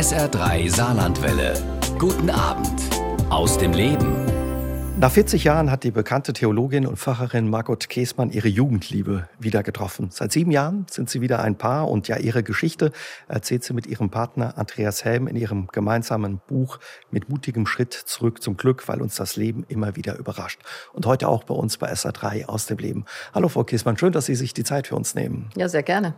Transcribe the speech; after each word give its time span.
SR3 0.00 0.74
Saarlandwelle. 0.74 1.52
Guten 1.98 2.30
Abend 2.30 2.80
aus 3.28 3.58
dem 3.58 3.74
Leben. 3.74 4.16
Nach 4.98 5.12
40 5.12 5.44
Jahren 5.44 5.70
hat 5.70 5.84
die 5.84 5.90
bekannte 5.90 6.32
Theologin 6.32 6.86
und 6.86 6.96
Pfarrerin 6.98 7.50
Margot 7.50 7.86
Käßmann 7.86 8.30
ihre 8.30 8.48
Jugendliebe 8.48 9.28
wieder 9.38 9.62
getroffen. 9.62 10.08
Seit 10.10 10.32
sieben 10.32 10.52
Jahren 10.52 10.86
sind 10.88 11.10
sie 11.10 11.20
wieder 11.20 11.42
ein 11.42 11.58
Paar 11.58 11.90
und 11.90 12.08
ja, 12.08 12.16
ihre 12.16 12.42
Geschichte 12.42 12.92
erzählt 13.28 13.62
sie 13.62 13.74
mit 13.74 13.86
ihrem 13.86 14.08
Partner 14.08 14.56
Andreas 14.56 15.04
Helm 15.04 15.26
in 15.26 15.36
ihrem 15.36 15.66
gemeinsamen 15.66 16.40
Buch 16.46 16.78
mit 17.10 17.28
mutigem 17.28 17.66
Schritt 17.66 17.92
zurück 17.92 18.42
zum 18.42 18.56
Glück, 18.56 18.88
weil 18.88 19.02
uns 19.02 19.16
das 19.16 19.36
Leben 19.36 19.66
immer 19.68 19.96
wieder 19.96 20.16
überrascht. 20.16 20.62
Und 20.94 21.04
heute 21.04 21.28
auch 21.28 21.44
bei 21.44 21.54
uns 21.54 21.76
bei 21.76 21.92
SA3 21.92 22.46
aus 22.46 22.64
dem 22.64 22.78
Leben. 22.78 23.04
Hallo 23.34 23.50
Frau 23.50 23.64
Käßmann, 23.64 23.98
schön, 23.98 24.12
dass 24.12 24.24
Sie 24.24 24.34
sich 24.34 24.54
die 24.54 24.64
Zeit 24.64 24.86
für 24.86 24.96
uns 24.96 25.14
nehmen. 25.14 25.50
Ja, 25.56 25.68
sehr 25.68 25.82
gerne. 25.82 26.14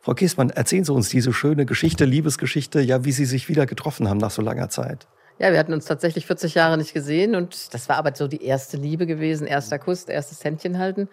Frau 0.00 0.14
Käßmann, 0.14 0.50
erzählen 0.50 0.84
Sie 0.84 0.92
uns 0.92 1.08
diese 1.08 1.32
schöne 1.32 1.66
Geschichte, 1.66 2.04
Liebesgeschichte, 2.04 2.80
ja, 2.80 3.04
wie 3.04 3.12
Sie 3.12 3.24
sich 3.24 3.48
wieder 3.48 3.66
getroffen 3.66 4.08
haben 4.08 4.18
nach 4.18 4.30
so 4.30 4.42
langer 4.42 4.68
Zeit. 4.68 5.06
Ja, 5.38 5.50
wir 5.50 5.58
hatten 5.58 5.72
uns 5.72 5.86
tatsächlich 5.86 6.26
40 6.26 6.54
Jahre 6.54 6.78
nicht 6.78 6.94
gesehen 6.94 7.34
und 7.34 7.74
das 7.74 7.88
war 7.88 7.96
aber 7.96 8.14
so 8.14 8.28
die 8.28 8.44
erste 8.44 8.76
Liebe 8.76 9.06
gewesen, 9.06 9.46
erster 9.46 9.78
Kuss, 9.78 10.04
erstes 10.04 10.44
Händchen 10.44 10.78
halten. 10.78 11.08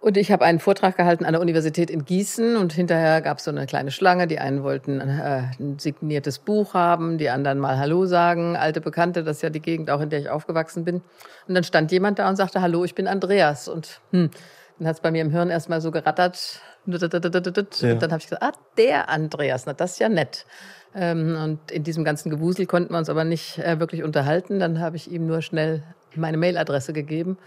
Und 0.00 0.16
ich 0.16 0.30
habe 0.30 0.44
einen 0.44 0.60
Vortrag 0.60 0.96
gehalten 0.96 1.24
an 1.24 1.32
der 1.32 1.40
Universität 1.40 1.90
in 1.90 2.04
Gießen 2.04 2.56
und 2.56 2.72
hinterher 2.72 3.20
gab 3.22 3.38
es 3.38 3.44
so 3.44 3.50
eine 3.50 3.66
kleine 3.66 3.90
Schlange. 3.90 4.26
Die 4.26 4.38
einen 4.38 4.62
wollten 4.62 5.00
äh, 5.00 5.44
ein 5.58 5.78
signiertes 5.78 6.38
Buch 6.38 6.74
haben, 6.74 7.18
die 7.18 7.30
anderen 7.30 7.58
mal 7.58 7.78
Hallo 7.78 8.06
sagen, 8.06 8.56
alte 8.56 8.80
Bekannte, 8.80 9.24
das 9.24 9.38
ist 9.38 9.42
ja 9.42 9.50
die 9.50 9.60
Gegend 9.60 9.90
auch, 9.90 10.00
in 10.00 10.10
der 10.10 10.20
ich 10.20 10.28
aufgewachsen 10.28 10.84
bin. 10.84 11.02
Und 11.48 11.54
dann 11.54 11.64
stand 11.64 11.90
jemand 11.90 12.18
da 12.18 12.28
und 12.28 12.36
sagte, 12.36 12.60
Hallo, 12.60 12.84
ich 12.84 12.94
bin 12.94 13.08
Andreas. 13.08 13.66
Und 13.66 14.00
hm, 14.12 14.30
dann 14.78 14.86
hat 14.86 14.96
es 14.96 15.00
bei 15.00 15.10
mir 15.10 15.22
im 15.22 15.30
Hirn 15.30 15.50
erstmal 15.50 15.80
so 15.80 15.90
gerattert. 15.90 16.60
Und 17.92 18.02
dann 18.02 18.12
habe 18.12 18.20
ich 18.20 18.26
gesagt, 18.26 18.42
ah, 18.42 18.52
der 18.76 19.08
Andreas, 19.08 19.66
na 19.66 19.72
das 19.72 19.92
ist 19.92 19.98
ja 19.98 20.08
nett. 20.08 20.46
Ähm, 20.94 21.36
und 21.42 21.70
in 21.70 21.84
diesem 21.84 22.04
ganzen 22.04 22.30
Gewusel 22.30 22.66
konnten 22.66 22.92
wir 22.92 22.98
uns 22.98 23.10
aber 23.10 23.24
nicht 23.24 23.58
äh, 23.58 23.78
wirklich 23.80 24.02
unterhalten. 24.02 24.58
Dann 24.58 24.80
habe 24.80 24.96
ich 24.96 25.10
ihm 25.10 25.26
nur 25.26 25.42
schnell 25.42 25.82
meine 26.14 26.38
Mailadresse 26.38 26.92
gegeben. 26.92 27.38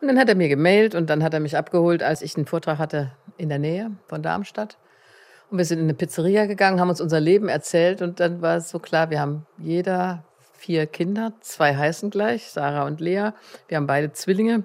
Und 0.00 0.08
dann 0.08 0.18
hat 0.18 0.28
er 0.28 0.34
mir 0.34 0.48
gemailt 0.48 0.94
und 0.94 1.10
dann 1.10 1.22
hat 1.22 1.34
er 1.34 1.40
mich 1.40 1.56
abgeholt, 1.56 2.02
als 2.02 2.22
ich 2.22 2.36
einen 2.36 2.46
Vortrag 2.46 2.78
hatte 2.78 3.12
in 3.36 3.48
der 3.48 3.58
Nähe 3.58 3.90
von 4.06 4.22
Darmstadt. 4.22 4.78
Und 5.50 5.58
wir 5.58 5.64
sind 5.64 5.78
in 5.78 5.84
eine 5.84 5.94
Pizzeria 5.94 6.46
gegangen, 6.46 6.80
haben 6.80 6.90
uns 6.90 7.00
unser 7.00 7.20
Leben 7.20 7.48
erzählt 7.48 8.02
und 8.02 8.20
dann 8.20 8.40
war 8.40 8.56
es 8.56 8.70
so 8.70 8.78
klar, 8.78 9.10
wir 9.10 9.20
haben 9.20 9.46
jeder 9.58 10.24
vier 10.52 10.86
Kinder, 10.86 11.32
zwei 11.40 11.74
heißen 11.74 12.10
gleich, 12.10 12.50
Sarah 12.50 12.86
und 12.86 13.00
Lea. 13.00 13.30
Wir 13.68 13.76
haben 13.76 13.86
beide 13.86 14.12
Zwillinge. 14.12 14.64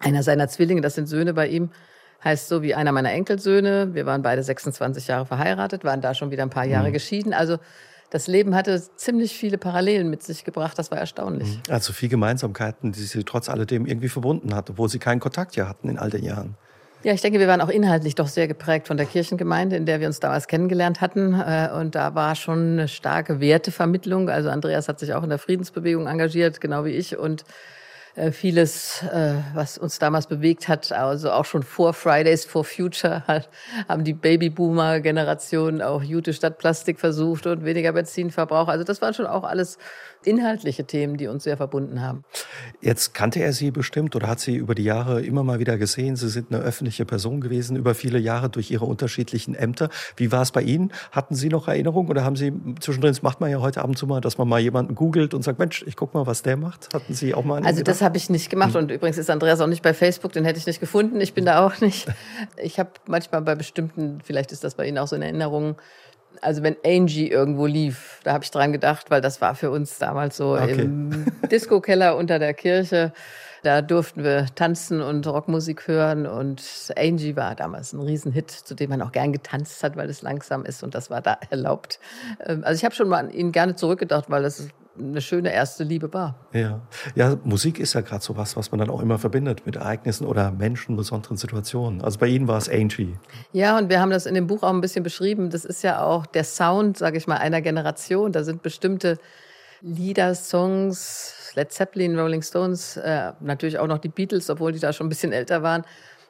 Einer 0.00 0.22
seiner 0.22 0.48
Zwillinge, 0.48 0.80
das 0.80 0.96
sind 0.96 1.06
Söhne 1.06 1.32
bei 1.32 1.48
ihm, 1.48 1.70
heißt 2.24 2.48
so 2.48 2.62
wie 2.62 2.74
einer 2.74 2.92
meiner 2.92 3.12
Enkelsöhne. 3.12 3.94
Wir 3.94 4.06
waren 4.06 4.22
beide 4.22 4.42
26 4.42 5.08
Jahre 5.08 5.26
verheiratet, 5.26 5.84
waren 5.84 6.00
da 6.00 6.14
schon 6.14 6.30
wieder 6.30 6.42
ein 6.42 6.50
paar 6.50 6.64
Jahre 6.64 6.88
mhm. 6.88 6.92
geschieden. 6.92 7.34
Also 7.34 7.58
das 8.10 8.26
Leben 8.26 8.54
hatte 8.54 8.80
ziemlich 8.96 9.36
viele 9.36 9.58
Parallelen 9.58 10.10
mit 10.10 10.22
sich 10.22 10.44
gebracht. 10.44 10.78
Das 10.78 10.90
war 10.90 10.98
erstaunlich. 10.98 11.56
Mhm. 11.56 11.72
Also 11.72 11.92
viel 11.92 12.08
Gemeinsamkeiten, 12.08 12.92
die 12.92 13.00
sie 13.00 13.24
trotz 13.24 13.48
alledem 13.48 13.86
irgendwie 13.86 14.08
verbunden 14.08 14.54
hatte, 14.54 14.72
obwohl 14.72 14.88
sie 14.88 14.98
keinen 14.98 15.20
Kontakt 15.20 15.56
ja 15.56 15.68
hatten 15.68 15.88
in 15.88 15.98
all 15.98 16.10
den 16.10 16.24
Jahren. 16.24 16.56
Ja, 17.04 17.12
ich 17.12 17.20
denke, 17.20 17.40
wir 17.40 17.48
waren 17.48 17.60
auch 17.60 17.68
inhaltlich 17.68 18.14
doch 18.14 18.28
sehr 18.28 18.46
geprägt 18.46 18.86
von 18.86 18.96
der 18.96 19.06
Kirchengemeinde, 19.06 19.74
in 19.74 19.86
der 19.86 19.98
wir 19.98 20.06
uns 20.06 20.20
damals 20.20 20.46
kennengelernt 20.46 21.00
hatten. 21.00 21.34
Äh, 21.34 21.70
und 21.76 21.96
da 21.96 22.14
war 22.14 22.36
schon 22.36 22.72
eine 22.72 22.86
starke 22.86 23.40
Wertevermittlung. 23.40 24.28
Also 24.28 24.50
Andreas 24.50 24.88
hat 24.88 25.00
sich 25.00 25.12
auch 25.14 25.24
in 25.24 25.28
der 25.28 25.38
Friedensbewegung 25.38 26.06
engagiert, 26.06 26.60
genau 26.60 26.84
wie 26.84 26.90
ich. 26.90 27.16
Und 27.16 27.44
vieles, 28.30 29.02
äh, 29.04 29.34
was 29.54 29.78
uns 29.78 29.98
damals 29.98 30.26
bewegt 30.26 30.68
hat, 30.68 30.92
also 30.92 31.30
auch 31.30 31.46
schon 31.46 31.62
vor 31.62 31.94
Fridays 31.94 32.44
for 32.44 32.62
Future 32.62 33.22
haben 33.88 34.04
die 34.04 34.12
Babyboomer-Generation 34.12 35.80
auch 35.80 36.02
Jute 36.02 36.34
statt 36.34 36.58
Plastik 36.58 37.00
versucht 37.00 37.46
und 37.46 37.64
weniger 37.64 37.92
Benzinverbrauch. 37.92 38.68
Also 38.68 38.84
das 38.84 39.00
waren 39.00 39.14
schon 39.14 39.26
auch 39.26 39.44
alles 39.44 39.78
inhaltliche 40.26 40.84
Themen, 40.84 41.16
die 41.16 41.26
uns 41.26 41.44
sehr 41.44 41.56
verbunden 41.56 42.00
haben. 42.00 42.24
Jetzt 42.80 43.14
kannte 43.14 43.40
er 43.40 43.52
Sie 43.52 43.70
bestimmt 43.70 44.16
oder 44.16 44.28
hat 44.28 44.40
Sie 44.40 44.56
über 44.56 44.74
die 44.74 44.84
Jahre 44.84 45.22
immer 45.22 45.44
mal 45.44 45.58
wieder 45.58 45.78
gesehen. 45.78 46.16
Sie 46.16 46.28
sind 46.28 46.52
eine 46.52 46.62
öffentliche 46.62 47.04
Person 47.04 47.40
gewesen 47.40 47.76
über 47.76 47.94
viele 47.94 48.18
Jahre 48.18 48.48
durch 48.48 48.70
Ihre 48.70 48.84
unterschiedlichen 48.84 49.54
Ämter. 49.54 49.88
Wie 50.16 50.32
war 50.32 50.42
es 50.42 50.52
bei 50.52 50.62
Ihnen? 50.62 50.92
Hatten 51.10 51.34
Sie 51.34 51.48
noch 51.48 51.68
Erinnerungen 51.68 52.10
oder 52.10 52.24
haben 52.24 52.36
Sie 52.36 52.52
zwischendrin, 52.80 53.12
das 53.12 53.22
macht 53.22 53.40
man 53.40 53.50
ja 53.50 53.60
heute 53.60 53.82
Abend 53.82 53.98
so 53.98 54.06
mal, 54.06 54.20
dass 54.20 54.38
man 54.38 54.48
mal 54.48 54.60
jemanden 54.60 54.94
googelt 54.94 55.34
und 55.34 55.42
sagt, 55.42 55.58
Mensch, 55.58 55.84
ich 55.86 55.96
guck 55.96 56.14
mal, 56.14 56.26
was 56.26 56.42
der 56.42 56.56
macht. 56.56 56.88
Hatten 56.94 57.14
Sie 57.14 57.34
auch 57.34 57.44
mal 57.44 57.56
einen 57.56 57.66
Also 57.66 57.78
gedacht? 57.78 57.96
das 57.96 58.02
habe 58.02 58.16
ich 58.16 58.30
nicht 58.30 58.50
gemacht 58.50 58.74
hm. 58.74 58.82
und 58.82 58.90
übrigens 58.90 59.18
ist 59.18 59.30
Andreas 59.30 59.60
auch 59.60 59.66
nicht 59.66 59.82
bei 59.82 59.94
Facebook, 59.94 60.32
den 60.32 60.44
hätte 60.44 60.58
ich 60.58 60.66
nicht 60.66 60.80
gefunden. 60.80 61.20
Ich 61.20 61.34
bin 61.34 61.44
da 61.44 61.64
auch 61.64 61.80
nicht. 61.80 62.06
Ich 62.56 62.78
habe 62.78 62.90
manchmal 63.06 63.42
bei 63.42 63.54
bestimmten, 63.54 64.20
vielleicht 64.24 64.52
ist 64.52 64.64
das 64.64 64.74
bei 64.74 64.86
Ihnen 64.86 64.98
auch 64.98 65.08
so 65.08 65.16
in 65.16 65.22
Erinnerung, 65.22 65.76
also 66.40 66.62
wenn 66.62 66.76
Angie 66.84 67.28
irgendwo 67.28 67.66
lief, 67.66 68.20
da 68.24 68.32
habe 68.32 68.44
ich 68.44 68.50
dran 68.50 68.72
gedacht, 68.72 69.10
weil 69.10 69.20
das 69.20 69.40
war 69.40 69.54
für 69.54 69.70
uns 69.70 69.98
damals 69.98 70.36
so 70.36 70.54
okay. 70.54 70.82
im 70.82 71.26
Disco-Keller 71.50 72.16
unter 72.18 72.38
der 72.38 72.54
Kirche. 72.54 73.12
Da 73.62 73.80
durften 73.80 74.24
wir 74.24 74.46
tanzen 74.56 75.00
und 75.00 75.24
Rockmusik 75.24 75.86
hören 75.86 76.26
und 76.26 76.62
Angie 76.96 77.36
war 77.36 77.54
damals 77.54 77.92
ein 77.92 78.00
Riesenhit, 78.00 78.50
zu 78.50 78.74
dem 78.74 78.90
man 78.90 79.00
auch 79.02 79.12
gern 79.12 79.32
getanzt 79.32 79.84
hat, 79.84 79.96
weil 79.96 80.10
es 80.10 80.20
langsam 80.22 80.64
ist 80.64 80.82
und 80.82 80.96
das 80.96 81.10
war 81.10 81.20
da 81.20 81.38
erlaubt. 81.50 82.00
Ähm, 82.44 82.64
also 82.64 82.76
ich 82.76 82.84
habe 82.84 82.94
schon 82.94 83.08
mal 83.08 83.18
an 83.18 83.30
ihn 83.30 83.52
gerne 83.52 83.76
zurückgedacht, 83.76 84.28
weil 84.30 84.42
das 84.42 84.68
eine 84.98 85.20
schöne 85.20 85.52
erste 85.52 85.84
Liebe 85.84 86.12
war. 86.12 86.34
Ja, 86.52 86.80
ja 87.14 87.36
Musik 87.44 87.78
ist 87.78 87.94
ja 87.94 88.00
gerade 88.00 88.22
so 88.22 88.36
was, 88.36 88.56
was 88.56 88.70
man 88.70 88.80
dann 88.80 88.90
auch 88.90 89.00
immer 89.00 89.18
verbindet 89.18 89.64
mit 89.64 89.76
Ereignissen 89.76 90.26
oder 90.26 90.50
Menschen, 90.50 90.96
besonderen 90.96 91.36
Situationen. 91.36 92.02
Also 92.02 92.18
bei 92.18 92.26
Ihnen 92.26 92.48
war 92.48 92.58
es 92.58 92.68
Angie. 92.68 93.16
Ja, 93.52 93.78
und 93.78 93.88
wir 93.88 94.00
haben 94.00 94.10
das 94.10 94.26
in 94.26 94.34
dem 94.34 94.46
Buch 94.46 94.62
auch 94.62 94.72
ein 94.72 94.80
bisschen 94.80 95.02
beschrieben. 95.02 95.50
Das 95.50 95.64
ist 95.64 95.82
ja 95.82 96.02
auch 96.02 96.26
der 96.26 96.44
Sound, 96.44 96.98
sage 96.98 97.16
ich 97.16 97.26
mal, 97.26 97.36
einer 97.36 97.62
Generation. 97.62 98.32
Da 98.32 98.44
sind 98.44 98.62
bestimmte 98.62 99.18
Lieder, 99.80 100.34
Songs, 100.34 101.52
Led 101.54 101.72
Zeppelin, 101.72 102.18
Rolling 102.18 102.42
Stones, 102.42 102.96
äh, 102.96 103.32
natürlich 103.40 103.78
auch 103.78 103.86
noch 103.86 103.98
die 103.98 104.08
Beatles, 104.08 104.48
obwohl 104.48 104.72
die 104.72 104.78
da 104.78 104.92
schon 104.92 105.06
ein 105.06 105.10
bisschen 105.10 105.32
älter 105.32 105.62
waren. 105.62 105.84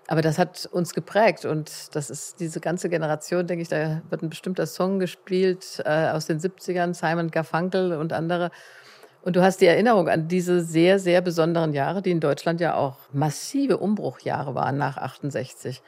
Aber 0.09 0.21
das 0.21 0.39
hat 0.39 0.69
uns 0.73 0.95
geprägt 0.95 1.45
und 1.45 1.95
das 1.95 2.11
ist 2.11 2.41
diese 2.41 2.61
ganze 2.61 2.89
Generation, 2.89 3.47
denke 3.47 3.63
ich, 3.63 3.69
da 3.69 4.03
wird 4.11 4.23
ein 4.23 4.31
bestimmter 4.31 4.67
Song 4.67 4.99
gespielt 4.99 5.81
äh, 5.85 6.09
aus 6.09 6.27
den 6.27 6.41
70ern, 6.41 6.93
Simon 6.93 7.31
Garfunkel 7.31 7.93
und 7.93 8.13
andere. 8.13 8.51
Und 9.23 9.37
du 9.37 9.43
hast 9.43 9.61
die 9.61 9.67
Erinnerung 9.67 10.09
an 10.09 10.27
diese 10.27 10.63
sehr, 10.63 10.99
sehr 10.99 11.21
besonderen 11.21 11.73
Jahre, 11.73 12.03
die 12.03 12.11
in 12.11 12.19
Deutschland 12.19 12.61
ja 12.61 12.75
auch 12.75 12.97
massive 13.13 13.79
Umbruchjahre 13.79 14.57
waren 14.57 14.77
nach 14.77 14.97
68, 14.97 15.81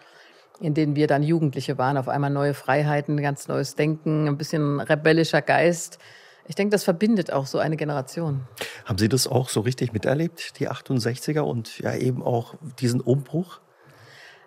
in 0.61 0.75
denen 0.75 0.95
wir 0.95 1.09
dann 1.09 1.25
Jugendliche 1.25 1.77
waren, 1.77 1.97
auf 1.97 2.09
einmal 2.09 2.31
neue 2.31 2.55
Freiheiten, 2.55 3.21
ganz 3.21 3.49
neues 3.49 3.75
Denken, 3.75 4.29
ein 4.29 4.39
bisschen 4.39 4.79
rebellischer 4.79 5.43
Geist. 5.43 5.99
Ich 6.47 6.55
denke, 6.55 6.71
das 6.71 6.85
verbindet 6.85 7.33
auch 7.33 7.47
so 7.47 7.59
eine 7.59 7.77
Generation. 7.77 8.47
Haben 8.85 8.99
Sie 8.99 9.09
das 9.09 9.27
auch 9.27 9.49
so 9.49 9.61
richtig 9.61 9.93
miterlebt, 9.93 10.61
die 10.61 10.71
68er 10.71 11.41
und 11.41 11.81
ja 11.81 11.95
eben 11.95 12.23
auch 12.23 12.55
diesen 12.79 13.01
Umbruch? 13.01 13.61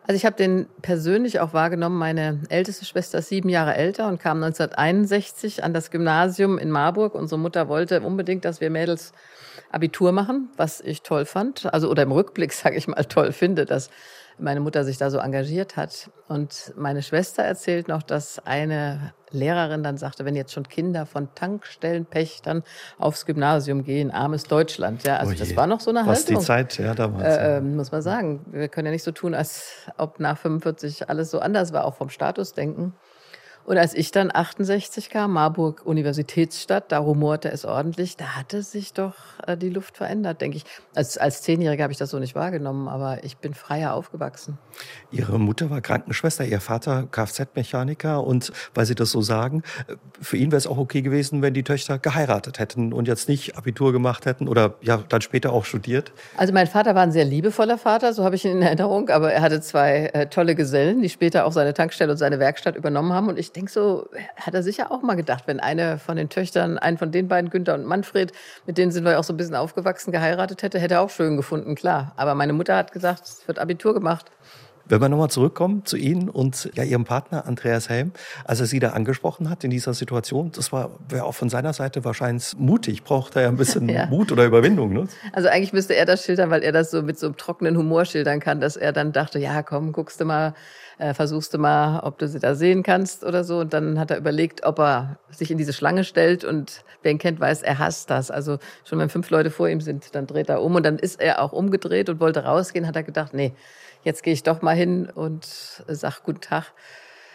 Also 0.07 0.15
ich 0.15 0.25
habe 0.25 0.37
den 0.37 0.67
persönlich 0.81 1.41
auch 1.41 1.53
wahrgenommen. 1.53 1.97
Meine 1.97 2.39
älteste 2.47 2.85
Schwester 2.85 3.17
ist 3.17 3.27
sieben 3.27 3.49
Jahre 3.49 3.75
älter 3.75 4.07
und 4.07 4.21
kam 4.21 4.41
1961 4.41 5.65
an 5.65 5.73
das 5.73 5.91
Gymnasium 5.91 6.57
in 6.57 6.71
Marburg. 6.71 7.13
Unsere 7.13 7.37
Mutter 7.37 7.67
wollte 7.67 7.99
unbedingt, 7.99 8.45
dass 8.45 8.61
wir 8.61 8.69
Mädels 8.69 9.11
Abitur 9.71 10.11
machen, 10.11 10.49
was 10.57 10.81
ich 10.81 11.01
toll 11.01 11.25
fand. 11.25 11.71
Also 11.73 11.89
oder 11.89 12.03
im 12.03 12.11
Rückblick 12.11 12.53
sage 12.53 12.77
ich 12.77 12.87
mal 12.87 13.03
toll 13.05 13.31
finde, 13.31 13.65
dass 13.65 13.89
meine 14.39 14.59
Mutter 14.59 14.83
sich 14.83 14.97
da 14.97 15.09
so 15.09 15.17
engagiert 15.17 15.77
hat. 15.77 16.09
Und 16.27 16.73
meine 16.75 17.01
Schwester 17.01 17.43
erzählt 17.43 17.87
noch, 17.87 18.03
dass 18.03 18.39
eine 18.45 19.13
Lehrerin 19.31 19.83
dann 19.83 19.97
sagte, 19.97 20.25
wenn 20.25 20.35
jetzt 20.35 20.53
schon 20.53 20.67
Kinder 20.67 21.05
von 21.05 21.33
Tankstellenpächtern 21.35 22.63
aufs 22.97 23.25
Gymnasium 23.25 23.83
gehen, 23.83 24.11
armes 24.11 24.43
Deutschland. 24.43 25.03
Ja, 25.03 25.17
also 25.17 25.33
oh 25.33 25.35
das 25.37 25.55
war 25.55 25.67
noch 25.67 25.79
so 25.79 25.89
eine 25.89 26.01
Was 26.01 26.19
Haltung. 26.19 26.35
Was 26.37 26.43
die 26.43 26.47
Zeit, 26.47 26.77
ja, 26.77 26.93
damals. 26.93 27.35
Äh, 27.35 27.57
äh, 27.57 27.61
muss 27.61 27.91
man 27.91 28.01
sagen. 28.01 28.45
Wir 28.51 28.67
können 28.67 28.85
ja 28.85 28.91
nicht 28.91 29.03
so 29.03 29.11
tun, 29.11 29.33
als 29.33 29.87
ob 29.97 30.19
nach 30.19 30.37
45 30.37 31.09
alles 31.09 31.31
so 31.31 31.39
anders 31.39 31.73
war, 31.73 31.85
auch 31.85 31.95
vom 31.95 32.09
Statusdenken. 32.09 32.93
Und 33.67 33.77
als 33.77 33.93
ich 33.93 34.11
dann 34.11 34.31
68 34.33 35.09
kam, 35.09 35.33
Marburg 35.33 35.85
Universitätsstadt, 35.85 36.89
da 36.93 36.99
rumorte 36.99 37.51
es 37.51 37.65
ordentlich, 37.65 38.15
da 38.15 38.37
hatte 38.37 38.63
sich 38.63 38.93
doch 38.93 39.13
äh, 39.45 39.57
die 39.57 39.69
Luft 39.69 39.97
verändert, 39.97 40.39
denke 40.39 40.55
ich. 40.55 40.63
Als, 40.95 41.17
als 41.17 41.41
Zehnjährige 41.41 41.83
habe 41.83 41.91
ich 41.91 41.99
das 41.99 42.11
so 42.11 42.17
nicht 42.17 42.33
wahrgenommen, 42.33 42.87
aber 42.87 43.25
ich 43.25 43.35
bin 43.35 43.53
freier 43.53 43.93
aufgewachsen. 43.93 44.57
Ihre 45.11 45.37
Mutter 45.37 45.69
war 45.69 45.81
Krankenschwester, 45.81 46.45
Ihr 46.45 46.61
Vater 46.61 47.07
Kfz-Mechaniker 47.11 48.23
und 48.23 48.53
weil 48.73 48.85
Sie 48.85 48.95
das 48.95 49.11
so 49.11 49.21
sagen, 49.21 49.63
für 50.21 50.37
ihn 50.37 50.49
wäre 50.51 50.59
es 50.59 50.65
auch 50.65 50.77
okay 50.77 51.01
gewesen, 51.01 51.41
wenn 51.41 51.53
die 51.53 51.63
Töchter 51.63 51.99
geheiratet 51.99 52.59
hätten 52.59 52.93
und 52.93 53.09
jetzt 53.09 53.27
nicht 53.27 53.57
Abitur 53.57 53.91
gemacht 53.91 54.25
hätten 54.25 54.47
oder 54.47 54.75
ja 54.79 55.03
dann 55.09 55.19
später 55.19 55.51
auch 55.51 55.65
studiert. 55.65 56.13
Also 56.37 56.53
mein 56.53 56.67
Vater 56.67 56.95
war 56.95 57.03
ein 57.03 57.11
sehr 57.11 57.25
liebevoller 57.25 57.77
Vater, 57.77 58.13
so 58.13 58.23
habe 58.23 58.37
ich 58.37 58.45
ihn 58.45 58.51
in 58.51 58.61
Erinnerung, 58.61 59.09
aber 59.09 59.33
er 59.33 59.41
hatte 59.41 59.59
zwei 59.59 60.05
äh, 60.13 60.27
tolle 60.27 60.55
Gesellen, 60.55 61.01
die 61.01 61.09
später 61.09 61.45
auch 61.45 61.51
seine 61.51 61.73
Tankstelle 61.73 62.13
und 62.13 62.17
seine 62.17 62.39
Werkstatt 62.39 62.77
übernommen 62.77 63.11
haben 63.11 63.27
und 63.27 63.37
ich 63.37 63.56
denke 63.57 63.71
so, 63.71 64.07
hat 64.35 64.53
er 64.53 64.63
sicher 64.63 64.91
auch 64.91 65.01
mal 65.01 65.15
gedacht, 65.15 65.43
wenn 65.47 65.59
eine 65.59 65.97
von 65.97 66.15
den 66.15 66.29
Töchtern, 66.29 66.77
einen 66.77 66.97
von 66.97 67.11
den 67.11 67.27
beiden, 67.27 67.49
Günther 67.49 67.73
und 67.73 67.85
Manfred, 67.85 68.31
mit 68.67 68.77
denen 68.77 68.91
sind 68.91 69.03
wir 69.03 69.19
auch 69.19 69.23
so 69.23 69.33
ein 69.33 69.37
bisschen 69.37 69.55
aufgewachsen, 69.55 70.11
geheiratet 70.11 70.61
hätte, 70.61 70.79
hätte 70.79 70.95
er 70.95 71.01
auch 71.01 71.09
schön 71.09 71.37
gefunden, 71.37 71.73
klar. 71.73 72.13
Aber 72.17 72.35
meine 72.35 72.53
Mutter 72.53 72.77
hat 72.77 72.91
gesagt, 72.91 73.23
es 73.23 73.47
wird 73.47 73.57
Abitur 73.57 73.95
gemacht. 73.95 74.31
Wenn 74.89 75.01
wir 75.01 75.09
nochmal 75.09 75.29
zurückkommen 75.29 75.83
zu 75.85 75.97
Ihnen 75.97 76.29
und 76.29 76.69
ja, 76.75 76.83
Ihrem 76.83 77.03
Partner 77.03 77.45
Andreas 77.45 77.89
Helm, 77.89 78.11
als 78.45 78.61
er 78.61 78.67
Sie 78.67 78.79
da 78.79 78.91
angesprochen 78.91 79.49
hat 79.49 79.63
in 79.65 79.69
dieser 79.69 79.93
Situation, 79.93 80.51
das 80.53 80.71
war 80.71 80.91
wäre 81.09 81.25
auch 81.25 81.33
von 81.33 81.49
seiner 81.49 81.73
Seite 81.73 82.05
wahrscheinlich 82.05 82.55
mutig, 82.57 83.03
braucht 83.03 83.35
er 83.35 83.41
ja 83.41 83.47
ein 83.49 83.57
bisschen 83.57 83.89
ja. 83.89 84.05
Mut 84.05 84.31
oder 84.31 84.45
Überwindung. 84.45 84.93
Ne? 84.93 85.07
Also 85.33 85.49
eigentlich 85.49 85.73
müsste 85.73 85.95
er 85.95 86.05
das 86.05 86.23
schildern, 86.23 86.51
weil 86.51 86.63
er 86.63 86.71
das 86.71 86.91
so 86.91 87.01
mit 87.01 87.19
so 87.19 87.25
einem 87.25 87.37
trockenen 87.37 87.75
Humor 87.75 88.05
schildern 88.05 88.39
kann, 88.39 88.61
dass 88.61 88.77
er 88.77 88.93
dann 88.93 89.11
dachte, 89.11 89.39
ja 89.39 89.61
komm, 89.61 89.91
guckst 89.91 90.21
du 90.21 90.25
mal, 90.25 90.53
äh, 90.99 91.13
versuchst 91.13 91.53
du 91.53 91.57
mal, 91.57 91.99
ob 91.99 92.17
du 92.17 92.27
sie 92.27 92.39
da 92.39 92.55
sehen 92.55 92.83
kannst 92.83 93.23
oder 93.23 93.43
so. 93.43 93.59
Und 93.59 93.73
dann 93.73 93.99
hat 93.99 94.11
er 94.11 94.17
überlegt, 94.17 94.65
ob 94.65 94.79
er 94.79 95.19
sich 95.29 95.51
in 95.51 95.57
diese 95.57 95.73
Schlange 95.73 96.03
stellt 96.03 96.43
und 96.43 96.83
wer 97.01 97.11
ihn 97.11 97.19
kennt, 97.19 97.39
weiß, 97.39 97.61
er 97.61 97.79
hasst 97.79 98.09
das. 98.09 98.31
Also 98.31 98.57
schon 98.83 98.99
wenn 98.99 99.09
fünf 99.09 99.29
Leute 99.29 99.51
vor 99.51 99.69
ihm 99.69 99.81
sind, 99.81 100.15
dann 100.15 100.27
dreht 100.27 100.49
er 100.49 100.61
um 100.61 100.75
und 100.75 100.83
dann 100.83 100.97
ist 100.97 101.21
er 101.21 101.41
auch 101.41 101.51
umgedreht 101.51 102.09
und 102.09 102.19
wollte 102.19 102.43
rausgehen, 102.43 102.87
hat 102.87 102.95
er 102.95 103.03
gedacht, 103.03 103.33
nee, 103.33 103.53
jetzt 104.03 104.23
gehe 104.23 104.33
ich 104.33 104.43
doch 104.43 104.61
mal 104.61 104.75
hin 104.75 105.09
und 105.09 105.45
sag 105.87 106.23
guten 106.23 106.41
Tag. 106.41 106.73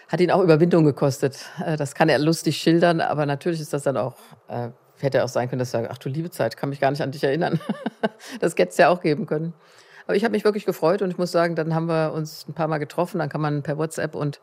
Hat 0.08 0.20
ihn 0.20 0.30
auch 0.30 0.42
Überwindung 0.42 0.84
gekostet. 0.84 1.46
Äh, 1.64 1.76
das 1.76 1.94
kann 1.94 2.08
er 2.08 2.18
lustig 2.18 2.58
schildern, 2.58 3.00
aber 3.00 3.26
natürlich 3.26 3.60
ist 3.60 3.72
das 3.72 3.84
dann 3.84 3.96
auch, 3.96 4.16
äh, 4.48 4.68
hätte 5.00 5.24
auch 5.24 5.28
sein 5.28 5.48
können, 5.48 5.60
dass 5.60 5.72
er 5.72 5.82
sagt, 5.82 5.92
ach 5.92 5.98
du 5.98 6.08
liebe 6.08 6.30
Zeit, 6.30 6.56
kann 6.56 6.68
mich 6.68 6.80
gar 6.80 6.90
nicht 6.90 7.00
an 7.00 7.12
dich 7.12 7.24
erinnern. 7.24 7.60
das 8.40 8.52
hätte 8.52 8.70
es 8.70 8.76
ja 8.76 8.88
auch 8.88 9.00
geben 9.00 9.26
können. 9.26 9.54
Aber 10.12 10.18
ich 10.18 10.24
habe 10.24 10.32
mich 10.32 10.44
wirklich 10.44 10.66
gefreut 10.66 11.00
und 11.00 11.10
ich 11.10 11.16
muss 11.16 11.32
sagen, 11.32 11.56
dann 11.56 11.74
haben 11.74 11.86
wir 11.86 12.12
uns 12.12 12.46
ein 12.46 12.52
paar 12.52 12.68
Mal 12.68 12.76
getroffen. 12.76 13.18
Dann 13.18 13.30
kann 13.30 13.40
man 13.40 13.62
per 13.62 13.78
WhatsApp 13.78 14.14
und 14.14 14.40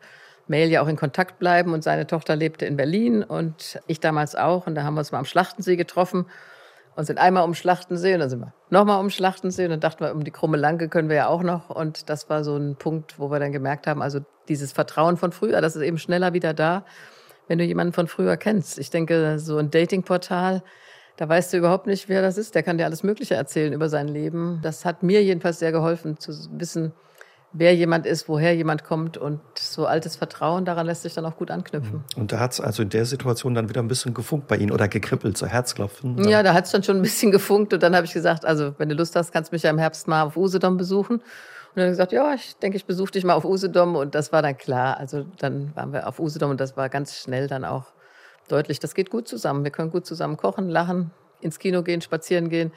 Mail 0.48 0.68
ja 0.68 0.82
auch 0.82 0.88
in 0.88 0.96
Kontakt 0.96 1.38
bleiben. 1.38 1.72
Und 1.72 1.84
seine 1.84 2.08
Tochter 2.08 2.34
lebte 2.34 2.66
in 2.66 2.76
Berlin 2.76 3.22
und 3.22 3.80
ich 3.86 4.00
damals 4.00 4.34
auch. 4.34 4.66
Und 4.66 4.74
da 4.74 4.82
haben 4.82 4.94
wir 4.94 4.98
uns 4.98 5.12
mal 5.12 5.20
am 5.20 5.24
Schlachtensee 5.26 5.76
getroffen 5.76 6.26
und 6.96 7.04
sind 7.04 7.20
einmal 7.20 7.44
um 7.44 7.54
Schlachtensee 7.54 8.14
und 8.14 8.18
dann 8.18 8.30
sind 8.30 8.40
wir 8.40 8.52
nochmal 8.70 8.98
um 8.98 9.10
Schlachtensee 9.10 9.62
und 9.62 9.70
dann 9.70 9.78
dachten 9.78 10.02
wir, 10.02 10.12
um 10.12 10.24
die 10.24 10.32
krumme 10.32 10.56
Lanke 10.56 10.88
können 10.88 11.08
wir 11.08 11.14
ja 11.14 11.28
auch 11.28 11.44
noch. 11.44 11.70
Und 11.70 12.10
das 12.10 12.28
war 12.28 12.42
so 12.42 12.56
ein 12.56 12.74
Punkt, 12.74 13.20
wo 13.20 13.30
wir 13.30 13.38
dann 13.38 13.52
gemerkt 13.52 13.86
haben, 13.86 14.02
also 14.02 14.18
dieses 14.48 14.72
Vertrauen 14.72 15.18
von 15.18 15.30
früher, 15.30 15.60
das 15.60 15.76
ist 15.76 15.82
eben 15.82 15.98
schneller 15.98 16.32
wieder 16.32 16.52
da, 16.52 16.84
wenn 17.46 17.58
du 17.58 17.64
jemanden 17.64 17.92
von 17.92 18.08
früher 18.08 18.36
kennst. 18.36 18.76
Ich 18.80 18.90
denke, 18.90 19.38
so 19.38 19.58
ein 19.58 19.70
Datingportal, 19.70 20.64
da 21.20 21.28
weißt 21.28 21.52
du 21.52 21.58
überhaupt 21.58 21.86
nicht, 21.86 22.08
wer 22.08 22.22
das 22.22 22.38
ist. 22.38 22.54
Der 22.54 22.62
kann 22.62 22.78
dir 22.78 22.86
alles 22.86 23.02
Mögliche 23.02 23.34
erzählen 23.34 23.74
über 23.74 23.90
sein 23.90 24.08
Leben. 24.08 24.58
Das 24.62 24.86
hat 24.86 25.02
mir 25.02 25.22
jedenfalls 25.22 25.58
sehr 25.58 25.70
geholfen, 25.70 26.18
zu 26.18 26.32
wissen, 26.52 26.94
wer 27.52 27.74
jemand 27.74 28.06
ist, 28.06 28.26
woher 28.26 28.56
jemand 28.56 28.84
kommt 28.84 29.18
und 29.18 29.38
so 29.54 29.84
altes 29.84 30.16
Vertrauen, 30.16 30.64
daran 30.64 30.86
lässt 30.86 31.02
sich 31.02 31.12
dann 31.12 31.26
auch 31.26 31.36
gut 31.36 31.50
anknüpfen. 31.50 32.04
Mhm. 32.16 32.22
Und 32.22 32.32
da 32.32 32.40
hat 32.40 32.52
es 32.52 32.60
also 32.62 32.82
in 32.82 32.88
der 32.88 33.04
Situation 33.04 33.54
dann 33.54 33.68
wieder 33.68 33.82
ein 33.82 33.88
bisschen 33.88 34.14
gefunkt 34.14 34.48
bei 34.48 34.56
Ihnen 34.56 34.70
oder 34.70 34.88
gekribbelt, 34.88 35.36
so 35.36 35.46
Herzklopfen? 35.46 36.18
Oder? 36.18 36.26
Ja, 36.26 36.42
da 36.42 36.54
hat 36.54 36.64
es 36.64 36.70
dann 36.70 36.82
schon 36.82 36.96
ein 36.96 37.02
bisschen 37.02 37.30
gefunkt 37.32 37.74
und 37.74 37.82
dann 37.82 37.94
habe 37.94 38.06
ich 38.06 38.14
gesagt, 38.14 38.46
also 38.46 38.72
wenn 38.78 38.88
du 38.88 38.94
Lust 38.94 39.14
hast, 39.14 39.30
kannst 39.30 39.52
du 39.52 39.54
mich 39.54 39.62
ja 39.62 39.68
im 39.68 39.78
Herbst 39.78 40.08
mal 40.08 40.22
auf 40.22 40.38
Usedom 40.38 40.78
besuchen. 40.78 41.16
Und 41.16 41.22
dann 41.74 41.82
habe 41.82 41.90
ich 41.92 41.98
gesagt, 41.98 42.12
ja, 42.12 42.32
ich 42.32 42.56
denke, 42.56 42.78
ich 42.78 42.86
besuche 42.86 43.10
dich 43.10 43.24
mal 43.24 43.34
auf 43.34 43.44
Usedom 43.44 43.94
und 43.94 44.14
das 44.14 44.32
war 44.32 44.40
dann 44.40 44.56
klar. 44.56 44.96
Also 44.96 45.26
dann 45.36 45.76
waren 45.76 45.92
wir 45.92 46.08
auf 46.08 46.18
Usedom 46.18 46.52
und 46.52 46.60
das 46.62 46.78
war 46.78 46.88
ganz 46.88 47.18
schnell 47.18 47.46
dann 47.46 47.66
auch 47.66 47.92
deutlich, 48.50 48.80
das 48.80 48.94
geht 48.94 49.10
gut 49.10 49.28
zusammen. 49.28 49.64
Wir 49.64 49.70
können 49.70 49.90
gut 49.90 50.06
zusammen 50.06 50.36
kochen, 50.36 50.68
lachen, 50.68 51.10
ins 51.40 51.58
Kino 51.58 51.82
gehen, 51.82 52.00
spazieren 52.00 52.48
gehen. 52.48 52.72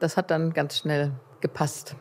Das 0.00 0.16
hat 0.16 0.30
dann 0.30 0.52
ganz 0.52 0.78
schnell 0.78 1.12
gepasst. 1.40 1.96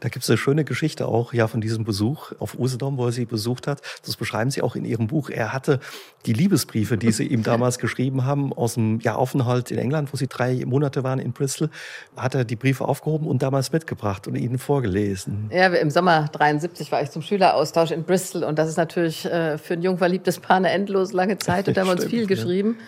Da 0.00 0.08
gibt 0.08 0.24
es 0.24 0.30
eine 0.30 0.38
schöne 0.38 0.64
Geschichte 0.64 1.06
auch 1.06 1.32
ja 1.32 1.46
von 1.48 1.60
diesem 1.60 1.84
Besuch 1.84 2.32
auf 2.38 2.58
Usedom, 2.58 2.96
wo 2.96 3.06
er 3.06 3.12
sie 3.12 3.24
besucht 3.24 3.66
hat. 3.66 3.80
Das 4.04 4.16
beschreiben 4.16 4.50
Sie 4.50 4.62
auch 4.62 4.76
in 4.76 4.84
Ihrem 4.84 5.06
Buch. 5.06 5.30
Er 5.30 5.52
hatte 5.52 5.80
die 6.26 6.32
Liebesbriefe, 6.32 6.96
die 6.96 7.12
Sie 7.12 7.26
ihm 7.26 7.42
damals 7.44 7.78
geschrieben 7.78 8.24
haben, 8.24 8.52
aus 8.52 8.74
dem 8.74 9.00
ja, 9.00 9.14
Aufenthalt 9.14 9.70
in 9.70 9.78
England, 9.78 10.12
wo 10.12 10.16
Sie 10.16 10.26
drei 10.26 10.64
Monate 10.66 11.04
waren 11.04 11.18
in 11.18 11.32
Bristol, 11.32 11.70
hat 12.16 12.34
er 12.34 12.44
die 12.44 12.56
Briefe 12.56 12.86
aufgehoben 12.86 13.26
und 13.26 13.42
damals 13.42 13.72
mitgebracht 13.72 14.26
und 14.26 14.34
Ihnen 14.34 14.58
vorgelesen. 14.58 15.50
Ja, 15.52 15.66
im 15.66 15.90
Sommer 15.90 16.28
73 16.32 16.92
war 16.92 17.02
ich 17.02 17.10
zum 17.10 17.22
Schüleraustausch 17.22 17.90
in 17.90 18.04
Bristol 18.04 18.44
und 18.44 18.58
das 18.58 18.68
ist 18.68 18.76
natürlich 18.76 19.24
äh, 19.24 19.58
für 19.58 19.74
ein 19.74 19.82
jung 19.82 19.98
verliebtes 19.98 20.40
Paar 20.40 20.56
eine 20.56 20.70
endlos 20.70 21.12
lange 21.12 21.38
Zeit 21.38 21.68
und 21.68 21.76
da 21.76 21.82
haben 21.82 21.88
wir 21.88 21.92
uns 21.92 22.04
viel 22.06 22.26
geschrieben. 22.26 22.76
Ja. 22.78 22.84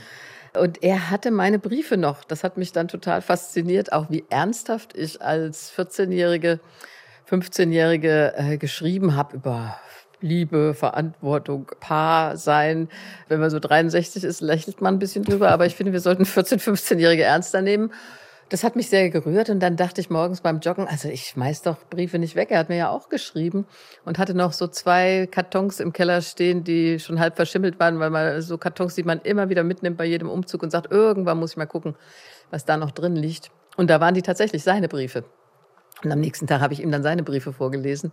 Und 0.59 0.83
er 0.83 1.11
hatte 1.11 1.31
meine 1.31 1.59
Briefe 1.59 1.97
noch. 1.97 2.25
Das 2.25 2.43
hat 2.43 2.57
mich 2.57 2.73
dann 2.73 2.89
total 2.89 3.23
fasziniert, 3.23 3.93
auch 3.93 4.11
wie 4.11 4.25
ernsthaft 4.31 4.97
ich 4.97 5.23
als 5.23 5.73
14-Jährige, 5.73 6.61
15-Jährige 7.29 8.35
äh, 8.37 8.57
geschrieben 8.57 9.15
habe 9.15 9.37
über 9.37 9.79
Liebe, 10.21 10.75
Verantwortung, 10.75 11.71
Paar 11.81 12.37
sein. 12.37 12.89
Wenn 13.29 13.41
man 13.41 13.51
so 13.51 13.59
63 13.59 14.25
ist, 14.25 14.41
lächelt 14.41 14.81
man 14.81 14.95
ein 14.95 14.99
bisschen 14.99 15.25
drüber, 15.25 15.51
aber 15.51 15.67
ich 15.67 15.77
finde, 15.77 15.93
wir 15.93 16.01
sollten 16.01 16.25
14-, 16.25 16.61
15-Jährige 16.61 17.23
ernster 17.23 17.63
nehmen. 17.63 17.93
Das 18.51 18.65
hat 18.65 18.75
mich 18.75 18.89
sehr 18.89 19.11
gerührt 19.11 19.49
und 19.49 19.61
dann 19.61 19.77
dachte 19.77 20.01
ich 20.01 20.11
morgens 20.11 20.41
beim 20.41 20.59
Joggen, 20.59 20.89
also 20.89 21.09
ich 21.09 21.27
schmeiß 21.27 21.63
doch 21.63 21.77
Briefe 21.89 22.19
nicht 22.19 22.35
weg. 22.35 22.51
Er 22.51 22.59
hat 22.59 22.69
mir 22.69 22.79
ja 22.79 22.91
auch 22.91 23.09
geschrieben 23.09 23.65
und 24.05 24.19
hatte 24.19 24.35
noch 24.35 24.53
so 24.53 24.67
zwei 24.67 25.29
Kartons 25.31 25.79
im 25.79 25.93
Keller 25.93 26.21
stehen, 26.21 26.65
die 26.65 26.99
schon 26.99 27.21
halb 27.21 27.37
verschimmelt 27.37 27.79
waren, 27.79 28.01
weil 28.01 28.11
man 28.11 28.43
so 28.43 28.59
Kartons, 28.59 28.97
die 28.97 29.05
man 29.05 29.21
immer 29.21 29.51
wieder 29.51 29.63
mitnimmt 29.63 29.97
bei 29.97 30.05
jedem 30.05 30.29
Umzug 30.29 30.65
und 30.65 30.71
sagt, 30.71 30.91
irgendwann 30.91 31.39
muss 31.39 31.53
ich 31.53 31.59
mal 31.59 31.67
gucken, 31.67 31.95
was 32.51 32.65
da 32.65 32.77
noch 32.77 32.91
drin 32.91 33.15
liegt. 33.15 33.53
Und 33.77 33.89
da 33.89 34.01
waren 34.01 34.15
die 34.15 34.23
tatsächlich 34.23 34.65
seine 34.65 34.89
Briefe. 34.89 35.23
Und 36.03 36.11
am 36.11 36.19
nächsten 36.19 36.49
Tag 36.49 36.61
habe 36.61 36.75
ich 36.75 36.83
ihm 36.83 36.91
dann 36.91 37.05
seine 37.05 37.23
Briefe 37.23 37.53
vorgelesen. 37.53 38.11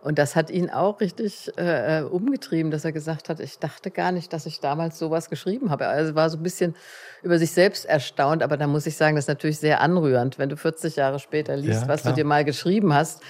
Und 0.00 0.18
das 0.18 0.36
hat 0.36 0.50
ihn 0.50 0.70
auch 0.70 1.00
richtig 1.00 1.50
äh, 1.58 1.98
äh, 1.98 2.02
umgetrieben, 2.02 2.70
dass 2.70 2.84
er 2.84 2.92
gesagt 2.92 3.28
hat, 3.28 3.40
ich 3.40 3.58
dachte 3.58 3.90
gar 3.90 4.12
nicht, 4.12 4.32
dass 4.32 4.46
ich 4.46 4.60
damals 4.60 4.96
sowas 4.98 5.28
geschrieben 5.28 5.70
habe. 5.70 5.88
Also 5.88 6.14
war 6.14 6.30
so 6.30 6.36
ein 6.36 6.42
bisschen 6.42 6.76
über 7.22 7.38
sich 7.38 7.50
selbst 7.50 7.84
erstaunt, 7.84 8.44
aber 8.44 8.56
da 8.56 8.68
muss 8.68 8.86
ich 8.86 8.96
sagen, 8.96 9.16
das 9.16 9.24
ist 9.24 9.28
natürlich 9.28 9.58
sehr 9.58 9.80
anrührend, 9.80 10.38
wenn 10.38 10.48
du 10.48 10.56
40 10.56 10.94
Jahre 10.96 11.18
später 11.18 11.56
liest, 11.56 11.82
ja, 11.82 11.88
was 11.88 12.04
du 12.04 12.12
dir 12.12 12.24
mal 12.24 12.44
geschrieben 12.44 12.94
hast. 12.94 13.22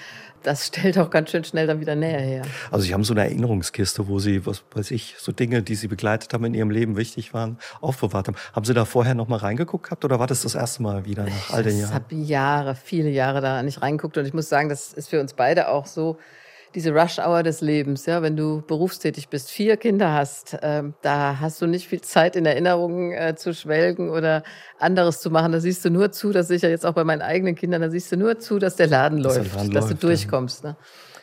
Das 0.43 0.67
stellt 0.67 0.99
auch 0.99 1.11
ganz 1.11 1.31
schön 1.31 1.43
schnell 1.43 1.67
dann 1.67 1.81
wieder 1.81 1.97
näher 1.97 2.20
her. 2.20 2.43
Also 2.71 2.85
Sie 2.85 2.94
haben 2.94 3.03
so 3.03 3.12
eine 3.12 3.23
Erinnerungskiste, 3.23 4.06
wo 4.06 4.19
Sie, 4.19 4.47
was 4.47 4.62
weiß 4.73 4.93
ich, 4.93 5.17
so 5.19 5.32
Dinge, 5.32 5.62
die 5.62 5.75
Sie 5.75 5.88
begleitet 5.88 6.32
haben 6.32 6.44
in 6.44 6.55
Ihrem 6.55 6.71
Leben, 6.71 6.97
wichtig 6.97 7.35
waren, 7.35 7.59
aufbewahrt 7.81 8.29
haben. 8.29 8.37
Haben 8.53 8.64
Sie 8.64 8.75
da 8.75 8.85
vorher 8.85 9.14
noch 9.14 9.26
mal 9.26 9.38
reingeguckt 9.38 9.85
gehabt 9.85 10.05
oder 10.05 10.21
war 10.21 10.26
das 10.26 10.43
das 10.43 10.55
erste 10.55 10.82
Mal 10.82 11.06
wieder 11.06 11.25
nach 11.25 11.50
all 11.50 11.62
den 11.64 11.79
Jahren? 11.79 11.88
Ich 11.88 11.94
habe 11.94 12.14
Jahre, 12.14 12.75
viele 12.76 13.11
Jahre 13.11 13.41
da 13.41 13.62
nicht 13.62 13.82
reingeguckt 13.82 14.17
und 14.19 14.26
ich 14.26 14.35
muss 14.35 14.49
sagen, 14.49 14.69
das 14.69 14.93
ist 14.93 15.09
für 15.09 15.21
uns 15.21 15.32
beide 15.32 15.69
auch 15.69 15.87
so, 15.87 16.19
diese 16.75 16.93
Rush-Hour 16.93 17.43
des 17.43 17.61
Lebens, 17.61 18.06
ja, 18.06 18.23
wenn 18.23 18.37
du 18.37 18.62
berufstätig 18.67 19.29
bist, 19.29 19.50
vier 19.50 19.76
Kinder 19.76 20.12
hast, 20.12 20.55
äh, 20.55 20.82
da 21.03 21.41
hast 21.41 21.61
du 21.62 21.67
nicht 21.67 21.88
viel 21.88 22.00
Zeit 22.00 22.37
in 22.37 22.47
Erinnerungen 22.47 23.12
äh, 23.12 23.35
zu 23.37 23.55
schwelgen 23.55 24.11
oder 24.11 24.43
anderes 24.79 25.20
zu 25.20 25.31
machen. 25.31 25.53
Da 25.53 25.61
siehst 25.61 25.85
du 25.85 25.91
nur 25.91 26.12
zu, 26.12 26.32
dass 26.32 26.50
ich 26.50 26.62
ja 26.62 26.69
jetzt 26.69 26.85
auch 26.85 26.94
bei 26.94 27.05
meinen 27.05 27.23
eigenen 27.23 27.55
Kindern, 27.55 27.82
da 27.82 27.91
siehst 27.91 28.12
du 28.12 28.17
nur 28.17 28.38
zu, 28.38 28.59
dass 28.59 28.76
der 28.76 28.87
Laden 28.87 29.23
dass 29.23 29.37
läuft, 29.37 29.50
der 29.50 29.56
Laden 29.59 29.73
dass 29.73 29.85
läuft, 29.88 30.03
du 30.03 30.06
durchkommst. 30.06 30.65
Ja. 30.65 30.70
Ne? 30.70 30.76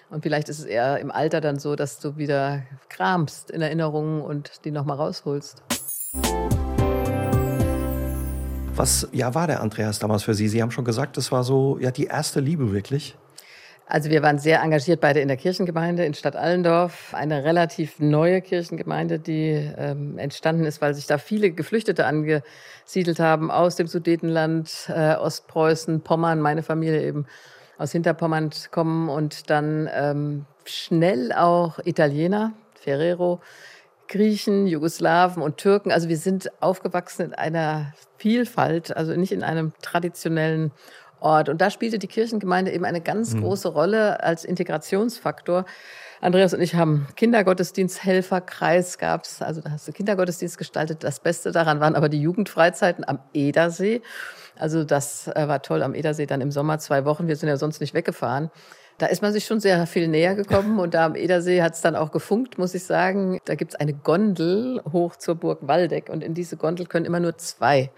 Und 0.09 0.23
vielleicht 0.23 0.49
ist 0.49 0.59
es 0.59 0.65
eher 0.65 0.99
im 0.99 1.11
Alter 1.11 1.41
dann 1.41 1.59
so, 1.59 1.75
dass 1.75 1.99
du 1.99 2.17
wieder 2.17 2.63
kramst 2.89 3.51
in 3.51 3.61
Erinnerungen 3.61 4.21
und 4.21 4.65
die 4.65 4.71
nochmal 4.71 4.97
rausholst. 4.97 5.63
Was 8.75 9.07
ja 9.13 9.33
war 9.33 9.47
der 9.47 9.61
Andreas 9.61 9.99
damals 9.99 10.23
für 10.23 10.33
Sie? 10.33 10.47
Sie 10.47 10.61
haben 10.61 10.71
schon 10.71 10.85
gesagt, 10.85 11.17
das 11.17 11.31
war 11.31 11.43
so 11.43 11.77
ja 11.79 11.91
die 11.91 12.05
erste 12.05 12.39
Liebe 12.39 12.71
wirklich. 12.71 13.15
Also 13.87 14.09
wir 14.09 14.23
waren 14.23 14.39
sehr 14.39 14.61
engagiert 14.61 14.99
beide 14.99 15.19
in 15.19 15.27
der 15.27 15.37
Kirchengemeinde 15.37 16.05
in 16.05 16.15
Stadt 16.15 16.35
Allendorf, 16.35 17.13
eine 17.13 17.43
relativ 17.43 17.99
neue 17.99 18.41
Kirchengemeinde, 18.41 19.19
die 19.19 19.51
ähm, 19.77 20.17
entstanden 20.17 20.65
ist, 20.65 20.81
weil 20.81 20.95
sich 20.95 21.05
da 21.05 21.19
viele 21.19 21.51
Geflüchtete 21.51 22.07
angesiedelt 22.07 23.19
haben 23.19 23.51
aus 23.51 23.75
dem 23.75 23.85
Sudetenland, 23.85 24.89
äh, 24.89 25.13
Ostpreußen, 25.15 26.01
Pommern, 26.01 26.41
meine 26.41 26.63
Familie 26.63 27.03
eben 27.03 27.27
aus 27.77 27.91
Hinterpommern 27.91 28.49
kommen 28.71 29.07
und 29.09 29.51
dann 29.51 29.87
ähm, 29.93 30.45
schnell 30.63 31.31
auch 31.31 31.77
Italiener, 31.83 32.53
Ferrero, 32.73 33.39
Griechen, 34.07 34.65
Jugoslawen 34.65 35.43
und 35.43 35.57
Türken. 35.57 35.91
Also 35.91 36.09
wir 36.09 36.17
sind 36.17 36.49
aufgewachsen 36.61 37.27
in 37.27 37.33
einer 37.33 37.93
Vielfalt, 38.17 38.95
also 38.95 39.13
nicht 39.13 39.31
in 39.31 39.43
einem 39.43 39.73
traditionellen 39.81 40.71
Ort. 41.19 41.49
Und 41.49 41.61
da 41.61 41.69
spielte 41.69 41.99
die 41.99 42.07
Kirchengemeinde 42.07 42.71
eben 42.71 42.85
eine 42.85 43.01
ganz 43.01 43.33
mhm. 43.33 43.41
große 43.41 43.69
Rolle 43.69 44.23
als 44.23 44.45
Integrationsfaktor. 44.45 45.65
Andreas 46.21 46.53
und 46.53 46.61
ich 46.61 46.75
haben 46.75 47.07
Kindergottesdiensthelferkreis 47.15 48.97
gab's, 48.97 49.41
also 49.41 49.61
da 49.61 49.71
hast 49.71 49.87
du 49.87 49.91
Kindergottesdienst 49.91 50.57
gestaltet. 50.57 51.03
Das 51.03 51.19
Beste 51.19 51.51
daran 51.51 51.79
waren 51.79 51.95
aber 51.95 52.09
die 52.09 52.21
Jugendfreizeiten 52.21 53.07
am 53.07 53.19
Edersee. 53.33 54.01
Also 54.57 54.83
das 54.83 55.27
äh, 55.27 55.47
war 55.47 55.61
toll 55.61 55.83
am 55.83 55.93
Edersee 55.93 56.25
dann 56.25 56.41
im 56.41 56.51
Sommer 56.51 56.79
zwei 56.79 57.05
Wochen. 57.05 57.27
Wir 57.27 57.35
sind 57.35 57.49
ja 57.49 57.57
sonst 57.57 57.81
nicht 57.81 57.93
weggefahren. 57.93 58.49
Da 58.97 59.07
ist 59.07 59.21
man 59.21 59.33
sich 59.33 59.45
schon 59.45 59.59
sehr 59.59 59.85
viel 59.87 60.07
näher 60.07 60.35
gekommen 60.35 60.79
und 60.79 60.93
da 60.93 61.05
am 61.05 61.15
Edersee 61.15 61.61
hat 61.61 61.73
es 61.73 61.81
dann 61.81 61.97
auch 61.97 62.11
gefunkt, 62.11 62.57
muss 62.57 62.73
ich 62.73 62.85
sagen. 62.85 63.39
Da 63.43 63.55
gibt's 63.55 63.75
eine 63.75 63.93
Gondel 63.93 64.81
hoch 64.89 65.17
zur 65.17 65.35
Burg 65.35 65.67
Waldeck 65.67 66.09
und 66.09 66.23
in 66.23 66.33
diese 66.33 66.55
Gondel 66.55 66.85
können 66.85 67.05
immer 67.05 67.19
nur 67.19 67.37
zwei 67.37 67.91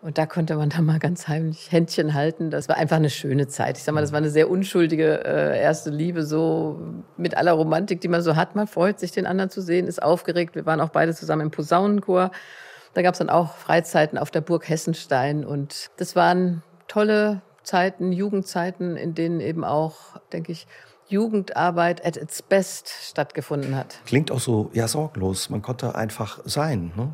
und 0.00 0.16
da 0.16 0.26
konnte 0.26 0.54
man 0.54 0.70
dann 0.70 0.84
mal 0.84 1.00
ganz 1.00 1.26
heimlich 1.26 1.72
Händchen 1.72 2.14
halten. 2.14 2.50
Das 2.50 2.68
war 2.68 2.76
einfach 2.76 2.96
eine 2.96 3.10
schöne 3.10 3.48
Zeit. 3.48 3.78
Ich 3.78 3.82
sag 3.82 3.94
mal, 3.94 4.00
das 4.00 4.12
war 4.12 4.18
eine 4.18 4.30
sehr 4.30 4.48
unschuldige 4.48 5.24
äh, 5.24 5.60
erste 5.60 5.90
Liebe, 5.90 6.24
so 6.24 6.78
mit 7.16 7.36
aller 7.36 7.52
Romantik, 7.52 8.00
die 8.00 8.08
man 8.08 8.22
so 8.22 8.36
hat. 8.36 8.54
Man 8.54 8.68
freut 8.68 9.00
sich, 9.00 9.10
den 9.10 9.26
anderen 9.26 9.50
zu 9.50 9.60
sehen, 9.60 9.88
ist 9.88 10.00
aufgeregt. 10.00 10.54
Wir 10.54 10.66
waren 10.66 10.80
auch 10.80 10.90
beide 10.90 11.14
zusammen 11.14 11.42
im 11.42 11.50
Posaunenchor. 11.50 12.30
Da 12.94 13.02
gab 13.02 13.14
es 13.14 13.18
dann 13.18 13.28
auch 13.28 13.56
Freizeiten 13.56 14.18
auf 14.18 14.30
der 14.30 14.40
Burg 14.40 14.68
Hessenstein. 14.68 15.44
Und 15.44 15.90
das 15.96 16.14
waren 16.14 16.62
tolle 16.86 17.42
Zeiten, 17.64 18.12
Jugendzeiten, 18.12 18.96
in 18.96 19.14
denen 19.14 19.40
eben 19.40 19.64
auch, 19.64 20.20
denke 20.32 20.52
ich, 20.52 20.68
Jugendarbeit 21.08 22.04
at 22.04 22.16
its 22.16 22.42
best 22.42 22.88
stattgefunden 22.88 23.74
hat. 23.74 23.98
Klingt 24.06 24.30
auch 24.30 24.40
so, 24.40 24.70
ja, 24.72 24.86
sorglos. 24.88 25.50
Man 25.50 25.62
konnte 25.62 25.94
einfach 25.94 26.40
sein. 26.44 26.92
Ne? 26.96 27.10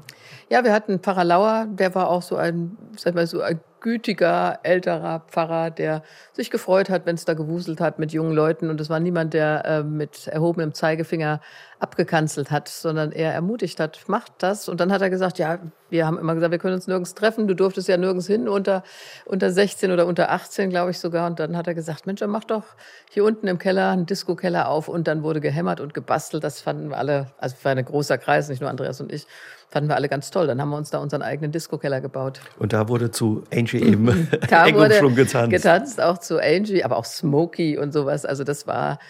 Ja, 0.48 0.64
wir 0.64 0.72
hatten 0.72 0.98
Pfarrer 0.98 1.24
Lauer, 1.24 1.66
der 1.68 1.94
war 1.94 2.08
auch 2.08 2.22
so 2.22 2.36
ein, 2.36 2.76
sag 2.96 3.14
mal, 3.14 3.26
so 3.26 3.40
ein 3.40 3.60
gütiger, 3.84 4.60
älterer 4.62 5.20
Pfarrer, 5.28 5.70
der 5.70 6.02
sich 6.32 6.50
gefreut 6.50 6.88
hat, 6.88 7.04
wenn 7.04 7.16
es 7.16 7.26
da 7.26 7.34
gewuselt 7.34 7.82
hat 7.82 7.98
mit 7.98 8.14
jungen 8.14 8.32
Leuten. 8.32 8.70
Und 8.70 8.80
es 8.80 8.88
war 8.88 8.98
niemand, 8.98 9.34
der 9.34 9.62
äh, 9.66 9.82
mit 9.82 10.26
erhobenem 10.26 10.72
Zeigefinger 10.72 11.42
abgekanzelt 11.80 12.50
hat, 12.50 12.66
sondern 12.68 13.12
er 13.12 13.34
ermutigt 13.34 13.78
hat, 13.80 14.00
macht 14.06 14.32
das. 14.38 14.70
Und 14.70 14.80
dann 14.80 14.90
hat 14.90 15.02
er 15.02 15.10
gesagt, 15.10 15.38
ja, 15.38 15.58
wir 15.90 16.06
haben 16.06 16.18
immer 16.18 16.34
gesagt, 16.34 16.50
wir 16.50 16.58
können 16.58 16.76
uns 16.76 16.86
nirgends 16.86 17.14
treffen. 17.14 17.46
Du 17.46 17.54
durftest 17.54 17.86
ja 17.86 17.98
nirgends 17.98 18.26
hin 18.26 18.48
unter, 18.48 18.84
unter 19.26 19.50
16 19.50 19.92
oder 19.92 20.06
unter 20.06 20.30
18, 20.30 20.70
glaube 20.70 20.92
ich 20.92 20.98
sogar. 20.98 21.26
Und 21.26 21.38
dann 21.38 21.54
hat 21.54 21.66
er 21.66 21.74
gesagt, 21.74 22.06
Mensch, 22.06 22.22
mach 22.26 22.44
doch 22.44 22.64
hier 23.10 23.22
unten 23.22 23.46
im 23.48 23.58
Keller 23.58 23.90
einen 23.90 24.06
Disco-Keller 24.06 24.66
auf. 24.66 24.88
Und 24.88 25.06
dann 25.08 25.22
wurde 25.22 25.42
gehämmert 25.42 25.80
und 25.80 25.92
gebastelt. 25.92 26.42
Das 26.42 26.62
fanden 26.62 26.88
wir 26.88 26.96
alle, 26.96 27.26
also 27.36 27.54
war 27.62 27.72
ein 27.72 27.84
großer 27.84 28.16
Kreis, 28.16 28.48
nicht 28.48 28.62
nur 28.62 28.70
Andreas 28.70 29.02
und 29.02 29.12
ich, 29.12 29.26
fanden 29.75 29.90
wir 29.90 29.97
alle 29.97 30.09
ganz 30.09 30.31
toll. 30.31 30.47
Dann 30.47 30.61
haben 30.61 30.71
wir 30.71 30.76
uns 30.76 30.90
da 30.90 30.99
unseren 30.99 31.23
eigenen 31.23 31.50
Disco-Keller 31.50 32.00
gebaut. 32.00 32.40
Und 32.61 32.73
da 32.73 32.88
wurde 32.88 33.11
zu 33.11 33.43
Angie 33.52 33.78
eben 33.78 34.28
da 34.49 34.73
wurde 34.73 35.00
getanzt. 35.14 35.50
getanzt, 35.50 36.00
auch 36.00 36.19
zu 36.19 36.40
Angie, 36.40 36.85
aber 36.85 36.97
auch 36.97 37.04
Smokey 37.04 37.76
und 37.76 37.93
sowas. 37.93 38.25
Also 38.25 38.45
das 38.45 38.69
war 38.69 39.00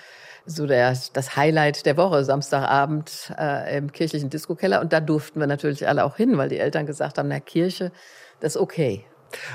so 0.47 0.67
der, 0.67 0.97
das 1.13 1.37
Highlight 1.37 1.85
der 1.85 1.99
Woche, 1.99 2.25
Samstagabend 2.25 3.35
äh, 3.39 3.77
im 3.77 3.93
kirchlichen 3.93 4.31
Disco-Keller. 4.31 4.81
Und 4.81 4.95
da 4.95 5.01
durften 5.01 5.39
wir 5.39 5.47
natürlich 5.47 5.87
alle 5.87 6.03
auch 6.03 6.17
hin, 6.17 6.39
weil 6.39 6.49
die 6.49 6.59
Eltern 6.59 6.87
gesagt 6.87 7.19
haben, 7.19 7.29
na 7.29 7.41
Kirche, 7.41 7.93
das 8.41 8.57
ist 8.57 8.61
okay. 8.61 9.05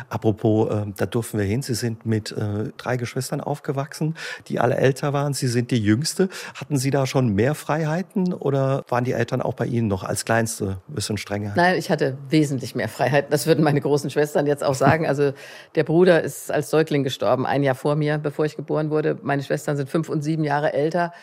Apropos, 0.09 0.69
äh, 0.69 0.85
da 0.95 1.05
durften 1.05 1.37
wir 1.37 1.45
hin. 1.45 1.61
Sie 1.61 1.73
sind 1.73 2.05
mit 2.05 2.31
äh, 2.31 2.71
drei 2.77 2.97
Geschwistern 2.97 3.41
aufgewachsen, 3.41 4.15
die 4.47 4.59
alle 4.59 4.77
älter 4.77 5.13
waren. 5.13 5.33
Sie 5.33 5.47
sind 5.47 5.71
die 5.71 5.79
Jüngste. 5.79 6.29
Hatten 6.55 6.77
Sie 6.77 6.91
da 6.91 7.05
schon 7.05 7.29
mehr 7.29 7.55
Freiheiten 7.55 8.33
oder 8.33 8.83
waren 8.87 9.03
die 9.03 9.13
Eltern 9.13 9.41
auch 9.41 9.53
bei 9.53 9.65
Ihnen 9.65 9.87
noch 9.87 10.03
als 10.03 10.25
Kleinste 10.25 10.77
ein 10.87 10.95
bisschen 10.95 11.17
strenger? 11.17 11.53
Nein, 11.55 11.77
ich 11.77 11.89
hatte 11.89 12.17
wesentlich 12.29 12.75
mehr 12.75 12.89
Freiheiten. 12.89 13.31
Das 13.31 13.47
würden 13.47 13.63
meine 13.63 13.81
großen 13.81 14.09
Schwestern 14.09 14.47
jetzt 14.47 14.63
auch 14.63 14.75
sagen. 14.75 15.07
Also 15.07 15.33
der 15.75 15.83
Bruder 15.83 16.21
ist 16.21 16.51
als 16.51 16.69
Säugling 16.69 17.03
gestorben, 17.03 17.45
ein 17.45 17.63
Jahr 17.63 17.75
vor 17.75 17.95
mir, 17.95 18.17
bevor 18.17 18.45
ich 18.45 18.55
geboren 18.55 18.89
wurde. 18.89 19.17
Meine 19.21 19.43
Schwestern 19.43 19.77
sind 19.77 19.89
fünf 19.89 20.09
und 20.09 20.21
sieben 20.21 20.43
Jahre 20.43 20.73
älter. 20.73 21.13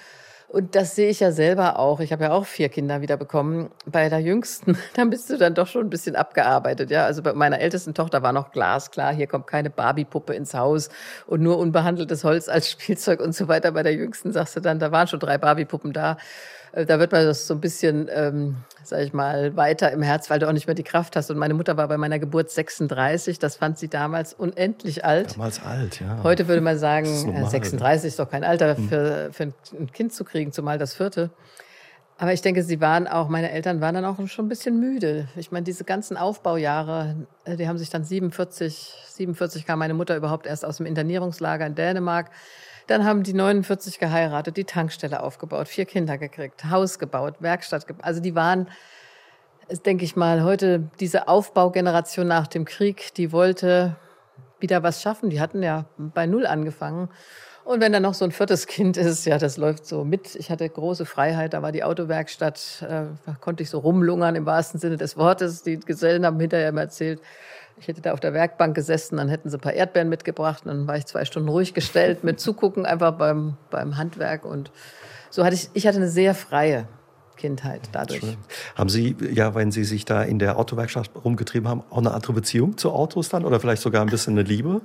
Und 0.48 0.76
das 0.76 0.94
sehe 0.94 1.10
ich 1.10 1.20
ja 1.20 1.32
selber 1.32 1.78
auch. 1.78 2.00
Ich 2.00 2.12
habe 2.12 2.24
ja 2.24 2.30
auch 2.32 2.46
vier 2.46 2.68
Kinder 2.68 3.00
wieder 3.00 3.16
bekommen. 3.16 3.70
Bei 3.84 4.08
der 4.08 4.20
jüngsten, 4.20 4.78
da 4.94 5.04
bist 5.04 5.28
du 5.28 5.38
dann 5.38 5.54
doch 5.54 5.66
schon 5.66 5.86
ein 5.86 5.90
bisschen 5.90 6.16
abgearbeitet. 6.16 6.90
Ja, 6.90 7.04
also 7.04 7.22
bei 7.22 7.32
meiner 7.32 7.60
ältesten 7.60 7.94
Tochter 7.94 8.22
war 8.22 8.32
noch 8.32 8.52
glasklar, 8.52 9.12
hier 9.12 9.26
kommt 9.26 9.46
keine 9.46 9.70
Barbie-Puppe 9.70 10.34
ins 10.34 10.54
Haus 10.54 10.88
und 11.26 11.42
nur 11.42 11.58
unbehandeltes 11.58 12.24
Holz 12.24 12.48
als 12.48 12.70
Spielzeug 12.70 13.20
und 13.20 13.34
so 13.34 13.48
weiter. 13.48 13.72
Bei 13.72 13.82
der 13.82 13.94
jüngsten 13.94 14.32
sagst 14.32 14.56
du 14.56 14.60
dann, 14.60 14.78
da 14.78 14.92
waren 14.92 15.08
schon 15.08 15.20
drei 15.20 15.36
Barbie-Puppen 15.36 15.92
da. 15.92 16.16
Äh, 16.76 16.84
da 16.86 16.98
wird 16.98 17.10
man 17.10 17.24
das 17.24 17.46
so 17.46 17.54
ein 17.54 17.60
bisschen, 17.60 18.08
ähm, 18.12 18.56
sag 18.84 19.00
ich 19.00 19.12
mal, 19.12 19.56
weiter 19.56 19.90
im 19.90 20.02
Herz, 20.02 20.30
weil 20.30 20.38
du 20.38 20.46
auch 20.46 20.52
nicht 20.52 20.66
mehr 20.66 20.74
die 20.74 20.84
Kraft 20.84 21.16
hast. 21.16 21.30
Und 21.30 21.38
meine 21.38 21.54
Mutter 21.54 21.76
war 21.76 21.88
bei 21.88 21.96
meiner 21.96 22.18
Geburt 22.18 22.50
36. 22.50 23.38
Das 23.38 23.56
fand 23.56 23.78
sie 23.78 23.88
damals 23.88 24.34
unendlich 24.34 25.04
alt. 25.04 25.34
Damals 25.34 25.62
alt, 25.62 26.00
ja. 26.00 26.22
Heute 26.22 26.46
würde 26.48 26.60
man 26.60 26.78
sagen, 26.78 27.08
normal, 27.26 27.50
36 27.50 28.08
ist 28.08 28.18
doch 28.18 28.30
kein 28.30 28.44
Alter 28.44 28.76
hm. 28.76 28.88
für, 28.88 29.28
für 29.32 29.42
ein 29.44 29.90
Kind 29.92 30.12
zu 30.12 30.24
kriegen, 30.24 30.52
zumal 30.52 30.78
das 30.78 30.94
vierte. 30.94 31.30
Aber 32.18 32.32
ich 32.32 32.40
denke, 32.40 32.62
sie 32.62 32.80
waren 32.80 33.06
auch, 33.06 33.28
meine 33.28 33.50
Eltern 33.50 33.82
waren 33.82 33.94
dann 33.94 34.04
auch 34.06 34.16
schon 34.26 34.46
ein 34.46 34.48
bisschen 34.48 34.80
müde. 34.80 35.28
Ich 35.36 35.52
meine, 35.52 35.64
diese 35.64 35.84
ganzen 35.84 36.16
Aufbaujahre, 36.16 37.26
äh, 37.44 37.56
die 37.56 37.68
haben 37.68 37.78
sich 37.78 37.90
dann 37.90 38.04
47, 38.04 38.94
47 39.08 39.66
kam 39.66 39.78
meine 39.78 39.94
Mutter 39.94 40.16
überhaupt 40.16 40.46
erst 40.46 40.64
aus 40.64 40.78
dem 40.78 40.86
Internierungslager 40.86 41.66
in 41.66 41.74
Dänemark. 41.74 42.30
Dann 42.86 43.04
haben 43.04 43.22
die 43.22 43.32
49 43.32 43.98
geheiratet, 43.98 44.56
die 44.56 44.64
Tankstelle 44.64 45.22
aufgebaut, 45.22 45.68
vier 45.68 45.86
Kinder 45.86 46.18
gekriegt, 46.18 46.64
Haus 46.70 46.98
gebaut, 46.98 47.34
Werkstatt 47.40 47.86
gebaut. 47.86 48.04
Also 48.04 48.20
die 48.20 48.34
waren, 48.34 48.68
denke 49.84 50.04
ich 50.04 50.14
mal, 50.14 50.44
heute 50.44 50.88
diese 51.00 51.26
Aufbaugeneration 51.26 52.28
nach 52.28 52.46
dem 52.46 52.64
Krieg, 52.64 53.12
die 53.14 53.32
wollte 53.32 53.96
wieder 54.60 54.82
was 54.82 55.02
schaffen. 55.02 55.30
Die 55.30 55.40
hatten 55.40 55.62
ja 55.62 55.86
bei 55.98 56.26
Null 56.26 56.46
angefangen. 56.46 57.08
Und 57.64 57.80
wenn 57.80 57.92
dann 57.92 58.04
noch 58.04 58.14
so 58.14 58.24
ein 58.24 58.30
viertes 58.30 58.68
Kind 58.68 58.96
ist, 58.96 59.26
ja, 59.26 59.38
das 59.38 59.56
läuft 59.56 59.86
so 59.86 60.04
mit. 60.04 60.36
Ich 60.36 60.52
hatte 60.52 60.68
große 60.68 61.04
Freiheit, 61.04 61.52
da 61.52 61.62
war 61.62 61.72
die 61.72 61.82
Autowerkstatt, 61.82 62.84
äh, 62.88 63.06
da 63.26 63.36
konnte 63.40 63.64
ich 63.64 63.70
so 63.70 63.80
rumlungern 63.80 64.36
im 64.36 64.46
wahrsten 64.46 64.78
Sinne 64.78 64.96
des 64.96 65.16
Wortes. 65.16 65.64
Die 65.64 65.80
Gesellen 65.80 66.24
haben 66.24 66.38
hinterher 66.38 66.68
immer 66.68 66.82
erzählt, 66.82 67.20
ich 67.78 67.88
hätte 67.88 68.00
da 68.00 68.12
auf 68.12 68.20
der 68.20 68.32
Werkbank 68.32 68.74
gesessen, 68.74 69.16
dann 69.16 69.28
hätten 69.28 69.50
sie 69.50 69.56
ein 69.56 69.60
paar 69.60 69.72
Erdbeeren 69.72 70.08
mitgebracht, 70.08 70.62
dann 70.64 70.86
war 70.86 70.96
ich 70.96 71.06
zwei 71.06 71.24
Stunden 71.24 71.48
ruhig 71.48 71.74
gestellt 71.74 72.24
mit 72.24 72.40
Zugucken 72.40 72.86
einfach 72.86 73.12
beim, 73.12 73.56
beim 73.70 73.96
Handwerk 73.96 74.44
und 74.44 74.70
so 75.30 75.44
hatte 75.44 75.54
ich, 75.54 75.68
ich 75.74 75.86
hatte 75.86 75.98
eine 75.98 76.08
sehr 76.08 76.34
freie 76.34 76.88
Kindheit 77.36 77.82
dadurch. 77.92 78.20
Schön. 78.20 78.36
Haben 78.74 78.88
Sie, 78.88 79.16
ja, 79.32 79.54
wenn 79.54 79.70
Sie 79.70 79.84
sich 79.84 80.04
da 80.04 80.22
in 80.22 80.38
der 80.38 80.58
Autowerkstatt 80.58 81.10
rumgetrieben 81.22 81.68
haben, 81.68 81.82
auch 81.90 81.98
eine 81.98 82.12
andere 82.12 82.32
Beziehung 82.32 82.78
zu 82.78 82.92
Autos 82.92 83.28
dann 83.28 83.44
oder 83.44 83.60
vielleicht 83.60 83.82
sogar 83.82 84.02
ein 84.02 84.08
bisschen 84.08 84.34
eine 84.34 84.42
Liebe? 84.42 84.80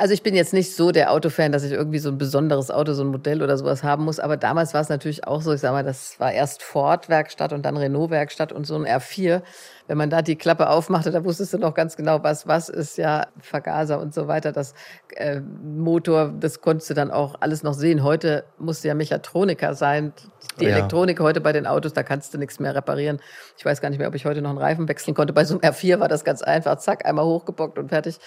Also 0.00 0.14
ich 0.14 0.22
bin 0.22 0.34
jetzt 0.34 0.54
nicht 0.54 0.74
so 0.74 0.92
der 0.92 1.12
Autofan, 1.12 1.52
dass 1.52 1.62
ich 1.62 1.72
irgendwie 1.72 1.98
so 1.98 2.08
ein 2.08 2.16
besonderes 2.16 2.70
Auto, 2.70 2.94
so 2.94 3.04
ein 3.04 3.08
Modell 3.08 3.42
oder 3.42 3.58
sowas 3.58 3.84
haben 3.84 4.06
muss. 4.06 4.18
Aber 4.18 4.38
damals 4.38 4.72
war 4.72 4.80
es 4.80 4.88
natürlich 4.88 5.26
auch 5.26 5.42
so, 5.42 5.52
ich 5.52 5.60
sag 5.60 5.72
mal, 5.72 5.84
das 5.84 6.18
war 6.18 6.32
erst 6.32 6.62
Ford-Werkstatt 6.62 7.52
und 7.52 7.66
dann 7.66 7.76
Renault-Werkstatt 7.76 8.50
und 8.50 8.66
so 8.66 8.76
ein 8.76 8.86
R4. 8.86 9.42
Wenn 9.88 9.98
man 9.98 10.08
da 10.08 10.22
die 10.22 10.36
Klappe 10.36 10.70
aufmachte, 10.70 11.10
da 11.10 11.22
wusstest 11.22 11.52
du 11.52 11.58
noch 11.58 11.74
ganz 11.74 11.98
genau, 11.98 12.22
was 12.22 12.46
was 12.46 12.70
ist, 12.70 12.96
ja, 12.96 13.26
Vergaser 13.40 14.00
und 14.00 14.14
so 14.14 14.26
weiter. 14.26 14.52
Das 14.52 14.72
äh, 15.16 15.40
Motor, 15.40 16.32
das 16.40 16.62
konntest 16.62 16.88
du 16.88 16.94
dann 16.94 17.10
auch 17.10 17.34
alles 17.40 17.62
noch 17.62 17.74
sehen. 17.74 18.02
Heute 18.02 18.44
musst 18.58 18.82
du 18.82 18.88
ja 18.88 18.94
Mechatroniker 18.94 19.74
sein. 19.74 20.14
Die 20.60 20.64
ja. 20.64 20.70
Elektronik 20.70 21.20
heute 21.20 21.42
bei 21.42 21.52
den 21.52 21.66
Autos, 21.66 21.92
da 21.92 22.02
kannst 22.02 22.32
du 22.32 22.38
nichts 22.38 22.58
mehr 22.58 22.74
reparieren. 22.74 23.20
Ich 23.58 23.66
weiß 23.66 23.82
gar 23.82 23.90
nicht 23.90 23.98
mehr, 23.98 24.08
ob 24.08 24.14
ich 24.14 24.24
heute 24.24 24.40
noch 24.40 24.48
einen 24.48 24.58
Reifen 24.58 24.88
wechseln 24.88 25.12
konnte. 25.12 25.34
Bei 25.34 25.44
so 25.44 25.60
einem 25.60 25.74
R4 25.74 26.00
war 26.00 26.08
das 26.08 26.24
ganz 26.24 26.40
einfach. 26.40 26.78
Zack, 26.78 27.04
einmal 27.04 27.26
hochgebockt 27.26 27.78
und 27.78 27.90
fertig. 27.90 28.18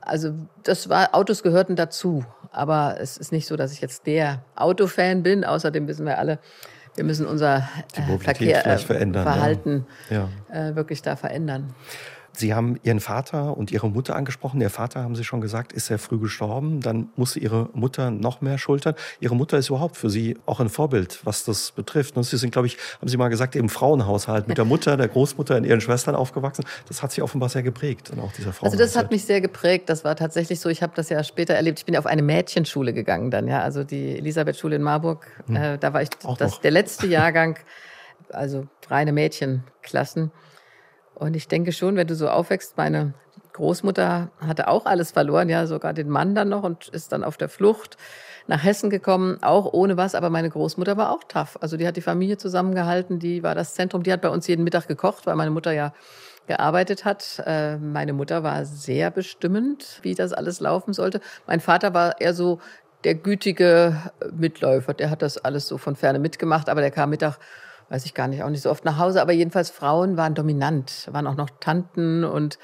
Also 0.00 0.34
das 0.62 0.88
war, 0.88 1.14
Autos 1.14 1.42
gehörten 1.42 1.76
dazu. 1.76 2.24
Aber 2.50 2.96
es 2.98 3.16
ist 3.16 3.32
nicht 3.32 3.46
so, 3.46 3.56
dass 3.56 3.72
ich 3.72 3.80
jetzt 3.80 4.06
der 4.06 4.42
Autofan 4.56 5.22
bin. 5.22 5.44
Außerdem 5.44 5.86
wissen 5.86 6.06
wir 6.06 6.18
alle, 6.18 6.38
wir 6.94 7.04
müssen 7.04 7.26
unser 7.26 7.68
äh, 7.94 8.18
Verkehr, 8.18 8.66
äh, 8.66 8.78
Verhalten 8.78 9.86
ja. 10.10 10.28
Ja. 10.52 10.68
Äh, 10.70 10.76
wirklich 10.76 11.02
da 11.02 11.16
verändern. 11.16 11.74
Sie 12.38 12.54
haben 12.54 12.78
Ihren 12.84 13.00
Vater 13.00 13.56
und 13.56 13.72
Ihre 13.72 13.90
Mutter 13.90 14.14
angesprochen. 14.14 14.60
Ihr 14.60 14.70
Vater, 14.70 15.02
haben 15.02 15.16
Sie 15.16 15.24
schon 15.24 15.40
gesagt, 15.40 15.72
ist 15.72 15.86
sehr 15.86 15.98
früh 15.98 16.18
gestorben. 16.18 16.80
Dann 16.80 17.08
musste 17.16 17.40
Ihre 17.40 17.68
Mutter 17.72 18.12
noch 18.12 18.40
mehr 18.40 18.58
schultern. 18.58 18.94
Ihre 19.18 19.34
Mutter 19.34 19.58
ist 19.58 19.70
überhaupt 19.70 19.96
für 19.96 20.08
Sie 20.08 20.38
auch 20.46 20.60
ein 20.60 20.68
Vorbild, 20.68 21.18
was 21.24 21.44
das 21.44 21.72
betrifft. 21.72 22.16
Und 22.16 22.22
Sie 22.22 22.36
sind, 22.36 22.52
glaube 22.52 22.68
ich, 22.68 22.78
haben 23.00 23.08
Sie 23.08 23.16
mal 23.16 23.26
gesagt, 23.26 23.56
im 23.56 23.68
Frauenhaushalt 23.68 24.46
mit 24.46 24.56
der 24.56 24.64
Mutter, 24.72 24.96
der 24.96 25.08
Großmutter 25.08 25.56
und 25.56 25.64
Ihren 25.64 25.80
Schwestern 25.80 26.14
aufgewachsen. 26.14 26.64
Das 26.86 27.02
hat 27.02 27.10
Sie 27.10 27.22
offenbar 27.22 27.48
sehr 27.48 27.64
geprägt. 27.64 28.10
Und 28.10 28.20
auch 28.20 28.30
dieser 28.30 28.52
Also 28.60 28.78
das 28.78 28.96
hat 28.96 29.10
mich 29.10 29.24
sehr 29.24 29.40
geprägt. 29.40 29.88
Das 29.88 30.04
war 30.04 30.14
tatsächlich 30.14 30.60
so. 30.60 30.68
Ich 30.68 30.80
habe 30.80 30.92
das 30.94 31.08
ja 31.08 31.24
später 31.24 31.54
erlebt. 31.54 31.80
Ich 31.80 31.86
bin 31.86 31.94
ja 31.94 31.98
auf 31.98 32.06
eine 32.06 32.22
Mädchenschule 32.22 32.92
gegangen 32.92 33.32
dann, 33.32 33.48
ja. 33.48 33.62
Also 33.62 33.82
die 33.82 34.16
Elisabeth-Schule 34.16 34.76
in 34.76 34.82
Marburg. 34.82 35.26
Hm. 35.46 35.56
Äh, 35.56 35.78
da 35.78 35.92
war 35.92 36.02
ich 36.02 36.10
das, 36.38 36.60
der 36.60 36.70
letzte 36.70 37.08
Jahrgang, 37.08 37.58
also 38.30 38.68
reine 38.88 39.12
Mädchenklassen. 39.12 40.30
Und 41.18 41.34
ich 41.34 41.48
denke 41.48 41.72
schon, 41.72 41.96
wenn 41.96 42.06
du 42.06 42.14
so 42.14 42.28
aufwächst, 42.28 42.76
meine 42.76 43.14
Großmutter 43.52 44.30
hatte 44.40 44.68
auch 44.68 44.86
alles 44.86 45.10
verloren, 45.10 45.48
ja, 45.48 45.66
sogar 45.66 45.92
den 45.92 46.08
Mann 46.08 46.34
dann 46.34 46.48
noch 46.48 46.62
und 46.62 46.88
ist 46.88 47.12
dann 47.12 47.24
auf 47.24 47.36
der 47.36 47.48
Flucht 47.48 47.96
nach 48.46 48.62
Hessen 48.62 48.88
gekommen, 48.88 49.38
auch 49.42 49.72
ohne 49.72 49.96
was, 49.96 50.14
aber 50.14 50.30
meine 50.30 50.48
Großmutter 50.48 50.96
war 50.96 51.12
auch 51.12 51.24
tough. 51.24 51.58
Also 51.60 51.76
die 51.76 51.86
hat 51.86 51.96
die 51.96 52.00
Familie 52.00 52.38
zusammengehalten, 52.38 53.18
die 53.18 53.42
war 53.42 53.54
das 53.54 53.74
Zentrum, 53.74 54.04
die 54.04 54.12
hat 54.12 54.22
bei 54.22 54.30
uns 54.30 54.46
jeden 54.46 54.64
Mittag 54.64 54.86
gekocht, 54.86 55.26
weil 55.26 55.34
meine 55.34 55.50
Mutter 55.50 55.72
ja 55.72 55.92
gearbeitet 56.46 57.04
hat. 57.04 57.42
Äh, 57.44 57.76
meine 57.76 58.12
Mutter 58.12 58.42
war 58.42 58.64
sehr 58.64 59.10
bestimmend, 59.10 59.98
wie 60.02 60.14
das 60.14 60.32
alles 60.32 60.60
laufen 60.60 60.92
sollte. 60.92 61.20
Mein 61.46 61.60
Vater 61.60 61.92
war 61.94 62.20
eher 62.20 62.34
so 62.34 62.60
der 63.04 63.16
gütige 63.16 63.96
Mitläufer, 64.32 64.94
der 64.94 65.10
hat 65.10 65.22
das 65.22 65.36
alles 65.38 65.68
so 65.68 65.78
von 65.78 65.94
ferne 65.94 66.18
mitgemacht, 66.18 66.68
aber 66.68 66.80
der 66.80 66.90
kam 66.90 67.10
Mittag 67.10 67.38
weiß 67.88 68.04
ich 68.04 68.14
gar 68.14 68.28
nicht, 68.28 68.42
auch 68.42 68.50
nicht 68.50 68.62
so 68.62 68.70
oft 68.70 68.84
nach 68.84 68.98
Hause, 68.98 69.22
aber 69.22 69.32
jedenfalls 69.32 69.70
Frauen 69.70 70.16
waren 70.16 70.34
dominant, 70.34 71.08
waren 71.12 71.26
auch 71.26 71.36
noch 71.36 71.50
Tanten 71.60 72.24
und 72.24 72.58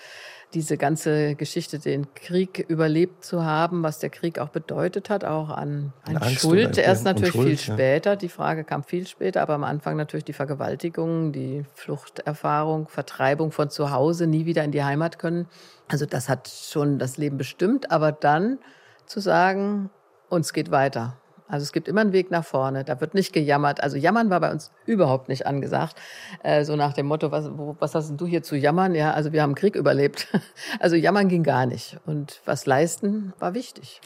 diese 0.54 0.76
ganze 0.76 1.34
Geschichte, 1.34 1.78
den 1.78 2.14
Krieg 2.14 2.64
überlebt 2.68 3.24
zu 3.24 3.44
haben, 3.44 3.82
was 3.82 3.98
der 3.98 4.10
Krieg 4.10 4.38
auch 4.38 4.50
bedeutet 4.50 5.10
hat, 5.10 5.24
auch 5.24 5.50
an, 5.50 5.92
an 6.04 6.22
Schuld. 6.30 6.78
Erst 6.78 7.04
natürlich 7.04 7.32
Schuld, 7.32 7.46
viel 7.46 7.68
ja. 7.68 7.74
später, 7.74 8.16
die 8.16 8.28
Frage 8.28 8.62
kam 8.62 8.84
viel 8.84 9.06
später, 9.06 9.42
aber 9.42 9.54
am 9.54 9.64
Anfang 9.64 9.96
natürlich 9.96 10.24
die 10.24 10.32
Vergewaltigung, 10.32 11.32
die 11.32 11.64
Fluchterfahrung, 11.74 12.88
Vertreibung 12.88 13.50
von 13.50 13.68
zu 13.68 13.90
Hause, 13.90 14.26
nie 14.26 14.46
wieder 14.46 14.62
in 14.62 14.70
die 14.70 14.84
Heimat 14.84 15.18
können. 15.18 15.48
Also 15.88 16.06
das 16.06 16.28
hat 16.28 16.48
schon 16.48 16.98
das 16.98 17.18
Leben 17.18 17.36
bestimmt, 17.36 17.90
aber 17.90 18.12
dann 18.12 18.58
zu 19.06 19.20
sagen, 19.20 19.90
uns 20.28 20.52
geht 20.52 20.70
weiter. 20.70 21.16
Also 21.46 21.64
es 21.64 21.72
gibt 21.72 21.88
immer 21.88 22.00
einen 22.00 22.12
Weg 22.12 22.30
nach 22.30 22.44
vorne. 22.44 22.84
Da 22.84 23.00
wird 23.00 23.14
nicht 23.14 23.32
gejammert. 23.32 23.82
Also 23.82 23.96
jammern 23.96 24.30
war 24.30 24.40
bei 24.40 24.50
uns 24.50 24.70
überhaupt 24.86 25.28
nicht 25.28 25.46
angesagt. 25.46 25.96
Äh, 26.42 26.64
so 26.64 26.74
nach 26.74 26.94
dem 26.94 27.06
Motto, 27.06 27.30
was, 27.30 27.50
wo, 27.56 27.76
was 27.78 27.94
hast 27.94 28.08
denn 28.08 28.16
du 28.16 28.26
hier 28.26 28.42
zu 28.42 28.56
jammern? 28.56 28.94
Ja, 28.94 29.12
also 29.12 29.32
wir 29.32 29.42
haben 29.42 29.54
Krieg 29.54 29.76
überlebt. 29.76 30.28
Also 30.80 30.96
jammern 30.96 31.28
ging 31.28 31.42
gar 31.42 31.66
nicht. 31.66 31.98
Und 32.06 32.40
was 32.44 32.66
leisten 32.66 33.32
war 33.38 33.54
wichtig. 33.54 34.00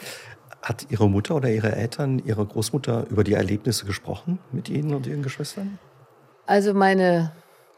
Hat 0.63 0.87
Ihre 0.91 1.09
Mutter 1.09 1.37
oder 1.37 1.51
Ihre 1.51 1.75
Eltern, 1.75 2.19
Ihre 2.19 2.45
Großmutter 2.45 3.07
über 3.11 3.25
die 3.25 3.35
Erlebnisse 3.35 3.87
gesprochen 3.87 4.39
mit 4.53 4.69
Ihnen 4.69 4.95
und 4.95 5.07
Ihren 5.07 5.23
Geschwistern? 5.23 5.79
Also 6.47 6.75
meine 6.75 7.33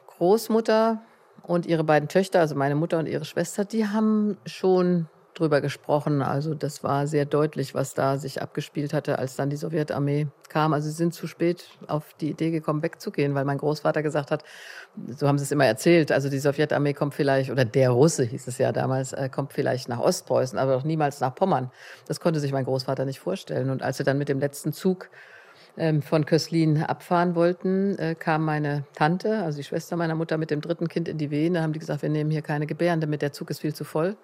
Großmutter 0.07 1.01
und 1.43 1.67
ihre 1.67 1.85
beiden 1.85 2.09
Töchter, 2.09 2.41
also 2.41 2.55
meine 2.55 2.75
Mutter 2.77 2.99
und 2.99 3.07
ihre 3.07 3.25
Schwester, 3.25 3.65
die 3.65 3.87
haben 3.87 4.37
schon 4.47 5.09
drüber 5.41 5.61
gesprochen. 5.61 6.23
Also 6.23 6.55
das 6.55 6.85
war 6.85 7.07
sehr 7.07 7.25
deutlich, 7.25 7.75
was 7.75 7.95
da 7.95 8.19
sich 8.19 8.43
abgespielt 8.43 8.93
hatte, 8.93 9.19
als 9.19 9.37
dann 9.37 9.51
die 9.51 9.57
Sowjetarmee 9.57 10.29
kam. 10.49 10.73
Also 10.73 10.89
sie 10.89 10.95
sind 10.95 11.15
zu 11.15 11.27
spät 11.27 11.65
auf 11.87 12.15
die 12.21 12.31
Idee 12.31 12.51
gekommen, 12.51 12.83
wegzugehen, 12.83 13.35
weil 13.35 13.45
mein 13.45 13.59
Großvater 13.59 14.03
gesagt 14.03 14.31
hat, 14.31 14.45
so 15.09 15.27
haben 15.27 15.39
sie 15.39 15.45
es 15.45 15.53
immer 15.53 15.67
erzählt, 15.67 16.13
also 16.13 16.29
die 16.29 16.39
Sowjetarmee 16.39 16.93
kommt 16.93 17.15
vielleicht, 17.15 17.51
oder 17.51 17.65
der 17.65 17.91
Russe 17.91 18.25
hieß 18.25 18.47
es 18.47 18.59
ja 18.59 18.73
damals, 18.73 19.13
äh, 19.13 19.29
kommt 19.29 19.53
vielleicht 19.53 19.89
nach 19.89 20.01
Ostpreußen, 20.01 20.59
aber 20.59 20.75
doch 20.75 20.85
niemals 20.85 21.21
nach 21.21 21.35
Pommern. 21.35 21.71
Das 22.07 22.21
konnte 22.21 22.41
sich 22.41 22.53
mein 22.53 22.65
Großvater 22.65 23.05
nicht 23.05 23.21
vorstellen. 23.21 23.71
Und 23.71 23.83
als 23.83 23.97
sie 23.97 24.05
dann 24.05 24.19
mit 24.19 24.29
dem 24.29 24.41
letzten 24.41 24.73
Zug 24.73 25.09
ähm, 25.77 26.03
von 26.03 26.27
Köslin 26.27 26.83
abfahren 26.83 27.35
wollten, 27.35 27.99
äh, 27.99 28.15
kam 28.15 28.45
meine 28.45 28.85
Tante, 28.95 29.43
also 29.43 29.57
die 29.57 29.65
Schwester 29.65 29.97
meiner 29.97 30.15
Mutter, 30.15 30.37
mit 30.37 30.51
dem 30.51 30.61
dritten 30.61 30.89
Kind 30.89 31.09
in 31.09 31.19
die 31.19 31.31
Wehen. 31.31 31.55
Da 31.55 31.63
haben 31.63 31.73
die 31.73 31.79
gesagt, 31.79 32.03
wir 32.03 32.09
nehmen 32.11 32.31
hier 32.31 32.43
keine 32.43 32.67
Gebärende 32.67 33.07
mit, 33.07 33.23
der 33.23 33.33
Zug 33.33 33.51
ist 33.51 33.61
viel 33.61 33.75
zu 33.75 33.85
voll. 33.85 34.17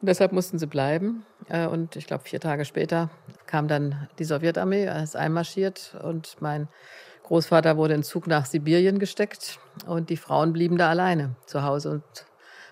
Und 0.00 0.08
deshalb 0.08 0.32
mussten 0.32 0.58
sie 0.58 0.66
bleiben. 0.66 1.24
Äh, 1.48 1.66
und 1.66 1.96
ich 1.96 2.06
glaube, 2.06 2.24
vier 2.24 2.40
Tage 2.40 2.64
später 2.64 3.10
kam 3.46 3.68
dann 3.68 4.08
die 4.18 4.24
Sowjetarmee, 4.24 4.86
ist 5.02 5.16
einmarschiert 5.16 5.96
und 6.02 6.36
mein 6.40 6.68
Großvater 7.24 7.76
wurde 7.76 7.94
in 7.94 8.02
Zug 8.02 8.26
nach 8.26 8.46
Sibirien 8.46 8.98
gesteckt 8.98 9.58
und 9.86 10.10
die 10.10 10.16
Frauen 10.16 10.52
blieben 10.52 10.78
da 10.78 10.90
alleine 10.90 11.34
zu 11.46 11.64
Hause. 11.64 11.90
Und 11.90 12.04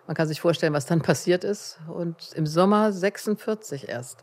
man 0.07 0.15
kann 0.15 0.29
sich 0.29 0.41
vorstellen, 0.41 0.73
was 0.73 0.87
dann 0.87 1.03
passiert 1.03 1.45
ist. 1.45 1.79
Und 1.89 2.33
im 2.35 2.47
Sommer 2.47 2.93
46 2.93 3.89
erst 3.89 4.23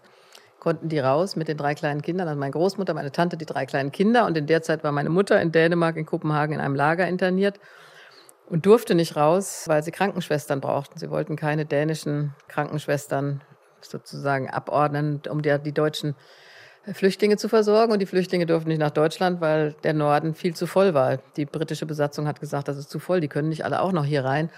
konnten 0.59 0.89
die 0.89 0.99
raus 0.99 1.35
mit 1.35 1.47
den 1.47 1.57
drei 1.57 1.73
kleinen 1.73 2.01
Kindern, 2.01 2.27
also 2.27 2.39
meine 2.39 2.51
Großmutter, 2.51 2.93
meine 2.93 3.11
Tante, 3.11 3.35
die 3.35 3.47
drei 3.47 3.65
kleinen 3.65 3.91
Kinder. 3.91 4.25
Und 4.25 4.37
in 4.37 4.45
der 4.45 4.61
Zeit 4.61 4.83
war 4.83 4.91
meine 4.91 5.09
Mutter 5.09 5.41
in 5.41 5.51
Dänemark, 5.51 5.97
in 5.97 6.05
Kopenhagen, 6.05 6.53
in 6.55 6.61
einem 6.61 6.75
Lager 6.75 7.07
interniert 7.07 7.59
und 8.51 8.65
durfte 8.65 8.95
nicht 8.95 9.15
raus, 9.15 9.63
weil 9.67 9.81
sie 9.81 9.91
Krankenschwestern 9.91 10.59
brauchten. 10.59 10.99
Sie 10.99 11.09
wollten 11.09 11.37
keine 11.37 11.65
dänischen 11.65 12.35
Krankenschwestern 12.49 13.41
sozusagen 13.79 14.49
abordnen, 14.49 15.21
um 15.29 15.41
die, 15.41 15.57
die 15.63 15.71
deutschen 15.71 16.15
Flüchtlinge 16.91 17.37
zu 17.37 17.47
versorgen. 17.47 17.93
Und 17.93 17.99
die 17.99 18.05
Flüchtlinge 18.05 18.45
durften 18.45 18.67
nicht 18.67 18.79
nach 18.79 18.91
Deutschland, 18.91 19.39
weil 19.39 19.73
der 19.83 19.93
Norden 19.93 20.35
viel 20.35 20.53
zu 20.53 20.67
voll 20.67 20.93
war. 20.93 21.19
Die 21.37 21.45
britische 21.45 21.85
Besatzung 21.85 22.27
hat 22.27 22.41
gesagt, 22.41 22.67
das 22.67 22.77
ist 22.77 22.89
zu 22.89 22.99
voll, 22.99 23.21
die 23.21 23.29
können 23.29 23.47
nicht 23.47 23.63
alle 23.63 23.81
auch 23.81 23.93
noch 23.93 24.03
hier 24.03 24.25
rein. 24.25 24.49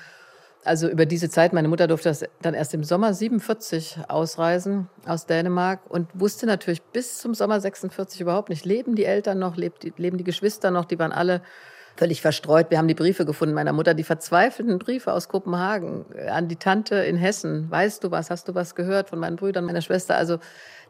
Also 0.66 0.88
über 0.88 1.06
diese 1.06 1.30
Zeit, 1.30 1.54
meine 1.54 1.68
Mutter 1.68 1.86
durfte 1.86 2.10
das 2.10 2.26
dann 2.42 2.56
erst 2.56 2.74
im 2.74 2.84
Sommer 2.84 3.14
47 3.14 4.00
ausreisen 4.08 4.90
aus 5.06 5.28
Dänemark 5.28 5.82
und 5.88 6.08
wusste 6.16 6.48
natürlich 6.48 6.82
bis 6.82 7.20
zum 7.20 7.36
Sommer 7.36 7.60
46 7.60 8.22
überhaupt 8.22 8.50
nicht, 8.50 8.66
leben 8.66 8.96
die 8.96 9.06
Eltern 9.06 9.38
noch, 9.38 9.56
leben 9.56 10.18
die 10.18 10.24
Geschwister 10.24 10.72
noch, 10.72 10.86
die 10.86 10.98
waren 10.98 11.12
alle 11.12 11.42
völlig 11.96 12.22
verstreut. 12.22 12.72
Wir 12.72 12.78
haben 12.78 12.88
die 12.88 12.94
Briefe 12.94 13.26
gefunden 13.26 13.54
meiner 13.54 13.74
Mutter, 13.74 13.94
die 13.94 14.04
verzweifelten 14.04 14.80
Briefe 14.80 15.14
aus 15.14 15.30
Kopenhagen 15.30 16.06
äh, 16.16 16.30
an 16.30 16.48
die 16.48 16.56
Tante 16.56 16.96
in 16.96 17.18
Hessen. 17.18 17.70
Weißt 17.70 18.04
du 18.04 18.12
was? 18.12 18.30
Hast 18.30 18.48
du 18.48 18.56
was 18.56 18.76
gehört 18.76 19.10
von 19.10 19.20
meinen 19.20 19.36
Brüdern, 19.36 19.66
meiner 19.66 19.82
Schwester? 19.82 20.16
Also 20.16 20.40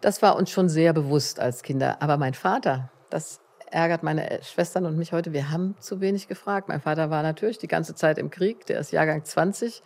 das 0.01 0.22
war 0.22 0.36
uns 0.36 0.50
schon 0.50 0.69
sehr 0.69 0.93
bewusst 0.93 1.39
als 1.39 1.63
Kinder. 1.63 2.01
Aber 2.01 2.17
mein 2.17 2.33
Vater, 2.33 2.89
das 3.10 3.39
ärgert 3.69 4.03
meine 4.03 4.39
Schwestern 4.43 4.86
und 4.86 4.98
mich 4.98 5.13
heute. 5.13 5.33
Wir 5.33 5.50
haben 5.50 5.75
zu 5.79 6.00
wenig 6.00 6.27
gefragt. 6.27 6.69
Mein 6.69 6.81
Vater 6.81 7.10
war 7.10 7.24
natürlich 7.24 7.57
die 7.57 7.67
ganze 7.67 7.95
Zeit 7.95 8.17
im 8.17 8.29
Krieg. 8.29 8.65
Der 8.67 8.79
ist 8.79 8.91
Jahrgang 8.91 9.24
20. 9.25 9.83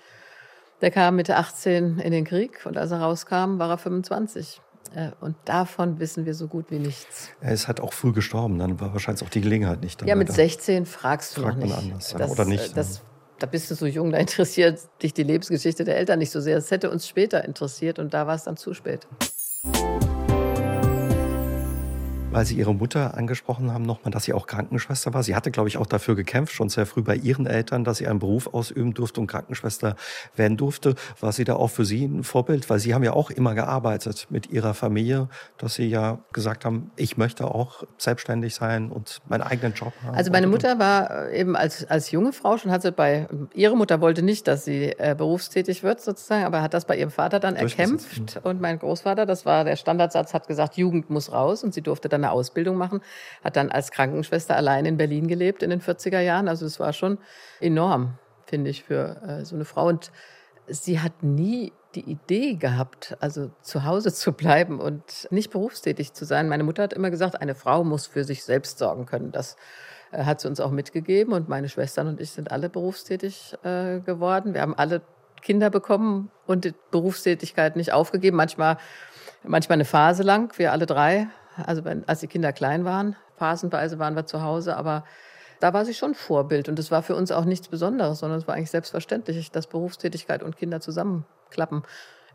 Der 0.81 0.91
kam 0.91 1.15
Mitte 1.15 1.37
18 1.37 1.97
in 1.99 2.11
den 2.11 2.23
Krieg 2.23 2.63
und 2.65 2.77
als 2.77 2.91
er 2.91 2.99
rauskam, 2.99 3.57
war 3.57 3.69
er 3.69 3.79
25. 3.79 4.61
Äh, 4.95 5.11
und 5.19 5.35
davon 5.45 5.99
wissen 5.99 6.25
wir 6.25 6.33
so 6.33 6.47
gut 6.47 6.71
wie 6.71 6.79
nichts. 6.79 7.29
Er 7.41 7.53
ist 7.53 7.67
halt 7.67 7.79
auch 7.79 7.93
früh 7.93 8.13
gestorben, 8.13 8.57
dann 8.59 8.79
war 8.79 8.93
wahrscheinlich 8.93 9.23
auch 9.23 9.29
die 9.29 9.41
Gelegenheit 9.41 9.81
nicht. 9.81 10.01
Ja, 10.05 10.15
mit 10.15 10.31
16 10.31 10.85
fragst 10.85 11.37
du 11.37 11.41
fragt 11.41 11.57
noch 11.57 11.63
nicht. 11.63 11.75
man 11.75 11.85
anders, 11.85 12.15
das, 12.17 12.31
oder 12.31 12.45
nicht. 12.45 12.75
Das, 12.75 12.95
ne? 12.95 13.01
da 13.39 13.47
bist 13.47 13.69
du 13.69 13.75
so 13.75 13.85
jung, 13.85 14.11
da 14.11 14.17
interessiert 14.17 14.79
dich 15.01 15.13
die 15.13 15.23
Lebensgeschichte 15.23 15.83
der 15.83 15.97
Eltern 15.97 16.19
nicht 16.19 16.31
so 16.31 16.39
sehr. 16.39 16.57
Es 16.57 16.71
hätte 16.71 16.89
uns 16.89 17.07
später 17.07 17.43
interessiert 17.45 17.99
und 17.99 18.13
da 18.13 18.27
war 18.27 18.35
es 18.35 18.43
dann 18.43 18.57
zu 18.57 18.73
spät 18.73 19.07
weil 22.37 22.45
Sie 22.45 22.55
Ihre 22.55 22.75
Mutter 22.75 23.17
angesprochen 23.17 23.73
haben, 23.73 23.83
nochmal, 23.83 24.11
dass 24.11 24.25
sie 24.25 24.33
auch 24.33 24.45
Krankenschwester 24.45 25.11
war. 25.11 25.23
Sie 25.23 25.35
hatte, 25.35 25.49
glaube 25.49 25.69
ich, 25.69 25.79
auch 25.79 25.87
dafür 25.87 26.15
gekämpft, 26.15 26.53
schon 26.53 26.69
sehr 26.69 26.85
früh 26.85 27.01
bei 27.01 27.15
ihren 27.15 27.47
Eltern, 27.47 27.83
dass 27.83 27.97
sie 27.97 28.05
einen 28.05 28.19
Beruf 28.19 28.53
ausüben 28.53 28.93
durfte 28.93 29.19
und 29.19 29.25
Krankenschwester 29.25 29.95
werden 30.35 30.55
durfte. 30.55 30.93
War 31.19 31.31
sie 31.31 31.45
da 31.45 31.55
auch 31.55 31.69
für 31.69 31.83
Sie 31.83 32.05
ein 32.05 32.23
Vorbild? 32.23 32.69
Weil 32.69 32.77
Sie 32.77 32.93
haben 32.93 33.03
ja 33.03 33.13
auch 33.13 33.31
immer 33.31 33.55
gearbeitet 33.55 34.27
mit 34.29 34.51
Ihrer 34.51 34.75
Familie, 34.75 35.29
dass 35.57 35.73
Sie 35.73 35.87
ja 35.87 36.19
gesagt 36.31 36.63
haben, 36.63 36.91
ich 36.95 37.17
möchte 37.17 37.45
auch 37.45 37.85
selbstständig 37.97 38.53
sein 38.53 38.91
und 38.91 39.19
meinen 39.27 39.41
eigenen 39.41 39.73
Job 39.73 39.93
haben. 40.05 40.15
Also 40.15 40.29
meine 40.31 40.45
Mutter 40.45 40.77
war 40.77 41.31
eben 41.31 41.55
als, 41.55 41.89
als 41.89 42.11
junge 42.11 42.33
Frau 42.33 42.59
schon, 42.59 42.69
hat 42.69 42.83
sie 42.83 42.91
bei, 42.91 43.27
ihre 43.55 43.75
Mutter 43.75 43.99
wollte 43.99 44.21
nicht, 44.21 44.47
dass 44.47 44.63
sie 44.63 44.93
äh, 44.99 45.15
berufstätig 45.17 45.81
wird 45.81 46.01
sozusagen, 46.01 46.45
aber 46.45 46.61
hat 46.61 46.75
das 46.75 46.85
bei 46.85 46.97
ihrem 46.97 47.09
Vater 47.09 47.39
dann 47.39 47.55
erkämpft. 47.55 48.39
Und 48.43 48.61
mein 48.61 48.77
Großvater, 48.77 49.25
das 49.25 49.43
war 49.47 49.63
der 49.63 49.75
Standardsatz, 49.75 50.35
hat 50.35 50.47
gesagt, 50.47 50.77
Jugend 50.77 51.09
muss 51.09 51.31
raus 51.31 51.63
und 51.63 51.73
sie 51.73 51.81
durfte 51.81 52.09
dann 52.09 52.26
eine 52.27 52.33
Ausbildung 52.33 52.77
machen, 52.77 53.01
hat 53.43 53.55
dann 53.55 53.71
als 53.71 53.91
Krankenschwester 53.91 54.55
allein 54.55 54.85
in 54.85 54.97
Berlin 54.97 55.27
gelebt 55.27 55.63
in 55.63 55.69
den 55.69 55.81
40er 55.81 56.19
Jahren. 56.19 56.47
Also 56.47 56.65
es 56.65 56.79
war 56.79 56.93
schon 56.93 57.17
enorm, 57.59 58.17
finde 58.45 58.69
ich, 58.69 58.83
für 58.83 59.21
äh, 59.21 59.45
so 59.45 59.55
eine 59.55 59.65
Frau. 59.65 59.87
Und 59.87 60.11
sie 60.67 60.99
hat 60.99 61.23
nie 61.23 61.73
die 61.95 62.11
Idee 62.11 62.55
gehabt, 62.55 63.17
also 63.19 63.49
zu 63.61 63.83
Hause 63.83 64.13
zu 64.13 64.33
bleiben 64.33 64.79
und 64.79 65.27
nicht 65.31 65.51
berufstätig 65.51 66.13
zu 66.13 66.25
sein. 66.25 66.49
Meine 66.49 66.63
Mutter 66.63 66.83
hat 66.83 66.93
immer 66.93 67.09
gesagt, 67.09 67.41
eine 67.41 67.55
Frau 67.55 67.83
muss 67.83 68.07
für 68.07 68.23
sich 68.23 68.43
selbst 68.43 68.77
sorgen 68.77 69.05
können. 69.05 69.31
Das 69.31 69.55
äh, 70.11 70.23
hat 70.23 70.41
sie 70.41 70.47
uns 70.47 70.59
auch 70.59 70.71
mitgegeben 70.71 71.33
und 71.33 71.49
meine 71.49 71.69
Schwestern 71.69 72.07
und 72.07 72.21
ich 72.21 72.31
sind 72.31 72.51
alle 72.51 72.69
berufstätig 72.69 73.55
äh, 73.63 73.99
geworden. 73.99 74.53
Wir 74.53 74.61
haben 74.61 74.75
alle 74.75 75.01
Kinder 75.41 75.69
bekommen 75.69 76.31
und 76.45 76.65
die 76.65 76.73
Berufstätigkeit 76.91 77.75
nicht 77.75 77.93
aufgegeben. 77.93 78.37
Manchmal, 78.37 78.77
manchmal 79.43 79.77
eine 79.77 79.85
Phase 79.85 80.23
lang, 80.23 80.57
wir 80.57 80.71
alle 80.71 80.85
drei 80.85 81.27
also 81.65 81.85
wenn, 81.85 82.07
als 82.07 82.19
die 82.19 82.27
Kinder 82.27 82.53
klein 82.53 82.85
waren, 82.85 83.15
phasenweise 83.37 83.99
waren 83.99 84.15
wir 84.15 84.25
zu 84.25 84.41
Hause, 84.41 84.75
aber 84.77 85.03
da 85.59 85.73
war 85.73 85.85
sie 85.85 85.93
schon 85.93 86.13
Vorbild. 86.13 86.69
Und 86.69 86.79
es 86.79 86.91
war 86.91 87.03
für 87.03 87.15
uns 87.15 87.31
auch 87.31 87.45
nichts 87.45 87.67
Besonderes, 87.67 88.19
sondern 88.19 88.39
es 88.39 88.47
war 88.47 88.55
eigentlich 88.55 88.71
selbstverständlich, 88.71 89.51
dass 89.51 89.67
Berufstätigkeit 89.67 90.43
und 90.43 90.57
Kinder 90.57 90.79
zusammenklappen. 90.81 91.83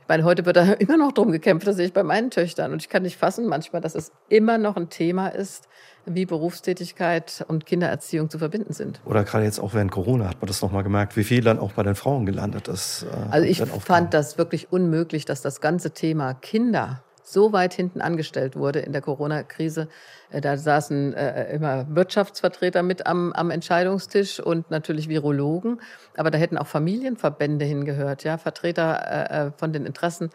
Ich 0.01 0.09
meine, 0.09 0.25
heute 0.25 0.45
wird 0.45 0.57
da 0.57 0.73
immer 0.79 0.97
noch 0.97 1.13
drum 1.13 1.31
gekämpft, 1.31 1.67
das 1.67 1.77
sehe 1.77 1.87
ich 1.87 1.93
bei 1.93 2.03
meinen 2.03 2.31
Töchtern. 2.31 2.73
Und 2.73 2.83
ich 2.83 2.89
kann 2.89 3.03
nicht 3.03 3.17
fassen 3.17 3.47
manchmal, 3.47 3.81
dass 3.81 3.95
es 3.95 4.13
immer 4.29 4.59
noch 4.59 4.77
ein 4.77 4.89
Thema 4.89 5.29
ist, 5.29 5.69
wie 6.05 6.27
Berufstätigkeit 6.27 7.45
und 7.47 7.67
Kindererziehung 7.67 8.29
zu 8.29 8.39
verbinden 8.39 8.73
sind. 8.73 9.01
Oder 9.05 9.23
gerade 9.23 9.45
jetzt 9.45 9.61
auch 9.61 9.75
während 9.75 9.93
Corona 9.93 10.29
hat 10.29 10.41
man 10.41 10.49
das 10.49 10.61
nochmal 10.61 10.83
gemerkt, 10.83 11.17
wie 11.17 11.23
viel 11.23 11.43
dann 11.43 11.61
auch 11.61 11.73
bei 11.73 11.85
den 11.85 11.95
Frauen 11.95 12.27
gelandet 12.27 12.67
ist. 12.67 13.05
Äh, 13.05 13.31
also 13.31 13.47
ich 13.47 13.63
fand 13.63 14.13
das 14.13 14.39
wirklich 14.39 14.73
unmöglich, 14.73 15.25
dass 15.25 15.43
das 15.43 15.61
ganze 15.61 15.93
Thema 15.93 16.35
Kinder 16.35 17.05
so 17.33 17.53
weit 17.53 17.75
hinten 17.75 18.01
angestellt 18.01 18.57
wurde 18.57 18.81
in 18.81 18.93
der 18.93 19.03
Corona-Krise. 19.03 19.89
Äh, 20.31 20.41
da 20.41 20.57
saßen 20.57 21.15
äh, 21.15 21.55
immer 21.55 21.87
Wirtschaftsvertreter 21.89 22.83
mit 22.83 23.07
am, 23.07 23.33
am 23.33 23.51
Entscheidungstisch 23.51 24.41
und 24.41 24.71
natürlich 24.71 25.09
Virologen. 25.09 25.81
Aber 26.17 26.31
da 26.31 26.39
hätten 26.39 26.59
auch 26.59 26.67
Familienverbände 26.67 27.65
hingehört, 27.65 28.25
ja, 28.25 28.39
Vertreter 28.39 29.31
äh, 29.31 29.47
äh 29.47 29.51
von 29.57 29.73
den 29.73 29.87
Interessen 29.87 30.31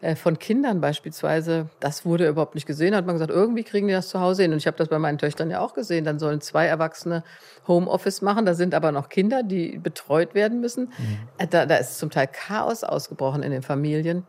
äh, 0.00 0.16
von 0.16 0.38
Kindern 0.38 0.80
beispielsweise. 0.80 1.68
Das 1.78 2.04
wurde 2.04 2.26
überhaupt 2.28 2.54
nicht 2.54 2.66
gesehen. 2.66 2.92
Da 2.92 2.98
hat 2.98 3.06
man 3.06 3.16
gesagt, 3.16 3.30
irgendwie 3.30 3.64
kriegen 3.64 3.86
die 3.86 3.92
das 3.92 4.08
zu 4.08 4.20
Hause 4.20 4.42
hin. 4.42 4.52
Und 4.52 4.58
ich 4.58 4.66
habe 4.66 4.76
das 4.76 4.88
bei 4.88 4.98
meinen 4.98 5.18
Töchtern 5.18 5.50
ja 5.50 5.60
auch 5.60 5.74
gesehen. 5.74 6.04
Dann 6.04 6.18
sollen 6.18 6.40
zwei 6.40 6.66
Erwachsene 6.66 7.22
Homeoffice 7.68 8.22
machen. 8.22 8.46
Da 8.46 8.54
sind 8.54 8.74
aber 8.74 8.92
noch 8.92 9.08
Kinder, 9.08 9.42
die 9.42 9.78
betreut 9.78 10.34
werden 10.34 10.60
müssen. 10.60 10.92
Mhm. 10.96 11.18
Äh, 11.38 11.46
da, 11.46 11.66
da 11.66 11.76
ist 11.76 11.98
zum 11.98 12.10
Teil 12.10 12.28
Chaos 12.28 12.82
ausgebrochen 12.82 13.42
in 13.42 13.50
den 13.50 13.62
Familien 13.62 14.26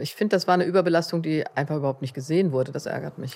ich 0.00 0.14
finde, 0.14 0.36
das 0.36 0.46
war 0.46 0.54
eine 0.54 0.64
Überbelastung, 0.64 1.22
die 1.22 1.44
einfach 1.54 1.76
überhaupt 1.76 2.02
nicht 2.02 2.14
gesehen 2.14 2.52
wurde. 2.52 2.72
Das 2.72 2.86
ärgert 2.86 3.18
mich. 3.18 3.34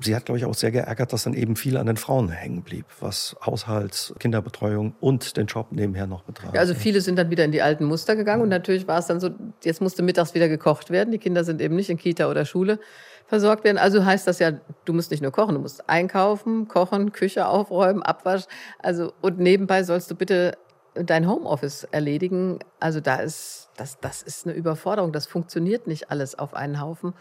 Sie 0.00 0.14
hat, 0.14 0.24
glaube 0.26 0.38
ich, 0.38 0.44
auch 0.44 0.54
sehr 0.54 0.70
geärgert, 0.70 1.12
dass 1.12 1.24
dann 1.24 1.34
eben 1.34 1.56
viel 1.56 1.76
an 1.76 1.86
den 1.86 1.96
Frauen 1.96 2.28
hängen 2.28 2.62
blieb, 2.62 2.86
was 3.00 3.36
Haushalt, 3.44 4.14
Kinderbetreuung 4.18 4.94
und 5.00 5.36
den 5.36 5.46
Job 5.46 5.68
nebenher 5.70 6.06
noch 6.06 6.22
betraf. 6.22 6.54
Ja, 6.54 6.60
also 6.60 6.74
viele 6.74 7.00
sind 7.00 7.16
dann 7.16 7.30
wieder 7.30 7.44
in 7.44 7.52
die 7.52 7.62
alten 7.62 7.84
Muster 7.84 8.16
gegangen 8.16 8.42
und 8.42 8.48
natürlich 8.48 8.86
war 8.86 8.98
es 8.98 9.06
dann 9.06 9.20
so, 9.20 9.30
jetzt 9.64 9.80
musste 9.80 10.02
mittags 10.02 10.34
wieder 10.34 10.48
gekocht 10.48 10.90
werden. 10.90 11.12
Die 11.12 11.18
Kinder 11.18 11.44
sind 11.44 11.60
eben 11.60 11.76
nicht 11.76 11.90
in 11.90 11.96
Kita 11.96 12.30
oder 12.30 12.44
Schule 12.44 12.78
versorgt 13.26 13.64
werden. 13.64 13.78
Also 13.78 14.04
heißt 14.04 14.26
das 14.26 14.38
ja, 14.38 14.52
du 14.84 14.92
musst 14.92 15.10
nicht 15.10 15.22
nur 15.22 15.32
kochen, 15.32 15.54
du 15.54 15.60
musst 15.60 15.88
einkaufen, 15.88 16.68
kochen, 16.68 17.12
Küche 17.12 17.46
aufräumen, 17.46 18.02
Abwasch. 18.02 18.44
Also 18.78 19.12
und 19.20 19.38
nebenbei 19.38 19.82
sollst 19.82 20.10
du 20.10 20.14
bitte 20.14 20.56
dein 21.04 21.28
Homeoffice 21.28 21.84
erledigen. 21.84 22.58
Also 22.80 23.00
da 23.00 23.16
ist, 23.16 23.70
das, 23.76 23.98
das 24.00 24.22
ist 24.22 24.46
eine 24.46 24.54
Überforderung. 24.54 25.12
Das 25.12 25.26
funktioniert 25.26 25.86
nicht 25.86 26.10
alles 26.10 26.38
auf 26.38 26.54
einen 26.54 26.80
Haufen. 26.80 27.14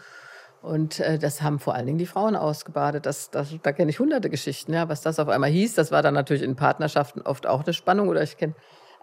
Und 0.61 0.99
äh, 0.99 1.19
das 1.19 1.41
haben 1.41 1.59
vor 1.59 1.75
allen 1.75 1.85
Dingen 1.85 1.99
die 1.99 2.07
Frauen 2.07 2.35
ausgebadet. 2.35 3.05
Das, 3.05 3.29
das, 3.29 3.55
da 3.61 3.71
kenne 3.71 3.91
ich 3.91 3.99
hunderte 3.99 4.29
Geschichten, 4.29 4.73
ja, 4.73 4.89
was 4.89 5.01
das 5.01 5.19
auf 5.19 5.29
einmal 5.29 5.49
hieß. 5.51 5.75
Das 5.75 5.91
war 5.91 6.01
dann 6.01 6.15
natürlich 6.15 6.43
in 6.43 6.55
Partnerschaften 6.55 7.21
oft 7.21 7.45
auch 7.45 7.63
eine 7.63 7.73
Spannung. 7.73 8.09
Oder 8.09 8.23
ich 8.23 8.38
kenne 8.38 8.55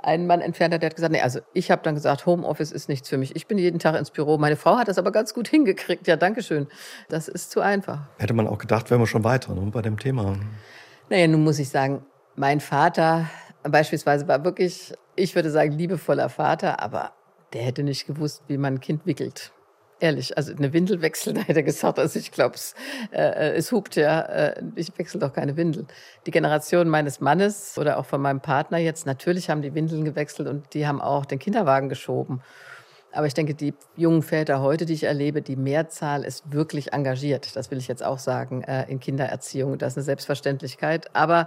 einen 0.03 0.27
Mann 0.27 0.41
entfernt 0.41 0.73
der 0.73 0.89
hat 0.89 0.97
gesagt, 0.97 1.13
nee, 1.13 1.21
also 1.21 1.41
ich 1.53 1.71
habe 1.71 1.83
dann 1.83 1.95
gesagt, 1.95 2.27
Homeoffice 2.27 2.73
ist 2.73 2.89
nichts 2.89 3.09
für 3.09 3.19
mich. 3.19 3.37
Ich 3.37 3.47
bin 3.47 3.59
jeden 3.59 3.79
Tag 3.79 3.97
ins 3.97 4.11
Büro. 4.11 4.39
Meine 4.39 4.57
Frau 4.57 4.77
hat 4.77 4.89
das 4.89 4.99
aber 4.99 5.13
ganz 5.13 5.35
gut 5.35 5.49
hingekriegt. 5.49 6.07
Ja, 6.07 6.17
danke 6.17 6.43
schön. 6.43 6.67
Das 7.09 7.29
ist 7.29 7.51
zu 7.51 7.61
einfach. 7.61 8.01
Hätte 8.19 8.35
man 8.35 8.49
auch 8.49 8.59
gedacht, 8.59 8.91
wären 8.91 9.01
wir 9.01 9.07
schon 9.07 9.25
weiter 9.25 9.55
ne, 9.55 9.71
bei 9.71 9.83
dem 9.83 9.99
Thema. 9.99 10.37
Naja, 11.09 11.29
nun 11.29 11.45
muss 11.45 11.59
ich 11.59 11.69
sagen, 11.69 12.05
mein 12.35 12.61
Vater 12.61 13.27
beispielsweise 13.71 14.29
war 14.29 14.45
wirklich, 14.45 14.93
ich 15.17 15.35
würde 15.35 15.51
sagen, 15.51 15.73
liebevoller 15.73 16.29
Vater, 16.29 16.81
aber 16.81 17.13
der 17.53 17.63
hätte 17.63 17.83
nicht 17.83 18.07
gewusst, 18.07 18.43
wie 18.49 18.57
man 18.57 18.75
ein 18.75 18.81
Kind 18.81 19.07
wickelt. 19.07 19.53
Ehrlich, 20.01 20.37
also 20.37 20.53
eine 20.53 20.73
Windel 20.73 21.01
wechseln, 21.01 21.35
da 21.37 21.43
hätte 21.43 21.61
er 21.61 21.65
gesagt, 21.65 21.99
also 21.99 22.19
ich 22.19 22.33
glaube, 22.33 22.57
es, 22.57 22.75
äh, 23.13 23.53
es 23.53 23.71
hupt 23.71 23.97
ja, 23.97 24.21
äh, 24.21 24.63
ich 24.75 24.97
wechsle 24.99 25.21
doch 25.21 25.33
keine 25.33 25.57
Windeln. 25.57 25.87
Die 26.27 26.31
Generation 26.33 26.89
meines 26.89 27.21
Mannes 27.21 27.79
oder 27.79 27.99
auch 27.99 28.07
von 28.07 28.21
meinem 28.21 28.41
Partner 28.41 28.79
jetzt, 28.79 29.07
natürlich 29.07 29.49
haben 29.49 29.63
die 29.63 29.75
Windeln 29.75 30.05
gewechselt 30.05 30.49
und 30.49 30.75
die 30.75 30.87
haben 30.87 31.01
auch 31.01 31.25
den 31.25 31.39
Kinderwagen 31.39 31.89
geschoben. 31.89 32.43
Aber 33.13 33.27
ich 33.27 33.35
denke, 33.35 33.55
die 33.55 33.75
jungen 33.95 34.23
Väter 34.23 34.63
heute, 34.63 34.87
die 34.87 34.95
ich 34.95 35.05
erlebe, 35.05 35.43
die 35.43 35.57
Mehrzahl 35.57 36.25
ist 36.25 36.51
wirklich 36.51 36.95
engagiert. 36.95 37.55
Das 37.57 37.71
will 37.71 37.77
ich 37.77 37.87
jetzt 37.87 38.03
auch 38.03 38.19
sagen, 38.19 38.63
äh, 38.63 38.91
in 38.91 39.01
Kindererziehung. 39.01 39.77
Das 39.77 39.93
ist 39.93 39.99
eine 39.99 40.05
Selbstverständlichkeit. 40.05 41.15
Aber 41.15 41.47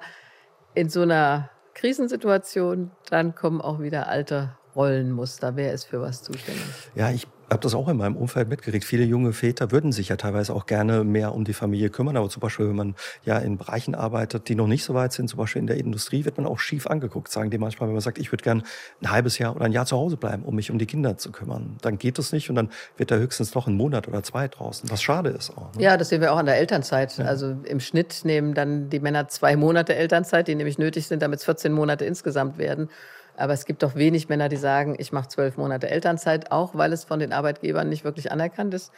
in 0.75 0.89
so 0.89 1.01
einer 1.01 1.49
Krisensituation, 1.75 2.91
dann 3.09 3.35
kommen 3.35 3.61
auch 3.61 3.79
wieder 3.79 4.07
alte 4.07 4.57
Rollenmuster. 4.75 5.55
Wer 5.55 5.73
ist 5.73 5.85
für 5.85 6.01
was 6.01 6.23
zuständig? 6.23 6.63
Ja, 6.95 7.11
ich 7.11 7.27
habe 7.49 7.62
das 7.62 7.75
auch 7.75 7.88
in 7.88 7.97
meinem 7.97 8.15
Umfeld 8.15 8.49
mitgekriegt. 8.49 8.86
Viele 8.86 9.03
junge 9.03 9.34
Väter 9.34 9.71
würden 9.71 9.91
sich 9.91 10.10
ja 10.10 10.15
teilweise 10.15 10.53
auch 10.53 10.65
gerne 10.65 11.03
mehr 11.03 11.34
um 11.34 11.43
die 11.43 11.53
Familie 11.53 11.89
kümmern. 11.89 12.17
Aber 12.17 12.29
zum 12.29 12.39
Beispiel, 12.39 12.67
wenn 12.67 12.75
man 12.75 12.95
ja 13.23 13.38
in 13.38 13.58
Bereichen 13.58 13.95
arbeitet, 13.95 14.49
die 14.49 14.55
noch 14.55 14.67
nicht 14.67 14.84
so 14.84 14.93
weit 14.93 15.13
sind, 15.13 15.29
zum 15.29 15.38
Beispiel 15.38 15.60
in 15.60 15.67
der 15.67 15.77
Industrie, 15.77 16.25
wird 16.25 16.38
man 16.38 16.45
auch 16.45 16.60
schief 16.60 16.88
angeguckt. 16.88 17.31
Sagen 17.31 17.51
die 17.51 17.58
manchmal, 17.58 17.88
wenn 17.88 17.93
man 17.93 18.01
sagt, 18.01 18.17
ich 18.17 18.31
würde 18.31 18.43
gern 18.43 18.63
ein 19.01 19.12
halbes 19.12 19.38
Jahr 19.38 19.55
oder 19.55 19.65
ein 19.65 19.71
Jahr 19.71 19.86
zu 19.86 19.95
Hause 19.95 20.17
bleiben, 20.17 20.43
um 20.43 20.55
mich 20.55 20.71
um 20.71 20.77
die 20.77 20.86
Kinder 20.86 21.17
zu 21.17 21.31
kümmern. 21.31 21.77
Dann 21.81 21.97
geht 21.97 22.17
das 22.17 22.31
nicht 22.31 22.49
und 22.49 22.55
dann 22.55 22.69
wird 22.97 23.12
da 23.12 23.15
höchstens 23.15 23.53
noch 23.53 23.67
ein 23.67 23.75
Monat 23.75 24.08
oder 24.08 24.23
zwei 24.23 24.47
draußen. 24.47 24.89
Was 24.89 25.01
schade 25.01 25.29
ist 25.29 25.51
auch. 25.51 25.73
Ne? 25.75 25.84
Ja, 25.84 25.97
das 25.97 26.10
sehen 26.10 26.21
wir 26.21 26.34
auch 26.34 26.38
an 26.38 26.45
der 26.45 26.58
Elternzeit. 26.58 27.17
Ja. 27.17 27.25
Also 27.25 27.55
im 27.63 27.79
Schnitt 27.79 28.21
nehmen 28.23 28.53
dann 28.53 28.89
die 28.89 28.99
Männer 28.99 29.27
zwei 29.27 29.55
Monate 29.55 29.95
Elternzeit, 29.95 30.47
die 30.47 30.55
nämlich 30.55 30.77
nötig 30.77 31.08
sind, 31.08 31.21
damit 31.21 31.39
es 31.39 31.45
14 31.45 31.71
Monate 31.71 32.05
insgesamt 32.05 32.58
werden. 32.58 32.89
Aber 33.38 33.54
es 33.54 33.65
gibt 33.65 33.84
doch 33.84 33.95
wenig 33.95 34.30
Männer, 34.30 34.50
die 34.50 34.58
sagen, 34.58 34.95
ich 34.98 35.12
mache 35.12 35.28
zwölf 35.28 35.58
Monate 35.58 35.89
Elternzeit, 35.89 36.52
auch 36.52 36.76
weil 36.76 36.93
es 36.93 37.04
von 37.04 37.19
den 37.19 37.34
Arbeitgebern 37.34 37.89
nicht 37.89 38.04
wirklich 38.04 38.32
anerkannt 38.32 38.74
ist. 38.74 38.91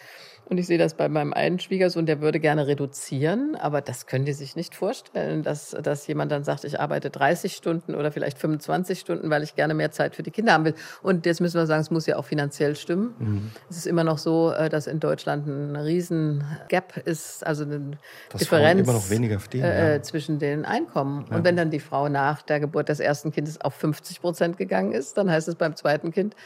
Und 0.49 0.57
ich 0.59 0.67
sehe 0.67 0.77
das 0.77 0.93
bei 0.93 1.09
meinem 1.09 1.33
einen 1.33 1.59
Schwiegersohn, 1.59 2.05
der 2.05 2.21
würde 2.21 2.39
gerne 2.39 2.67
reduzieren, 2.67 3.57
aber 3.59 3.81
das 3.81 4.05
können 4.05 4.23
die 4.23 4.31
sich 4.31 4.55
nicht 4.55 4.75
vorstellen, 4.75 5.43
dass, 5.43 5.71
dass 5.71 6.07
jemand 6.07 6.31
dann 6.31 6.45
sagt, 6.45 6.63
ich 6.63 6.79
arbeite 6.79 7.09
30 7.09 7.53
Stunden 7.53 7.95
oder 7.95 8.13
vielleicht 8.13 8.37
25 8.39 8.97
Stunden, 8.97 9.29
weil 9.29 9.43
ich 9.43 9.55
gerne 9.55 9.73
mehr 9.73 9.91
Zeit 9.91 10.15
für 10.15 10.23
die 10.23 10.31
Kinder 10.31 10.53
haben 10.53 10.63
will. 10.63 10.75
Und 11.01 11.25
jetzt 11.25 11.41
müssen 11.41 11.59
wir 11.59 11.65
sagen, 11.65 11.81
es 11.81 11.91
muss 11.91 12.05
ja 12.05 12.15
auch 12.15 12.23
finanziell 12.23 12.77
stimmen. 12.77 13.13
Mhm. 13.19 13.51
Es 13.69 13.75
ist 13.75 13.87
immer 13.87 14.05
noch 14.05 14.17
so, 14.17 14.51
äh, 14.51 14.69
dass 14.69 14.87
in 14.87 15.01
Deutschland 15.01 15.47
ein 15.47 15.75
riesen 15.75 16.45
Gap 16.69 16.95
ist, 16.95 17.45
also 17.45 17.63
eine 17.63 17.97
das 18.29 18.39
Differenz 18.39 18.87
immer 18.87 18.93
noch 18.93 19.09
weniger 19.09 19.39
verdienen, 19.41 19.65
äh, 19.65 19.95
ja. 19.95 20.01
zwischen 20.01 20.39
den 20.39 20.63
Einkommen. 20.63 21.25
Ja. 21.29 21.35
Und 21.35 21.43
wenn 21.43 21.57
dann 21.57 21.71
die 21.71 21.81
Frau 21.81 22.07
nach 22.07 22.41
der 22.41 22.61
Geburt 22.61 22.87
des 22.87 23.01
ersten 23.01 23.33
Kindes 23.33 23.59
auf 23.59 23.73
50 23.73 24.21
Prozent 24.21 24.57
gegangen 24.57 24.93
ist, 24.93 25.17
dann 25.17 25.29
heißt 25.29 25.49
es 25.49 25.55
beim 25.55 25.75
zweiten 25.75 26.11
Kind, 26.11 26.37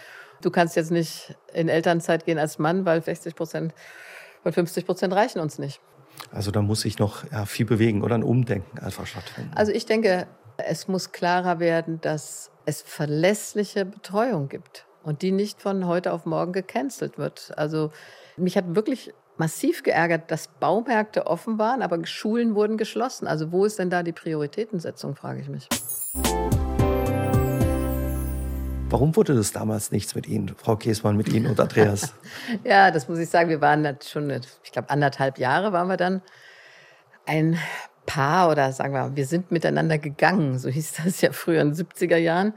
Du 0.41 0.51
kannst 0.51 0.75
jetzt 0.75 0.91
nicht 0.91 1.35
in 1.53 1.69
Elternzeit 1.69 2.25
gehen 2.25 2.39
als 2.39 2.59
Mann, 2.59 2.85
weil 2.85 3.03
60 3.03 3.35
Prozent 3.35 3.73
und 4.43 4.53
50 4.53 4.85
Prozent 4.85 5.13
reichen 5.13 5.39
uns 5.39 5.59
nicht. 5.59 5.79
Also 6.31 6.51
da 6.51 6.61
muss 6.61 6.81
sich 6.81 6.99
noch 6.99 7.29
ja, 7.31 7.45
viel 7.45 7.65
bewegen 7.65 8.03
oder 8.03 8.15
ein 8.15 8.23
Umdenken 8.23 8.79
einfach 8.79 9.07
stattfinden. 9.07 9.51
Also 9.55 9.71
ich 9.71 9.85
denke, 9.85 10.27
es 10.57 10.87
muss 10.87 11.11
klarer 11.11 11.59
werden, 11.59 12.01
dass 12.01 12.51
es 12.65 12.81
verlässliche 12.81 13.85
Betreuung 13.85 14.49
gibt 14.49 14.85
und 15.03 15.21
die 15.21 15.31
nicht 15.31 15.61
von 15.61 15.87
heute 15.87 16.13
auf 16.13 16.25
morgen 16.25 16.53
gecancelt 16.53 17.17
wird. 17.17 17.51
Also 17.57 17.91
mich 18.37 18.57
hat 18.57 18.75
wirklich 18.75 19.13
massiv 19.37 19.83
geärgert, 19.83 20.29
dass 20.29 20.47
Baumärkte 20.47 21.27
offen 21.27 21.57
waren, 21.57 21.81
aber 21.81 22.05
Schulen 22.05 22.55
wurden 22.55 22.77
geschlossen. 22.77 23.27
Also 23.27 23.51
wo 23.51 23.65
ist 23.65 23.79
denn 23.79 23.89
da 23.89 24.03
die 24.03 24.11
Prioritätensetzung, 24.11 25.15
frage 25.15 25.41
ich 25.41 25.49
mich. 25.49 25.67
Warum 28.91 29.15
wurde 29.15 29.33
das 29.33 29.53
damals 29.53 29.91
nichts 29.91 30.15
mit 30.15 30.27
Ihnen, 30.27 30.53
Frau 30.57 30.75
Käsmann, 30.75 31.15
mit 31.15 31.29
Ihnen 31.29 31.47
und 31.47 31.59
Andreas? 31.61 32.13
ja, 32.65 32.91
das 32.91 33.07
muss 33.07 33.19
ich 33.19 33.29
sagen. 33.29 33.49
Wir 33.49 33.61
waren 33.61 33.97
schon, 34.05 34.29
ich 34.29 34.71
glaube, 34.73 34.89
anderthalb 34.89 35.37
Jahre 35.37 35.71
waren 35.71 35.87
wir 35.87 35.95
dann 35.95 36.21
ein 37.25 37.57
Paar 38.05 38.49
oder 38.49 38.73
sagen 38.73 38.93
wir, 38.93 39.15
wir 39.15 39.25
sind 39.25 39.49
miteinander 39.49 39.97
gegangen. 39.97 40.59
So 40.59 40.67
hieß 40.67 40.95
das 41.05 41.21
ja 41.21 41.31
früher 41.31 41.61
in 41.61 41.73
den 41.73 41.87
70er 41.87 42.17
Jahren. 42.17 42.53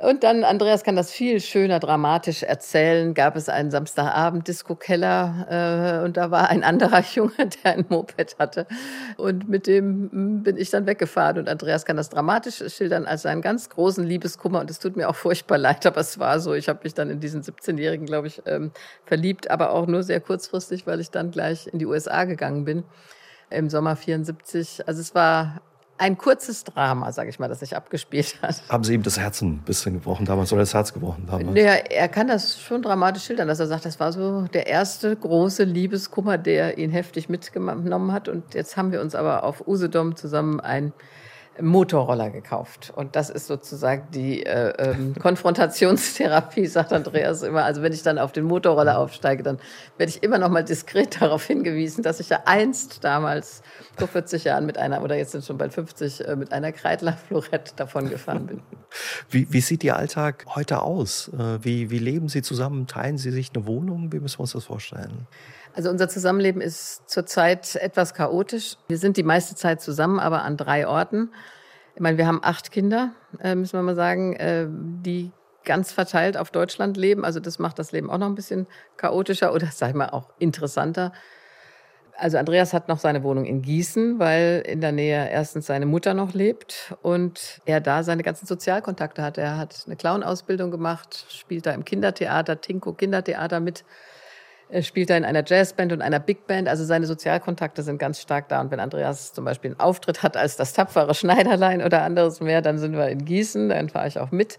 Und 0.00 0.22
dann, 0.22 0.44
Andreas 0.44 0.84
kann 0.84 0.94
das 0.94 1.10
viel 1.10 1.40
schöner 1.40 1.80
dramatisch 1.80 2.44
erzählen, 2.44 3.14
gab 3.14 3.34
es 3.34 3.48
einen 3.48 3.72
Samstagabend 3.72 4.46
Disco-Keller 4.46 6.00
äh, 6.00 6.04
und 6.04 6.16
da 6.16 6.30
war 6.30 6.50
ein 6.50 6.62
anderer 6.62 7.00
Junge, 7.14 7.48
der 7.64 7.72
ein 7.72 7.84
Moped 7.88 8.36
hatte. 8.38 8.68
Und 9.16 9.48
mit 9.48 9.66
dem 9.66 10.08
hm, 10.12 10.42
bin 10.44 10.56
ich 10.56 10.70
dann 10.70 10.86
weggefahren. 10.86 11.38
Und 11.38 11.48
Andreas 11.48 11.84
kann 11.84 11.96
das 11.96 12.10
dramatisch 12.10 12.62
schildern 12.72 13.06
als 13.06 13.26
einen 13.26 13.42
ganz 13.42 13.70
großen 13.70 14.04
Liebeskummer. 14.06 14.60
Und 14.60 14.70
es 14.70 14.78
tut 14.78 14.96
mir 14.96 15.08
auch 15.08 15.16
furchtbar 15.16 15.58
leid, 15.58 15.84
aber 15.84 16.00
es 16.00 16.20
war 16.20 16.38
so. 16.38 16.54
Ich 16.54 16.68
habe 16.68 16.78
mich 16.84 16.94
dann 16.94 17.10
in 17.10 17.18
diesen 17.18 17.42
17-Jährigen, 17.42 18.06
glaube 18.06 18.28
ich, 18.28 18.40
ähm, 18.46 18.70
verliebt, 19.04 19.50
aber 19.50 19.72
auch 19.72 19.88
nur 19.88 20.04
sehr 20.04 20.20
kurzfristig, 20.20 20.86
weil 20.86 21.00
ich 21.00 21.10
dann 21.10 21.32
gleich 21.32 21.66
in 21.66 21.80
die 21.80 21.86
USA 21.86 22.22
gegangen 22.22 22.64
bin 22.64 22.84
im 23.50 23.68
Sommer 23.68 23.96
74. 23.96 24.86
Also 24.86 25.00
es 25.00 25.16
war 25.16 25.60
ein 25.98 26.16
kurzes 26.16 26.64
Drama, 26.64 27.12
sage 27.12 27.30
ich 27.30 27.38
mal, 27.38 27.48
das 27.48 27.60
sich 27.60 27.76
abgespielt 27.76 28.36
hat. 28.42 28.62
Haben 28.68 28.84
Sie 28.84 28.94
ihm 28.94 29.02
das 29.02 29.18
Herz 29.18 29.42
ein 29.42 29.58
bisschen 29.58 29.94
gebrochen 29.94 30.26
damals 30.26 30.52
oder 30.52 30.62
das 30.62 30.74
Herz 30.74 30.92
gebrochen 30.92 31.26
damals? 31.26 31.54
Naja, 31.54 31.74
er 31.74 32.08
kann 32.08 32.28
das 32.28 32.60
schon 32.60 32.82
dramatisch 32.82 33.24
schildern, 33.24 33.48
dass 33.48 33.60
er 33.60 33.66
sagt, 33.66 33.84
das 33.84 34.00
war 34.00 34.12
so 34.12 34.42
der 34.52 34.66
erste 34.66 35.14
große 35.14 35.64
Liebeskummer, 35.64 36.38
der 36.38 36.78
ihn 36.78 36.90
heftig 36.90 37.28
mitgenommen 37.28 38.12
hat. 38.12 38.28
Und 38.28 38.54
jetzt 38.54 38.76
haben 38.76 38.92
wir 38.92 39.00
uns 39.00 39.14
aber 39.14 39.44
auf 39.44 39.66
Usedom 39.66 40.16
zusammen 40.16 40.60
ein 40.60 40.92
Motorroller 41.60 42.30
gekauft. 42.30 42.92
Und 42.94 43.16
das 43.16 43.30
ist 43.30 43.46
sozusagen 43.46 44.08
die 44.12 44.44
äh, 44.44 44.72
ähm, 44.78 45.14
Konfrontationstherapie, 45.18 46.66
sagt 46.66 46.92
Andreas 46.92 47.42
immer. 47.42 47.64
Also 47.64 47.82
wenn 47.82 47.92
ich 47.92 48.02
dann 48.02 48.18
auf 48.18 48.32
den 48.32 48.44
Motorroller 48.44 48.98
aufsteige, 48.98 49.42
dann 49.42 49.58
werde 49.96 50.10
ich 50.10 50.22
immer 50.22 50.38
noch 50.38 50.48
mal 50.48 50.64
diskret 50.64 51.20
darauf 51.20 51.44
hingewiesen, 51.44 52.02
dass 52.02 52.20
ich 52.20 52.28
ja 52.28 52.42
einst 52.46 53.04
damals 53.04 53.62
vor 53.96 54.08
40 54.08 54.44
Jahren 54.44 54.66
mit 54.66 54.78
einer, 54.78 55.02
oder 55.02 55.16
jetzt 55.16 55.32
sind 55.32 55.44
schon 55.44 55.58
bald 55.58 55.72
50, 55.72 56.26
äh, 56.26 56.36
mit 56.36 56.52
einer 56.52 56.72
Kreidler 56.72 57.12
Florette 57.12 57.72
davon 57.76 58.08
gefahren 58.08 58.46
bin. 58.46 58.62
Wie, 59.30 59.52
wie 59.52 59.60
sieht 59.60 59.84
Ihr 59.84 59.96
Alltag 59.96 60.46
heute 60.54 60.80
aus? 60.80 61.28
Äh, 61.28 61.62
wie, 61.62 61.90
wie 61.90 61.98
leben 61.98 62.28
Sie 62.28 62.40
zusammen? 62.40 62.86
Teilen 62.86 63.18
Sie 63.18 63.30
sich 63.30 63.50
eine 63.54 63.66
Wohnung? 63.66 64.12
Wie 64.12 64.18
müssen 64.18 64.38
wir 64.38 64.42
uns 64.42 64.52
das 64.52 64.64
vorstellen? 64.64 65.26
Also 65.78 65.90
unser 65.90 66.08
Zusammenleben 66.08 66.60
ist 66.60 67.08
zurzeit 67.08 67.76
etwas 67.76 68.12
chaotisch. 68.12 68.74
Wir 68.88 68.98
sind 68.98 69.16
die 69.16 69.22
meiste 69.22 69.54
Zeit 69.54 69.80
zusammen, 69.80 70.18
aber 70.18 70.42
an 70.42 70.56
drei 70.56 70.88
Orten. 70.88 71.30
Ich 71.94 72.00
meine, 72.00 72.18
wir 72.18 72.26
haben 72.26 72.40
acht 72.42 72.72
Kinder, 72.72 73.12
äh, 73.40 73.54
müssen 73.54 73.74
wir 73.74 73.84
mal 73.84 73.94
sagen, 73.94 74.34
äh, 74.34 74.66
die 74.68 75.30
ganz 75.64 75.92
verteilt 75.92 76.36
auf 76.36 76.50
Deutschland 76.50 76.96
leben. 76.96 77.24
Also 77.24 77.38
das 77.38 77.60
macht 77.60 77.78
das 77.78 77.92
Leben 77.92 78.10
auch 78.10 78.18
noch 78.18 78.26
ein 78.26 78.34
bisschen 78.34 78.66
chaotischer 78.96 79.54
oder 79.54 79.68
sag 79.72 79.90
ich 79.90 79.94
mal 79.94 80.10
auch 80.10 80.30
interessanter. 80.40 81.12
Also 82.16 82.38
Andreas 82.38 82.72
hat 82.72 82.88
noch 82.88 82.98
seine 82.98 83.22
Wohnung 83.22 83.44
in 83.44 83.62
Gießen, 83.62 84.18
weil 84.18 84.64
in 84.66 84.80
der 84.80 84.90
Nähe 84.90 85.30
erstens 85.30 85.66
seine 85.66 85.86
Mutter 85.86 86.12
noch 86.12 86.34
lebt 86.34 86.96
und 87.02 87.60
er 87.66 87.80
da 87.80 88.02
seine 88.02 88.24
ganzen 88.24 88.46
Sozialkontakte 88.46 89.22
hat. 89.22 89.38
Er 89.38 89.56
hat 89.56 89.84
eine 89.86 89.94
Clown-Ausbildung 89.94 90.72
gemacht, 90.72 91.26
spielt 91.28 91.66
da 91.66 91.70
im 91.70 91.84
Kindertheater, 91.84 92.60
Tinko 92.60 92.94
Kindertheater 92.94 93.60
mit 93.60 93.84
er 94.70 94.82
spielt 94.82 95.10
da 95.10 95.16
in 95.16 95.24
einer 95.24 95.42
Jazzband 95.44 95.92
und 95.92 96.02
einer 96.02 96.20
Big 96.20 96.46
Band. 96.46 96.68
Also 96.68 96.84
seine 96.84 97.06
Sozialkontakte 97.06 97.82
sind 97.82 97.98
ganz 97.98 98.20
stark 98.20 98.48
da. 98.48 98.60
Und 98.60 98.70
wenn 98.70 98.80
Andreas 98.80 99.32
zum 99.32 99.44
Beispiel 99.44 99.70
einen 99.70 99.80
Auftritt 99.80 100.22
hat 100.22 100.36
als 100.36 100.56
das 100.56 100.74
tapfere 100.74 101.14
Schneiderlein 101.14 101.82
oder 101.82 102.02
anderes 102.02 102.40
mehr, 102.40 102.60
dann 102.60 102.78
sind 102.78 102.92
wir 102.92 103.08
in 103.08 103.24
Gießen, 103.24 103.70
dann 103.70 103.88
fahre 103.88 104.08
ich 104.08 104.18
auch 104.18 104.30
mit. 104.30 104.58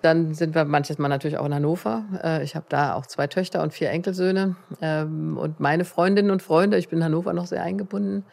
Dann 0.00 0.34
sind 0.34 0.54
wir 0.54 0.64
manches 0.64 0.98
Mal 0.98 1.08
natürlich 1.08 1.38
auch 1.38 1.46
in 1.46 1.54
Hannover. 1.54 2.04
Äh, 2.22 2.44
ich 2.44 2.56
habe 2.56 2.66
da 2.68 2.94
auch 2.94 3.06
zwei 3.06 3.26
Töchter 3.26 3.62
und 3.62 3.72
vier 3.72 3.90
Enkelsöhne. 3.90 4.56
Ähm, 4.80 5.36
und 5.36 5.60
meine 5.60 5.84
Freundinnen 5.84 6.30
und 6.30 6.42
Freunde, 6.42 6.76
ich 6.76 6.88
bin 6.88 6.98
in 6.98 7.04
Hannover 7.04 7.32
noch 7.32 7.46
sehr 7.46 7.62
eingebunden. 7.62 8.24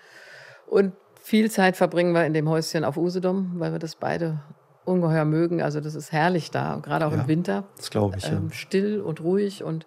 Und 0.67 0.93
viel 1.22 1.50
Zeit 1.52 1.76
verbringen 1.76 2.13
wir 2.13 2.26
in 2.26 2.34
dem 2.34 2.50
Häuschen 2.50 2.84
auf 2.84 2.98
Usedom, 2.98 3.54
weil 3.58 3.72
wir 3.72 3.80
das 3.80 3.95
beide 3.95 4.39
ungeheuer 4.86 5.26
mögen. 5.26 5.62
Also 5.62 5.80
das 5.80 5.95
ist 5.95 6.12
herrlich 6.12 6.50
da, 6.50 6.80
gerade 6.82 7.06
auch 7.06 7.12
ja, 7.12 7.22
im 7.22 7.28
Winter. 7.28 7.63
Das 7.78 7.91
glaube 7.91 8.17
ich. 8.17 8.26
Ja. 8.26 8.34
Ähm, 8.34 8.52
still 8.52 9.02
und 9.02 9.22
ruhig 9.22 9.63
und 9.63 9.86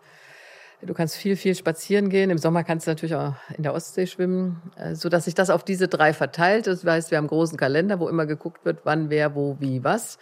Du 0.85 0.95
kannst 0.95 1.15
viel, 1.15 1.37
viel 1.37 1.55
spazieren 1.55 2.09
gehen. 2.09 2.31
Im 2.31 2.39
Sommer 2.39 2.65
kannst 2.65 2.87
du 2.87 2.91
natürlich 2.91 3.15
auch 3.15 3.35
in 3.57 3.63
der 3.63 3.73
Ostsee 3.73 4.07
schwimmen, 4.09 4.61
äh, 4.77 4.97
so 4.97 5.09
dass 5.09 5.27
sich 5.27 5.35
das 5.35 5.49
auf 5.49 5.63
diese 5.63 5.87
drei 5.87 6.13
verteilt. 6.13 6.67
Das 6.67 6.85
heißt, 6.85 7.13
wir 7.13 7.19
haben 7.19 7.25
einen 7.25 7.29
großen 7.29 7.57
Kalender, 7.57 8.01
wo 8.01 8.09
immer 8.09 8.27
geguckt 8.27 8.65
wird, 8.65 8.81
wann, 8.85 9.09
wer, 9.09 9.37
wo, 9.37 9.57
wie, 9.61 9.85
was. 9.85 10.19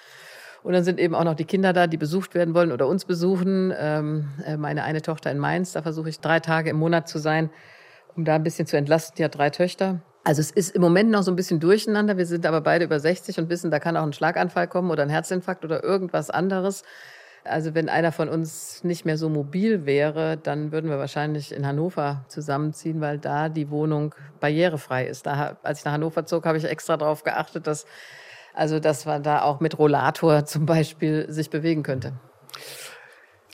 Und 0.63 0.75
dann 0.75 0.85
sind 0.85 1.01
eben 1.01 1.15
auch 1.15 1.25
noch 1.25 1.35
die 1.35 1.47
Kinder 1.47 1.73
da, 1.73 1.87
die 1.87 1.97
besucht 1.97 2.35
werden 2.35 2.53
wollen 2.53 2.73
oder 2.73 2.87
uns 2.89 3.07
besuchen. 3.07 3.73
Ähm, 3.75 4.29
äh, 4.45 4.59
meine 4.59 4.85
eine 4.85 5.01
Tochter 5.01 5.31
in 5.31 5.39
Mainz, 5.39 5.73
da 5.73 5.81
versuche 5.81 6.11
ich 6.11 6.21
drei 6.21 6.41
Tage 6.41 6.69
im 6.69 6.77
Monat 6.77 7.09
zu 7.09 7.19
sein, 7.19 7.49
um 8.15 8.27
da 8.27 8.35
ein 8.35 8.43
bisschen 8.43 8.67
zu 8.67 8.77
entlasten. 8.77 9.17
Die 9.17 9.25
hat 9.25 9.39
drei 9.39 9.49
Töchter. 9.49 10.03
Also 10.25 10.41
es 10.41 10.51
ist 10.51 10.75
im 10.77 10.83
Moment 10.83 11.11
noch 11.11 11.23
so 11.23 11.33
ein 11.33 11.37
bisschen 11.37 11.61
durcheinander. 11.61 12.19
Wir 12.19 12.27
sind 12.27 12.45
aber 12.45 12.61
beide 12.61 12.85
über 12.85 13.01
60 13.01 13.39
und 13.39 13.49
wissen, 13.49 13.71
da 13.71 13.79
kann 13.79 13.97
auch 13.97 14.03
ein 14.03 14.13
Schlaganfall 14.13 14.69
kommen 14.69 14.91
oder 14.91 15.03
ein 15.03 15.09
Herzinfarkt 15.09 15.65
oder 15.65 15.83
irgendwas 15.83 16.29
anderes. 16.29 16.83
Also 17.45 17.75
wenn 17.75 17.89
einer 17.89 18.13
von 18.13 18.29
uns 18.29 18.85
nicht 18.85 19.05
mehr 19.05 19.17
so 19.17 19.29
mobil 19.29 19.87
wäre, 19.87 20.37
dann 20.37 20.73
würden 20.73 20.91
wir 20.91 20.99
wahrscheinlich 20.99 21.53
in 21.53 21.67
Hannover 21.67 22.25
zusammenziehen, 22.29 23.01
weil 23.01 23.19
da 23.19 23.49
die 23.49 23.71
Wohnung 23.71 24.15
barrierefrei 24.41 25.07
ist. 25.07 25.27
Da, 25.27 25.57
als 25.63 25.81
ich 25.81 25.85
nach 25.85 25.93
Hannover 25.93 26.27
zog, 26.27 26.45
habe 26.45 26.59
ich 26.59 26.65
extra 26.65 26.97
darauf 26.97 27.25
geachtet, 27.25 27.67
dass, 27.67 27.87
also, 28.53 28.79
dass 28.79 29.07
man 29.07 29.23
da 29.23 29.43
auch 29.43 29.61
mit 29.61 29.79
Rollator 29.79 30.45
zum 30.45 30.67
Beispiel 30.67 31.27
sich 31.33 31.49
bewegen 31.51 31.83
könnte. 31.83 32.13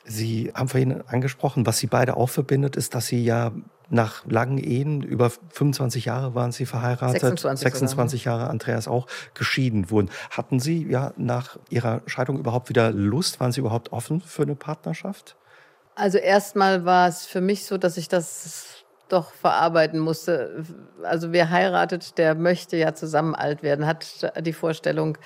Sie 0.05 0.53
haben 0.55 0.69
vorhin 0.69 1.03
angesprochen, 1.07 1.67
was 1.67 1.79
Sie 1.79 1.89
beide 1.89 2.17
auch 2.17 2.29
verbindet, 2.29 2.77
ist, 2.77 2.95
dass 2.95 3.07
Sie 3.07 3.25
ja 3.25 3.53
nach 3.89 4.27
langen 4.27 4.59
Ehen, 4.59 5.03
über 5.03 5.31
25 5.31 6.07
Jahre 6.07 6.35
waren 6.35 6.53
Sie 6.53 6.67
verheiratet, 6.67 7.21
26, 7.21 7.63
26 7.63 8.25
Jahre 8.25 8.49
Andreas 8.49 8.89
auch, 8.89 9.07
geschieden 9.35 9.91
wurden. 9.91 10.11
Hatten 10.31 10.61
Sie 10.61 10.87
ja 10.89 11.13
nach 11.17 11.59
Ihrer 11.71 12.03
Scheidung 12.07 12.39
überhaupt 12.39 12.69
wieder 12.69 12.91
Lust? 12.91 13.41
Waren 13.41 13.53
Sie 13.53 13.61
überhaupt 13.61 13.93
offen 13.93 14.21
für 14.21 14.43
eine 14.43 14.55
Partnerschaft? 14.55 15.37
Also 15.95 16.19
erstmal 16.19 16.85
war 16.85 17.09
es 17.09 17.27
für 17.27 17.41
mich 17.41 17.65
so, 17.65 17.79
dass 17.79 17.97
ich 17.97 18.09
das 18.09 18.85
doch 19.09 19.33
verarbeiten 19.33 20.01
musste. 20.01 20.65
Also 21.03 21.33
wer 21.33 21.51
heiratet, 21.51 22.19
der 22.19 22.35
möchte 22.35 22.77
ja 22.77 22.95
zusammen 22.95 23.35
alt 23.35 23.63
werden, 23.63 23.87
hat 23.87 24.33
die 24.45 24.53
Vorstellung, 24.53 25.17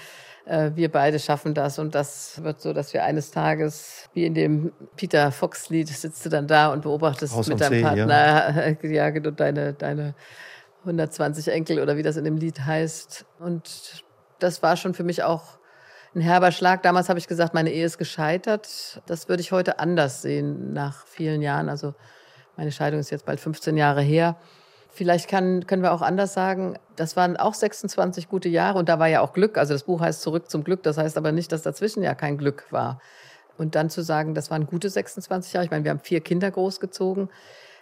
wir 0.51 0.91
beide 0.91 1.19
schaffen 1.21 1.55
das 1.55 1.79
und 1.79 1.95
das 1.95 2.43
wird 2.43 2.61
so, 2.61 2.73
dass 2.73 2.93
wir 2.93 3.05
eines 3.05 3.31
Tages, 3.31 4.09
wie 4.15 4.25
in 4.25 4.35
dem 4.35 4.73
Peter 4.97 5.31
Fox-Lied, 5.31 5.87
sitzt 5.89 6.25
du 6.27 6.29
dann 6.29 6.49
da 6.49 6.73
und 6.73 6.83
beobachtest 6.83 7.35
Haus 7.35 7.47
mit 7.47 7.61
deinem 7.61 7.75
See, 7.75 7.83
Partner 7.83 8.77
ja. 8.83 8.89
ja, 8.91 9.11
genau, 9.11 9.31
deine, 9.31 9.75
deine 9.75 10.15
120 10.81 11.49
Enkel 11.49 11.81
oder 11.81 11.97
wie 11.97 12.03
das 12.03 12.17
in 12.17 12.25
dem 12.25 12.37
Lied 12.37 12.61
heißt. 12.61 13.27
Und 13.39 14.05
das 14.41 14.63
war 14.63 14.77
schon 14.77 14.95
für 14.95 15.05
mich 15.05 15.23
auch 15.23 15.59
ein 16.15 16.21
herber 16.21 16.51
Schlag. 16.51 16.83
Damals 16.83 17.09
habe 17.09 17.19
ich 17.19 17.29
gesagt, 17.29 17.55
meine 17.55 17.71
Ehe 17.71 17.85
ist 17.85 17.99
gescheitert. 17.99 19.01
Das 19.07 19.29
würde 19.29 19.43
ich 19.43 19.53
heute 19.53 19.79
anders 19.79 20.23
sehen 20.23 20.73
nach 20.73 21.07
vielen 21.07 21.43
Jahren. 21.43 21.69
Also 21.69 21.95
meine 22.57 22.73
Scheidung 22.73 22.99
ist 23.01 23.11
jetzt 23.11 23.25
bald 23.25 23.39
15 23.39 23.77
Jahre 23.77 24.03
her. 24.03 24.37
Vielleicht 24.93 25.29
kann, 25.29 25.67
können 25.67 25.83
wir 25.83 25.93
auch 25.93 26.03
anders 26.03 26.35
sagen, 26.35 26.79
das 26.97 27.17
waren 27.17 27.37
auch 27.37 27.55
26 27.55 28.29
gute 28.29 28.49
Jahre 28.49 28.79
und 28.79 28.89
da 28.89 28.99
war 28.99 29.07
ja 29.07 29.21
auch 29.21 29.33
Glück. 29.33 29.57
Also 29.57 29.73
das 29.73 29.85
Buch 29.85 30.01
heißt 30.01 30.21
Zurück 30.21 30.51
zum 30.51 30.65
Glück. 30.65 30.83
Das 30.83 30.99
heißt 30.99 31.17
aber 31.17 31.33
nicht, 31.33 31.53
dass 31.53 31.63
dazwischen 31.63 32.03
ja 32.03 32.15
kein 32.15 32.39
Glück 32.39 32.67
war. 32.71 33.01
Und 33.57 33.75
dann 33.75 33.91
zu 33.91 34.03
sagen, 34.03 34.35
das 34.35 34.51
waren 34.51 34.67
gute 34.67 34.89
26 34.89 35.53
Jahre. 35.53 35.65
Ich 35.65 35.71
meine, 35.71 35.85
wir 35.85 35.91
haben 35.91 36.01
vier 36.01 36.21
Kinder 36.21 36.51
großgezogen, 36.51 37.29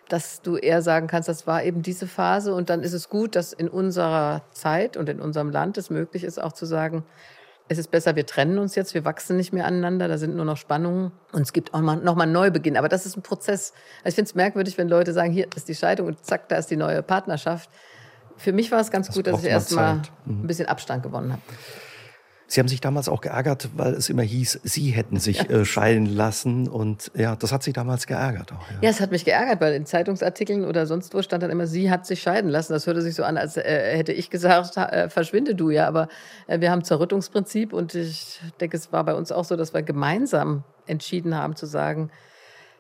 dass 0.09 0.43
du 0.43 0.57
eher 0.57 0.83
sagen 0.83 1.07
kannst, 1.07 1.29
das 1.29 1.47
war 1.47 1.63
eben 1.63 1.83
diese 1.83 2.07
Phase. 2.07 2.55
Und 2.55 2.69
dann 2.69 2.83
ist 2.83 2.93
es 2.93 3.09
gut, 3.09 3.37
dass 3.37 3.53
in 3.53 3.69
unserer 3.69 4.43
Zeit 4.53 4.97
und 4.97 5.09
in 5.09 5.21
unserem 5.21 5.51
Land 5.51 5.79
es 5.79 5.89
möglich 5.89 6.25
ist, 6.25 6.43
auch 6.43 6.53
zu 6.53 6.67
sagen, 6.67 7.05
es 7.69 7.79
ist 7.79 7.91
besser, 7.91 8.17
wir 8.17 8.25
trennen 8.25 8.59
uns 8.59 8.75
jetzt, 8.75 8.95
wir 8.95 9.05
wachsen 9.05 9.37
nicht 9.37 9.53
mehr 9.53 9.67
aneinander, 9.67 10.09
da 10.09 10.17
sind 10.17 10.35
nur 10.35 10.45
noch 10.45 10.57
Spannungen 10.57 11.13
und 11.33 11.43
es 11.43 11.53
gibt 11.53 11.75
auch 11.75 11.81
mal, 11.81 11.97
noch 11.97 12.15
mal 12.15 12.23
einen 12.25 12.33
Neubeginn. 12.33 12.77
Aber 12.77 12.89
das 12.89 13.05
ist 13.05 13.17
ein 13.17 13.23
Prozess. 13.23 13.73
Also 13.99 14.09
ich 14.09 14.15
finde 14.15 14.29
es 14.31 14.35
merkwürdig, 14.35 14.79
wenn 14.79 14.89
Leute 14.89 15.13
sagen, 15.13 15.33
hier 15.33 15.47
ist 15.55 15.69
die 15.69 15.75
Scheidung 15.75 16.07
und 16.07 16.25
zack, 16.25 16.49
da 16.49 16.57
ist 16.57 16.71
die 16.71 16.77
neue 16.77 17.03
Partnerschaft. 17.03 17.69
Für 18.37 18.53
mich 18.53 18.73
war 18.73 18.81
es 18.81 18.91
ganz 18.91 19.09
Das 19.09 19.17
gut, 19.17 19.27
dass 19.27 19.41
ich 19.41 19.45
mal 19.45 19.51
erst 19.51 19.73
mal 19.73 19.97
Zeit. 20.03 20.13
Mhm. 20.25 20.45
ein 20.45 20.47
bisschen 20.47 20.67
Abstand 20.67 21.03
gewonnen 21.03 21.33
habe. 21.33 21.43
Sie 22.51 22.61
haben 22.61 22.69
sich 22.69 22.81
damals 22.81 23.11
auch 23.11 23.21
geärgert, 23.21 23.69
weil 23.77 23.93
es 23.93 24.09
immer 24.09 24.23
hieß, 24.23 24.61
Sie 24.65 24.89
hätten 24.89 25.19
sich 25.19 25.51
äh, 25.51 25.67
scheiden 25.67 26.07
lassen. 26.07 26.67
Und 26.67 27.11
ja, 27.15 27.37
das 27.37 27.53
hat 27.53 27.63
Sie 27.63 27.75
damals 27.75 28.07
geärgert 28.07 28.53
auch. 28.53 28.65
Ja, 28.81 28.89
es 28.89 29.01
hat 29.03 29.11
mich 29.11 29.27
geärgert, 29.27 29.61
weil 29.61 29.75
in 29.75 29.85
Zeitungsartikeln 29.85 30.65
oder 30.65 30.87
sonst 30.87 31.13
wo 31.13 31.21
stand 31.21 31.43
dann 31.43 31.51
immer, 31.51 31.67
sie 31.67 31.91
hat 31.91 32.07
sich 32.07 32.23
scheiden 32.23 32.49
lassen. 32.49 32.73
Das 32.73 32.87
hörte 32.87 33.03
sich 33.03 33.15
so 33.15 33.23
an, 33.23 33.37
als 33.37 33.59
äh, 33.59 33.97
hätte 33.97 34.13
ich 34.13 34.31
gesagt, 34.31 34.79
äh, 34.79 35.11
verschwinde 35.11 35.55
du 35.55 35.69
ja. 35.69 35.87
Aber 35.87 36.09
äh, 36.47 36.59
wir 36.61 36.71
haben 36.71 36.85
Zerrüttungsprinzip 36.85 37.75
und 37.75 37.95
ich 37.95 38.41
denke, 38.63 38.79
es 38.79 38.93
war 38.93 39.05
bei 39.05 39.15
uns 39.15 39.31
auch 39.31 39.45
so, 39.45 39.55
dass 39.55 39.75
wir 39.75 39.83
gemeinsam 39.83 40.65
entschieden 40.87 41.37
haben 41.37 41.55
zu 41.55 41.67
sagen, 41.67 42.11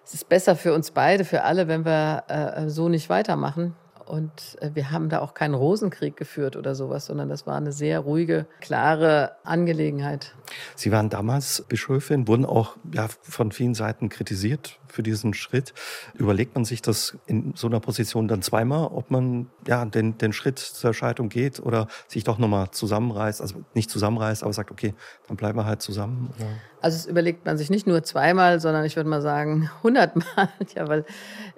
es 0.02 0.14
ist 0.14 0.30
besser 0.30 0.56
für 0.56 0.72
uns 0.72 0.92
beide, 0.92 1.26
für 1.26 1.42
alle, 1.42 1.68
wenn 1.68 1.84
wir 1.84 2.24
äh, 2.28 2.70
so 2.70 2.88
nicht 2.88 3.10
weitermachen. 3.10 3.76
Und 4.08 4.56
äh, 4.60 4.70
wir 4.74 4.90
haben 4.90 5.10
da 5.10 5.20
auch 5.20 5.34
keinen 5.34 5.54
Rosenkrieg 5.54 6.16
geführt 6.16 6.56
oder 6.56 6.74
sowas, 6.74 7.06
sondern 7.06 7.28
das 7.28 7.46
war 7.46 7.56
eine 7.56 7.72
sehr 7.72 8.00
ruhige, 8.00 8.46
klare 8.60 9.32
Angelegenheit. 9.44 10.34
Sie 10.74 10.90
waren 10.90 11.10
damals 11.10 11.64
Bischöfin, 11.68 12.26
wurden 12.26 12.46
auch 12.46 12.76
ja, 12.92 13.08
von 13.20 13.52
vielen 13.52 13.74
Seiten 13.74 14.08
kritisiert 14.08 14.78
für 14.86 15.02
diesen 15.02 15.34
Schritt. 15.34 15.74
Überlegt 16.14 16.54
man 16.54 16.64
sich 16.64 16.82
das 16.82 17.16
in 17.26 17.52
so 17.54 17.66
einer 17.66 17.80
Position 17.80 18.28
dann 18.28 18.42
zweimal, 18.42 18.86
ob 18.86 19.10
man 19.10 19.48
ja 19.66 19.84
den, 19.84 20.16
den 20.18 20.32
Schritt 20.32 20.58
zur 20.58 20.94
Scheidung 20.94 21.28
geht 21.28 21.60
oder 21.60 21.88
sich 22.06 22.24
doch 22.24 22.38
nochmal 22.38 22.70
zusammenreißt, 22.70 23.40
also 23.40 23.62
nicht 23.74 23.90
zusammenreißt, 23.90 24.42
aber 24.42 24.52
sagt, 24.52 24.70
okay, 24.70 24.94
dann 25.26 25.36
bleiben 25.36 25.58
wir 25.58 25.66
halt 25.66 25.82
zusammen? 25.82 26.32
Oder? 26.36 26.48
Also 26.80 26.96
es 26.96 27.06
überlegt 27.06 27.44
man 27.44 27.58
sich 27.58 27.70
nicht 27.70 27.86
nur 27.86 28.02
zweimal, 28.04 28.60
sondern 28.60 28.84
ich 28.84 28.96
würde 28.96 29.10
mal 29.10 29.20
sagen 29.20 29.70
hundertmal, 29.82 30.48
ja, 30.74 30.88
weil 30.88 31.04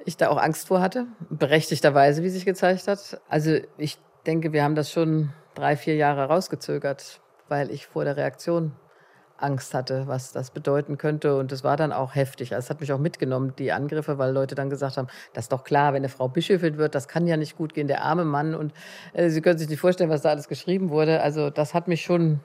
ich 0.04 0.16
da 0.16 0.28
auch 0.28 0.38
Angst 0.38 0.68
vor 0.68 0.80
hatte, 0.80 1.06
berechtigterweise, 1.28 2.22
wie 2.22 2.30
sich 2.40 2.46
gezeigt 2.46 2.88
hat. 2.88 3.20
Also 3.28 3.58
ich 3.78 3.98
denke, 4.26 4.52
wir 4.52 4.64
haben 4.64 4.74
das 4.74 4.90
schon 4.90 5.32
drei, 5.54 5.76
vier 5.76 5.96
Jahre 5.96 6.24
rausgezögert, 6.24 7.20
weil 7.48 7.70
ich 7.70 7.86
vor 7.86 8.04
der 8.04 8.16
Reaktion 8.16 8.72
Angst 9.36 9.72
hatte, 9.74 10.06
was 10.06 10.32
das 10.32 10.50
bedeuten 10.50 10.98
könnte. 10.98 11.36
Und 11.36 11.52
es 11.52 11.64
war 11.64 11.76
dann 11.76 11.92
auch 11.92 12.14
heftig. 12.14 12.54
Also 12.54 12.66
es 12.66 12.70
hat 12.70 12.80
mich 12.80 12.92
auch 12.92 12.98
mitgenommen, 12.98 13.54
die 13.58 13.72
Angriffe, 13.72 14.18
weil 14.18 14.32
Leute 14.32 14.54
dann 14.54 14.70
gesagt 14.70 14.96
haben, 14.96 15.08
das 15.32 15.44
ist 15.46 15.52
doch 15.52 15.64
klar, 15.64 15.92
wenn 15.92 16.00
eine 16.00 16.08
Frau 16.08 16.28
Bischöfin 16.28 16.76
wird, 16.76 16.94
das 16.94 17.08
kann 17.08 17.26
ja 17.26 17.36
nicht 17.36 17.56
gut 17.56 17.74
gehen, 17.74 17.88
der 17.88 18.02
arme 18.02 18.24
Mann. 18.24 18.54
Und 18.54 18.72
äh, 19.12 19.30
Sie 19.30 19.40
können 19.40 19.58
sich 19.58 19.68
nicht 19.68 19.80
vorstellen, 19.80 20.10
was 20.10 20.22
da 20.22 20.30
alles 20.30 20.48
geschrieben 20.48 20.90
wurde. 20.90 21.22
Also 21.22 21.50
das 21.50 21.74
hat 21.74 21.88
mich 21.88 22.02
schon 22.02 22.40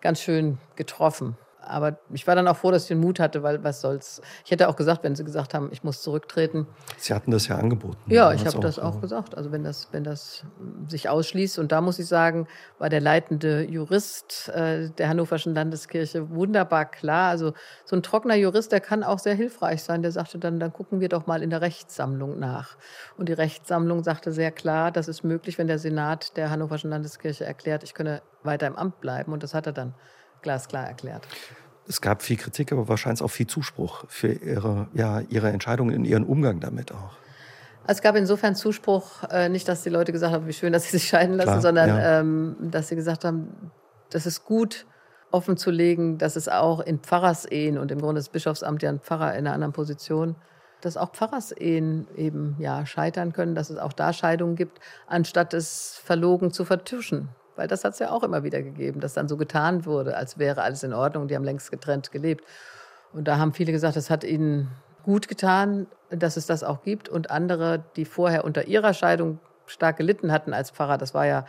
ganz 0.00 0.20
schön 0.20 0.58
getroffen. 0.76 1.36
Aber 1.66 1.98
ich 2.12 2.26
war 2.26 2.34
dann 2.34 2.48
auch 2.48 2.56
froh, 2.56 2.70
dass 2.70 2.82
ich 2.82 2.88
den 2.88 3.00
Mut 3.00 3.20
hatte, 3.20 3.42
weil 3.42 3.62
was 3.64 3.80
soll's. 3.80 4.20
Ich 4.44 4.50
hätte 4.50 4.68
auch 4.68 4.76
gesagt, 4.76 5.04
wenn 5.04 5.14
sie 5.14 5.24
gesagt 5.24 5.54
haben, 5.54 5.68
ich 5.72 5.84
muss 5.84 6.02
zurücktreten. 6.02 6.66
Sie 6.98 7.12
hatten 7.12 7.30
das 7.30 7.48
ja 7.48 7.56
angeboten. 7.56 7.98
Ja, 8.06 8.32
ich 8.32 8.46
habe 8.46 8.60
das 8.60 8.78
auch 8.78 9.00
gesagt. 9.00 9.36
Also 9.36 9.52
wenn 9.52 9.64
das, 9.64 9.88
wenn 9.92 10.04
das 10.04 10.44
sich 10.88 11.08
ausschließt. 11.08 11.58
Und 11.58 11.72
da 11.72 11.80
muss 11.80 11.98
ich 11.98 12.06
sagen, 12.06 12.46
war 12.78 12.88
der 12.88 13.00
leitende 13.00 13.62
Jurist 13.64 14.48
äh, 14.48 14.90
der 14.90 15.08
Hannoverschen 15.08 15.54
Landeskirche 15.54 16.30
wunderbar 16.30 16.84
klar. 16.84 17.30
Also 17.30 17.52
so 17.84 17.96
ein 17.96 18.02
trockener 18.02 18.36
Jurist, 18.36 18.72
der 18.72 18.80
kann 18.80 19.02
auch 19.02 19.18
sehr 19.18 19.34
hilfreich 19.34 19.82
sein. 19.82 20.02
Der 20.02 20.12
sagte 20.12 20.38
dann, 20.38 20.60
dann 20.60 20.72
gucken 20.72 21.00
wir 21.00 21.08
doch 21.08 21.26
mal 21.26 21.42
in 21.42 21.50
der 21.50 21.60
Rechtssammlung 21.60 22.38
nach. 22.38 22.76
Und 23.16 23.28
die 23.28 23.34
Rechtssammlung 23.34 24.02
sagte 24.04 24.32
sehr 24.32 24.50
klar, 24.50 24.90
das 24.90 25.08
ist 25.08 25.24
möglich, 25.24 25.58
wenn 25.58 25.66
der 25.66 25.78
Senat 25.78 26.36
der 26.36 26.50
Hannoverschen 26.50 26.90
Landeskirche 26.90 27.44
erklärt, 27.44 27.82
ich 27.82 27.94
könne 27.94 28.22
weiter 28.42 28.66
im 28.66 28.76
Amt 28.76 29.00
bleiben. 29.00 29.32
Und 29.32 29.42
das 29.42 29.54
hat 29.54 29.66
er 29.66 29.72
dann 29.72 29.94
glasklar 30.46 30.86
erklärt. 30.86 31.26
Es 31.88 32.00
gab 32.00 32.22
viel 32.22 32.36
Kritik, 32.36 32.72
aber 32.72 32.88
wahrscheinlich 32.88 33.20
auch 33.22 33.30
viel 33.30 33.48
Zuspruch 33.48 34.04
für 34.08 34.28
Ihre, 34.28 34.86
ja, 34.94 35.20
Ihre 35.28 35.50
Entscheidung 35.50 35.90
in 35.90 36.04
Ihren 36.04 36.24
Umgang 36.24 36.60
damit 36.60 36.92
auch. 36.92 37.16
Es 37.88 38.00
gab 38.00 38.14
insofern 38.14 38.54
Zuspruch, 38.54 39.24
äh, 39.30 39.48
nicht, 39.48 39.66
dass 39.68 39.82
die 39.82 39.90
Leute 39.90 40.12
gesagt 40.12 40.32
haben, 40.32 40.46
wie 40.46 40.52
schön, 40.52 40.72
dass 40.72 40.84
sie 40.84 40.98
sich 40.98 41.08
scheiden 41.08 41.34
lassen, 41.34 41.48
Klar, 41.48 41.60
sondern 41.60 41.88
ja. 41.88 42.20
ähm, 42.20 42.56
dass 42.60 42.88
sie 42.88 42.96
gesagt 42.96 43.24
haben, 43.24 43.72
das 44.10 44.26
ist 44.26 44.44
gut 44.44 44.86
offen 45.32 45.56
zu 45.56 45.70
legen, 45.72 46.18
dass 46.18 46.36
es 46.36 46.48
auch 46.48 46.80
in 46.80 47.00
Pfarrersehen 47.00 47.78
und 47.78 47.90
im 47.90 48.00
Grunde 48.00 48.20
ist 48.20 48.30
Bischofsamt 48.30 48.82
ja 48.82 48.90
ein 48.90 49.00
Pfarrer 49.00 49.32
in 49.32 49.46
einer 49.46 49.54
anderen 49.54 49.72
Position, 49.72 50.36
dass 50.80 50.96
auch 50.96 51.12
Pfarrersehen 51.12 52.06
eben 52.16 52.56
ja 52.58 52.86
scheitern 52.86 53.32
können, 53.32 53.54
dass 53.54 53.70
es 53.70 53.78
auch 53.78 53.92
da 53.92 54.12
Scheidungen 54.12 54.56
gibt, 54.56 54.78
anstatt 55.06 55.54
es 55.54 56.00
verlogen 56.04 56.52
zu 56.52 56.64
vertuschen. 56.64 57.28
Weil 57.56 57.68
das 57.68 57.84
hat 57.84 57.94
es 57.94 57.98
ja 57.98 58.10
auch 58.10 58.22
immer 58.22 58.44
wieder 58.44 58.62
gegeben, 58.62 59.00
dass 59.00 59.14
dann 59.14 59.28
so 59.28 59.36
getan 59.36 59.84
wurde, 59.86 60.16
als 60.16 60.38
wäre 60.38 60.62
alles 60.62 60.82
in 60.82 60.92
Ordnung, 60.92 61.28
die 61.28 61.34
haben 61.34 61.44
längst 61.44 61.70
getrennt 61.70 62.12
gelebt. 62.12 62.44
Und 63.12 63.26
da 63.26 63.38
haben 63.38 63.52
viele 63.52 63.72
gesagt, 63.72 63.96
das 63.96 64.10
hat 64.10 64.24
ihnen 64.24 64.70
gut 65.02 65.28
getan, 65.28 65.86
dass 66.10 66.36
es 66.36 66.46
das 66.46 66.62
auch 66.62 66.82
gibt. 66.82 67.08
Und 67.08 67.30
andere, 67.30 67.84
die 67.96 68.04
vorher 68.04 68.44
unter 68.44 68.66
ihrer 68.66 68.92
Scheidung 68.92 69.38
stark 69.66 69.96
gelitten 69.96 70.30
hatten 70.32 70.52
als 70.52 70.70
Pfarrer, 70.70 70.98
das 70.98 71.14
war 71.14 71.26
ja 71.26 71.46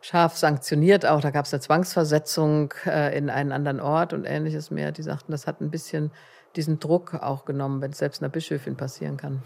scharf 0.00 0.36
sanktioniert 0.36 1.06
auch, 1.06 1.20
da 1.20 1.30
gab 1.30 1.44
es 1.44 1.52
eine 1.52 1.60
Zwangsversetzung 1.60 2.72
äh, 2.86 3.16
in 3.16 3.30
einen 3.30 3.52
anderen 3.52 3.80
Ort 3.80 4.12
und 4.12 4.24
ähnliches 4.24 4.70
mehr. 4.70 4.92
Die 4.92 5.02
sagten, 5.02 5.32
das 5.32 5.46
hat 5.46 5.60
ein 5.60 5.70
bisschen 5.70 6.12
diesen 6.56 6.80
Druck 6.80 7.14
auch 7.14 7.44
genommen, 7.44 7.80
wenn 7.80 7.90
es 7.90 7.98
selbst 7.98 8.22
einer 8.22 8.28
Bischöfin 8.28 8.76
passieren 8.76 9.16
kann. 9.16 9.42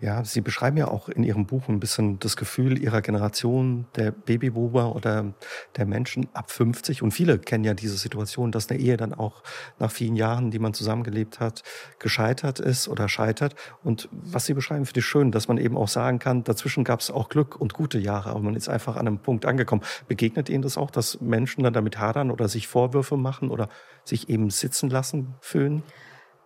Ja, 0.00 0.24
Sie 0.24 0.40
beschreiben 0.40 0.76
ja 0.76 0.88
auch 0.88 1.08
in 1.08 1.22
Ihrem 1.22 1.46
Buch 1.46 1.68
ein 1.68 1.80
bisschen 1.80 2.18
das 2.18 2.36
Gefühl 2.36 2.78
Ihrer 2.78 3.02
Generation, 3.02 3.86
der 3.96 4.10
Babyboomer 4.10 4.94
oder 4.94 5.34
der 5.76 5.86
Menschen 5.86 6.28
ab 6.32 6.50
50. 6.50 7.02
Und 7.02 7.12
viele 7.12 7.38
kennen 7.38 7.64
ja 7.64 7.74
diese 7.74 7.96
Situation, 7.96 8.52
dass 8.52 8.68
eine 8.70 8.80
Ehe 8.80 8.96
dann 8.96 9.14
auch 9.14 9.42
nach 9.78 9.90
vielen 9.90 10.16
Jahren, 10.16 10.50
die 10.50 10.58
man 10.58 10.74
zusammengelebt 10.74 11.40
hat, 11.40 11.62
gescheitert 11.98 12.60
ist 12.60 12.88
oder 12.88 13.08
scheitert. 13.08 13.54
Und 13.82 14.08
was 14.12 14.46
Sie 14.46 14.54
beschreiben, 14.54 14.86
finde 14.86 15.00
ich 15.00 15.06
schön, 15.06 15.32
dass 15.32 15.48
man 15.48 15.58
eben 15.58 15.76
auch 15.76 15.88
sagen 15.88 16.18
kann, 16.18 16.44
dazwischen 16.44 16.84
gab 16.84 17.00
es 17.00 17.10
auch 17.10 17.28
Glück 17.28 17.60
und 17.60 17.74
gute 17.74 17.98
Jahre, 17.98 18.30
aber 18.30 18.40
man 18.40 18.54
ist 18.54 18.68
einfach 18.68 18.96
an 18.96 19.06
einem 19.06 19.18
Punkt 19.18 19.46
angekommen. 19.46 19.82
Begegnet 20.08 20.48
Ihnen 20.48 20.62
das 20.62 20.76
auch, 20.76 20.90
dass 20.90 21.20
Menschen 21.20 21.64
dann 21.64 21.72
damit 21.72 21.98
hadern 21.98 22.30
oder 22.30 22.48
sich 22.48 22.68
Vorwürfe 22.68 23.16
machen 23.16 23.50
oder 23.50 23.68
sich 24.04 24.28
eben 24.28 24.50
sitzen 24.50 24.90
lassen 24.90 25.34
fühlen? 25.40 25.82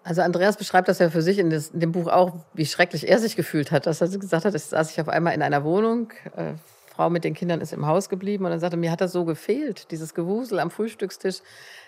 Also 0.08 0.22
Andreas 0.22 0.56
beschreibt 0.56 0.88
das 0.88 1.00
ja 1.00 1.10
für 1.10 1.20
sich 1.20 1.38
in, 1.38 1.50
das, 1.50 1.68
in 1.68 1.80
dem 1.80 1.92
Buch 1.92 2.06
auch, 2.06 2.32
wie 2.54 2.64
schrecklich 2.64 3.06
er 3.06 3.18
sich 3.18 3.36
gefühlt 3.36 3.70
hat. 3.70 3.84
Dass 3.84 4.00
er 4.00 4.08
gesagt 4.08 4.46
hat, 4.46 4.54
es 4.54 4.70
saß 4.70 4.90
ich 4.90 4.98
auf 5.02 5.08
einmal 5.10 5.34
in 5.34 5.42
einer 5.42 5.64
Wohnung, 5.64 6.14
äh, 6.34 6.54
Frau 6.94 7.10
mit 7.10 7.24
den 7.24 7.34
Kindern 7.34 7.60
ist 7.60 7.74
im 7.74 7.86
Haus 7.86 8.08
geblieben 8.08 8.46
und 8.46 8.50
dann 8.50 8.58
sagte, 8.58 8.78
mir 8.78 8.90
hat 8.90 9.02
das 9.02 9.12
so 9.12 9.26
gefehlt, 9.26 9.90
dieses 9.90 10.14
Gewusel 10.14 10.60
am 10.60 10.70
Frühstückstisch. 10.70 11.42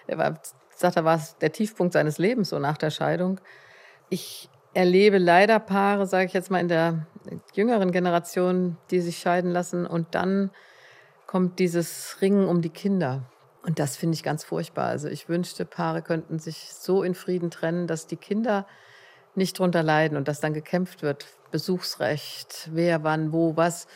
Er 0.07 0.19
war, 0.19 0.39
sagt 0.77 0.97
er, 0.97 1.07
war 1.07 1.17
es 1.17 1.39
der 1.39 1.51
Tiefpunkt 1.51 1.95
seines 1.95 2.19
Lebens, 2.19 2.51
so 2.51 2.59
nach 2.59 2.77
der 2.77 2.91
Scheidung. 2.91 3.41
Ich 4.11 4.51
erlebe 4.75 5.17
leider 5.17 5.59
Paare, 5.59 6.07
sage 6.07 6.27
ich 6.27 6.35
jetzt 6.35 6.51
mal, 6.51 6.61
in 6.61 6.69
der 6.69 7.07
jüngeren 7.55 7.91
Generation, 7.91 8.77
die 8.91 9.01
sich 9.01 9.17
scheiden 9.17 9.51
lassen 9.51 9.87
und 9.87 10.09
dann 10.15 10.51
kommt 11.27 11.59
dieses 11.59 12.19
Ringen 12.21 12.47
um 12.47 12.61
die 12.61 12.69
Kinder. 12.69 13.23
Und 13.63 13.79
das 13.79 13.97
finde 13.97 14.15
ich 14.15 14.23
ganz 14.23 14.45
furchtbar. 14.45 14.87
Also 14.87 15.09
ich 15.09 15.29
wünschte, 15.29 15.65
Paare 15.65 16.03
könnten 16.03 16.39
sich 16.39 16.73
so 16.73 17.03
in 17.03 17.15
Frieden 17.15 17.51
trennen, 17.51 17.87
dass 17.87 18.07
die 18.07 18.17
Kinder 18.17 18.67
nicht 19.35 19.59
drunter 19.59 19.83
leiden 19.83 20.17
und 20.17 20.29
dass 20.29 20.41
dann 20.41 20.55
gekämpft 20.55 21.03
wird. 21.03 21.27
Besuchsrecht, 21.51 22.71
wer, 22.73 23.03
wann, 23.03 23.33
wo, 23.33 23.57
was. 23.57 23.87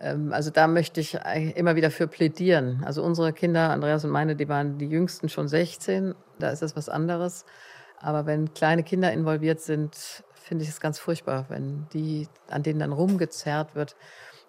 Ähm, 0.00 0.32
also 0.32 0.50
da 0.50 0.66
möchte 0.66 1.00
ich 1.00 1.18
immer 1.54 1.76
wieder 1.76 1.90
für 1.90 2.08
plädieren. 2.08 2.82
Also 2.84 3.02
unsere 3.02 3.32
Kinder, 3.32 3.70
Andreas 3.70 4.04
und 4.04 4.10
meine, 4.10 4.36
die 4.36 4.48
waren 4.48 4.78
die 4.78 4.86
jüngsten 4.86 5.28
schon 5.28 5.48
16. 5.48 6.14
Da 6.38 6.50
ist 6.50 6.62
das 6.62 6.76
was 6.76 6.88
anderes. 6.88 7.44
Aber 8.00 8.26
wenn 8.26 8.52
kleine 8.52 8.82
Kinder 8.82 9.12
involviert 9.12 9.60
sind, 9.60 10.24
finde 10.34 10.64
ich 10.64 10.70
es 10.70 10.80
ganz 10.80 10.98
furchtbar, 10.98 11.46
wenn 11.48 11.86
die, 11.92 12.28
an 12.48 12.62
denen 12.62 12.80
dann 12.80 12.92
rumgezerrt 12.92 13.74
wird 13.74 13.96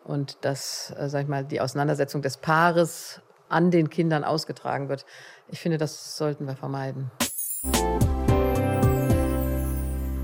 und 0.04 0.38
dass, 0.42 0.94
äh, 0.98 1.10
sag 1.10 1.24
ich 1.24 1.28
mal, 1.28 1.46
die 1.46 1.62
Auseinandersetzung 1.62 2.22
des 2.22 2.38
Paares 2.38 3.22
an 3.50 3.72
den 3.72 3.90
Kindern 3.90 4.24
ausgetragen 4.24 4.90
wird. 4.90 5.06
Ich 5.50 5.60
finde, 5.60 5.78
das 5.78 6.18
sollten 6.18 6.46
wir 6.46 6.56
vermeiden. 6.56 7.12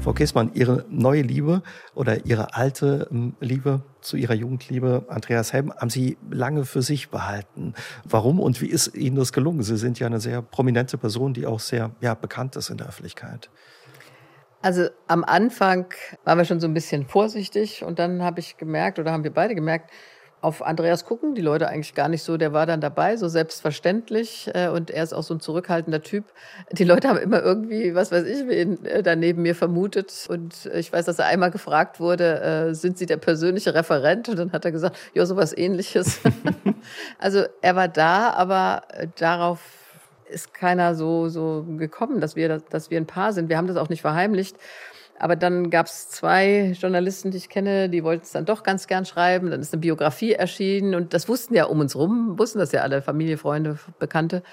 Frau 0.04 0.12
Kessmann, 0.12 0.52
Ihre 0.54 0.84
neue 0.90 1.22
Liebe 1.22 1.64
oder 1.96 2.26
Ihre 2.26 2.56
alte 2.56 3.08
ähm, 3.10 3.38
Liebe 3.40 3.84
zu 4.02 4.18
Ihrer 4.18 4.34
Jugendliebe, 4.34 5.06
Andreas 5.08 5.54
Helm, 5.54 5.74
haben 5.74 5.90
Sie 5.90 6.18
lange 6.30 6.66
für 6.66 6.82
sich 6.82 7.10
behalten. 7.10 7.74
Warum 8.04 8.42
und 8.42 8.60
wie 8.60 8.68
ist 8.68 8.96
Ihnen 8.96 9.16
das 9.16 9.32
gelungen? 9.32 9.64
Sie 9.64 9.78
sind 9.78 10.00
ja 10.00 10.08
eine 10.08 10.20
sehr 10.20 10.42
prominente 10.42 10.98
Person, 10.98 11.34
die 11.34 11.46
auch 11.46 11.62
sehr 11.62 11.92
ja, 12.02 12.16
bekannt 12.16 12.58
ist 12.58 12.70
in 12.70 12.76
der 12.76 12.88
Öffentlichkeit. 12.88 13.50
Also 14.62 14.90
am 15.08 15.24
Anfang 15.24 15.94
waren 16.26 16.38
wir 16.38 16.46
schon 16.46 16.60
so 16.60 16.68
ein 16.68 16.74
bisschen 16.74 17.06
vorsichtig 17.06 17.84
und 17.86 17.98
dann 17.98 18.24
habe 18.24 18.42
ich 18.42 18.58
gemerkt 18.58 19.00
oder 19.00 19.14
haben 19.14 19.24
wir 19.24 19.34
beide 19.34 19.56
gemerkt, 19.56 19.90
auf 20.44 20.62
Andreas 20.62 21.06
gucken 21.06 21.36
die 21.36 21.42
Leute 21.42 21.70
eigentlich 21.70 21.96
gar 21.96 22.10
nicht 22.10 22.22
so. 22.22 22.36
Der 22.36 22.52
war 22.52 22.66
dann 22.66 22.82
dabei, 22.82 23.16
so 23.16 23.30
selbstverständlich. 23.30 24.52
Äh, 24.54 24.68
und 24.68 24.92
er 24.92 25.04
ist 25.04 25.14
auch 25.14 25.24
so 25.24 25.34
ein 25.34 25.40
zurückhaltender 25.40 26.02
Typ. 26.02 26.26
Die 26.72 26.84
Leute 26.84 27.08
haben 27.08 27.18
immer 27.18 27.42
irgendwie, 27.42 27.96
was 27.96 28.12
weiß 28.12 28.26
ich, 28.26 28.46
wen 28.48 28.86
äh, 28.86 29.02
da 29.02 29.16
neben 29.16 29.42
mir 29.42 29.56
vermutet. 29.56 30.28
Und 30.30 30.70
ich 30.74 30.92
weiß, 30.92 31.06
dass 31.06 31.20
er 31.20 31.28
einmal 31.28 31.50
gefragt 31.50 32.02
wurde, 32.02 32.42
äh, 32.42 32.74
sind 32.76 32.98
Sie 32.98 33.06
der 33.06 33.18
persönliche 33.18 33.74
Referent? 33.74 34.28
Und 34.28 34.38
dann 34.38 34.52
hat 34.52 34.66
er 34.66 34.74
gesagt, 34.74 34.98
ja, 35.14 35.26
sowas 35.26 35.58
ähnliches. 35.58 36.20
also 37.20 37.46
er 37.62 37.76
war 37.78 37.88
da, 37.88 38.32
aber 38.32 38.82
darauf 39.16 39.62
ist 40.28 40.54
keiner 40.54 40.94
so, 40.96 41.30
so 41.30 41.66
gekommen, 41.78 42.20
dass 42.20 42.36
wir, 42.36 42.60
dass 42.70 42.90
wir 42.90 42.98
ein 42.98 43.08
Paar 43.08 43.32
sind. 43.32 43.48
Wir 43.48 43.56
haben 43.56 43.68
das 43.68 43.78
auch 43.78 43.90
nicht 43.90 44.02
verheimlicht. 44.02 44.58
Aber 45.20 45.36
dann 45.36 45.70
gab 45.70 45.86
es 45.86 46.10
zwei 46.10 46.76
Journalisten, 46.80 47.32
die 47.32 47.38
ich 47.38 47.50
kenne, 47.50 47.90
die 47.90 48.04
wollten 48.04 48.24
es 48.24 48.32
dann 48.32 48.46
doch 48.46 48.64
ganz 48.64 48.88
gern 48.88 49.06
schreiben. 49.06 49.52
Dann 49.52 49.62
ist 49.62 49.74
eine 49.74 49.82
Biografie 49.82 50.34
erschienen 50.34 50.96
und 50.96 51.14
das 51.14 51.30
wussten 51.30 51.56
ja 51.56 51.66
um 51.66 51.80
uns 51.80 51.96
rum, 51.96 52.38
wussten 52.38 52.60
das 52.60 52.72
ja 52.72 52.82
alle, 52.82 53.02
Familie, 53.02 53.38
Freunde, 53.38 53.78
Bekannte. 54.00 54.44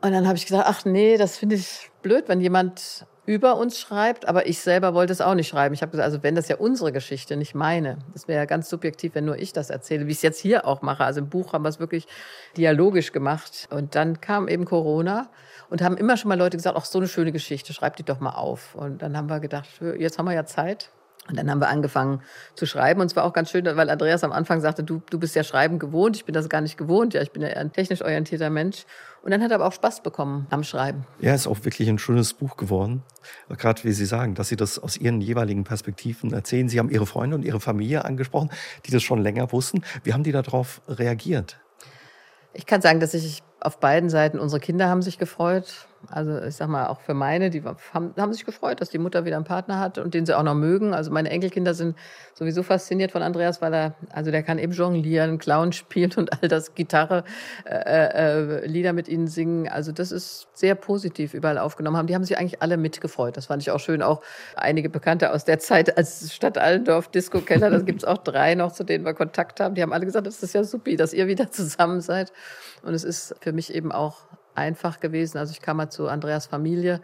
Und 0.00 0.12
dann 0.12 0.26
habe 0.26 0.38
ich 0.38 0.46
gesagt, 0.46 0.66
ach 0.66 0.84
nee, 0.84 1.18
das 1.18 1.36
finde 1.36 1.56
ich 1.56 1.90
blöd, 2.02 2.24
wenn 2.28 2.40
jemand 2.40 3.06
über 3.26 3.56
uns 3.56 3.78
schreibt, 3.78 4.26
aber 4.26 4.46
ich 4.46 4.58
selber 4.60 4.94
wollte 4.94 5.12
es 5.12 5.20
auch 5.20 5.34
nicht 5.34 5.46
schreiben. 5.46 5.74
Ich 5.74 5.82
habe 5.82 5.92
gesagt, 5.92 6.06
also 6.06 6.22
wenn 6.22 6.34
das 6.34 6.48
ja 6.48 6.56
unsere 6.56 6.90
Geschichte, 6.90 7.36
nicht 7.36 7.54
meine, 7.54 7.98
das 8.12 8.26
wäre 8.26 8.40
ja 8.40 8.44
ganz 8.44 8.68
subjektiv, 8.68 9.14
wenn 9.14 9.24
nur 9.24 9.38
ich 9.38 9.52
das 9.52 9.70
erzähle, 9.70 10.06
wie 10.06 10.10
ich 10.10 10.16
es 10.16 10.22
jetzt 10.22 10.40
hier 10.40 10.66
auch 10.66 10.82
mache. 10.82 11.04
Also 11.04 11.20
im 11.20 11.28
Buch 11.28 11.52
haben 11.52 11.62
wir 11.62 11.68
es 11.68 11.78
wirklich 11.78 12.06
dialogisch 12.56 13.12
gemacht. 13.12 13.68
Und 13.70 13.94
dann 13.94 14.20
kam 14.20 14.48
eben 14.48 14.64
Corona 14.64 15.28
und 15.70 15.82
haben 15.82 15.96
immer 15.96 16.16
schon 16.16 16.28
mal 16.28 16.38
Leute 16.38 16.56
gesagt, 16.56 16.76
ach, 16.76 16.84
so 16.84 16.98
eine 16.98 17.08
schöne 17.08 17.32
Geschichte, 17.32 17.72
schreib 17.72 17.96
die 17.96 18.02
doch 18.02 18.20
mal 18.20 18.30
auf. 18.30 18.74
Und 18.74 19.02
dann 19.02 19.16
haben 19.16 19.30
wir 19.30 19.40
gedacht, 19.40 19.68
jetzt 19.98 20.18
haben 20.18 20.26
wir 20.26 20.34
ja 20.34 20.44
Zeit. 20.44 20.90
Und 21.28 21.36
dann 21.38 21.48
haben 21.48 21.60
wir 21.60 21.68
angefangen 21.68 22.22
zu 22.56 22.66
schreiben. 22.66 23.00
Und 23.00 23.06
es 23.06 23.14
war 23.14 23.24
auch 23.24 23.32
ganz 23.32 23.50
schön, 23.50 23.64
weil 23.64 23.88
Andreas 23.88 24.24
am 24.24 24.32
Anfang 24.32 24.60
sagte, 24.60 24.82
du, 24.82 25.00
du 25.10 25.18
bist 25.18 25.36
ja 25.36 25.44
Schreiben 25.44 25.78
gewohnt. 25.78 26.16
Ich 26.16 26.24
bin 26.24 26.32
das 26.32 26.48
gar 26.48 26.60
nicht 26.60 26.76
gewohnt. 26.76 27.14
Ja, 27.14 27.22
ich 27.22 27.30
bin 27.30 27.42
ja 27.42 27.48
ein 27.50 27.72
technisch 27.72 28.02
orientierter 28.02 28.50
Mensch. 28.50 28.84
Und 29.22 29.30
dann 29.30 29.40
hat 29.40 29.52
er 29.52 29.56
aber 29.56 29.66
auch 29.66 29.72
Spaß 29.72 30.02
bekommen 30.02 30.48
am 30.50 30.64
Schreiben. 30.64 31.06
Ja, 31.20 31.34
ist 31.34 31.46
auch 31.46 31.62
wirklich 31.62 31.88
ein 31.88 31.98
schönes 31.98 32.34
Buch 32.34 32.56
geworden. 32.56 33.04
Gerade 33.48 33.84
wie 33.84 33.92
Sie 33.92 34.06
sagen, 34.06 34.34
dass 34.34 34.48
Sie 34.48 34.56
das 34.56 34.78
aus 34.78 34.96
Ihren 34.96 35.20
jeweiligen 35.20 35.62
Perspektiven 35.62 36.32
erzählen. 36.32 36.68
Sie 36.68 36.80
haben 36.80 36.90
Ihre 36.90 37.06
Freunde 37.06 37.36
und 37.36 37.44
Ihre 37.44 37.60
Familie 37.60 38.04
angesprochen, 38.04 38.50
die 38.86 38.90
das 38.90 39.02
schon 39.02 39.22
länger 39.22 39.52
wussten. 39.52 39.82
Wie 40.02 40.14
haben 40.14 40.24
die 40.24 40.32
darauf 40.32 40.80
reagiert? 40.88 41.60
Ich 42.52 42.66
kann 42.66 42.80
sagen, 42.80 43.00
dass 43.00 43.14
ich 43.14 43.42
auf 43.60 43.78
beiden 43.78 44.10
Seiten, 44.10 44.38
unsere 44.38 44.60
Kinder 44.60 44.88
haben 44.88 45.02
sich 45.02 45.18
gefreut. 45.18 45.86
Also 46.08 46.38
ich 46.42 46.56
sag 46.56 46.68
mal, 46.68 46.86
auch 46.86 47.00
für 47.00 47.14
meine, 47.14 47.50
die 47.50 47.62
haben, 47.62 48.14
haben 48.16 48.32
sich 48.32 48.46
gefreut, 48.46 48.80
dass 48.80 48.88
die 48.88 48.98
Mutter 48.98 49.24
wieder 49.24 49.36
einen 49.36 49.44
Partner 49.44 49.78
hat 49.78 49.98
und 49.98 50.14
den 50.14 50.24
sie 50.24 50.36
auch 50.36 50.42
noch 50.42 50.54
mögen. 50.54 50.94
Also 50.94 51.10
meine 51.10 51.30
Enkelkinder 51.30 51.74
sind 51.74 51.96
sowieso 52.32 52.62
fasziniert 52.62 53.12
von 53.12 53.22
Andreas, 53.22 53.60
weil 53.60 53.74
er, 53.74 53.94
also 54.10 54.30
der 54.30 54.42
kann 54.42 54.58
eben 54.58 54.72
jonglieren, 54.72 55.38
Clown 55.38 55.72
spielen 55.72 56.12
und 56.16 56.32
all 56.32 56.48
das 56.48 56.74
Gitarre, 56.74 57.24
äh, 57.64 57.74
äh, 57.74 58.66
Lieder 58.66 58.92
mit 58.92 59.08
ihnen 59.08 59.28
singen. 59.28 59.68
Also 59.68 59.92
das 59.92 60.10
ist 60.10 60.48
sehr 60.54 60.74
positiv 60.74 61.34
überall 61.34 61.58
aufgenommen 61.58 61.96
haben. 61.96 62.06
Die 62.06 62.14
haben 62.14 62.24
sich 62.24 62.38
eigentlich 62.38 62.62
alle 62.62 62.76
mitgefreut. 62.76 63.36
Das 63.36 63.46
fand 63.46 63.62
ich 63.62 63.70
auch 63.70 63.80
schön. 63.80 64.02
Auch 64.02 64.22
einige 64.56 64.88
Bekannte 64.88 65.32
aus 65.32 65.44
der 65.44 65.58
Zeit 65.58 65.96
als 65.98 66.32
Stadt 66.32 66.56
Allendorf 66.56 67.08
Disco 67.08 67.40
Keller, 67.40 67.70
da 67.70 67.78
gibt's 67.78 68.04
auch 68.04 68.18
drei 68.18 68.54
noch, 68.54 68.72
zu 68.72 68.84
denen 68.84 69.04
wir 69.04 69.14
Kontakt 69.14 69.60
haben. 69.60 69.74
Die 69.74 69.82
haben 69.82 69.92
alle 69.92 70.06
gesagt, 70.06 70.26
das 70.26 70.42
ist 70.42 70.54
ja 70.54 70.64
supi, 70.64 70.96
dass 70.96 71.12
ihr 71.12 71.26
wieder 71.26 71.50
zusammen 71.50 72.00
seid. 72.00 72.32
Und 72.82 72.94
es 72.94 73.04
ist 73.04 73.34
für 73.40 73.52
mich 73.52 73.74
eben 73.74 73.92
auch 73.92 74.22
einfach 74.54 75.00
gewesen. 75.00 75.38
Also 75.38 75.52
ich 75.52 75.60
kam 75.60 75.78
mal 75.78 75.90
zu 75.90 76.08
Andreas 76.08 76.46
Familie 76.46 77.00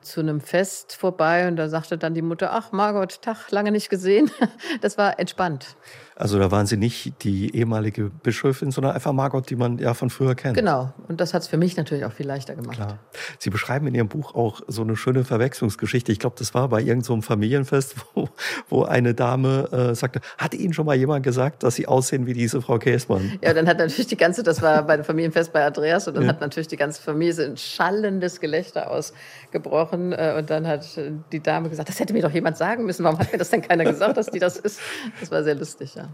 zu 0.00 0.20
einem 0.20 0.40
Fest 0.40 0.94
vorbei 0.94 1.48
und 1.48 1.56
da 1.56 1.68
sagte 1.68 1.98
dann 1.98 2.14
die 2.14 2.22
Mutter, 2.22 2.52
ach 2.52 2.72
Margot, 2.72 3.20
Tag, 3.22 3.50
lange 3.50 3.72
nicht 3.72 3.88
gesehen. 3.88 4.30
Das 4.80 4.98
war 4.98 5.18
entspannt. 5.18 5.76
Also 6.18 6.38
da 6.38 6.50
waren 6.50 6.66
Sie 6.66 6.78
nicht 6.78 7.22
die 7.24 7.54
ehemalige 7.54 8.10
Bischöfin, 8.10 8.70
sondern 8.70 8.94
einfach 8.94 9.12
Margot, 9.12 9.50
die 9.50 9.56
man 9.56 9.76
ja 9.78 9.92
von 9.92 10.08
früher 10.08 10.34
kennt. 10.34 10.56
Genau. 10.56 10.94
Und 11.08 11.20
das 11.20 11.34
hat 11.34 11.42
es 11.42 11.48
für 11.48 11.58
mich 11.58 11.76
natürlich 11.76 12.06
auch 12.06 12.12
viel 12.12 12.26
leichter 12.26 12.54
gemacht. 12.54 12.76
Klar. 12.76 12.98
Sie 13.38 13.50
beschreiben 13.50 13.86
in 13.86 13.94
Ihrem 13.94 14.08
Buch 14.08 14.34
auch 14.34 14.62
so 14.66 14.80
eine 14.80 14.96
schöne 14.96 15.24
Verwechslungsgeschichte. 15.24 16.12
Ich 16.12 16.18
glaube, 16.18 16.36
das 16.38 16.54
war 16.54 16.70
bei 16.70 16.78
irgendeinem 16.80 17.20
so 17.20 17.26
Familienfest, 17.26 17.96
wo, 18.14 18.30
wo 18.70 18.84
eine 18.84 19.12
Dame 19.12 19.68
äh, 19.70 19.94
sagte, 19.94 20.20
hat 20.38 20.54
Ihnen 20.54 20.72
schon 20.72 20.86
mal 20.86 20.96
jemand 20.96 21.22
gesagt, 21.22 21.62
dass 21.62 21.74
Sie 21.74 21.86
aussehen 21.86 22.26
wie 22.26 22.32
diese 22.32 22.62
Frau 22.62 22.78
Käsmann? 22.78 23.38
Ja, 23.42 23.52
dann 23.52 23.68
hat 23.68 23.78
natürlich 23.78 24.06
die 24.06 24.16
ganze, 24.16 24.42
das 24.42 24.62
war 24.62 24.84
bei 24.84 24.96
dem 24.96 25.04
Familienfest 25.04 25.52
bei 25.52 25.66
Andreas, 25.66 26.08
und 26.08 26.14
dann 26.14 26.24
ja. 26.24 26.30
hat 26.30 26.40
natürlich 26.40 26.68
die 26.68 26.78
ganze 26.78 27.02
Familie 27.02 27.34
so 27.34 27.42
ein 27.42 27.58
schallendes 27.58 28.40
Gelächter 28.40 28.90
ausgebrochen. 28.90 29.85
Äh, 29.92 30.36
und 30.38 30.50
dann 30.50 30.66
hat 30.66 30.86
die 31.32 31.40
Dame 31.40 31.68
gesagt, 31.68 31.88
das 31.88 32.00
hätte 32.00 32.12
mir 32.12 32.22
doch 32.22 32.30
jemand 32.30 32.56
sagen 32.56 32.84
müssen. 32.84 33.04
Warum 33.04 33.18
hat 33.18 33.32
mir 33.32 33.38
das 33.38 33.50
denn 33.50 33.62
keiner 33.62 33.84
gesagt, 33.84 34.16
dass 34.16 34.26
die 34.26 34.38
das 34.38 34.56
ist? 34.56 34.80
Das 35.20 35.30
war 35.30 35.42
sehr 35.42 35.54
lustig, 35.54 35.94
ja. 35.94 36.08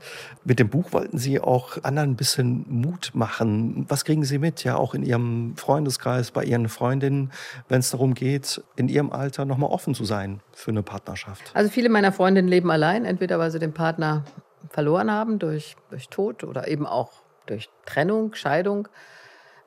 Mit 0.45 0.59
dem 0.59 0.69
Buch 0.69 0.93
wollten 0.93 1.19
Sie 1.19 1.41
auch 1.41 1.83
anderen 1.83 2.11
ein 2.11 2.17
bisschen 2.17 2.65
Mut 2.69 3.11
machen. 3.15 3.87
Was 3.89 4.05
kriegen 4.05 4.25
Sie 4.25 4.39
mit, 4.39 4.65
ja, 4.65 4.77
auch 4.77 4.95
in 4.95 5.03
Ihrem 5.03 5.57
Freundeskreis, 5.57 6.31
bei 6.31 6.45
Ihren 6.45 6.69
Freundinnen, 6.69 7.33
wenn 7.69 7.81
es 7.81 7.91
darum 7.91 8.15
geht, 8.15 8.63
in 8.77 8.89
Ihrem 8.89 9.13
Alter 9.13 9.45
nochmal 9.45 9.71
offen 9.71 9.95
zu 9.95 10.05
sein 10.05 10.41
für 10.53 10.71
eine 10.71 10.83
Partnerschaft? 10.83 11.51
Also 11.55 11.71
viele 11.71 11.89
meiner 11.89 12.13
Freundinnen 12.13 12.49
leben 12.49 12.71
allein, 12.71 13.05
entweder 13.05 13.39
weil 13.39 13.51
sie 13.51 13.59
den 13.59 13.73
Partner 13.73 14.25
verloren 14.71 15.11
haben 15.11 15.39
durch, 15.39 15.77
durch 15.91 16.09
Tod 16.09 16.45
oder 16.45 16.69
eben 16.69 16.87
auch 16.87 17.23
durch 17.47 17.69
Trennung, 17.85 18.35
Scheidung 18.35 18.89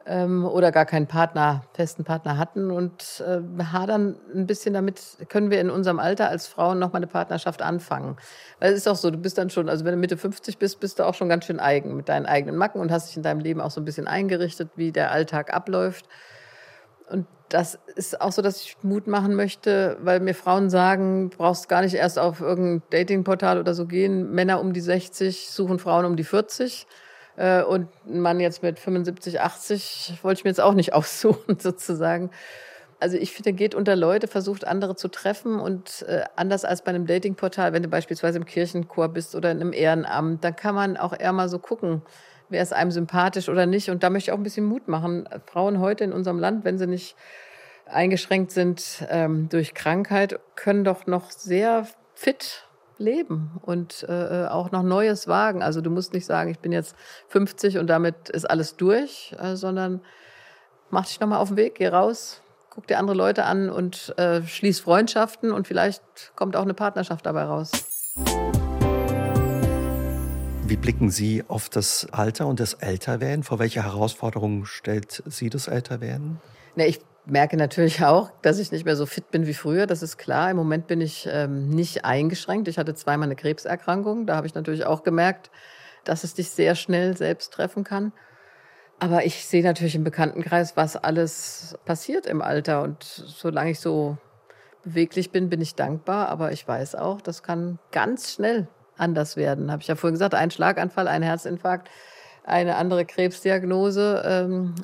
ähm, 0.06 0.46
oder 0.46 0.72
gar 0.72 0.86
keinen 0.86 1.08
Partner, 1.08 1.64
festen 1.74 2.04
Partner 2.04 2.38
hatten 2.38 2.70
und 2.70 3.24
äh, 3.26 3.64
hadern 3.64 4.16
ein 4.34 4.46
bisschen 4.46 4.74
damit, 4.74 5.18
können 5.30 5.50
wir 5.50 5.60
in 5.60 5.70
unserem 5.70 6.00
Alter 6.00 6.30
als 6.30 6.48
Frauen 6.48 6.78
noch 6.78 6.94
mal 6.94 6.98
eine 6.98 7.08
Partnerschaft 7.08 7.62
anfangen. 7.62 8.18
Weil 8.60 8.74
es 8.74 8.80
ist 8.80 8.88
auch 8.88 8.96
so, 8.96 9.10
du 9.10 9.18
bist 9.18 9.38
dann 9.38 9.50
schon, 9.50 9.68
also 9.68 9.84
wenn 9.84 9.94
du 9.94 10.00
Mitte 10.00 10.18
50 10.18 10.60
bist, 10.60 10.80
bist 10.80 11.00
du 11.00 11.04
auch 11.04 11.16
schon 11.16 11.30
ganz 11.30 11.46
schön 11.46 11.60
eigen 11.60 11.96
mit 11.96 12.08
deinen 12.10 12.28
eigenen 12.28 12.56
Macken 12.56 12.82
und 12.82 12.92
hast 12.92 13.10
dich 13.10 13.18
in 13.18 13.24
deinem 13.24 13.40
Leben 13.40 13.62
auch 13.62 13.72
so 13.72 13.82
ein 13.82 13.86
bisschen 13.86 14.08
eingerichtet, 14.08 14.70
wie 14.76 14.92
der 14.92 15.12
Alltag 15.12 15.54
abläuft. 15.54 16.08
Und 17.10 17.26
das 17.50 17.80
ist 17.96 18.22
auch 18.22 18.32
so, 18.32 18.42
dass 18.42 18.62
ich 18.62 18.78
Mut 18.82 19.08
machen 19.08 19.36
möchte, 19.36 19.98
weil 20.02 20.20
mir 20.20 20.34
Frauen 20.34 20.70
sagen, 20.70 21.30
brauchst 21.30 21.70
gar 21.70 21.82
nicht 21.82 21.96
erst 21.96 22.20
auf 22.20 22.42
irgendein 22.42 22.84
Datingportal 22.90 23.60
oder 23.60 23.74
so 23.74 23.86
gehen. 23.86 24.32
Männer 24.32 24.60
um 24.60 24.74
die 24.74 24.82
60 24.82 25.50
suchen 25.50 25.80
Frauen 25.80 26.06
um 26.06 26.16
die 26.16 26.24
40 26.24 26.88
äh, 27.38 27.64
und 27.64 27.88
ein 28.08 28.22
Mann 28.22 28.40
jetzt 28.40 28.64
mit 28.64 28.80
75, 28.80 29.42
80 29.42 30.20
wollte 30.22 30.40
ich 30.40 30.44
mir 30.44 30.52
jetzt 30.52 30.62
auch 30.62 30.74
nicht 30.74 30.94
aussuchen, 30.94 31.60
sozusagen. 31.60 32.32
Also 33.00 33.18
ich 33.18 33.34
finde, 33.34 33.54
geht 33.54 33.76
unter 33.76 33.96
Leute, 33.96 34.28
versucht 34.28 34.66
andere 34.66 34.96
zu 34.96 35.10
treffen 35.10 35.60
und 35.60 36.04
äh, 36.08 36.24
anders 36.36 36.64
als 36.64 36.82
bei 36.82 36.90
einem 36.90 37.06
Datingportal, 37.06 37.74
wenn 37.74 37.84
du 37.84 37.90
beispielsweise 37.90 38.38
im 38.38 38.46
Kirchenchor 38.46 39.10
bist 39.10 39.36
oder 39.36 39.52
in 39.52 39.60
einem 39.60 39.74
Ehrenamt, 39.74 40.44
dann 40.44 40.56
kann 40.56 40.76
man 40.76 40.96
auch 40.98 41.14
eher 41.18 41.34
mal 41.34 41.50
so 41.50 41.60
gucken, 41.60 42.02
wer 42.50 42.62
ist 42.62 42.74
einem 42.74 42.92
sympathisch 42.92 43.50
oder 43.50 43.66
nicht. 43.66 43.90
Und 43.90 44.04
da 44.04 44.10
möchte 44.10 44.30
ich 44.30 44.34
auch 44.34 44.40
ein 44.40 44.44
bisschen 44.44 44.66
Mut 44.66 44.88
machen. 44.88 45.28
Frauen 45.46 45.80
heute 45.80 46.04
in 46.06 46.14
unserem 46.14 46.40
Land, 46.40 46.64
wenn 46.64 46.78
sie 46.78 46.88
nicht 46.88 47.16
eingeschränkt 47.86 48.52
sind 48.52 49.06
ähm, 49.10 49.50
durch 49.50 49.74
Krankheit, 49.74 50.40
können 50.56 50.84
doch 50.84 51.06
noch 51.06 51.32
sehr 51.32 51.88
fit 52.14 52.65
leben 52.98 53.60
und 53.62 54.06
äh, 54.08 54.46
auch 54.46 54.72
noch 54.72 54.84
Neues 54.84 55.28
wagen. 55.28 55.62
Also 55.62 55.82
du 55.82 55.90
musst 55.90 56.14
nicht 56.14 56.26
sagen, 56.26 56.52
ich 56.52 56.60
bin 56.60 56.72
jetzt 56.72 56.96
50 57.30 57.78
und 57.78 57.88
damit 57.88 58.30
ist 58.30 58.50
alles 58.50 58.78
durch, 58.78 59.36
äh, 59.40 59.56
sondern 59.56 60.02
mach 60.90 61.06
dich 61.06 61.20
nochmal 61.20 61.40
auf 61.40 61.50
den 61.50 61.58
Weg, 61.58 61.76
geh 61.76 61.88
raus, 61.88 62.42
guck 62.70 62.88
dir 62.88 62.98
andere 62.98 63.16
Leute 63.16 63.46
an 63.46 63.70
und 63.70 64.18
äh, 64.18 64.42
schließ 64.44 64.80
Freundschaften 64.80 65.52
und 65.52 65.68
vielleicht 65.68 66.02
kommt 66.36 66.56
auch 66.56 66.64
eine 66.64 66.74
Partnerschaft 66.74 67.26
dabei 67.26 67.44
raus. 67.44 67.72
Wie 70.68 70.78
blicken 70.78 71.12
Sie 71.12 71.44
auf 71.48 71.70
das 71.70 72.08
Alter 72.12 72.48
und 72.48 72.60
das 72.60 72.74
Älterwerden? 72.74 73.44
Vor 73.44 73.60
welche 73.60 73.84
Herausforderungen 73.84 74.66
stellt 74.66 75.22
Sie 75.28 75.50
das 75.50 75.68
Älterwerden? 75.68 76.42
Ne, 76.76 76.88
ich 76.88 77.02
merke 77.26 77.58
natürlich 77.58 78.04
auch, 78.04 78.32
dass 78.42 78.60
ich 78.60 78.72
nicht 78.72 78.86
mehr 78.86 78.96
so 78.96 79.06
fit 79.06 79.32
bin 79.32 79.48
wie 79.48 79.54
früher. 79.54 79.88
Das 79.88 80.04
ist 80.04 80.18
klar. 80.18 80.52
Im 80.52 80.58
Moment 80.58 80.88
bin 80.88 81.02
ich 81.02 81.28
ähm, 81.32 81.70
nicht 81.70 82.06
eingeschränkt. 82.06 82.68
Ich 82.68 82.78
hatte 82.78 82.94
zweimal 82.94 83.28
eine 83.28 83.36
Krebserkrankung. 83.36 84.26
Da 84.26 84.36
habe 84.36 84.48
ich 84.48 84.56
natürlich 84.56 84.86
auch 84.86 85.04
gemerkt, 85.04 85.50
dass 86.04 86.24
es 86.24 86.34
dich 86.34 86.52
sehr 86.52 86.76
schnell 86.76 87.18
selbst 87.18 87.54
treffen 87.54 87.84
kann. 87.84 88.14
Aber 89.00 89.26
ich 89.26 89.46
sehe 89.46 89.64
natürlich 89.64 89.96
im 89.96 90.04
Bekanntenkreis, 90.04 90.78
was 90.78 90.96
alles 90.96 91.78
passiert 91.86 92.26
im 92.28 92.42
Alter. 92.42 92.84
Und 92.84 93.04
solange 93.04 93.72
ich 93.72 93.80
so 93.80 94.18
beweglich 94.84 95.32
bin, 95.32 95.50
bin 95.50 95.62
ich 95.62 95.76
dankbar. 95.76 96.30
Aber 96.30 96.52
ich 96.52 96.68
weiß 96.68 96.96
auch, 96.96 97.22
das 97.22 97.44
kann 97.44 97.80
ganz 97.92 98.34
schnell 98.34 98.68
anders 98.98 99.36
werden. 99.36 99.72
Habe 99.72 99.82
ich 99.82 99.88
ja 99.88 99.96
vorhin 99.96 100.14
gesagt, 100.14 100.36
ein 100.36 100.52
Schlaganfall, 100.52 101.08
ein 101.08 101.24
Herzinfarkt, 101.24 101.90
eine 102.46 102.76
andere 102.76 103.06
Krebsdiagnose, 103.06 104.24
ähm, 104.26 104.76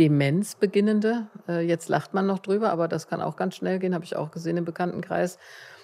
Demenz 0.00 0.54
beginnende. 0.54 1.26
Äh, 1.46 1.60
jetzt 1.60 1.90
lacht 1.90 2.14
man 2.14 2.26
noch 2.26 2.38
drüber, 2.38 2.70
aber 2.70 2.88
das 2.88 3.06
kann 3.06 3.20
auch 3.20 3.36
ganz 3.36 3.54
schnell 3.54 3.78
gehen, 3.78 3.94
habe 3.94 4.04
ich 4.04 4.16
auch 4.16 4.30
gesehen 4.30 4.56
im 4.56 4.64
Bekanntenkreis. 4.64 5.38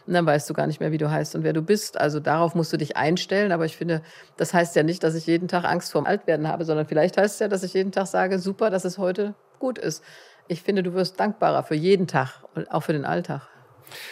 Und 0.07 0.15
dann 0.15 0.25
weißt 0.25 0.49
du 0.49 0.55
gar 0.55 0.67
nicht 0.67 0.81
mehr, 0.81 0.91
wie 0.91 0.99
du 0.99 1.11
heißt 1.11 1.35
und 1.35 1.45
wer 1.45 1.53
du 1.53 1.61
bist. 1.61 2.01
Also 2.01 2.19
darauf 2.19 2.55
musst 2.55 2.73
du 2.73 2.79
dich 2.79 2.97
einstellen. 2.97 3.53
Aber 3.53 3.67
ich 3.67 3.77
finde, 3.77 4.01
das 4.39 4.55
heißt 4.55 4.75
ja 4.75 4.83
nicht, 4.83 5.05
dass 5.05 5.15
ich 5.15 5.27
jeden 5.27 5.49
Tag 5.49 5.65
Angst 5.65 5.93
vorm 5.93 6.07
Altwerden 6.07 6.49
habe, 6.49 6.65
sondern 6.65 6.87
vielleicht 6.87 7.19
heißt 7.19 7.35
es 7.35 7.41
ja, 7.41 7.49
dass 7.49 7.63
ich 7.63 7.75
jeden 7.75 7.93
Tag 7.93 8.07
sage, 8.07 8.39
super, 8.39 8.71
dass 8.71 8.87
es 8.87 8.97
heute 8.97 9.35
gut 9.59 9.79
ist. 9.79 10.03
Ich 10.49 10.63
finde, 10.63 10.83
du 10.83 10.95
wirst 10.95 11.21
dankbarer 11.21 11.63
für 11.63 11.75
jeden 11.75 12.07
Tag 12.07 12.43
und 12.55 12.71
auch 12.71 12.85
für 12.85 12.95
den 12.95 13.05
Alltag. 13.05 13.49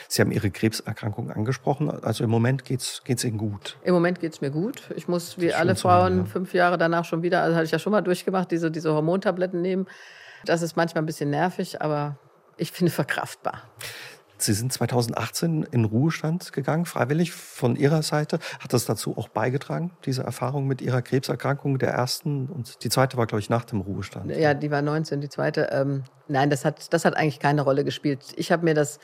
Sie 0.09 0.23
haben 0.23 0.31
Ihre 0.31 0.51
Krebserkrankung 0.51 1.31
angesprochen. 1.31 1.91
Also 1.91 2.25
im 2.25 2.31
Moment 2.31 2.65
geht 2.65 2.81
es 2.81 3.25
Ihnen 3.25 3.39
gut. 3.39 3.77
Im 3.83 3.95
Moment 3.95 4.21
geht 4.21 4.33
es 4.33 4.41
mir 4.41 4.51
gut. 4.51 4.91
Ich 4.97 5.09
muss 5.09 5.39
wie 5.39 5.53
alle 5.53 5.77
Frauen 5.77 6.15
hören, 6.15 6.19
ja. 6.19 6.25
fünf 6.25 6.55
Jahre 6.55 6.79
danach 6.79 7.05
schon 7.05 7.23
wieder, 7.23 7.43
also 7.43 7.57
hatte 7.57 7.67
ich 7.67 7.71
ja 7.71 7.79
schon 7.79 7.93
mal 7.93 8.03
durchgemacht, 8.03 8.51
diese, 8.51 8.71
diese 8.71 8.93
Hormontabletten 8.93 9.61
nehmen. 9.61 9.87
Das 10.45 10.63
ist 10.63 10.77
manchmal 10.77 11.03
ein 11.03 11.07
bisschen 11.07 11.31
nervig, 11.31 11.81
aber 11.81 12.19
ich 12.57 12.73
finde 12.73 12.93
verkraftbar. 12.93 13.63
Sie 14.37 14.53
sind 14.53 14.73
2018 14.73 15.63
in 15.71 15.85
Ruhestand 15.85 16.53
gegangen, 16.53 16.87
freiwillig 16.87 17.33
von 17.33 17.77
Ihrer 17.77 18.03
Seite. 18.03 18.41
Hat 18.61 18.73
das 18.73 18.85
dazu 18.85 19.17
auch 19.17 19.29
beigetragen, 19.29 19.93
diese 20.05 20.23
Erfahrung 20.23 20.67
mit 20.67 20.83
Ihrer 20.83 21.03
Krebserkrankung, 21.03 21.79
der 21.79 21.91
ersten? 21.91 22.49
Und 22.49 22.85
die 22.85 22.91
zweite 22.91 23.17
war, 23.17 23.27
glaube 23.27 23.41
ich, 23.41 23.49
nach 23.49 23.65
dem 23.65 23.81
Ruhestand. 23.81 24.31
Ja, 24.31 24.53
die 24.53 24.71
war 24.71 24.83
19, 24.83 25.21
die 25.21 25.29
zweite. 25.29 25.69
Ähm, 25.73 26.03
nein, 26.29 26.51
das 26.51 26.65
hat, 26.65 26.93
das 26.93 27.05
hat 27.05 27.17
eigentlich 27.17 27.39
keine 27.39 27.63
Rolle 27.63 27.85
gespielt. 27.85 28.35
Ich 28.37 28.51
habe 28.53 28.65
mir 28.65 28.75
das 28.75 28.99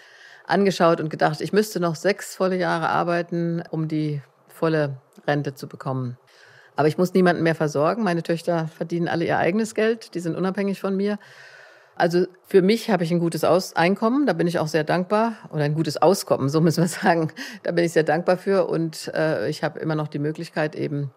angeschaut 0.51 1.01
und 1.01 1.09
gedacht, 1.09 1.40
ich 1.40 1.53
müsste 1.53 1.80
noch 1.80 1.96
sechs 1.96 2.34
volle 2.34 2.57
Jahre 2.57 2.88
arbeiten, 2.88 3.62
um 3.70 3.88
die 3.88 4.20
volle 4.48 4.96
Rente 5.26 5.55
zu 5.55 5.68
bekommen. 5.68 6.18
Aber 6.76 6.88
ich 6.88 6.98
muss 6.98 7.14
niemanden 7.14 7.42
mehr 7.42 7.55
versorgen. 7.55 8.03
Meine 8.03 8.22
Töchter 8.22 8.68
verdienen 8.68 9.09
alle 9.09 9.24
ihr 9.24 9.38
eigenes 9.38 9.74
Geld, 9.74 10.14
die 10.14 10.20
sind 10.20 10.36
unabhängig 10.36 10.80
von 10.80 10.96
mir. 10.96 11.18
Also 11.94 12.26
für 12.46 12.62
mich 12.62 12.90
habe 12.90 13.05
ich 13.05 13.11
ein 13.11 13.18
gutes 13.18 13.44
Aus 13.44 13.76
Einkommen, 13.76 14.24
da 14.24 14.32
bin 14.32 14.46
ich 14.46 14.59
auch 14.59 14.68
sehr 14.68 14.84
dankbar. 14.84 15.34
Oder 15.53 15.64
ein 15.64 15.74
gutes 15.74 15.98
Auskommen, 15.98 16.48
so 16.48 16.61
müssen 16.61 16.82
wir 16.82 16.88
sagen. 17.03 17.30
Da 17.62 17.72
bin 17.72 17.84
ich 17.84 17.92
sehr 17.92 18.05
dankbar 18.05 18.38
für. 18.38 18.66
Und 18.66 19.09
äh, 19.14 19.48
ich 19.48 19.62
habe 19.62 19.78
immer 19.80 19.94
noch 19.94 20.09
die 20.09 20.18
Möglichkeit, 20.18 20.74
eben 20.74 21.11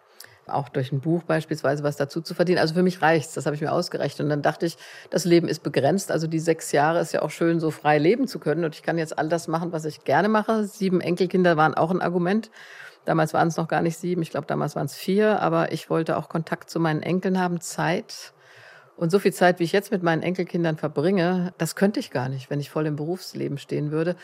auch 0.48 0.70
durch 0.70 0.92
ein 0.92 1.00
Buch 1.00 1.24
beispielsweise 1.24 1.84
was 1.84 1.96
dazu 1.96 2.22
zu 2.22 2.34
verdienen. 2.34 2.60
Also 2.60 2.74
für 2.74 2.84
mich 2.84 3.02
reicht's, 3.02 3.34
das 3.34 3.46
habe 3.46 3.56
ich 3.56 3.62
mir 3.62 3.72
ausgerechnet. 3.72 4.22
Und 4.22 4.30
dann 4.30 4.42
dachte 4.42 4.66
ich, 4.66 4.78
das 5.10 5.26
Leben 5.26 5.48
ist 5.48 5.64
begrenzt. 5.64 6.12
Also 6.12 6.28
die 6.28 6.40
sechs 6.40 6.72
Jahre 6.72 7.00
ist 7.00 7.14
ja 7.14 7.22
auch 7.22 7.30
schön, 7.30 7.60
so 7.60 7.72
frei 7.72 7.98
leben 7.98 8.28
zu 8.28 8.40
können. 8.40 8.66
Und 8.66 8.76
ich 8.76 8.84
kann 8.84 8.98
jetzt 8.98 9.18
all 9.18 9.30
das 9.30 9.48
machen, 9.48 9.72
was 9.72 9.86
ich 9.86 10.04
gerne 10.04 10.30
mache. 10.30 10.66
Sieben 10.66 11.02
Enkelkinder 11.02 11.58
waren 11.58 11.74
auch 11.74 11.92
ein 11.92 12.02
Argument. 12.02 12.52
Damals 13.06 13.34
waren 13.34 13.50
es 13.50 13.58
noch 13.58 13.68
gar 13.68 13.82
nicht 13.82 13.98
sieben, 13.98 14.22
ich 14.22 14.32
glaube, 14.32 14.48
damals 14.48 14.76
waren 14.76 14.86
es 14.86 14.96
vier. 14.96 15.42
Aber 15.42 15.72
ich 15.72 15.90
wollte 15.90 16.18
auch 16.18 16.30
Kontakt 16.30 16.70
zu 16.70 16.80
meinen 16.80 17.02
Enkeln 17.02 17.40
haben, 17.40 17.60
Zeit. 17.62 18.34
Und 18.96 19.12
so 19.12 19.18
viel 19.18 19.34
Zeit, 19.34 19.60
wie 19.60 19.64
ich 19.64 19.72
jetzt 19.72 19.92
mit 19.92 20.04
meinen 20.04 20.22
Enkelkindern 20.22 20.78
verbringe, 20.78 21.54
das 21.58 21.76
könnte 21.76 22.00
ich 22.00 22.12
gar 22.12 22.30
nicht, 22.30 22.50
wenn 22.50 22.60
ich 22.60 22.70
voll 22.70 22.86
im 22.86 22.96
Berufsleben 22.96 23.58
stehen 23.58 23.92
würde. 23.92 24.16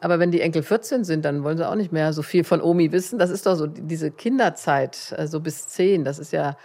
Aber 0.00 0.18
wenn 0.18 0.30
die 0.30 0.42
Enkel 0.42 0.62
14 0.62 1.04
sind, 1.04 1.24
dann 1.24 1.44
wollen 1.44 1.56
sie 1.56 1.68
auch 1.68 1.74
nicht 1.74 1.92
mehr 1.92 2.12
so 2.12 2.22
viel 2.22 2.44
von 2.44 2.60
Omi 2.60 2.92
wissen. 2.92 3.18
Das 3.18 3.30
ist 3.30 3.46
doch 3.46 3.54
so 3.54 3.66
diese 3.66 4.10
Kinderzeit, 4.10 4.94
so 4.94 5.16
also 5.16 5.40
bis 5.40 5.68
zehn. 5.68 6.04
Das 6.04 6.18
ist 6.18 6.32
ja 6.32 6.56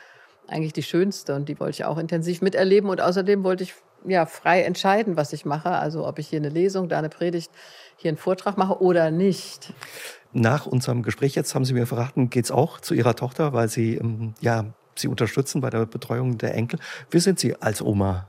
eigentlich 0.48 0.74
die 0.74 0.84
schönste 0.84 1.36
und 1.36 1.48
die 1.48 1.60
wollte 1.60 1.76
ich 1.76 1.86
auch 1.86 1.98
intensiv 1.98 2.42
miterleben. 2.42 2.90
Und 2.90 3.00
außerdem 3.00 3.44
wollte 3.44 3.64
ich 3.64 3.74
ja 4.06 4.26
frei 4.26 4.64
entscheiden, 4.64 5.16
was 5.16 5.32
ich 5.32 5.46
mache. 5.46 5.70
Also 5.70 6.06
ob 6.06 6.20
ich 6.20 6.28
hier 6.28 6.40
eine 6.40 6.50
Lesung, 6.50 6.90
da 6.90 7.00
eine 7.00 7.10
Predigt, 7.10 7.52
hier 7.96 8.10
einen 8.10 8.18
Vortrag 8.18 8.58
mache 8.58 8.82
oder 8.82 9.10
nicht. 9.10 9.74
Nach 10.34 10.66
unserem 10.66 11.02
Gespräch 11.02 11.36
jetzt 11.36 11.56
haben 11.56 11.64
Sie 11.64 11.74
mir 11.74 11.88
verraten, 11.88 12.30
geht 12.30 12.46
es 12.46 12.52
auch 12.52 12.82
zu 12.82 12.94
Ihrer 12.94 13.16
Tochter, 13.16 13.54
weil 13.54 13.70
Sie 13.70 13.96
ähm, 13.96 14.34
ja 14.42 14.66
Sie 14.96 15.08
unterstützen 15.08 15.62
bei 15.62 15.70
der 15.70 15.86
Betreuung 15.86 16.38
der 16.38 16.54
Enkel. 16.56 16.80
Wie 17.10 17.20
sind 17.20 17.40
Sie 17.40 17.56
als 17.62 17.82
Oma? 17.82 18.28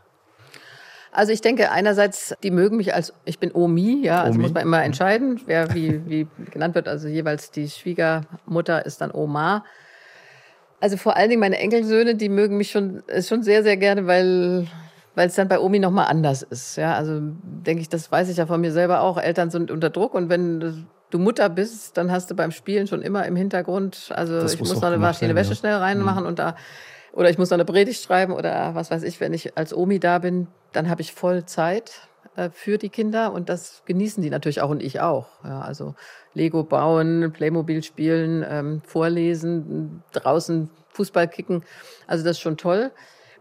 Also 1.12 1.32
ich 1.32 1.40
denke 1.40 1.70
einerseits, 1.70 2.34
die 2.42 2.50
mögen 2.50 2.76
mich 2.76 2.92
als, 2.92 3.12
ich 3.24 3.38
bin 3.38 3.52
Omi, 3.52 4.00
ja, 4.02 4.22
also 4.22 4.34
Omi. 4.34 4.42
muss 4.42 4.52
man 4.52 4.62
immer 4.64 4.78
mhm. 4.78 4.84
entscheiden, 4.84 5.40
wer 5.46 5.72
wie, 5.74 6.00
wie 6.08 6.26
genannt 6.50 6.74
wird. 6.74 6.88
Also 6.88 7.08
jeweils 7.08 7.50
die 7.50 7.68
Schwiegermutter 7.68 8.84
ist 8.84 9.00
dann 9.00 9.12
Oma. 9.12 9.64
Also 10.80 10.96
vor 10.96 11.16
allen 11.16 11.30
Dingen 11.30 11.40
meine 11.40 11.58
Enkelsöhne, 11.58 12.16
die 12.16 12.28
mögen 12.28 12.56
mich 12.56 12.70
schon, 12.70 13.02
schon 13.20 13.42
sehr, 13.42 13.62
sehr 13.62 13.76
gerne, 13.76 14.06
weil 14.06 14.66
weil 15.14 15.28
es 15.28 15.34
dann 15.34 15.48
bei 15.48 15.60
Omi 15.60 15.78
nochmal 15.78 16.06
anders 16.06 16.42
ist. 16.42 16.76
Ja, 16.76 16.94
also 16.94 17.20
denke 17.20 17.80
ich, 17.80 17.88
das 17.88 18.10
weiß 18.10 18.28
ich 18.28 18.36
ja 18.36 18.46
von 18.46 18.60
mir 18.60 18.72
selber 18.72 19.00
auch. 19.00 19.16
Eltern 19.16 19.50
sind 19.50 19.70
unter 19.70 19.90
Druck 19.90 20.14
und 20.14 20.28
wenn 20.28 20.86
du 21.14 21.20
Mutter 21.20 21.48
bist, 21.48 21.96
dann 21.96 22.10
hast 22.10 22.28
du 22.32 22.34
beim 22.34 22.50
Spielen 22.50 22.88
schon 22.88 23.00
immer 23.00 23.24
im 23.24 23.36
Hintergrund, 23.36 24.10
also 24.10 24.40
das 24.40 24.54
ich 24.54 24.58
muss, 24.58 24.74
noch 24.74 24.82
eine 24.82 24.98
Maschine 24.98 25.36
Wäsche 25.36 25.50
ja. 25.50 25.56
schnell 25.56 25.76
reinmachen 25.76 26.24
mhm. 26.24 26.28
und 26.28 26.38
da 26.40 26.56
oder 27.12 27.30
ich 27.30 27.38
muss 27.38 27.50
noch 27.50 27.56
eine 27.56 27.64
Predigt 27.64 28.02
schreiben 28.02 28.32
oder 28.32 28.74
was 28.74 28.90
weiß 28.90 29.04
ich, 29.04 29.20
wenn 29.20 29.32
ich 29.32 29.56
als 29.56 29.72
Omi 29.72 30.00
da 30.00 30.18
bin, 30.18 30.48
dann 30.72 30.90
habe 30.90 31.02
ich 31.02 31.12
voll 31.12 31.44
Zeit 31.44 32.08
äh, 32.34 32.50
für 32.50 32.78
die 32.78 32.88
Kinder 32.88 33.32
und 33.32 33.48
das 33.48 33.82
genießen 33.84 34.24
die 34.24 34.30
natürlich 34.30 34.60
auch 34.60 34.70
und 34.70 34.82
ich 34.82 35.00
auch. 35.00 35.28
Ja, 35.44 35.60
also 35.60 35.94
Lego 36.32 36.64
bauen, 36.64 37.30
Playmobil 37.32 37.84
spielen, 37.84 38.44
ähm, 38.48 38.82
vorlesen, 38.84 40.02
draußen 40.10 40.68
Fußball 40.88 41.28
kicken, 41.28 41.62
also 42.08 42.24
das 42.24 42.38
ist 42.38 42.40
schon 42.40 42.56
toll. 42.56 42.90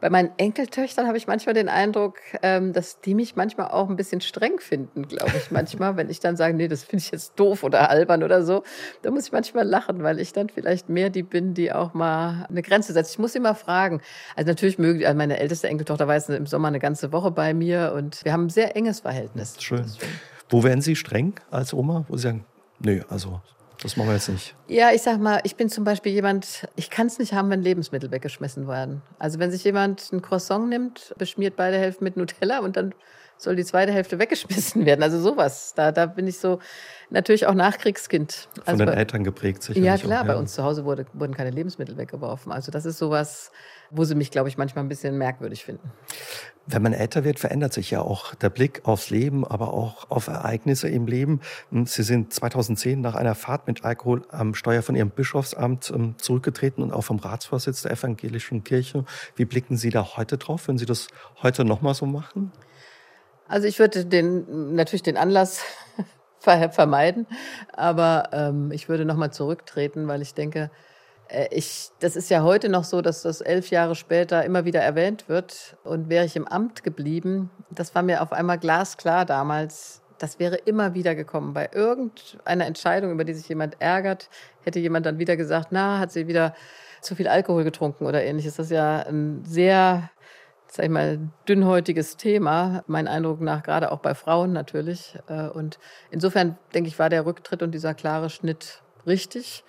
Bei 0.04 0.10
meinen 0.10 0.32
Enkeltöchtern 0.36 1.08
habe 1.08 1.16
ich 1.16 1.28
manchmal 1.28 1.54
den 1.54 1.70
Eindruck, 1.70 2.18
ähm, 2.42 2.74
dass 2.74 3.00
die 3.00 3.16
mich 3.16 3.38
manchmal 3.38 3.72
auch 3.72 3.90
ein 3.90 3.96
bisschen 3.96 4.20
streng 4.20 4.60
finden, 4.60 5.08
glaube 5.08 5.32
ich. 5.38 5.50
Manchmal, 5.50 5.96
wenn 5.98 6.10
ich 6.10 6.20
dann 6.20 6.36
sage, 6.36 6.54
nee, 6.54 6.68
das 6.68 6.84
finde 6.84 7.06
ich 7.06 7.12
jetzt 7.12 7.40
doof 7.40 7.64
oder 7.64 7.90
albern 7.90 8.22
oder 8.22 8.44
so, 8.44 8.64
da 9.02 9.12
muss 9.12 9.28
ich 9.28 9.32
manchmal 9.32 9.66
lachen, 9.66 10.04
weil 10.04 10.20
ich 10.20 10.34
dann 10.34 10.50
vielleicht 10.50 10.90
mehr 10.90 11.10
die 11.10 11.24
bin, 11.24 11.54
die 11.54 11.72
auch 11.72 11.94
mal 11.94 12.46
eine 12.50 12.62
Grenze 12.62 12.92
setzt. 12.92 13.12
Ich 13.12 13.20
muss 13.20 13.34
immer 13.34 13.56
fragen. 13.56 14.02
Also 14.36 14.50
natürlich 14.50 14.78
mögen 14.78 15.06
also 15.06 15.18
meine 15.18 15.40
älteste 15.40 15.70
Enkeltochter 15.70 16.06
war 16.06 16.16
jetzt 16.16 16.30
im 16.30 16.48
Sommer 16.48 16.68
eine 16.68 16.80
ganze 16.80 17.14
Woche 17.14 17.32
bei 17.32 17.54
mir 17.54 17.94
und 17.96 18.26
wir 18.26 18.34
haben 18.34 18.48
ein 18.48 18.50
sehr 18.50 18.76
enges 18.76 19.00
Verhältnis. 19.00 19.56
Schön. 19.62 19.86
Wo 20.50 20.66
werden 20.66 20.82
Sie 20.82 20.98
streng 20.98 21.36
als 21.50 21.74
Oma? 21.74 22.04
Wo 22.10 22.18
Sie 22.18 22.24
sagen, 22.24 22.44
nö, 22.82 23.04
also 23.08 23.40
das 23.84 23.98
machen 23.98 24.08
wir 24.08 24.16
jetzt 24.16 24.30
nicht. 24.30 24.56
Ja, 24.68 24.92
ich 24.92 25.02
sag 25.02 25.20
mal, 25.20 25.42
ich 25.44 25.56
bin 25.56 25.70
zum 25.70 25.84
Beispiel 25.84 26.14
jemand, 26.14 26.68
ich 26.76 26.90
kann 26.90 27.08
es 27.08 27.20
nicht 27.20 27.34
haben, 27.34 27.50
wenn 27.50 27.62
Lebensmittel 27.62 28.12
weggeschmissen 28.12 28.68
werden. 28.68 29.02
Also 29.20 29.40
wenn 29.40 29.52
sich 29.52 29.64
jemand 29.64 30.12
ein 30.12 30.22
Croissant 30.22 30.70
nimmt, 30.70 31.14
beschmiert 31.18 31.56
beide 31.56 31.78
Hälften 31.78 32.04
mit 32.04 32.18
Nutella 32.18 32.60
und 32.60 32.78
dann 32.78 32.96
soll 33.44 33.56
die 33.56 33.66
zweite 33.66 33.92
Hälfte 33.92 34.20
weggeschmissen 34.20 34.86
werden. 34.86 35.04
Also 35.04 35.20
sowas. 35.20 35.74
Da, 35.76 35.92
da 35.92 36.06
bin 36.06 36.28
ich 36.28 36.40
so 36.40 36.60
natürlich 37.10 37.46
auch 37.46 37.54
Nachkriegskind. 37.54 38.50
Von 38.56 38.64
also 38.66 38.78
den 38.78 38.88
bei, 38.88 38.94
Eltern 38.94 39.24
geprägt 39.24 39.64
sicher. 39.64 39.80
Ja, 39.80 39.98
klar, 39.98 40.22
auch, 40.22 40.28
ja. 40.28 40.34
bei 40.34 40.40
uns 40.40 40.54
zu 40.54 40.64
Hause 40.64 40.86
wurde, 40.86 41.06
wurden 41.14 41.34
keine 41.34 41.52
Lebensmittel 41.52 41.98
weggeworfen. 41.98 42.52
Also 42.52 42.72
das 42.72 42.86
ist 42.86 42.98
sowas, 42.98 43.52
wo 43.92 44.04
sie 44.04 44.16
mich, 44.16 44.32
glaube 44.32 44.50
ich, 44.50 44.58
manchmal 44.58 44.84
ein 44.84 44.90
bisschen 44.90 45.18
merkwürdig 45.18 45.64
finden. 45.64 45.92
Wenn 46.66 46.82
man 46.82 46.94
älter 46.94 47.26
wird, 47.26 47.40
verändert 47.40 47.74
sich 47.74 47.92
ja 47.92 48.02
auch 48.02 48.36
der 48.36 48.50
Blick 48.50 48.82
aufs 48.86 49.10
Leben, 49.10 49.46
aber 49.46 49.74
auch 49.74 50.10
auf 50.10 50.28
Ereignisse 50.28 50.88
im 50.88 51.08
Leben. 51.08 51.42
Sie 51.72 52.04
sind 52.04 52.34
2010 52.34 53.02
nach 53.02 53.16
einer 53.16 53.36
Fahrt 53.36 53.68
mit 53.68 53.84
Alkohol 53.84 54.22
am 54.30 54.56
Steuer 54.56 54.82
von 54.82 54.96
Ihrem 54.96 55.10
Bischofsamt 55.10 55.92
ähm, 55.94 56.16
zurückgetreten 56.18 56.82
und 56.82 56.94
auch 56.94 57.04
vom 57.04 57.20
Ratsvorsitz 57.20 57.82
der 57.82 57.92
evangelischen 57.92 58.64
Kirche. 58.64 59.04
Wie 59.36 59.44
blicken 59.44 59.76
Sie 59.76 59.90
da 59.90 60.16
heute 60.16 60.38
drauf, 60.38 60.70
wenn 60.70 60.78
Sie 60.78 60.86
das 60.86 61.08
heute 61.42 61.66
nochmal 61.66 61.96
so 61.96 62.06
machen? 62.06 62.54
Also 63.48 63.68
ich 63.68 63.80
würde 63.80 64.06
den, 64.06 64.76
natürlich 64.76 65.04
den 65.04 65.18
Anlass 65.18 65.64
vermeiden, 66.40 67.28
aber 67.72 68.30
ähm, 68.32 68.72
ich 68.72 68.90
würde 68.90 69.06
nochmal 69.06 69.32
zurücktreten, 69.32 70.08
weil 70.08 70.22
ich 70.22 70.34
denke, 70.34 70.72
äh, 71.28 71.48
ich, 71.52 71.90
das 72.00 72.16
ist 72.16 72.30
ja 72.30 72.44
heute 72.44 72.70
noch 72.70 72.84
so, 72.84 73.02
dass 73.02 73.24
das 73.24 73.42
elf 73.42 73.70
Jahre 73.70 73.96
später 73.96 74.44
immer 74.46 74.66
wieder 74.66 74.82
erwähnt 74.82 75.28
wird. 75.28 75.78
Und 75.84 76.10
wäre 76.10 76.26
ich 76.26 76.36
im 76.36 76.48
Amt 76.48 76.84
geblieben, 76.84 77.50
das 77.70 77.94
war 77.96 78.04
mir 78.04 78.22
auf 78.22 78.32
einmal 78.32 78.60
glasklar 78.60 79.26
damals, 79.26 80.02
das 80.20 80.40
wäre 80.40 80.56
immer 80.56 80.94
wieder 80.94 81.16
gekommen. 81.16 81.54
Bei 81.54 81.70
irgendeiner 81.74 82.66
Entscheidung, 82.66 83.12
über 83.12 83.24
die 83.26 83.34
sich 83.34 83.50
jemand 83.50 83.82
ärgert, 83.82 84.30
hätte 84.62 84.80
jemand 84.80 85.06
dann 85.06 85.20
wieder 85.20 85.36
gesagt, 85.36 85.70
na, 85.72 86.00
hat 86.00 86.12
sie 86.12 86.28
wieder 86.28 86.56
zu 87.02 87.16
viel 87.16 87.28
Alkohol 87.28 87.66
getrunken 87.66 88.06
oder 88.06 88.24
ähnliches. 88.24 88.56
Das 88.56 88.68
ist 88.68 88.72
ja 88.72 89.00
ein 89.00 89.44
sehr, 89.44 90.10
sag 90.74 90.86
ich 90.86 90.92
mal, 90.92 91.20
dünnhäutiges 91.48 92.18
Thema, 92.18 92.84
mein 92.88 93.08
Eindruck 93.08 93.42
nach, 93.42 93.62
gerade 93.62 93.92
auch 93.92 94.00
bei 94.00 94.16
Frauen 94.16 94.54
natürlich. 94.54 95.20
Äh, 95.28 95.48
und 95.50 95.78
insofern, 96.10 96.58
denke 96.74 96.88
ich, 96.88 96.98
war 96.98 97.10
der 97.10 97.28
Rücktritt 97.28 97.62
und 97.62 97.72
dieser 97.74 97.94
klare 97.94 98.32
Schnitt 98.32 98.82
richtig. 99.06 99.64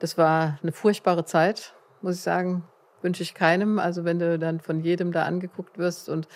Das 0.00 0.18
war 0.18 0.58
eine 0.60 0.72
furchtbare 0.72 1.24
Zeit, 1.24 1.74
muss 2.02 2.16
ich 2.16 2.22
sagen. 2.22 2.64
Wünsche 3.02 3.22
ich 3.22 3.34
keinem. 3.34 3.78
Also 3.78 4.04
wenn 4.04 4.18
du 4.18 4.36
dann 4.36 4.58
von 4.58 4.80
jedem 4.80 5.12
da 5.12 5.22
angeguckt 5.22 5.78
wirst 5.78 6.08
und 6.08 6.26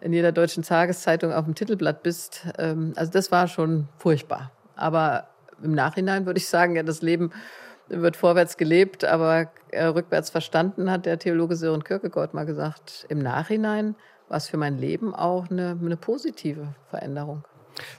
in 0.00 0.14
jeder 0.14 0.32
deutschen 0.32 0.62
Tageszeitung 0.62 1.34
auf 1.34 1.44
dem 1.44 1.54
Titelblatt 1.54 2.02
bist. 2.02 2.46
Ähm, 2.56 2.94
also 2.96 3.12
das 3.12 3.30
war 3.30 3.46
schon 3.46 3.88
furchtbar. 3.98 4.52
Aber 4.74 5.28
im 5.62 5.72
Nachhinein 5.72 6.24
würde 6.24 6.38
ich 6.38 6.48
sagen, 6.48 6.76
ja, 6.76 6.82
das 6.82 7.02
Leben 7.02 7.30
wird 7.88 8.16
vorwärts 8.16 8.56
gelebt, 8.56 9.04
aber 9.04 9.50
äh, 9.70 9.84
rückwärts 9.84 10.30
verstanden, 10.30 10.90
hat 10.90 11.06
der 11.06 11.18
Theologe 11.18 11.56
Sören 11.56 11.84
Kierkegaard 11.84 12.34
mal 12.34 12.46
gesagt. 12.46 13.06
Im 13.08 13.18
Nachhinein 13.18 13.94
war 14.28 14.38
es 14.38 14.48
für 14.48 14.56
mein 14.56 14.78
Leben 14.78 15.14
auch 15.14 15.50
eine, 15.50 15.78
eine 15.80 15.96
positive 15.96 16.74
Veränderung. 16.90 17.44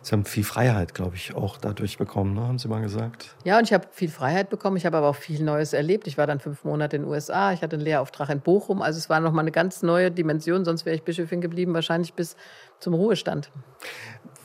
Sie 0.02 0.12
haben 0.12 0.26
viel 0.26 0.44
Freiheit, 0.44 0.94
glaube 0.94 1.16
ich, 1.16 1.36
auch 1.36 1.58
dadurch 1.58 1.98
bekommen, 1.98 2.34
ne? 2.34 2.42
haben 2.42 2.58
Sie 2.58 2.68
mal 2.68 2.82
gesagt. 2.82 3.36
Ja, 3.44 3.58
und 3.58 3.66
ich 3.66 3.74
habe 3.74 3.88
viel 3.92 4.10
Freiheit 4.10 4.50
bekommen. 4.50 4.78
Ich 4.78 4.86
habe 4.86 4.98
aber 4.98 5.10
auch 5.10 5.16
viel 5.16 5.44
Neues 5.44 5.74
erlebt. 5.74 6.08
Ich 6.08 6.18
war 6.18 6.26
dann 6.26 6.40
fünf 6.40 6.64
Monate 6.64 6.96
in 6.96 7.04
den 7.04 7.12
USA. 7.12 7.54
Ich 7.54 7.62
hatte 7.62 7.76
einen 7.76 7.86
Lehrauftrag 7.86 8.30
in 8.30 8.42
Bochum. 8.42 8.82
Also 8.82 8.98
es 8.98 9.10
war 9.10 9.20
nochmal 9.20 9.44
eine 9.44 9.52
ganz 9.52 9.84
neue 9.84 10.10
Dimension. 10.10 10.66
Sonst 10.66 10.86
wäre 10.86 10.96
ich 10.96 11.04
Bischöfin 11.04 11.42
geblieben, 11.42 11.74
wahrscheinlich 11.74 12.14
bis 12.14 12.36
zum 12.80 12.94
Ruhestand. 12.94 13.52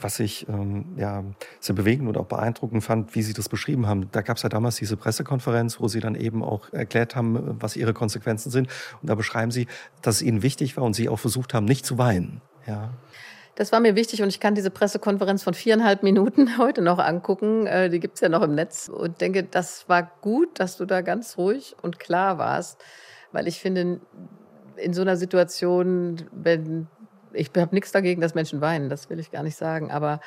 Was 0.03 0.21
ich 0.21 0.49
ähm, 0.49 0.95
ja, 0.97 1.25
sehr 1.61 1.75
bewegend 1.75 2.09
und 2.09 2.17
auch 2.17 2.27
beeindruckend 2.27 2.83
fand, 2.83 3.15
wie 3.15 3.23
Sie 3.23 3.33
das 3.33 3.49
beschrieben 3.49 3.87
haben. 3.87 4.09
Da 4.13 4.23
gab 4.23 4.37
es 4.37 4.43
ja 4.43 4.49
damals 4.49 4.77
diese 4.77 4.97
Pressekonferenz, 4.97 5.81
wo 5.81 5.89
Sie 5.89 6.01
dann 6.01 6.15
eben 6.15 6.43
auch 6.43 6.73
erklärt 6.73 7.17
haben, 7.17 7.57
was 7.61 7.77
Ihre 7.77 7.95
Konsequenzen 7.95 8.51
sind. 8.51 8.69
Und 9.01 9.09
da 9.09 9.15
beschreiben 9.15 9.51
Sie, 9.51 9.67
dass 10.03 10.17
es 10.17 10.23
Ihnen 10.23 10.43
wichtig 10.43 10.77
war 10.77 10.85
und 10.85 10.95
Sie 10.95 11.09
auch 11.09 11.19
versucht 11.19 11.55
haben, 11.55 11.65
nicht 11.65 11.87
zu 11.87 11.99
weinen. 11.99 12.41
Ja. 12.67 12.91
Das 13.55 13.71
war 13.71 13.81
mir 13.81 13.97
wichtig 13.97 14.23
und 14.23 14.29
ich 14.29 14.41
kann 14.41 14.55
diese 14.55 14.71
Pressekonferenz 14.71 15.43
von 15.43 15.55
viereinhalb 15.55 16.03
Minuten 16.03 16.57
heute 16.59 16.83
noch 16.83 16.99
angucken. 16.99 17.67
Äh, 17.67 17.91
die 17.91 18.01
gibt's 18.01 18.21
ja 18.21 18.29
noch 18.29 18.43
im 18.43 18.55
Netz 18.55 18.89
und 18.89 19.21
denke, 19.21 19.43
das 19.45 19.89
war 19.89 20.11
gut, 20.21 20.59
dass 20.59 20.77
du 20.77 20.87
da 20.87 21.03
ganz 21.03 21.37
ruhig 21.37 21.77
und 21.83 21.99
klar 21.99 22.39
warst, 22.39 22.83
weil 23.31 23.47
ich 23.47 23.61
finde, 23.61 24.01
in 24.77 24.95
so 24.95 25.03
einer 25.03 25.17
Situation, 25.17 26.23
wenn 26.33 26.87
ich 27.35 27.51
habe 27.57 27.75
nichts 27.75 27.93
dagegen, 27.93 28.21
dass 28.21 28.35
Menschen 28.35 28.61
weinen, 28.61 28.89
das 28.89 29.11
will 29.11 29.19
ich 29.19 29.31
gar 29.31 29.43
nicht 29.43 29.57
sagen, 29.57 29.91
aber 29.91 30.21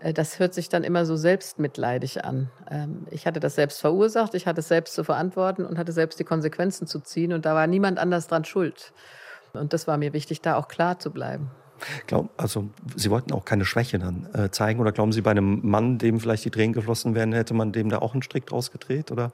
äh, 0.00 0.12
das 0.12 0.38
hört 0.38 0.54
sich 0.54 0.68
dann 0.68 0.84
immer 0.84 1.06
so 1.06 1.16
selbstmitleidig 1.16 2.24
an. 2.24 2.50
Ähm, 2.70 3.06
ich 3.10 3.26
hatte 3.26 3.40
das 3.40 3.54
selbst 3.54 3.80
verursacht, 3.80 4.34
ich 4.34 4.46
hatte 4.46 4.60
es 4.60 4.68
selbst 4.68 4.94
zu 4.94 5.04
verantworten 5.04 5.64
und 5.64 5.78
hatte 5.78 5.92
selbst 5.92 6.18
die 6.18 6.24
Konsequenzen 6.24 6.86
zu 6.86 7.00
ziehen 7.00 7.32
und 7.32 7.46
da 7.46 7.54
war 7.54 7.66
niemand 7.66 7.98
anders 7.98 8.28
dran 8.28 8.44
schuld. 8.44 8.92
Und 9.52 9.72
das 9.72 9.86
war 9.86 9.98
mir 9.98 10.12
wichtig, 10.12 10.40
da 10.40 10.56
auch 10.56 10.68
klar 10.68 10.98
zu 10.98 11.10
bleiben. 11.10 11.50
Glaub, 12.06 12.30
also 12.36 12.68
Sie 12.96 13.10
wollten 13.10 13.32
auch 13.32 13.44
keine 13.44 13.64
Schwäche 13.64 13.98
dann 13.98 14.28
äh, 14.34 14.50
zeigen 14.50 14.80
oder 14.80 14.92
glauben 14.92 15.12
Sie 15.12 15.20
bei 15.20 15.32
einem 15.32 15.60
Mann, 15.62 15.98
dem 15.98 16.20
vielleicht 16.20 16.44
die 16.44 16.50
Tränen 16.50 16.72
geflossen 16.72 17.14
wären, 17.14 17.32
hätte 17.32 17.54
man 17.54 17.72
dem 17.72 17.88
da 17.88 17.98
auch 17.98 18.12
einen 18.12 18.22
Strick 18.22 18.46
draus 18.46 18.70
gedreht 18.70 19.10
oder? 19.10 19.32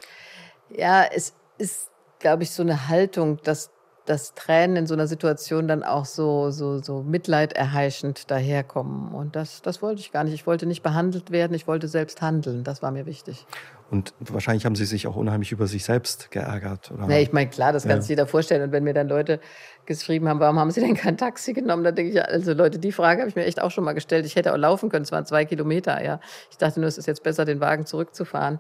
Ja, 0.71 1.05
es 1.05 1.35
ist, 1.59 1.91
glaube 2.19 2.43
ich, 2.43 2.51
so 2.51 2.63
eine 2.63 2.89
Haltung, 2.89 3.39
dass 3.43 3.71
dass 4.09 4.35
Tränen 4.35 4.77
in 4.77 4.87
so 4.87 4.95
einer 4.95 5.07
Situation 5.07 5.69
dann 5.69 5.83
auch 5.83 6.07
so, 6.07 6.51
so, 6.51 6.83
so 6.83 7.03
mitleiderheischend 7.03 8.31
daherkommen. 8.31 9.13
Und 9.13 9.37
das, 9.37 9.61
das 9.61 9.83
wollte 9.83 10.01
ich 10.01 10.13
gar 10.13 10.25
nicht. 10.25 10.33
Ich 10.33 10.47
wollte 10.47 10.65
nicht 10.65 10.83
behandelt 10.83 11.31
werden, 11.31 11.53
ich 11.53 11.67
wollte 11.67 11.89
selbst 11.89 12.23
handeln. 12.23 12.65
Das 12.65 12.83
war 12.83 12.91
mir 12.91 13.05
wichtig. 13.05 13.47
Und 13.91 14.15
wahrscheinlich 14.19 14.65
haben 14.65 14.77
Sie 14.77 14.87
sich 14.87 15.07
auch 15.07 15.17
unheimlich 15.17 15.53
über 15.53 15.67
sich 15.67 15.85
selbst 15.85 16.31
geärgert. 16.31 16.91
Oder? 16.91 17.07
Nee, 17.07 17.23
ich 17.23 17.33
meine, 17.33 17.51
klar, 17.51 17.73
das 17.73 17.83
kann 17.83 17.97
ja. 17.97 18.01
sich 18.01 18.09
jeder 18.09 18.27
vorstellen. 18.27 18.63
Und 18.63 18.73
wenn 18.73 18.85
mir 18.85 18.95
dann 18.95 19.09
Leute 19.09 19.41
geschrieben 19.85 20.27
haben, 20.27 20.41
warum 20.41 20.59
haben 20.59 20.71
Sie 20.71 20.81
denn 20.81 20.95
kein 20.95 21.19
Taxi 21.19 21.53
genommen, 21.53 21.85
dann 21.85 21.95
denke 21.95 22.13
ich, 22.13 22.23
also 22.23 22.55
Leute, 22.55 22.79
die 22.79 22.93
Frage 22.93 23.21
habe 23.21 23.29
ich 23.29 23.37
mir 23.37 23.45
echt 23.45 23.61
auch 23.61 23.71
schon 23.71 23.85
mal 23.85 23.93
gestellt. 23.93 24.25
Ich 24.25 24.37
hätte 24.37 24.55
auch 24.55 24.59
laufen 24.59 24.89
können, 24.89 25.05
es 25.05 25.13
waren 25.13 25.27
zwei 25.27 25.45
Kilometer. 25.45 26.03
Ja. 26.03 26.21
Ich 26.51 26.57
dachte 26.57 26.81
nur, 26.81 26.89
es 26.89 26.97
ist 26.97 27.07
jetzt 27.07 27.23
besser, 27.23 27.45
den 27.45 27.61
Wagen 27.61 27.85
zurückzufahren. 27.85 28.59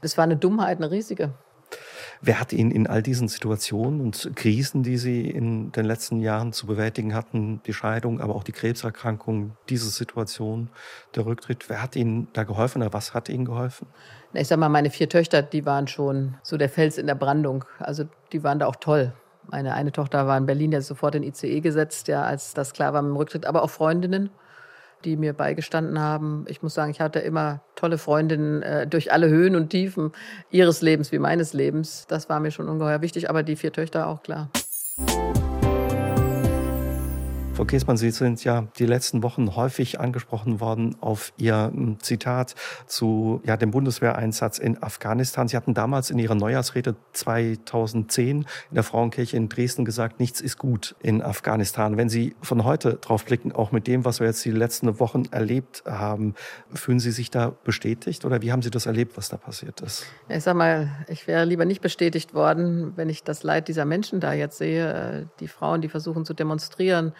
Das 0.00 0.16
war 0.16 0.24
eine 0.24 0.36
Dummheit, 0.36 0.78
eine 0.78 0.90
riesige. 0.90 1.34
Wer 2.20 2.40
hat 2.40 2.52
Ihnen 2.52 2.70
in 2.70 2.86
all 2.86 3.02
diesen 3.02 3.28
Situationen 3.28 4.00
und 4.00 4.30
Krisen, 4.34 4.82
die 4.82 4.96
Sie 4.96 5.28
in 5.28 5.72
den 5.72 5.84
letzten 5.84 6.20
Jahren 6.20 6.52
zu 6.52 6.66
bewältigen 6.66 7.14
hatten, 7.14 7.60
die 7.66 7.72
Scheidung, 7.72 8.20
aber 8.20 8.34
auch 8.34 8.44
die 8.44 8.52
Krebserkrankung, 8.52 9.56
diese 9.68 9.90
Situation, 9.90 10.70
der 11.14 11.26
Rücktritt, 11.26 11.68
wer 11.68 11.82
hat 11.82 11.96
Ihnen 11.96 12.28
da 12.32 12.44
geholfen 12.44 12.82
oder 12.82 12.92
was 12.92 13.14
hat 13.14 13.28
Ihnen 13.28 13.44
geholfen? 13.44 13.86
Ich 14.32 14.48
sag 14.48 14.58
mal, 14.58 14.68
meine 14.68 14.90
vier 14.90 15.08
Töchter, 15.08 15.42
die 15.42 15.64
waren 15.64 15.88
schon 15.88 16.36
so 16.42 16.56
der 16.56 16.68
Fels 16.68 16.98
in 16.98 17.06
der 17.06 17.14
Brandung. 17.14 17.64
Also 17.78 18.04
die 18.32 18.44
waren 18.44 18.58
da 18.58 18.66
auch 18.66 18.76
toll. 18.76 19.12
Meine 19.50 19.74
eine 19.74 19.92
Tochter 19.92 20.26
war 20.26 20.36
in 20.36 20.44
Berlin, 20.44 20.70
der 20.70 20.80
ist 20.80 20.88
sofort 20.88 21.14
in 21.14 21.22
ICE 21.22 21.60
gesetzt, 21.60 22.08
ja, 22.08 22.22
als 22.22 22.52
das 22.52 22.74
klar 22.74 22.92
war 22.92 23.00
mit 23.00 23.10
dem 23.10 23.16
Rücktritt, 23.16 23.46
aber 23.46 23.62
auch 23.62 23.70
Freundinnen 23.70 24.30
die 25.04 25.16
mir 25.16 25.32
beigestanden 25.32 25.98
haben. 25.98 26.44
Ich 26.48 26.62
muss 26.62 26.74
sagen, 26.74 26.90
ich 26.90 27.00
hatte 27.00 27.18
immer 27.20 27.60
tolle 27.74 27.98
Freundinnen 27.98 28.62
äh, 28.62 28.86
durch 28.86 29.12
alle 29.12 29.28
Höhen 29.28 29.56
und 29.56 29.70
Tiefen 29.70 30.12
ihres 30.50 30.82
Lebens 30.82 31.12
wie 31.12 31.18
meines 31.18 31.52
Lebens. 31.52 32.06
Das 32.08 32.28
war 32.28 32.40
mir 32.40 32.50
schon 32.50 32.68
ungeheuer 32.68 33.00
wichtig, 33.00 33.30
aber 33.30 33.42
die 33.42 33.56
vier 33.56 33.72
Töchter 33.72 34.06
auch 34.06 34.22
klar. 34.22 34.50
Frau 37.58 37.64
Käsmann, 37.64 37.96
Sie 37.96 38.12
sind 38.12 38.44
ja 38.44 38.68
die 38.78 38.86
letzten 38.86 39.24
Wochen 39.24 39.56
häufig 39.56 39.98
angesprochen 39.98 40.60
worden 40.60 40.94
auf 41.00 41.32
Ihr 41.38 41.72
hm, 41.74 41.98
Zitat 41.98 42.54
zu 42.86 43.42
ja, 43.44 43.56
dem 43.56 43.72
Bundeswehreinsatz 43.72 44.58
in 44.58 44.80
Afghanistan. 44.80 45.48
Sie 45.48 45.56
hatten 45.56 45.74
damals 45.74 46.10
in 46.10 46.20
Ihrer 46.20 46.36
Neujahrsrede 46.36 46.94
2010 47.14 48.36
in 48.36 48.46
der 48.70 48.84
Frauenkirche 48.84 49.36
in 49.36 49.48
Dresden 49.48 49.84
gesagt, 49.84 50.20
nichts 50.20 50.40
ist 50.40 50.56
gut 50.56 50.94
in 51.02 51.20
Afghanistan. 51.20 51.96
Wenn 51.96 52.08
Sie 52.08 52.36
von 52.42 52.62
heute 52.62 52.94
drauf 52.94 53.24
blicken, 53.24 53.50
auch 53.50 53.72
mit 53.72 53.88
dem, 53.88 54.04
was 54.04 54.20
wir 54.20 54.28
jetzt 54.28 54.44
die 54.44 54.52
letzten 54.52 55.00
Wochen 55.00 55.24
erlebt 55.32 55.82
haben, 55.84 56.36
fühlen 56.72 57.00
Sie 57.00 57.10
sich 57.10 57.28
da 57.28 57.52
bestätigt 57.64 58.24
oder 58.24 58.40
wie 58.40 58.52
haben 58.52 58.62
Sie 58.62 58.70
das 58.70 58.86
erlebt, 58.86 59.16
was 59.16 59.30
da 59.30 59.36
passiert 59.36 59.80
ist? 59.80 60.06
Ich 60.28 60.44
sag 60.44 60.54
mal, 60.54 60.90
ich 61.08 61.26
wäre 61.26 61.44
lieber 61.44 61.64
nicht 61.64 61.80
bestätigt 61.80 62.34
worden, 62.34 62.92
wenn 62.94 63.08
ich 63.08 63.24
das 63.24 63.42
Leid 63.42 63.66
dieser 63.66 63.84
Menschen 63.84 64.20
da 64.20 64.32
jetzt 64.32 64.58
sehe, 64.58 65.28
die 65.40 65.48
Frauen, 65.48 65.80
die 65.80 65.88
versuchen 65.88 66.24
zu 66.24 66.34
demonstrieren, 66.34 67.14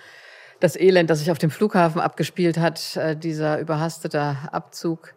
das 0.61 0.77
Elend, 0.77 1.11
das 1.11 1.21
sich 1.21 1.31
auf 1.31 1.39
dem 1.39 1.51
Flughafen 1.51 2.01
abgespielt 2.01 2.59
hat, 2.59 2.97
äh, 2.97 3.17
dieser 3.17 3.59
überhastete 3.59 4.37
Abzug, 4.51 5.15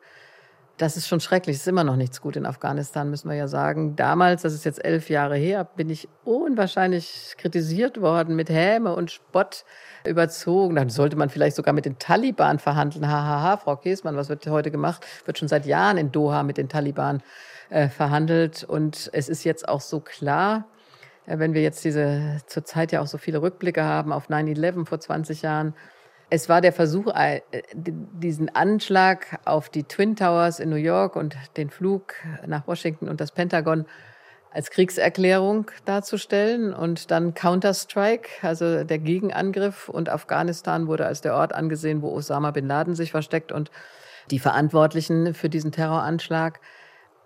das 0.82 0.98
ist 0.98 1.08
schon 1.08 1.20
schrecklich. 1.20 1.58
Es 1.58 1.62
ist 1.62 1.68
immer 1.68 1.84
noch 1.84 1.96
nichts 1.96 2.22
gut 2.22 2.36
in 2.36 2.46
Afghanistan, 2.46 3.10
müssen 3.10 3.30
wir 3.30 3.36
ja 3.36 3.48
sagen. 3.48 3.96
Damals, 3.96 4.42
das 4.42 4.54
ist 4.54 4.66
jetzt 4.66 4.84
elf 4.84 5.12
Jahre 5.12 5.36
her, 5.36 5.64
bin 5.64 5.92
ich 5.92 6.10
unwahrscheinlich 6.24 7.36
kritisiert 7.38 8.02
worden, 8.02 8.36
mit 8.36 8.50
Häme 8.50 8.96
und 8.96 9.12
Spott 9.12 9.64
überzogen. 10.06 10.76
Dann 10.76 10.90
sollte 10.90 11.18
man 11.18 11.30
vielleicht 11.30 11.56
sogar 11.56 11.74
mit 11.74 11.86
den 11.86 12.00
Taliban 12.00 12.58
verhandeln. 12.58 13.08
Hahaha, 13.08 13.58
Frau 13.58 13.76
Käsmann, 13.76 14.16
was 14.16 14.30
wird 14.30 14.48
heute 14.48 14.72
gemacht? 14.72 15.06
Wird 15.26 15.38
schon 15.38 15.48
seit 15.48 15.68
Jahren 15.68 15.98
in 15.98 16.12
Doha 16.12 16.42
mit 16.42 16.58
den 16.58 16.68
Taliban 16.68 17.22
äh, 17.70 17.88
verhandelt. 17.88 18.64
Und 18.64 19.10
es 19.14 19.30
ist 19.30 19.44
jetzt 19.44 19.70
auch 19.70 19.82
so 19.82 20.00
klar, 20.00 20.66
wenn 21.26 21.54
wir 21.54 21.62
jetzt 21.62 21.84
diese 21.84 22.38
zurzeit 22.48 22.92
ja 22.92 23.02
auch 23.02 23.08
so 23.08 23.18
viele 23.18 23.42
Rückblicke 23.42 23.84
haben 23.84 24.12
auf 24.12 24.30
9-11 24.30 24.86
vor 24.86 25.00
20 25.00 25.42
Jahren. 25.42 25.74
Es 26.30 26.48
war 26.48 26.62
der 26.62 26.74
Versuch, 26.74 27.14
äh, 27.14 27.42
diesen 27.74 28.54
Anschlag 28.56 29.40
auf 29.46 29.70
die 29.70 29.84
Twin 29.84 30.16
Towers 30.16 30.60
in 30.60 30.70
New 30.70 30.76
York 30.76 31.16
und 31.16 31.36
den 31.58 31.70
Flug 31.70 32.14
nach 32.46 32.68
Washington 32.68 33.10
und 33.10 33.20
das 33.20 33.32
Pentagon 33.32 33.86
als 34.52 34.70
Kriegserklärung 34.70 35.72
darzustellen 35.86 36.74
und 36.74 37.10
dann 37.10 37.34
Counter-Strike, 37.34 38.30
also 38.42 38.84
der 38.84 39.00
Gegenangriff 39.00 39.88
und 39.88 40.10
Afghanistan 40.10 40.88
wurde 40.88 41.06
als 41.06 41.22
der 41.22 41.36
Ort 41.36 41.54
angesehen, 41.54 42.02
wo 42.02 42.10
Osama 42.10 42.52
bin 42.52 42.68
Laden 42.68 42.96
sich 42.96 43.12
versteckt 43.12 43.52
und 43.52 43.72
die 44.30 44.40
Verantwortlichen 44.40 45.34
für 45.34 45.50
diesen 45.50 45.72
Terroranschlag. 45.72 46.60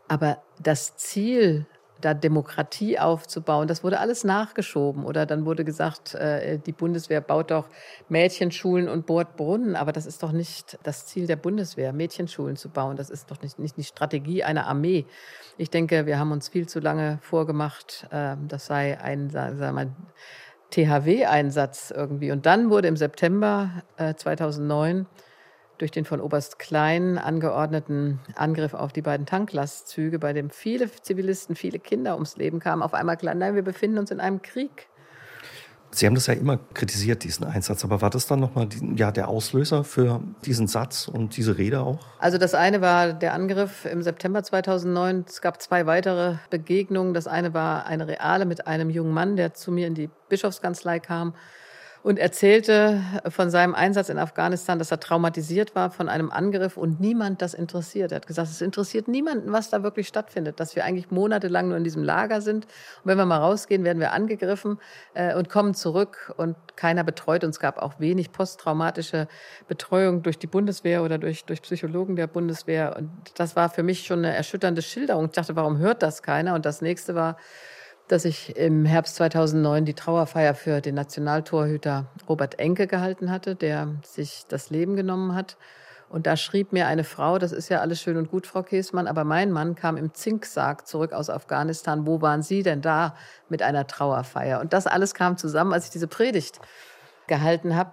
Aber 0.08 0.38
das 0.60 0.98
Ziel 0.98 1.66
da 2.02 2.14
Demokratie 2.14 3.00
aufzubauen. 3.00 3.68
Das 3.68 3.84
wurde 3.84 4.00
alles 4.00 4.24
nachgeschoben. 4.24 5.06
Oder 5.06 5.26
dann 5.26 5.46
wurde 5.46 5.64
gesagt, 5.64 6.14
äh, 6.16 6.60
die 6.60 6.72
Bundeswehr 6.72 7.22
baut 7.22 7.52
doch 7.52 7.68
Mädchenschulen 8.10 8.88
und 8.90 9.06
bohrt 9.06 9.36
Brunnen. 9.36 9.76
Aber 9.76 9.92
das 9.92 10.06
ist 10.06 10.24
doch 10.24 10.32
nicht 10.32 10.78
das 10.84 11.06
Ziel 11.06 11.28
der 11.28 11.38
Bundeswehr, 11.38 11.94
Mädchenschulen 11.94 12.56
zu 12.56 12.70
bauen. 12.70 12.96
Das 12.98 13.10
ist 13.10 13.32
doch 13.32 13.42
nicht, 13.42 13.60
nicht 13.60 13.78
die 13.78 13.84
Strategie 13.84 14.44
einer 14.44 14.68
Armee. 14.68 15.06
Ich 15.58 15.70
denke, 15.70 16.06
wir 16.06 16.20
haben 16.20 16.32
uns 16.32 16.50
viel 16.50 16.68
zu 16.68 16.80
lange 16.80 17.20
vorgemacht, 17.22 18.08
äh, 18.12 18.36
das 18.48 18.66
sei 18.66 19.00
ein, 19.00 19.30
THW-Einsatz 20.72 21.92
irgendwie. 21.96 22.32
Und 22.32 22.46
dann 22.46 22.70
wurde 22.70 22.88
im 22.88 22.98
September 22.98 23.84
äh, 23.98 24.16
2009 24.16 25.06
durch 25.78 25.92
den 25.92 26.06
von 26.06 26.22
Oberst 26.22 26.60
Klein 26.60 27.18
angeordneten 27.18 28.20
Angriff 28.36 28.74
auf 28.74 28.94
die 28.94 29.02
beiden 29.02 29.26
Tanklastzüge, 29.26 30.20
bei 30.20 30.34
dem 30.34 30.50
viele 30.50 30.90
Zivilisten, 30.90 31.56
viele 31.56 31.80
Kinder 31.80 32.14
ums 32.16 32.38
Leben 32.38 32.60
kamen, 32.60 32.82
auf 32.82 32.94
einmal 32.94 33.18
klar, 33.18 33.36
nein, 33.36 33.56
wir 33.56 33.64
befinden 33.64 33.98
uns 33.98 34.12
in 34.12 34.20
einem 34.20 34.42
Krieg. 34.42 34.88
Sie 35.92 36.06
haben 36.06 36.16
das 36.16 36.28
ja 36.28 36.34
immer 36.34 36.60
kritisiert, 36.74 37.24
diesen 37.24 37.46
Einsatz. 37.46 37.86
Aber 37.86 38.02
war 38.02 38.10
das 38.10 38.28
dann 38.28 38.42
nochmal 38.42 38.68
ja, 38.96 39.12
der 39.12 39.30
Auslöser 39.30 39.86
für 39.86 40.22
diesen 40.46 40.68
Satz 40.68 41.08
und 41.08 41.38
diese 41.38 41.58
Rede 41.58 41.82
auch? 41.82 42.00
Also 42.20 42.38
das 42.38 42.54
eine 42.54 42.82
war 42.82 43.14
der 43.14 43.34
Angriff 43.34 43.86
im 43.86 44.02
September 44.02 44.44
2009. 44.44 45.24
Es 45.26 45.42
gab 45.42 45.62
zwei 45.62 45.86
weitere 45.86 46.36
Begegnungen. 46.50 47.14
Das 47.14 47.28
eine 47.28 47.54
war 47.54 47.86
eine 47.86 48.08
reale 48.08 48.46
mit 48.46 48.68
einem 48.68 48.90
jungen 48.90 49.14
Mann, 49.14 49.38
der 49.38 49.54
zu 49.54 49.72
mir 49.72 49.88
in 49.88 49.96
die 49.96 50.10
Bischofskanzlei 50.28 51.00
kam 51.00 51.34
und 52.06 52.20
erzählte 52.20 53.02
von 53.30 53.50
seinem 53.50 53.74
Einsatz 53.74 54.10
in 54.10 54.20
Afghanistan, 54.20 54.78
dass 54.78 54.92
er 54.92 55.00
traumatisiert 55.00 55.74
war 55.74 55.90
von 55.90 56.08
einem 56.08 56.30
Angriff 56.30 56.78
und 56.78 57.00
niemand 57.00 57.42
das 57.42 57.56
interessiert. 57.56 58.12
Er 58.12 58.18
hat 58.18 58.28
gesagt, 58.28 58.48
es 58.48 58.62
interessiert 58.62 59.08
niemanden, 59.08 59.52
was 59.52 59.72
da 59.72 59.82
wirklich 59.82 60.08
stattfindet, 60.08 60.60
dass 60.60 60.76
wir 60.76 60.86
eigentlich 60.86 61.10
monatelang 61.10 61.70
nur 61.70 61.78
in 61.78 61.84
diesem 61.84 62.04
Lager 62.04 62.42
sind. 62.42 62.66
Und 62.66 63.06
wenn 63.06 63.18
wir 63.18 63.26
mal 63.26 63.40
rausgehen, 63.40 63.84
werden 63.84 64.00
wir 64.00 64.12
angegriffen 64.12 64.78
äh, 65.16 65.34
und 65.34 65.50
kommen 65.50 65.74
zurück 65.74 66.32
und 66.38 66.56
keiner 66.76 67.04
betreut 67.04 67.44
uns. 67.44 67.56
Es 67.56 67.60
gab 67.60 67.80
auch 67.80 68.00
wenig 68.00 68.32
posttraumatische 68.32 69.28
Betreuung 69.68 70.22
durch 70.22 70.38
die 70.38 70.46
Bundeswehr 70.46 71.02
oder 71.02 71.18
durch, 71.18 71.46
durch 71.46 71.64
Psychologen 71.64 72.16
der 72.16 72.28
Bundeswehr. 72.28 72.96
Und 73.00 73.10
das 73.34 73.56
war 73.56 73.68
für 73.70 73.82
mich 73.82 74.06
schon 74.06 74.20
eine 74.20 74.36
erschütternde 74.36 74.84
Schilderung. 74.84 75.26
Ich 75.26 75.32
dachte, 75.32 75.56
warum 75.56 75.80
hört 75.80 76.04
das 76.04 76.22
keiner? 76.22 76.54
Und 76.54 76.68
das 76.68 76.84
nächste 76.84 77.16
war, 77.16 77.38
dass 78.08 78.26
ich 78.26 78.56
im 78.56 78.86
Herbst 78.86 79.16
2009 79.16 79.86
die 79.86 79.94
Trauerfeier 79.94 80.54
für 80.54 80.82
den 80.82 80.96
Nationaltorhüter 80.96 82.06
Robert 82.30 82.60
Enke 82.60 82.88
gehalten 82.88 83.32
hatte, 83.32 83.56
der 83.56 83.96
sich 84.04 84.46
das 84.48 84.70
Leben 84.70 84.96
genommen 84.96 85.34
hat. 85.34 85.58
Und 86.08 86.28
da 86.28 86.38
schrieb 86.38 86.72
mir 86.72 86.88
eine 86.88 87.04
Frau, 87.04 87.40
das 87.40 87.52
ist 87.52 87.70
ja 87.70 87.82
alles 87.82 88.00
schön 88.00 88.16
und 88.18 88.30
gut, 88.30 88.46
Frau 88.46 88.62
Käsmann, 88.62 89.08
aber 89.08 89.24
mein 89.24 89.52
Mann 89.52 89.76
kam 89.76 89.98
im 89.98 90.14
Zinksarg 90.14 90.88
zurück 90.88 91.14
aus 91.14 91.32
Afghanistan. 91.32 92.06
Wo 92.06 92.22
waren 92.22 92.44
Sie 92.44 92.62
denn 92.62 92.82
da 92.82 93.16
mit 93.50 93.64
einer 93.64 93.88
Trauerfeier? 93.88 94.60
Und 94.60 94.74
das 94.74 94.86
alles 94.86 95.16
kam 95.16 95.38
zusammen, 95.38 95.74
als 95.74 95.86
ich 95.86 95.92
diese 95.92 96.08
Predigt 96.08 96.60
gehalten 97.28 97.76
habe. 97.76 97.92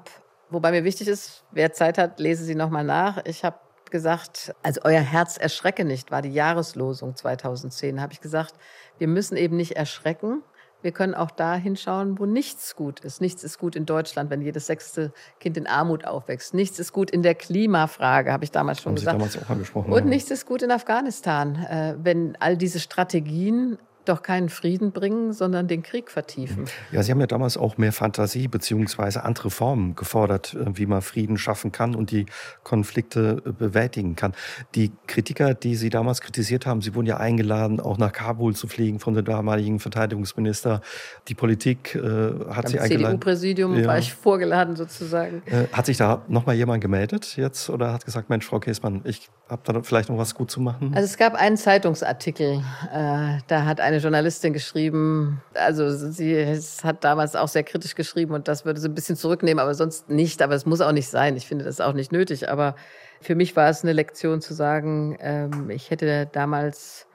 Wobei 0.50 0.72
mir 0.72 0.84
wichtig 0.84 1.08
ist, 1.08 1.44
wer 1.52 1.72
Zeit 1.72 1.96
hat, 1.96 2.20
lese 2.20 2.44
sie 2.44 2.54
nochmal 2.54 2.84
nach. 2.84 3.24
Ich 3.24 3.44
habe 3.44 3.56
gesagt, 3.92 4.52
also 4.64 4.80
euer 4.82 5.00
Herz 5.00 5.36
erschrecke 5.36 5.84
nicht, 5.84 6.10
war 6.10 6.22
die 6.22 6.32
Jahreslosung 6.32 7.14
2010, 7.14 8.00
habe 8.00 8.12
ich 8.12 8.20
gesagt, 8.20 8.54
wir 8.98 9.06
müssen 9.06 9.36
eben 9.36 9.56
nicht 9.56 9.76
erschrecken. 9.76 10.42
Wir 10.80 10.90
können 10.90 11.14
auch 11.14 11.30
da 11.30 11.54
hinschauen, 11.54 12.18
wo 12.18 12.26
nichts 12.26 12.74
gut 12.74 12.98
ist. 13.00 13.20
Nichts 13.20 13.44
ist 13.44 13.58
gut 13.58 13.76
in 13.76 13.86
Deutschland, 13.86 14.30
wenn 14.30 14.40
jedes 14.40 14.66
sechste 14.66 15.12
Kind 15.38 15.56
in 15.56 15.68
Armut 15.68 16.04
aufwächst. 16.04 16.54
Nichts 16.54 16.80
ist 16.80 16.92
gut 16.92 17.08
in 17.08 17.22
der 17.22 17.36
Klimafrage, 17.36 18.32
habe 18.32 18.42
ich 18.42 18.50
damals 18.50 18.80
schon 18.80 18.90
Haben 18.90 18.96
gesagt. 18.96 19.16
Sie 19.16 19.18
damals 19.18 19.46
auch 19.46 19.50
angesprochen. 19.50 19.92
Und 19.92 20.02
ja. 20.02 20.08
nichts 20.08 20.32
ist 20.32 20.44
gut 20.44 20.62
in 20.62 20.72
Afghanistan, 20.72 21.54
äh, 21.54 21.94
wenn 22.02 22.36
all 22.40 22.56
diese 22.56 22.80
Strategien 22.80 23.78
doch 24.04 24.22
keinen 24.22 24.48
Frieden 24.48 24.92
bringen, 24.92 25.32
sondern 25.32 25.68
den 25.68 25.82
Krieg 25.82 26.10
vertiefen. 26.10 26.64
Ja, 26.90 27.02
Sie 27.02 27.10
haben 27.10 27.20
ja 27.20 27.26
damals 27.26 27.56
auch 27.56 27.78
mehr 27.78 27.92
Fantasie 27.92 28.48
beziehungsweise 28.48 29.24
andere 29.24 29.50
Formen 29.50 29.94
gefordert, 29.96 30.54
äh, 30.54 30.76
wie 30.76 30.86
man 30.86 31.02
Frieden 31.02 31.38
schaffen 31.38 31.72
kann 31.72 31.94
und 31.94 32.10
die 32.10 32.26
Konflikte 32.62 33.42
äh, 33.46 33.52
bewältigen 33.52 34.16
kann. 34.16 34.32
Die 34.74 34.92
Kritiker, 35.06 35.54
die 35.54 35.76
Sie 35.76 35.90
damals 35.90 36.20
kritisiert 36.20 36.66
haben, 36.66 36.80
Sie 36.82 36.94
wurden 36.94 37.06
ja 37.06 37.16
eingeladen, 37.18 37.80
auch 37.80 37.98
nach 37.98 38.12
Kabul 38.12 38.54
zu 38.54 38.66
fliegen 38.68 38.98
von 38.98 39.14
dem 39.14 39.24
damaligen 39.24 39.78
Verteidigungsminister. 39.80 40.80
Die 41.28 41.34
Politik 41.34 41.94
äh, 41.94 42.00
hat 42.00 42.66
Am 42.66 42.70
Sie 42.70 42.80
eingeladen. 42.80 43.20
CDU-Präsidium 43.20 43.76
Ja. 43.78 43.86
war 43.88 43.98
ich 43.98 44.12
vorgeladen 44.12 44.76
sozusagen. 44.76 45.42
Äh, 45.46 45.66
hat 45.72 45.86
sich 45.86 45.96
da 45.96 46.22
noch 46.28 46.46
mal 46.46 46.54
jemand 46.54 46.80
gemeldet 46.82 47.36
jetzt 47.36 47.70
oder 47.70 47.92
hat 47.92 48.04
gesagt, 48.04 48.30
Mensch, 48.30 48.46
Frau 48.46 48.60
Käsmann, 48.60 49.02
ich 49.04 49.28
habe 49.48 49.62
da 49.64 49.82
vielleicht 49.82 50.08
noch 50.08 50.18
was 50.18 50.34
gut 50.34 50.50
zu 50.50 50.60
machen? 50.60 50.92
Also 50.94 51.04
es 51.04 51.16
gab 51.16 51.34
einen 51.34 51.56
Zeitungsartikel, 51.56 52.62
äh, 52.92 53.38
da 53.46 53.64
hat 53.64 53.80
eine 53.92 54.00
Journalistin 54.00 54.52
geschrieben, 54.52 55.42
also 55.54 55.90
sie 55.90 56.44
hat 56.82 57.04
damals 57.04 57.36
auch 57.36 57.48
sehr 57.48 57.62
kritisch 57.62 57.94
geschrieben 57.94 58.34
und 58.34 58.48
das 58.48 58.64
würde 58.64 58.80
sie 58.80 58.88
ein 58.88 58.94
bisschen 58.94 59.16
zurücknehmen, 59.16 59.60
aber 59.60 59.74
sonst 59.74 60.08
nicht. 60.08 60.42
Aber 60.42 60.54
es 60.54 60.66
muss 60.66 60.80
auch 60.80 60.92
nicht 60.92 61.08
sein. 61.08 61.36
Ich 61.36 61.46
finde 61.46 61.64
das 61.64 61.80
auch 61.80 61.92
nicht 61.92 62.12
nötig. 62.12 62.48
Aber 62.48 62.74
für 63.20 63.34
mich 63.34 63.54
war 63.54 63.68
es 63.68 63.82
eine 63.82 63.92
Lektion 63.92 64.40
zu 64.40 64.54
sagen, 64.54 65.16
ähm, 65.20 65.70
ich 65.70 65.90
hätte 65.90 66.28
damals 66.32 67.06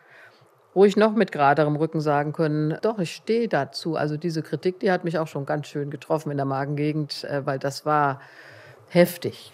ruhig 0.76 0.96
noch 0.96 1.16
mit 1.16 1.32
geraderem 1.32 1.76
Rücken 1.76 2.02
sagen 2.02 2.34
können, 2.34 2.78
doch, 2.82 3.00
ich 3.00 3.16
stehe 3.16 3.48
dazu. 3.48 3.96
Also 3.96 4.16
diese 4.16 4.44
Kritik, 4.44 4.80
die 4.80 4.92
hat 4.92 5.04
mich 5.04 5.18
auch 5.18 5.28
schon 5.28 5.46
ganz 5.46 5.68
schön 5.68 5.90
getroffen 5.90 6.30
in 6.32 6.38
der 6.38 6.46
Magengegend, 6.46 7.24
äh, 7.24 7.46
weil 7.46 7.58
das 7.60 7.86
war 7.86 8.22
heftig. 8.90 9.52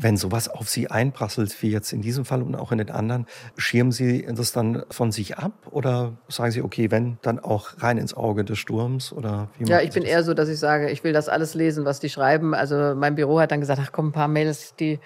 Wenn 0.00 0.16
sowas 0.16 0.48
auf 0.48 0.68
Sie 0.68 0.90
einprasselt, 0.90 1.60
wie 1.60 1.70
jetzt 1.70 1.92
in 1.92 2.02
diesem 2.02 2.24
Fall 2.24 2.42
und 2.42 2.54
auch 2.54 2.70
in 2.70 2.78
den 2.78 2.90
anderen, 2.90 3.26
schirmen 3.56 3.90
Sie 3.90 4.26
das 4.32 4.52
dann 4.52 4.84
von 4.90 5.10
sich 5.10 5.38
ab 5.38 5.52
oder 5.70 6.12
sagen 6.28 6.52
Sie, 6.52 6.62
okay, 6.62 6.90
wenn, 6.90 7.18
dann 7.22 7.40
auch 7.40 7.70
rein 7.78 7.98
ins 7.98 8.14
Auge 8.14 8.44
des 8.44 8.58
Sturms? 8.58 9.12
Oder 9.12 9.48
wie 9.58 9.68
Ja, 9.68 9.80
ich 9.80 9.90
bin 9.90 10.04
das? 10.04 10.12
eher 10.12 10.22
so, 10.22 10.34
dass 10.34 10.48
ich 10.48 10.58
sage, 10.58 10.90
ich 10.90 11.02
will 11.02 11.12
das 11.12 11.28
alles 11.28 11.54
lesen, 11.54 11.84
was 11.84 11.98
die 11.98 12.08
schreiben. 12.08 12.54
Also 12.54 12.94
mein 12.94 13.16
Büro 13.16 13.40
hat 13.40 13.50
dann 13.50 13.60
gesagt, 13.60 13.80
ach 13.82 13.90
komm, 13.90 14.08
ein 14.08 14.12
paar 14.12 14.28
Mails, 14.28 14.74
die 14.76 15.00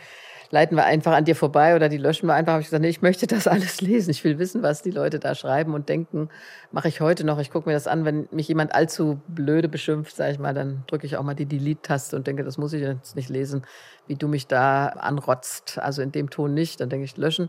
leiten 0.53 0.77
wir 0.77 0.85
einfach 0.85 1.13
an 1.13 1.25
dir 1.25 1.35
vorbei 1.35 1.75
oder 1.75 1.89
die 1.89 1.97
löschen 1.97 2.27
wir 2.27 2.35
einfach. 2.35 2.53
Habe 2.53 2.61
ich 2.61 2.69
gesagt, 2.69 2.83
nee, 2.83 2.91
ich 2.91 3.01
möchte 3.01 3.27
das 3.27 3.49
alles 3.49 3.81
lesen. 3.81 4.11
Ich 4.11 4.23
will 4.23 4.39
wissen, 4.39 4.63
was 4.63 4.83
die 4.83 4.91
Leute 4.91 5.19
da 5.19 5.35
schreiben 5.35 5.73
und 5.73 5.89
denken. 5.89 6.29
Mache 6.71 6.89
ich 6.89 7.01
heute 7.01 7.25
noch. 7.25 7.39
Ich 7.39 7.51
gucke 7.51 7.69
mir 7.69 7.73
das 7.73 7.87
an. 7.87 8.05
Wenn 8.05 8.29
mich 8.31 8.49
jemand 8.49 8.75
allzu 8.75 9.21
blöde 9.29 9.69
beschimpft, 9.69 10.15
sage 10.15 10.33
ich 10.33 10.39
mal, 10.39 10.53
dann 10.53 10.85
drücke 10.87 11.07
ich 11.07 11.17
auch 11.17 11.23
mal 11.23 11.35
die 11.35 11.47
Delete-Taste 11.47 12.15
und 12.15 12.27
denke, 12.27 12.45
das 12.45 12.59
muss 12.59 12.75
ich 12.75 12.83
jetzt 12.83 13.17
nicht 13.17 13.31
lesen, 13.31 13.63
wie 14.07 14.15
du 14.15 14.29
mich 14.29 14.47
da 14.47 14.89
anrotzt. 14.89 15.79
Also 15.79 16.03
in 16.03 16.13
dem 16.13 16.29
Ton 16.29 16.53
nicht. 16.53 16.81
Dann 16.83 16.91
denke 16.91 17.07
ich, 17.07 17.17
löschen. 17.17 17.49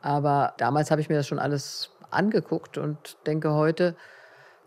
Aber 0.00 0.54
damals 0.56 0.90
habe 0.90 1.02
ich 1.02 1.10
mir 1.10 1.16
das 1.16 1.26
schon 1.26 1.38
alles 1.38 1.90
angeguckt 2.10 2.78
und 2.78 3.18
denke 3.26 3.52
heute, 3.52 3.94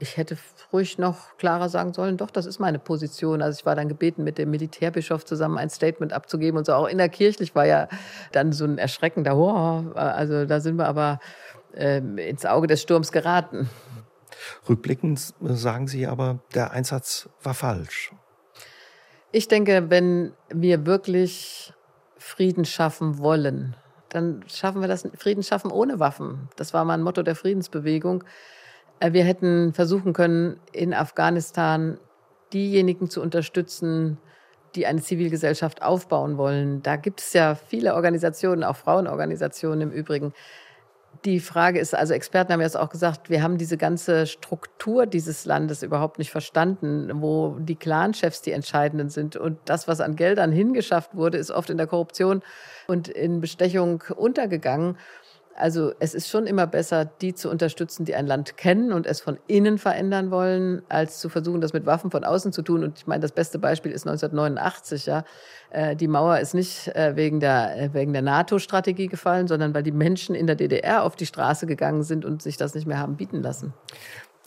ich 0.02 0.18
hätte 0.18 0.38
ruhig 0.74 0.97
noch 0.97 1.38
klarer 1.38 1.70
sagen 1.70 1.93
sollen, 1.93 2.18
doch, 2.18 2.32
das 2.32 2.47
ist 2.47 2.60
meine 2.60 2.80
Position. 2.80 3.41
Also 3.41 3.60
ich 3.60 3.66
war 3.66 3.76
dann 3.76 3.88
gebeten, 3.88 4.24
mit 4.24 4.39
dem 4.39 4.49
Militärbischof 4.49 5.26
zusammen 5.26 5.58
ein 5.58 5.70
Statement 5.70 6.12
abzugeben 6.12 6.58
und 6.58 6.66
so. 6.66 6.74
Auch 6.74 6.88
innerkirchlich 6.88 7.54
war 7.54 7.66
ja 7.66 7.88
dann 8.32 8.52
so 8.52 8.66
ein 8.66 8.80
erschreckender 8.80 9.36
Horror. 9.36 9.95
Also 9.95 10.45
da 10.45 10.60
sind 10.60 10.78
wir 10.78 10.88
aber 10.88 11.20
ähm, 11.76 12.18
ins 12.18 12.45
Auge 12.45 12.66
des 12.66 12.82
Sturms 12.82 13.12
geraten. 13.12 13.70
Rückblickend 14.68 15.34
äh, 15.43 15.54
sagen 15.54 15.88
Sie 15.88 16.08
aber, 16.08 16.39
der 16.56 16.72
Einsatz 16.72 17.30
war 17.43 17.54
falsch. 17.54 18.12
Ich 19.32 19.47
denke, 19.47 19.89
wenn 19.89 20.34
wir 20.49 20.86
wirklich 20.86 21.74
Frieden 22.18 22.66
schaffen 22.66 23.20
wollen, 23.20 23.76
dann 24.10 24.43
schaffen 24.47 24.82
wir 24.82 24.88
das 24.88 25.08
Frieden 25.16 25.43
schaffen 25.43 25.72
ohne 25.72 25.99
Waffen. 25.99 26.49
Das 26.56 26.74
war 26.74 26.84
mal 26.86 26.95
ein 26.95 27.04
Motto 27.04 27.22
der 27.24 27.36
Friedensbewegung. 27.36 28.24
Äh, 29.02 29.14
Wir 29.14 29.26
hätten 29.26 29.74
versuchen 29.74 30.14
können, 30.14 30.60
in 30.72 30.93
Afghanistan 30.93 31.97
diejenigen 32.54 33.10
zu 33.10 33.22
unterstützen, 33.22 34.18
die 34.76 34.86
eine 34.86 35.02
Zivilgesellschaft 35.02 35.82
aufbauen 35.82 36.38
wollen. 36.38 36.82
Da 36.82 36.95
gibt 36.95 37.20
es 37.20 37.34
ja 37.34 37.56
viele 37.56 37.95
Organisationen, 37.95 38.64
auch 38.64 38.78
Frauenorganisationen 38.78 39.82
im 39.82 39.91
Übrigen. 39.91 40.34
Die 41.26 41.41
Frage 41.41 41.80
ist, 41.80 41.93
also 41.93 42.14
Experten 42.14 42.54
haben 42.54 42.62
jetzt 42.62 42.78
auch 42.78 42.89
gesagt, 42.89 43.30
wir 43.30 43.43
haben 43.43 43.58
diese 43.58 43.78
ganze 43.78 44.26
Struktur 44.28 45.06
dieses 45.06 45.45
Landes 45.45 45.84
überhaupt 45.84 46.20
nicht 46.20 46.32
verstanden, 46.32 47.12
wo 47.22 47.58
die 47.60 47.76
Clanchefs 47.76 48.41
die 48.41 48.54
entscheidenden 48.54 49.10
sind. 49.10 49.36
Und 49.36 49.60
das, 49.66 49.89
was 49.89 49.99
an 49.99 50.16
Geldern 50.16 50.54
hingeschafft 50.54 51.16
wurde, 51.16 51.38
ist 51.38 51.52
oft 51.52 51.70
in 51.70 51.78
der 51.78 51.88
Korruption 51.88 52.41
und 52.88 53.10
in 53.10 53.41
Bestechung 53.41 54.04
untergegangen. 54.16 54.97
Also 55.62 55.93
es 55.99 56.16
ist 56.16 56.28
schon 56.28 56.47
immer 56.47 56.66
besser, 56.66 57.05
die 57.05 57.36
zu 57.36 57.49
unterstützen, 57.49 58.03
die 58.03 58.16
ein 58.16 58.26
Land 58.26 58.57
kennen 58.57 58.91
und 58.91 59.05
es 59.05 59.22
von 59.22 59.38
innen 59.47 59.78
verändern 59.78 60.32
wollen, 60.32 60.82
als 60.89 61.20
zu 61.20 61.30
versuchen, 61.30 61.62
das 61.62 61.72
mit 61.72 61.86
Waffen 61.86 62.09
von 62.09 62.24
außen 62.24 62.51
zu 62.51 62.64
tun. 62.64 62.84
Und 62.84 62.97
ich 62.97 63.07
meine, 63.07 63.22
das 63.22 63.32
beste 63.32 63.59
Beispiel 63.59 63.91
ist 63.91 64.07
1989. 64.07 65.05
Ja, 65.05 65.24
Äh, 65.72 65.95
die 65.95 66.07
Mauer 66.07 66.39
ist 66.39 66.53
nicht 66.53 66.89
äh, 66.89 67.16
wegen 67.16 67.39
der 67.39 67.78
äh, 67.78 67.93
wegen 67.93 68.12
der 68.12 68.22
NATO-Strategie 68.22 69.07
gefallen, 69.07 69.47
sondern 69.47 69.74
weil 69.74 69.84
die 69.84 69.93
Menschen 69.93 70.36
in 70.36 70.45
der 70.45 70.55
DDR 70.55 71.03
auf 71.03 71.16
die 71.16 71.26
Straße 71.26 71.66
gegangen 71.66 72.03
sind 72.03 72.26
und 72.26 72.41
sich 72.41 72.57
das 72.57 72.76
nicht 72.76 72.86
mehr 72.86 72.99
haben 72.99 73.16
bieten 73.16 73.41
lassen. 73.41 73.74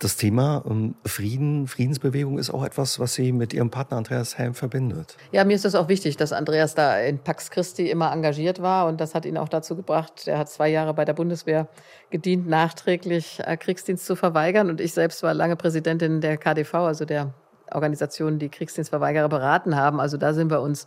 Das 0.00 0.16
Thema 0.16 0.64
ähm, 0.68 0.96
Frieden, 1.04 1.66
Friedensbewegung 1.66 2.38
ist 2.38 2.50
auch 2.50 2.64
etwas, 2.64 2.98
was 2.98 3.14
Sie 3.14 3.32
mit 3.32 3.54
Ihrem 3.54 3.70
Partner 3.70 3.96
Andreas 3.96 4.36
Helm 4.36 4.54
verbindet. 4.54 5.16
Ja, 5.30 5.44
mir 5.44 5.54
ist 5.54 5.64
das 5.64 5.74
auch 5.74 5.88
wichtig, 5.88 6.16
dass 6.16 6.32
Andreas 6.32 6.74
da 6.74 6.98
in 6.98 7.18
Pax 7.18 7.50
Christi 7.50 7.88
immer 7.88 8.12
engagiert 8.12 8.60
war 8.60 8.86
und 8.88 9.00
das 9.00 9.14
hat 9.14 9.24
ihn 9.24 9.38
auch 9.38 9.48
dazu 9.48 9.76
gebracht. 9.76 10.26
Er 10.26 10.38
hat 10.38 10.50
zwei 10.50 10.68
Jahre 10.68 10.94
bei 10.94 11.04
der 11.04 11.14
Bundeswehr 11.14 11.68
gedient, 12.10 12.48
nachträglich 12.48 13.40
äh, 13.44 13.56
Kriegsdienst 13.56 14.04
zu 14.04 14.16
verweigern 14.16 14.68
und 14.68 14.80
ich 14.80 14.92
selbst 14.92 15.22
war 15.22 15.32
lange 15.32 15.56
Präsidentin 15.56 16.20
der 16.20 16.36
KDV, 16.38 16.74
also 16.74 17.04
der 17.04 17.32
Organisation, 17.70 18.38
die 18.38 18.48
Kriegsdienstverweigerer 18.48 19.28
beraten 19.28 19.76
haben. 19.76 20.00
Also 20.00 20.16
da 20.16 20.34
sind 20.34 20.50
wir 20.50 20.60
uns 20.60 20.86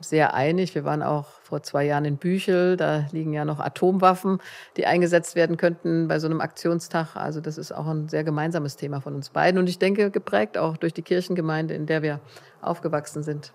sehr 0.00 0.34
einig. 0.34 0.74
Wir 0.74 0.84
waren 0.84 1.02
auch 1.02 1.26
vor 1.42 1.62
zwei 1.62 1.84
Jahren 1.84 2.04
in 2.04 2.16
Büchel. 2.16 2.76
Da 2.76 3.06
liegen 3.12 3.32
ja 3.32 3.44
noch 3.44 3.60
Atomwaffen, 3.60 4.38
die 4.76 4.86
eingesetzt 4.86 5.36
werden 5.36 5.56
könnten 5.56 6.08
bei 6.08 6.18
so 6.18 6.26
einem 6.26 6.40
Aktionstag. 6.40 7.16
Also 7.16 7.40
das 7.40 7.58
ist 7.58 7.72
auch 7.72 7.86
ein 7.86 8.08
sehr 8.08 8.24
gemeinsames 8.24 8.76
Thema 8.76 9.00
von 9.00 9.14
uns 9.14 9.30
beiden. 9.30 9.58
Und 9.58 9.68
ich 9.68 9.78
denke, 9.78 10.10
geprägt 10.10 10.58
auch 10.58 10.76
durch 10.76 10.94
die 10.94 11.02
Kirchengemeinde, 11.02 11.74
in 11.74 11.86
der 11.86 12.02
wir 12.02 12.20
aufgewachsen 12.60 13.22
sind. 13.22 13.52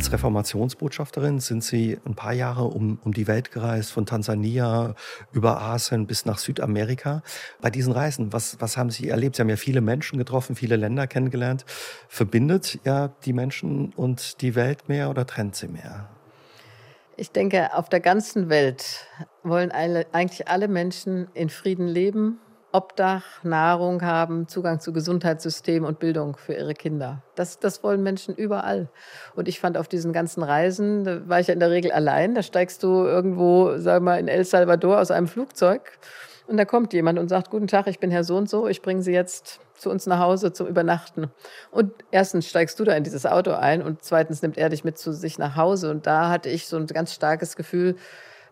Als 0.00 0.12
Reformationsbotschafterin 0.12 1.40
sind 1.40 1.62
Sie 1.62 1.98
ein 2.06 2.14
paar 2.14 2.32
Jahre 2.32 2.64
um, 2.64 2.98
um 3.04 3.12
die 3.12 3.26
Welt 3.26 3.50
gereist, 3.52 3.92
von 3.92 4.06
Tansania 4.06 4.94
über 5.30 5.60
Asien 5.60 6.06
bis 6.06 6.24
nach 6.24 6.38
Südamerika. 6.38 7.22
Bei 7.60 7.68
diesen 7.68 7.92
Reisen, 7.92 8.32
was, 8.32 8.58
was 8.62 8.78
haben 8.78 8.88
Sie 8.88 9.10
erlebt? 9.10 9.36
Sie 9.36 9.42
haben 9.42 9.50
ja 9.50 9.56
viele 9.56 9.82
Menschen 9.82 10.16
getroffen, 10.16 10.56
viele 10.56 10.76
Länder 10.76 11.06
kennengelernt. 11.06 11.66
Verbindet 12.08 12.78
ja 12.84 13.08
die 13.26 13.34
Menschen 13.34 13.92
und 13.92 14.40
die 14.40 14.54
Welt 14.54 14.88
mehr 14.88 15.10
oder 15.10 15.26
trennt 15.26 15.54
sie 15.54 15.68
mehr? 15.68 16.08
Ich 17.18 17.30
denke, 17.30 17.74
auf 17.74 17.90
der 17.90 18.00
ganzen 18.00 18.48
Welt 18.48 19.06
wollen 19.42 19.70
alle, 19.70 20.06
eigentlich 20.12 20.48
alle 20.48 20.68
Menschen 20.68 21.28
in 21.34 21.50
Frieden 21.50 21.86
leben 21.86 22.38
Obdach, 22.72 23.24
Nahrung 23.42 24.02
haben, 24.02 24.48
Zugang 24.48 24.80
zu 24.80 24.92
Gesundheitssystem 24.92 25.84
und 25.84 25.98
Bildung 25.98 26.36
für 26.36 26.54
ihre 26.54 26.74
Kinder. 26.74 27.22
Das, 27.34 27.58
das 27.58 27.82
wollen 27.82 28.02
Menschen 28.02 28.34
überall. 28.34 28.88
Und 29.34 29.48
ich 29.48 29.58
fand 29.60 29.76
auf 29.76 29.88
diesen 29.88 30.12
ganzen 30.12 30.42
Reisen, 30.42 31.04
da 31.04 31.28
war 31.28 31.40
ich 31.40 31.48
ja 31.48 31.54
in 31.54 31.60
der 31.60 31.70
Regel 31.70 31.92
allein, 31.92 32.34
da 32.34 32.42
steigst 32.42 32.82
du 32.82 33.04
irgendwo, 33.04 33.76
sag 33.78 34.02
mal, 34.02 34.20
in 34.20 34.28
El 34.28 34.44
Salvador 34.44 35.00
aus 35.00 35.10
einem 35.10 35.28
Flugzeug 35.28 35.98
und 36.50 36.56
da 36.56 36.64
kommt 36.64 36.92
jemand 36.92 37.16
und 37.20 37.28
sagt, 37.28 37.50
guten 37.50 37.68
Tag, 37.68 37.86
ich 37.86 38.00
bin 38.00 38.10
Herr 38.10 38.24
so 38.24 38.36
und 38.36 38.50
so, 38.50 38.66
ich 38.66 38.82
bringe 38.82 39.02
Sie 39.02 39.12
jetzt 39.12 39.60
zu 39.76 39.88
uns 39.88 40.06
nach 40.06 40.18
Hause 40.18 40.52
zum 40.52 40.66
Übernachten. 40.66 41.30
Und 41.70 41.92
erstens 42.10 42.48
steigst 42.48 42.80
du 42.80 42.84
da 42.84 42.92
in 42.94 43.04
dieses 43.04 43.24
Auto 43.24 43.52
ein 43.52 43.82
und 43.82 44.02
zweitens 44.02 44.42
nimmt 44.42 44.58
er 44.58 44.68
dich 44.68 44.82
mit 44.82 44.98
zu 44.98 45.12
sich 45.12 45.38
nach 45.38 45.54
Hause. 45.54 45.92
Und 45.92 46.08
da 46.08 46.28
hatte 46.28 46.48
ich 46.48 46.66
so 46.66 46.76
ein 46.76 46.88
ganz 46.88 47.14
starkes 47.14 47.54
Gefühl, 47.54 47.94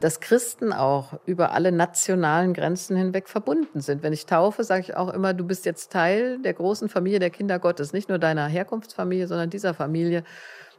dass 0.00 0.20
Christen 0.20 0.72
auch 0.72 1.18
über 1.26 1.52
alle 1.52 1.72
nationalen 1.72 2.54
Grenzen 2.54 2.96
hinweg 2.96 3.28
verbunden 3.28 3.80
sind. 3.80 4.02
Wenn 4.02 4.12
ich 4.12 4.26
taufe, 4.26 4.62
sage 4.64 4.82
ich 4.82 4.96
auch 4.96 5.12
immer, 5.12 5.34
du 5.34 5.44
bist 5.44 5.66
jetzt 5.66 5.92
Teil 5.92 6.38
der 6.40 6.54
großen 6.54 6.88
Familie 6.88 7.18
der 7.18 7.30
Kinder 7.30 7.58
Gottes, 7.58 7.92
nicht 7.92 8.08
nur 8.08 8.18
deiner 8.18 8.46
Herkunftsfamilie, 8.46 9.26
sondern 9.26 9.50
dieser 9.50 9.74
Familie. 9.74 10.24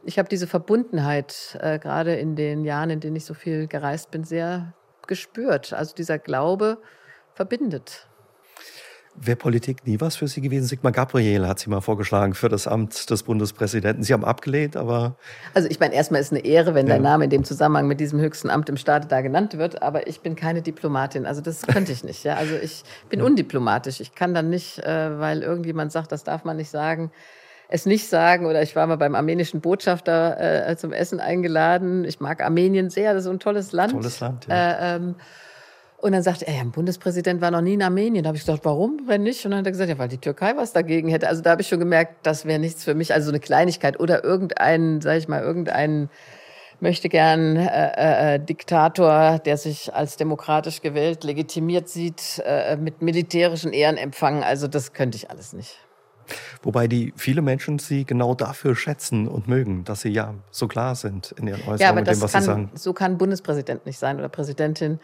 Ich 0.04 0.18
habe 0.18 0.28
diese 0.28 0.46
Verbundenheit 0.46 1.58
äh, 1.60 1.78
gerade 1.78 2.14
in 2.14 2.34
den 2.34 2.64
Jahren, 2.64 2.90
in 2.90 3.00
denen 3.00 3.16
ich 3.16 3.26
so 3.26 3.34
viel 3.34 3.66
gereist 3.66 4.10
bin, 4.10 4.24
sehr 4.24 4.72
gespürt. 5.06 5.72
Also 5.72 5.94
dieser 5.94 6.18
Glaube 6.18 6.78
verbindet. 7.34 8.09
Wäre 9.16 9.36
Politik 9.36 9.86
nie 9.86 10.00
was 10.00 10.16
für 10.16 10.28
Sie 10.28 10.40
gewesen? 10.40 10.66
Sigmar 10.66 10.92
Gabriel 10.92 11.46
hat 11.46 11.58
Sie 11.58 11.68
mal 11.68 11.80
vorgeschlagen 11.80 12.34
für 12.34 12.48
das 12.48 12.66
Amt 12.66 13.10
des 13.10 13.24
Bundespräsidenten. 13.24 14.04
Sie 14.04 14.12
haben 14.12 14.24
abgelehnt, 14.24 14.76
aber. 14.76 15.16
Also 15.52 15.68
ich 15.68 15.80
meine, 15.80 15.94
erstmal 15.94 16.20
ist 16.20 16.32
eine 16.32 16.44
Ehre, 16.44 16.74
wenn 16.74 16.86
ja. 16.86 16.94
dein 16.94 17.02
Name 17.02 17.24
in 17.24 17.30
dem 17.30 17.44
Zusammenhang 17.44 17.88
mit 17.88 17.98
diesem 17.98 18.20
höchsten 18.20 18.50
Amt 18.50 18.68
im 18.68 18.76
Staate 18.76 19.08
da 19.08 19.20
genannt 19.20 19.58
wird, 19.58 19.82
aber 19.82 20.06
ich 20.06 20.20
bin 20.20 20.36
keine 20.36 20.62
Diplomatin. 20.62 21.26
Also 21.26 21.40
das 21.40 21.62
könnte 21.66 21.90
ich 21.92 22.04
nicht. 22.04 22.22
Ja? 22.24 22.36
Also 22.36 22.54
ich 22.54 22.84
bin 23.08 23.18
ja. 23.20 23.26
undiplomatisch. 23.26 24.00
Ich 24.00 24.14
kann 24.14 24.32
dann 24.32 24.48
nicht, 24.48 24.78
äh, 24.78 25.18
weil 25.18 25.42
irgendjemand 25.42 25.90
sagt, 25.90 26.12
das 26.12 26.22
darf 26.22 26.44
man 26.44 26.56
nicht 26.56 26.70
sagen, 26.70 27.10
es 27.68 27.86
nicht 27.86 28.08
sagen. 28.08 28.46
Oder 28.46 28.62
ich 28.62 28.76
war 28.76 28.86
mal 28.86 28.96
beim 28.96 29.14
armenischen 29.14 29.60
Botschafter 29.60 30.68
äh, 30.68 30.76
zum 30.76 30.92
Essen 30.92 31.20
eingeladen. 31.20 32.04
Ich 32.04 32.20
mag 32.20 32.42
Armenien 32.42 32.90
sehr, 32.90 33.12
das 33.12 33.24
ist 33.24 33.30
ein 33.30 33.40
tolles 33.40 33.72
Land. 33.72 33.92
Tolles 33.92 34.20
Land, 34.20 34.46
ja. 34.48 34.72
Äh, 34.72 34.96
ähm, 34.96 35.14
und 36.00 36.12
dann 36.12 36.22
sagte 36.22 36.46
er, 36.46 36.54
ja, 36.54 36.60
ein 36.60 36.70
Bundespräsident 36.70 37.40
war 37.42 37.50
noch 37.50 37.60
nie 37.60 37.74
in 37.74 37.82
Armenien. 37.82 38.24
Da 38.24 38.28
habe 38.28 38.36
ich 38.36 38.44
gesagt, 38.44 38.64
warum, 38.64 39.02
wenn 39.06 39.22
nicht? 39.22 39.44
Und 39.44 39.50
dann 39.50 39.60
hat 39.60 39.66
er 39.66 39.72
gesagt, 39.72 39.90
ja, 39.90 39.98
weil 39.98 40.08
die 40.08 40.18
Türkei 40.18 40.56
was 40.56 40.72
dagegen 40.72 41.08
hätte. 41.10 41.28
Also 41.28 41.42
da 41.42 41.50
habe 41.50 41.60
ich 41.60 41.68
schon 41.68 41.78
gemerkt, 41.78 42.26
das 42.26 42.46
wäre 42.46 42.58
nichts 42.58 42.84
für 42.84 42.94
mich. 42.94 43.12
Also 43.12 43.26
so 43.26 43.32
eine 43.32 43.40
Kleinigkeit 43.40 44.00
oder 44.00 44.24
irgendein, 44.24 45.02
sage 45.02 45.18
ich 45.18 45.28
mal, 45.28 45.42
irgendein 45.42 46.08
möchte 46.80 47.10
gern 47.10 47.56
äh, 47.56 48.36
äh, 48.36 48.40
Diktator, 48.40 49.40
der 49.40 49.58
sich 49.58 49.92
als 49.94 50.16
demokratisch 50.16 50.80
gewählt 50.80 51.22
legitimiert 51.22 51.90
sieht, 51.90 52.42
äh, 52.46 52.76
mit 52.76 53.02
militärischen 53.02 53.74
Ehren 53.74 53.98
empfangen. 53.98 54.42
Also 54.42 54.68
das 54.68 54.94
könnte 54.94 55.16
ich 55.16 55.28
alles 55.28 55.52
nicht. 55.52 55.76
Wobei 56.62 56.88
die 56.88 57.12
viele 57.16 57.42
Menschen 57.42 57.78
sie 57.78 58.06
genau 58.06 58.34
dafür 58.34 58.74
schätzen 58.74 59.28
und 59.28 59.48
mögen, 59.48 59.84
dass 59.84 60.00
sie 60.00 60.10
ja 60.10 60.34
so 60.50 60.66
klar 60.66 60.94
sind 60.94 61.34
in 61.38 61.48
ihren 61.48 61.60
Äußerungen 61.60 61.80
ja, 61.80 61.88
aber 61.90 62.00
mit 62.00 62.06
dem, 62.06 62.22
was 62.22 62.32
kann, 62.32 62.40
sie 62.40 62.46
sagen. 62.46 62.70
So 62.74 62.94
kann 62.94 63.18
Bundespräsident 63.18 63.84
nicht 63.84 63.98
sein 63.98 64.18
oder 64.18 64.30
Präsidentin 64.30 65.00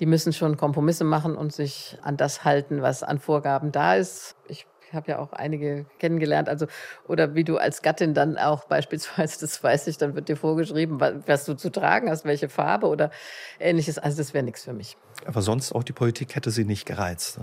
die 0.00 0.06
müssen 0.06 0.32
schon 0.32 0.56
Kompromisse 0.56 1.04
machen 1.04 1.36
und 1.36 1.52
sich 1.52 1.98
an 2.02 2.16
das 2.16 2.44
halten, 2.44 2.82
was 2.82 3.02
an 3.02 3.18
Vorgaben 3.18 3.72
da 3.72 3.94
ist. 3.94 4.36
Ich 4.48 4.66
habe 4.92 5.10
ja 5.10 5.18
auch 5.18 5.32
einige 5.32 5.86
kennengelernt, 5.98 6.48
also 6.48 6.66
oder 7.08 7.34
wie 7.34 7.44
du 7.44 7.56
als 7.56 7.82
Gattin 7.82 8.14
dann 8.14 8.38
auch 8.38 8.64
beispielsweise, 8.68 9.40
das 9.40 9.62
weiß 9.62 9.86
ich, 9.88 9.98
dann 9.98 10.14
wird 10.14 10.28
dir 10.28 10.36
vorgeschrieben, 10.36 11.00
was 11.26 11.44
du 11.44 11.54
zu 11.54 11.70
tragen 11.70 12.10
hast, 12.10 12.24
welche 12.24 12.48
Farbe 12.48 12.86
oder 12.86 13.10
ähnliches. 13.58 13.98
Also 13.98 14.18
das 14.18 14.34
wäre 14.34 14.44
nichts 14.44 14.64
für 14.64 14.72
mich. 14.72 14.96
Aber 15.24 15.42
sonst 15.42 15.72
auch 15.72 15.82
die 15.82 15.92
Politik 15.92 16.34
hätte 16.34 16.50
sie 16.50 16.64
nicht 16.64 16.86
gereizt. 16.86 17.40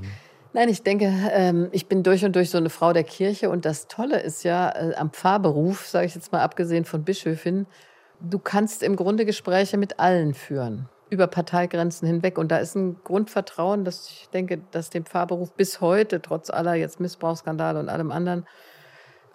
Nein, 0.54 0.70
ich 0.70 0.84
denke, 0.84 1.12
ähm, 1.32 1.70
ich 1.72 1.88
bin 1.88 2.04
durch 2.04 2.24
und 2.24 2.36
durch 2.36 2.52
so 2.52 2.60
eine 2.60 2.70
Frau 2.70 2.94
der 2.94 3.04
Kirche 3.04 3.50
und 3.50 3.66
das 3.66 3.88
Tolle 3.88 4.20
ist 4.20 4.44
ja 4.44 4.70
äh, 4.70 4.94
am 4.96 5.12
Pfarrberuf, 5.12 5.88
sage 5.88 6.06
ich 6.06 6.14
jetzt 6.14 6.32
mal 6.32 6.42
abgesehen 6.42 6.86
von 6.86 7.04
Bischöfin, 7.04 7.66
du 8.20 8.38
kannst 8.38 8.84
im 8.84 8.96
Grunde 8.96 9.26
Gespräche 9.26 9.78
mit 9.78 10.00
allen 10.00 10.36
führen 10.36 10.88
über 11.14 11.28
Parteigrenzen 11.28 12.08
hinweg. 12.08 12.38
Und 12.38 12.52
da 12.52 12.58
ist 12.58 12.76
ein 12.76 12.98
Grundvertrauen, 13.04 13.86
dass 13.86 14.10
ich 14.10 14.30
denke, 14.34 14.62
dass 14.72 14.90
dem 14.90 15.06
Pfarrberuf 15.06 15.54
bis 15.54 15.80
heute, 15.80 16.22
trotz 16.22 16.50
aller 16.50 16.74
jetzt 16.74 17.00
Missbrauchsskandale 17.00 17.80
und 17.80 17.88
allem 17.88 18.12
anderen, 18.12 18.46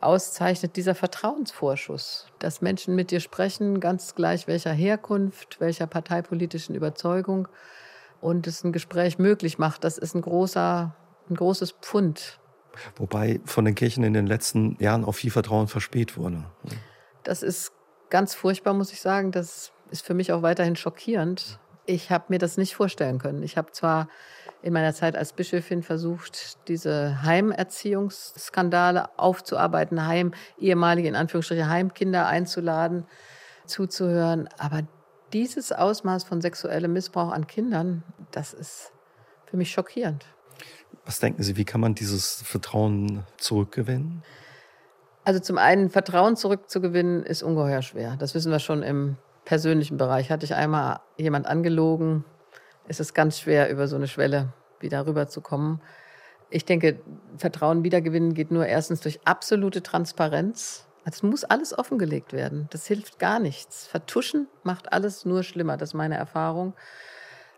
auszeichnet 0.01 0.77
dieser 0.77 0.95
Vertrauensvorschuss, 0.95 2.27
dass 2.39 2.61
Menschen 2.61 2.95
mit 2.95 3.11
dir 3.11 3.21
sprechen, 3.21 3.81
ganz 3.81 4.15
gleich 4.15 4.47
welcher 4.47 4.73
Herkunft, 4.73 5.61
welcher 5.61 5.87
parteipolitischen 5.87 6.75
Überzeugung 6.75 7.49
und 8.21 8.47
es 8.47 8.65
ein 8.65 8.73
Gespräch 8.73 9.19
möglich 9.19 9.59
macht. 9.59 9.85
Das 9.85 9.99
ist 9.99 10.15
ein 10.15 10.23
großer, 10.23 10.95
ein 11.31 11.35
großes 11.35 11.73
Pfund. 11.81 12.39
Wobei 12.97 13.41
von 13.45 13.65
den 13.65 13.75
Kirchen 13.75 14.05
in 14.05 14.15
den 14.15 14.27
letzten 14.27 14.77
Jahren 14.81 15.05
auch 15.05 15.13
viel 15.13 15.31
Vertrauen 15.31 15.67
verspäht 15.69 16.17
wurde. 16.17 16.45
Das 17.25 17.43
ist 17.43 17.73
ganz 18.11 18.35
furchtbar, 18.35 18.75
muss 18.75 18.93
ich 18.93 19.01
sagen. 19.01 19.33
Das 19.33 19.73
ist 19.91 20.07
für 20.07 20.15
mich 20.15 20.33
auch 20.33 20.43
weiterhin 20.43 20.77
schockierend, 20.77 21.59
ich 21.89 22.11
habe 22.11 22.27
mir 22.29 22.39
das 22.39 22.59
nicht 22.59 22.75
vorstellen 22.75 23.19
können. 23.19 23.43
Ich 23.43 23.57
habe 23.57 23.73
zwar 23.73 24.09
in 24.61 24.73
meiner 24.73 24.93
Zeit 24.93 25.17
als 25.17 25.33
Bischöfin 25.33 25.83
versucht, 25.83 26.69
diese 26.69 27.23
Heimerziehungsskandale 27.23 29.19
aufzuarbeiten, 29.19 30.07
Heim, 30.07 30.33
ehemalige 30.59 31.09
in 31.09 31.17
Anführungsstrichen 31.17 31.69
Heimkinder 31.69 32.27
einzuladen, 32.27 33.07
zuzuhören. 33.67 34.49
Aber 34.59 34.83
dieses 35.33 35.73
Ausmaß 35.73 36.25
von 36.25 36.41
sexuellem 36.41 36.93
Missbrauch 36.93 37.33
an 37.33 37.47
Kindern, 37.47 38.03
das 38.33 38.53
ist 38.53 38.93
für 39.47 39.57
mich 39.57 39.71
schockierend. 39.71 40.27
Was 41.07 41.21
denken 41.21 41.43
Sie, 41.43 41.57
wie 41.57 41.65
kann 41.65 41.81
man 41.81 41.95
dieses 41.95 42.43
Vertrauen 42.43 43.25
zurückgewinnen? 43.39 44.23
Also 45.25 45.41
zum 45.41 45.57
einen 45.57 45.89
Vertrauen 45.89 46.37
zurückzugewinnen 46.37 47.23
ist 47.23 47.43
ungeheuer 47.43 47.83
schwer. 47.83 48.17
Das 48.19 48.35
wissen 48.35 48.51
wir 48.53 48.59
schon 48.59 48.83
im 48.83 49.17
persönlichen 49.49 49.97
Bereich 49.97 50.31
hatte 50.31 50.45
ich 50.45 50.55
einmal 50.55 51.01
jemand 51.17 51.47
angelogen, 51.47 52.27
ist 52.87 53.01
es 53.01 53.15
ganz 53.15 53.41
schwer, 53.41 53.71
über 53.71 53.89
so 53.89 53.97
eine 53.97 54.07
Schwelle 54.07 54.53
wieder 54.79 55.07
rüberzukommen. 55.07 55.81
Ich 56.51 56.67
denke, 56.67 57.01
Vertrauen 57.39 57.83
wiedergewinnen 57.83 58.35
geht 58.35 58.51
nur 58.51 58.67
erstens 58.67 59.01
durch 59.01 59.21
absolute 59.25 59.83
Transparenz. 59.83 60.87
Es 61.07 61.23
muss 61.23 61.45
alles 61.45 61.77
offengelegt 61.77 62.35
werden. 62.35 62.69
Das 62.73 62.87
hilft 62.87 63.19
gar 63.19 63.39
nichts. 63.39 63.87
Vertuschen 63.87 64.49
macht 64.65 64.93
alles 64.93 65.25
nur 65.25 65.43
schlimmer. 65.43 65.79
Das 65.79 65.91
ist 65.91 65.95
meine 65.95 66.19
Erfahrung. 66.19 66.75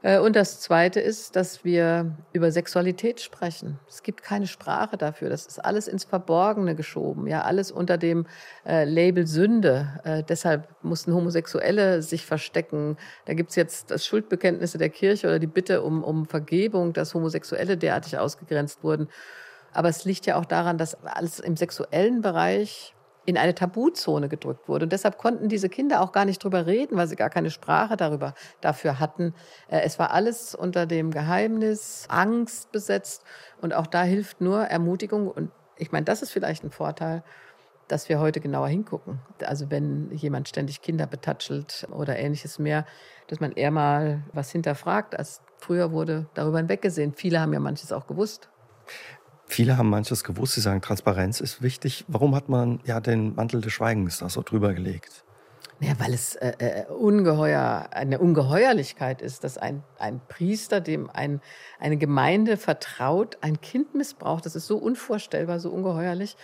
Äh, 0.03 0.19
und 0.19 0.37
das 0.37 0.61
Zweite 0.61 1.01
ist, 1.01 1.37
dass 1.37 1.65
wir 1.65 2.17
über 2.33 2.51
Sexualität 2.51 3.21
sprechen. 3.21 3.79
Es 3.89 4.03
gibt 4.03 4.23
keine 4.23 4.47
Sprache 4.47 4.97
dafür. 4.97 5.29
Das 5.29 5.47
ist 5.47 5.59
alles 5.59 5.89
ins 5.89 6.05
Verborgene 6.05 6.75
geschoben. 6.75 7.27
Ja, 7.27 7.43
alles 7.43 7.71
unter 7.71 7.99
dem 7.99 8.27
äh, 8.67 8.85
Label 8.85 9.27
Sünde. 9.27 10.01
Äh, 10.05 10.23
deshalb 10.23 10.69
mussten 10.83 11.15
Homosexuelle 11.15 12.03
sich 12.03 12.25
verstecken. 12.25 12.97
Da 13.27 13.35
gibt's 13.35 13.57
jetzt 13.57 13.91
das 13.91 14.07
Schuldbekenntnisse 14.07 14.79
der 14.79 14.91
Kirche 14.91 15.27
oder 15.27 15.39
die 15.39 15.47
Bitte 15.47 15.83
um, 15.83 16.03
um 16.03 16.27
Vergebung, 16.27 16.93
dass 16.93 17.15
Homosexuelle 17.15 17.77
derartig 17.77 18.19
ausgegrenzt 18.19 18.83
wurden. 18.83 19.09
Aber 19.73 19.89
es 19.89 20.05
liegt 20.05 20.27
ja 20.27 20.37
auch 20.37 20.47
daran, 20.47 20.79
dass 20.79 20.97
alles 21.05 21.39
im 21.39 21.57
sexuellen 21.57 22.23
Bereich 22.23 22.95
in 23.27 23.37
eine 23.37 23.55
Tabuzone 23.55 24.29
gedrückt 24.29 24.69
wurde. 24.69 24.85
Und 24.85 24.93
deshalb 24.93 25.19
konnten 25.19 25.49
diese 25.49 25.69
Kinder 25.69 26.01
auch 26.01 26.13
gar 26.13 26.25
nicht 26.25 26.43
drüber 26.43 26.67
reden, 26.67 26.97
weil 26.97 27.07
sie 27.07 27.17
gar 27.17 27.31
keine 27.31 27.51
Sprache 27.51 27.97
darüber 27.97 28.35
dafür 28.61 28.99
hatten. 28.99 29.35
Äh, 29.69 29.81
es 29.83 29.99
war 29.99 30.13
alles 30.13 30.55
unter 30.55 30.87
dem 30.87 31.11
Geheimnis, 31.11 32.07
Angst 32.09 32.73
besetzt. 32.73 33.25
Und 33.61 33.75
auch 33.75 33.87
da 33.87 34.03
hilft 34.03 34.41
nur 34.41 34.63
Ermutigung. 34.63 35.29
Und 35.29 35.51
ich 35.77 35.93
meine, 35.93 36.05
das 36.05 36.23
ist 36.23 36.31
vielleicht 36.31 36.65
ein 36.65 36.71
Vorteil, 36.71 37.23
dass 37.89 38.09
wir 38.09 38.21
heute 38.21 38.41
genauer 38.41 38.69
hingucken. 38.69 39.21
Also 39.45 39.71
wenn 39.71 40.11
jemand 40.13 40.49
ständig 40.49 40.81
Kinder 40.81 41.07
betatschelt 41.07 41.89
oder 41.93 42.19
ähnliches 42.19 42.59
mehr, 42.59 42.87
dass 43.27 43.41
man 43.41 43.53
eher 43.53 43.71
mal 43.71 44.23
was 44.33 44.51
hinterfragt, 44.53 45.19
als 45.19 45.43
früher 45.59 45.93
wurde 45.93 46.27
darüber 46.35 46.59
hinweggesehen. 46.59 47.15
Viele 47.15 47.41
haben 47.41 47.53
ja 47.53 47.61
manches 47.61 47.93
auch 47.93 48.07
gewusst. 48.07 48.49
Viele 49.51 49.77
haben 49.77 49.91
manches 49.91 50.23
gewusst, 50.23 50.55
sie 50.55 50.61
sagen, 50.61 50.81
Transparenz 50.81 51.41
ist 51.41 51.61
wichtig. 51.61 52.05
Warum 52.07 52.37
hat 52.37 52.49
man 52.49 52.79
ja 52.85 53.01
den 53.01 53.35
Mantel 53.35 53.61
des 53.61 53.73
Schweigens 53.73 54.21
da 54.21 54.29
so 54.29 54.43
drüber 54.43 54.73
gelegt? 54.75 55.25
Ja, 55.81 55.95
weil 55.99 56.15
es 56.15 56.37
äh, 56.37 56.53
äh, 56.59 56.87
ungeheuer, 56.87 57.89
eine 57.91 58.21
Ungeheuerlichkeit 58.21 59.21
ist, 59.21 59.43
dass 59.43 59.59
ein, 59.59 59.83
ein 59.99 60.21
Priester, 60.29 60.81
dem 60.81 61.11
ein, 61.11 61.41
eine 61.81 61.97
Gemeinde 61.97 62.59
vertraut, 62.59 63.39
ein 63.41 63.61
Kind 63.61 63.93
missbraucht. 63.97 64.47
Das 64.47 64.55
ist 64.55 64.69
so 64.69 64.79
unvorstellbar, 64.79 65.59
so 65.59 65.71
ungeheuerlich. 65.71 66.37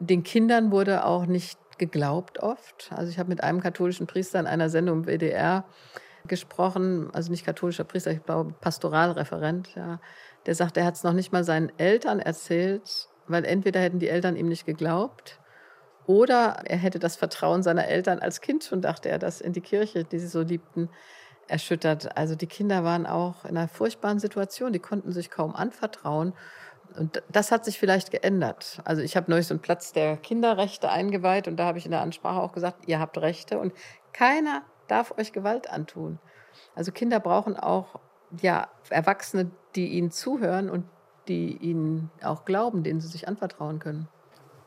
Den 0.00 0.22
Kindern 0.22 0.70
wurde 0.70 1.04
auch 1.04 1.26
nicht 1.26 1.58
geglaubt 1.76 2.38
oft. 2.38 2.90
Also 2.90 3.10
ich 3.10 3.18
habe 3.18 3.28
mit 3.28 3.42
einem 3.42 3.60
katholischen 3.60 4.06
Priester 4.06 4.40
in 4.40 4.46
einer 4.46 4.70
Sendung 4.70 5.00
im 5.00 5.06
WDR 5.06 5.66
gesprochen, 6.26 7.10
also 7.12 7.30
nicht 7.30 7.44
katholischer 7.44 7.84
Priester, 7.84 8.12
ich 8.12 8.24
glaube 8.24 8.54
Pastoralreferent, 8.60 9.74
ja. 9.74 10.00
Der 10.46 10.54
sagt, 10.54 10.76
er 10.76 10.84
hat 10.84 10.94
es 10.94 11.02
noch 11.02 11.12
nicht 11.12 11.32
mal 11.32 11.44
seinen 11.44 11.76
Eltern 11.78 12.20
erzählt, 12.20 13.08
weil 13.26 13.44
entweder 13.44 13.80
hätten 13.80 13.98
die 13.98 14.08
Eltern 14.08 14.36
ihm 14.36 14.48
nicht 14.48 14.64
geglaubt 14.64 15.40
oder 16.06 16.62
er 16.64 16.76
hätte 16.76 16.98
das 16.98 17.16
Vertrauen 17.16 17.62
seiner 17.62 17.88
Eltern 17.88 18.20
als 18.20 18.40
Kind 18.40 18.64
schon, 18.64 18.80
dachte 18.80 19.08
er, 19.08 19.18
das 19.18 19.40
in 19.40 19.52
die 19.52 19.60
Kirche, 19.60 20.04
die 20.04 20.18
sie 20.18 20.28
so 20.28 20.42
liebten, 20.42 20.88
erschüttert. 21.48 22.16
Also 22.16 22.34
die 22.34 22.46
Kinder 22.46 22.84
waren 22.84 23.06
auch 23.06 23.44
in 23.44 23.56
einer 23.56 23.68
furchtbaren 23.68 24.18
Situation, 24.18 24.72
die 24.72 24.78
konnten 24.78 25.12
sich 25.12 25.30
kaum 25.30 25.54
anvertrauen. 25.54 26.32
Und 26.96 27.22
das 27.30 27.50
hat 27.50 27.64
sich 27.64 27.78
vielleicht 27.78 28.10
geändert. 28.10 28.80
Also 28.84 29.02
ich 29.02 29.16
habe 29.16 29.30
neulich 29.30 29.48
so 29.48 29.54
einen 29.54 29.60
Platz 29.60 29.92
der 29.92 30.16
Kinderrechte 30.16 30.90
eingeweiht 30.90 31.48
und 31.48 31.56
da 31.56 31.66
habe 31.66 31.78
ich 31.78 31.84
in 31.84 31.90
der 31.90 32.00
Ansprache 32.00 32.40
auch 32.40 32.52
gesagt, 32.52 32.86
ihr 32.86 33.00
habt 33.00 33.18
Rechte 33.18 33.58
und 33.58 33.72
keiner 34.12 34.62
darf 34.86 35.12
euch 35.18 35.32
Gewalt 35.32 35.68
antun. 35.68 36.20
Also 36.74 36.92
Kinder 36.92 37.20
brauchen 37.20 37.56
auch 37.56 38.00
ja, 38.40 38.68
Erwachsene, 38.90 39.50
die 39.74 39.88
ihnen 39.88 40.10
zuhören 40.10 40.70
und 40.70 40.84
die 41.28 41.56
ihnen 41.56 42.10
auch 42.22 42.44
glauben, 42.44 42.82
denen 42.82 43.00
sie 43.00 43.08
sich 43.08 43.28
anvertrauen 43.28 43.78
können. 43.78 44.08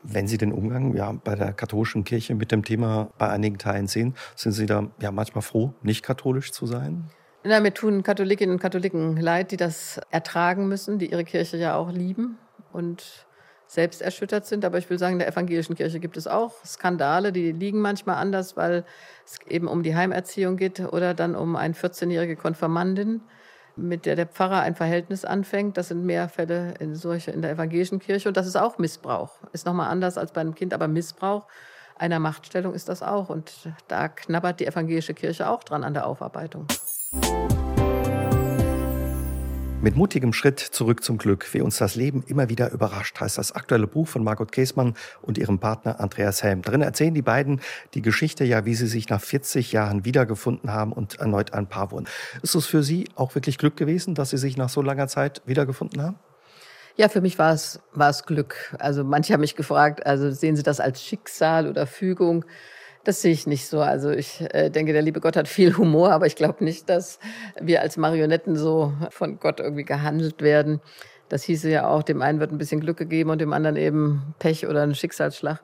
Wenn 0.02 0.26
Sie 0.26 0.38
den 0.38 0.52
Umgang 0.52 0.94
ja, 0.96 1.12
bei 1.12 1.34
der 1.34 1.52
katholischen 1.52 2.04
Kirche 2.04 2.34
mit 2.34 2.52
dem 2.52 2.64
Thema 2.64 3.10
bei 3.18 3.28
einigen 3.28 3.58
Teilen 3.58 3.86
sehen, 3.86 4.14
sind 4.34 4.52
Sie 4.52 4.64
da 4.64 4.88
ja 4.98 5.10
manchmal 5.10 5.42
froh, 5.42 5.74
nicht 5.82 6.02
katholisch 6.02 6.52
zu 6.52 6.66
sein? 6.66 7.10
Na, 7.44 7.60
mir 7.60 7.72
tun 7.72 8.02
Katholikinnen 8.02 8.54
und 8.54 8.60
Katholiken 8.60 9.16
leid, 9.16 9.50
die 9.50 9.56
das 9.56 10.00
ertragen 10.10 10.68
müssen, 10.68 10.98
die 10.98 11.10
ihre 11.10 11.24
Kirche 11.24 11.56
ja 11.56 11.74
auch 11.76 11.90
lieben 11.90 12.38
und 12.72 13.26
selbst 13.66 14.02
erschüttert 14.02 14.46
sind. 14.46 14.64
Aber 14.64 14.78
ich 14.78 14.90
will 14.90 14.98
sagen, 14.98 15.14
in 15.14 15.18
der 15.20 15.28
evangelischen 15.28 15.74
Kirche 15.74 16.00
gibt 16.00 16.16
es 16.16 16.26
auch 16.26 16.64
Skandale, 16.64 17.32
die 17.32 17.52
liegen 17.52 17.80
manchmal 17.80 18.16
anders, 18.16 18.56
weil 18.56 18.84
es 19.24 19.38
eben 19.46 19.68
um 19.68 19.82
die 19.82 19.94
Heimerziehung 19.94 20.56
geht 20.56 20.80
oder 20.80 21.14
dann 21.14 21.34
um 21.34 21.56
eine 21.56 21.74
14-jährige 21.74 22.36
Konfirmandin, 22.36 23.20
mit 23.88 24.06
der 24.06 24.16
der 24.16 24.26
Pfarrer 24.26 24.60
ein 24.60 24.74
Verhältnis 24.74 25.24
anfängt. 25.24 25.76
Das 25.76 25.88
sind 25.88 26.04
mehr 26.04 26.28
Fälle 26.28 26.74
in 26.78 26.94
solche 26.94 27.30
in 27.30 27.42
der 27.42 27.52
evangelischen 27.52 27.98
Kirche 27.98 28.28
und 28.28 28.36
das 28.36 28.46
ist 28.46 28.56
auch 28.56 28.78
Missbrauch. 28.78 29.32
Ist 29.52 29.66
nochmal 29.66 29.90
anders 29.90 30.18
als 30.18 30.32
bei 30.32 30.40
einem 30.40 30.54
Kind, 30.54 30.74
aber 30.74 30.88
Missbrauch 30.88 31.46
einer 31.96 32.18
Machtstellung 32.18 32.74
ist 32.74 32.88
das 32.88 33.02
auch 33.02 33.28
und 33.28 33.52
da 33.88 34.08
knabbert 34.08 34.60
die 34.60 34.66
evangelische 34.66 35.14
Kirche 35.14 35.48
auch 35.50 35.62
dran 35.62 35.84
an 35.84 35.94
der 35.94 36.06
Aufarbeitung. 36.06 36.66
Mit 39.82 39.96
mutigem 39.96 40.34
Schritt 40.34 40.60
zurück 40.60 41.02
zum 41.02 41.16
Glück, 41.16 41.54
wie 41.54 41.62
uns 41.62 41.78
das 41.78 41.94
Leben 41.94 42.22
immer 42.26 42.50
wieder 42.50 42.70
überrascht, 42.70 43.18
heißt 43.18 43.38
das 43.38 43.52
aktuelle 43.52 43.86
Buch 43.86 44.06
von 44.06 44.22
Margot 44.22 44.52
Käßmann 44.52 44.92
und 45.22 45.38
ihrem 45.38 45.58
Partner 45.58 46.00
Andreas 46.00 46.42
Helm. 46.42 46.60
Drin 46.60 46.82
erzählen 46.82 47.14
die 47.14 47.22
beiden 47.22 47.62
die 47.94 48.02
Geschichte 48.02 48.44
ja, 48.44 48.66
wie 48.66 48.74
sie 48.74 48.86
sich 48.86 49.08
nach 49.08 49.22
40 49.22 49.72
Jahren 49.72 50.04
wiedergefunden 50.04 50.70
haben 50.70 50.92
und 50.92 51.18
erneut 51.18 51.54
ein 51.54 51.66
Paar 51.66 51.92
wurden. 51.92 52.06
Ist 52.42 52.54
es 52.54 52.66
für 52.66 52.82
Sie 52.82 53.08
auch 53.14 53.34
wirklich 53.34 53.56
Glück 53.56 53.78
gewesen, 53.78 54.14
dass 54.14 54.30
Sie 54.30 54.36
sich 54.36 54.58
nach 54.58 54.68
so 54.68 54.82
langer 54.82 55.08
Zeit 55.08 55.40
wiedergefunden 55.46 56.02
haben? 56.02 56.18
Ja, 56.96 57.08
für 57.08 57.22
mich 57.22 57.38
war 57.38 57.54
es, 57.54 57.80
war 57.94 58.10
es 58.10 58.26
Glück. 58.26 58.76
Also 58.78 59.02
manche 59.02 59.32
haben 59.32 59.40
mich 59.40 59.56
gefragt, 59.56 60.04
also 60.04 60.30
sehen 60.30 60.56
Sie 60.56 60.62
das 60.62 60.80
als 60.80 61.02
Schicksal 61.02 61.66
oder 61.66 61.86
Fügung? 61.86 62.44
Das 63.04 63.22
sehe 63.22 63.32
ich 63.32 63.46
nicht 63.46 63.66
so. 63.66 63.80
Also 63.80 64.10
ich 64.10 64.42
äh, 64.52 64.68
denke, 64.70 64.92
der 64.92 65.02
liebe 65.02 65.20
Gott 65.20 65.36
hat 65.36 65.48
viel 65.48 65.76
Humor, 65.76 66.12
aber 66.12 66.26
ich 66.26 66.36
glaube 66.36 66.62
nicht, 66.62 66.88
dass 66.90 67.18
wir 67.60 67.80
als 67.80 67.96
Marionetten 67.96 68.56
so 68.56 68.92
von 69.10 69.38
Gott 69.38 69.58
irgendwie 69.58 69.84
gehandelt 69.84 70.42
werden. 70.42 70.80
Das 71.30 71.44
hieße 71.44 71.70
ja 71.70 71.88
auch, 71.88 72.02
dem 72.02 72.20
einen 72.22 72.40
wird 72.40 72.52
ein 72.52 72.58
bisschen 72.58 72.80
Glück 72.80 72.98
gegeben 72.98 73.30
und 73.30 73.40
dem 73.40 73.52
anderen 73.52 73.76
eben 73.76 74.34
Pech 74.38 74.66
oder 74.66 74.82
ein 74.82 74.94
Schicksalsschlag. 74.94 75.60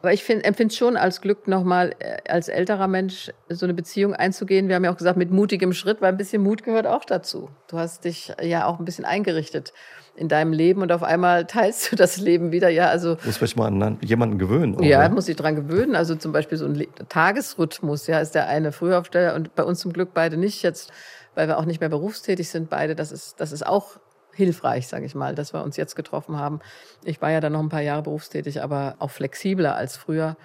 Aber 0.00 0.12
ich 0.12 0.28
empfinde 0.28 0.74
schon 0.74 0.96
als 0.96 1.20
Glück, 1.20 1.48
nochmal 1.48 1.94
äh, 1.98 2.18
als 2.28 2.48
älterer 2.48 2.88
Mensch 2.88 3.30
so 3.48 3.66
eine 3.66 3.74
Beziehung 3.74 4.14
einzugehen. 4.14 4.68
Wir 4.68 4.76
haben 4.76 4.84
ja 4.84 4.92
auch 4.92 4.96
gesagt, 4.96 5.18
mit 5.18 5.30
mutigem 5.30 5.72
Schritt, 5.72 6.00
weil 6.00 6.10
ein 6.10 6.16
bisschen 6.16 6.42
Mut 6.42 6.62
gehört 6.62 6.86
auch 6.86 7.04
dazu. 7.04 7.50
Du 7.68 7.78
hast 7.78 8.04
dich 8.04 8.32
ja 8.40 8.66
auch 8.66 8.78
ein 8.78 8.84
bisschen 8.84 9.04
eingerichtet 9.04 9.72
in 10.18 10.28
deinem 10.28 10.52
Leben 10.52 10.82
und 10.82 10.92
auf 10.92 11.02
einmal 11.02 11.46
teilst 11.46 11.92
du 11.92 11.96
das 11.96 12.18
Leben 12.18 12.52
wieder. 12.52 12.68
Ja, 12.68 12.88
also 12.88 13.16
muss 13.24 13.56
man 13.56 13.78
mal 13.78 13.86
an 13.86 13.98
jemanden 14.02 14.38
gewöhnen. 14.38 14.74
Oder? 14.74 14.86
Ja, 14.86 15.08
muss 15.08 15.26
sich 15.26 15.36
dran 15.36 15.54
gewöhnen. 15.54 15.94
Also 15.94 16.14
zum 16.16 16.32
Beispiel 16.32 16.58
so 16.58 16.66
ein 16.66 16.86
Tagesrhythmus. 17.08 18.06
Ja, 18.06 18.20
ist 18.20 18.34
der 18.34 18.48
eine 18.48 18.72
Frühaufsteller 18.72 19.34
und 19.34 19.54
bei 19.54 19.62
uns 19.62 19.80
zum 19.80 19.92
Glück 19.92 20.10
beide 20.14 20.36
nicht 20.36 20.62
jetzt, 20.62 20.92
weil 21.34 21.48
wir 21.48 21.58
auch 21.58 21.64
nicht 21.64 21.80
mehr 21.80 21.88
berufstätig 21.88 22.48
sind. 22.48 22.68
Beide, 22.68 22.94
das 22.94 23.12
ist 23.12 23.40
das 23.40 23.52
ist 23.52 23.66
auch 23.66 23.98
hilfreich, 24.38 24.86
sage 24.86 25.04
ich 25.04 25.14
mal, 25.14 25.34
dass 25.34 25.52
wir 25.52 25.62
uns 25.62 25.76
jetzt 25.76 25.96
getroffen 25.96 26.38
haben. 26.38 26.60
Ich 27.04 27.20
war 27.20 27.30
ja 27.30 27.40
dann 27.40 27.52
noch 27.52 27.60
ein 27.60 27.68
paar 27.68 27.82
Jahre 27.82 28.02
berufstätig, 28.02 28.62
aber 28.62 28.94
auch 28.98 29.10
flexibler 29.10 29.74
als 29.74 29.96
früher. 29.96 30.36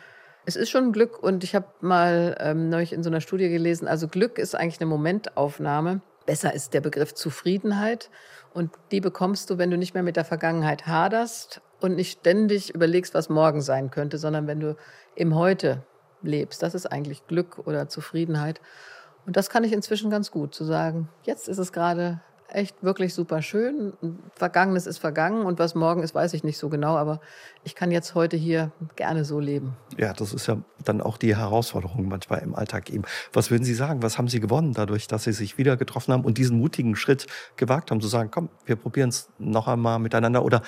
Es 0.46 0.56
ist 0.56 0.72
schon 0.72 0.92
Glück 0.92 1.22
und 1.22 1.44
ich 1.44 1.56
habe 1.56 1.68
mal 1.80 2.36
ähm, 2.40 2.70
neulich 2.70 2.92
in 2.92 3.04
so 3.04 3.10
einer 3.10 3.22
Studie 3.22 3.50
gelesen, 3.50 3.88
also 3.88 4.08
Glück 4.08 4.38
ist 4.38 4.56
eigentlich 4.56 4.82
eine 4.82 4.90
Momentaufnahme. 4.90 6.02
Besser 6.26 6.54
ist 6.54 6.74
der 6.74 6.82
Begriff 6.82 7.14
Zufriedenheit 7.14 8.10
und 8.54 8.72
die 8.92 9.02
bekommst 9.02 9.50
du, 9.50 9.58
wenn 9.58 9.72
du 9.72 9.78
nicht 9.78 9.94
mehr 9.94 10.04
mit 10.04 10.16
der 10.16 10.26
Vergangenheit 10.26 10.88
haderst 10.88 11.62
und 11.80 11.96
nicht 11.96 12.20
ständig 12.20 12.74
überlegst, 12.74 13.14
was 13.14 13.30
morgen 13.30 13.62
sein 13.62 13.92
könnte, 13.92 14.18
sondern 14.18 14.48
wenn 14.48 14.60
du 14.60 14.76
im 15.16 15.36
Heute 15.36 15.84
lebst. 16.22 16.64
Das 16.64 16.76
ist 16.76 16.86
eigentlich 16.86 17.28
Glück 17.28 17.60
oder 17.66 17.90
Zufriedenheit. 17.90 18.62
Und 19.26 19.38
das 19.38 19.50
kann 19.50 19.64
ich 19.64 19.74
inzwischen 19.74 20.10
ganz 20.10 20.32
gut, 20.32 20.54
zu 20.54 20.64
sagen, 20.64 21.10
jetzt 21.24 21.48
ist 21.48 21.58
es 21.58 21.72
gerade 21.72 22.22
echt 22.54 22.84
wirklich 22.84 23.14
super 23.14 23.42
schön. 23.42 23.94
Vergangenes 24.36 24.88
ist 24.88 24.98
vergangen 24.98 25.46
und 25.46 25.60
was 25.60 25.76
morgen 25.76 26.04
ist, 26.04 26.16
weiß 26.16 26.34
ich 26.34 26.44
nicht 26.44 26.58
so 26.58 26.70
genau, 26.70 26.96
aber 26.96 27.20
ich 27.64 27.76
kann 27.76 27.92
jetzt 27.92 28.16
heute 28.16 28.38
hier 28.38 28.72
gerne 28.96 29.26
so 29.26 29.40
leben. 29.40 29.76
Ja, 29.98 30.14
das 30.14 30.34
ist 30.34 30.48
ja 30.48 30.58
dann 30.84 31.02
auch 31.02 31.18
die 31.18 31.36
Herausforderung 31.36 32.08
manchmal 32.08 32.40
im 32.40 32.56
Alltag 32.56 32.90
eben. 32.90 33.04
Was 33.32 33.52
würden 33.52 33.64
Sie 33.64 33.74
sagen? 33.74 34.04
Was 34.04 34.18
haben 34.18 34.28
Sie 34.28 34.40
gewonnen 34.40 34.74
dadurch, 34.74 35.08
dass 35.08 35.24
Sie 35.24 35.34
sich 35.34 35.58
wieder 35.58 35.78
getroffen 35.78 36.14
haben 36.14 36.26
und 36.26 36.38
diesen 36.38 36.58
mutigen 36.60 36.96
Schritt 36.96 37.28
gewagt 37.56 37.92
haben, 37.92 38.02
zu 38.02 38.08
sagen, 38.08 38.30
komm, 38.32 38.50
wir 38.66 38.76
probieren 38.76 39.10
es 39.10 39.30
noch 39.40 39.68
einmal 39.68 40.00
miteinander 40.00 40.44
oder 40.44 40.62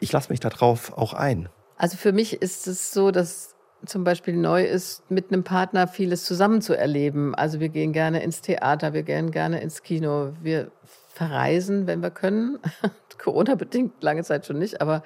ich 0.00 0.12
lasse 0.12 0.30
mich 0.30 0.40
darauf 0.40 0.96
auch 0.96 1.14
ein? 1.14 1.48
Also 1.76 1.96
für 1.96 2.12
mich 2.12 2.40
ist 2.40 2.66
es 2.66 2.92
so, 2.92 3.10
dass 3.10 3.56
zum 3.84 4.04
Beispiel 4.04 4.36
neu 4.36 4.64
ist, 4.64 5.08
mit 5.10 5.32
einem 5.32 5.44
Partner 5.44 5.86
vieles 5.86 6.24
zusammen 6.24 6.62
zu 6.62 6.74
erleben. 6.74 7.34
Also 7.34 7.60
wir 7.60 7.68
gehen 7.68 7.92
gerne 7.92 8.22
ins 8.22 8.40
Theater, 8.40 8.92
wir 8.92 9.02
gehen 9.02 9.30
gerne 9.30 9.60
ins 9.60 9.82
Kino, 9.82 10.32
wir 10.42 10.70
verreisen, 11.16 11.86
wenn 11.86 12.02
wir 12.02 12.10
können. 12.10 12.58
Corona-bedingt 13.18 14.02
lange 14.02 14.22
Zeit 14.22 14.44
schon 14.46 14.58
nicht, 14.58 14.80
aber 14.82 15.02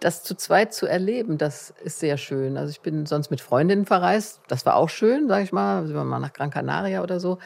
das 0.00 0.22
zu 0.22 0.34
zweit 0.34 0.74
zu 0.74 0.86
erleben, 0.86 1.38
das 1.38 1.72
ist 1.82 2.00
sehr 2.00 2.16
schön. 2.16 2.56
Also 2.56 2.70
ich 2.70 2.80
bin 2.80 3.06
sonst 3.06 3.30
mit 3.30 3.40
Freundinnen 3.40 3.86
verreist. 3.86 4.40
Das 4.48 4.66
war 4.66 4.76
auch 4.76 4.88
schön, 4.88 5.28
sage 5.28 5.44
ich 5.44 5.52
mal. 5.52 5.86
Sind 5.86 5.96
wir 5.96 6.04
mal 6.04 6.18
nach 6.18 6.32
Gran 6.32 6.50
Canaria 6.50 7.02
oder 7.02 7.20
so. 7.20 7.38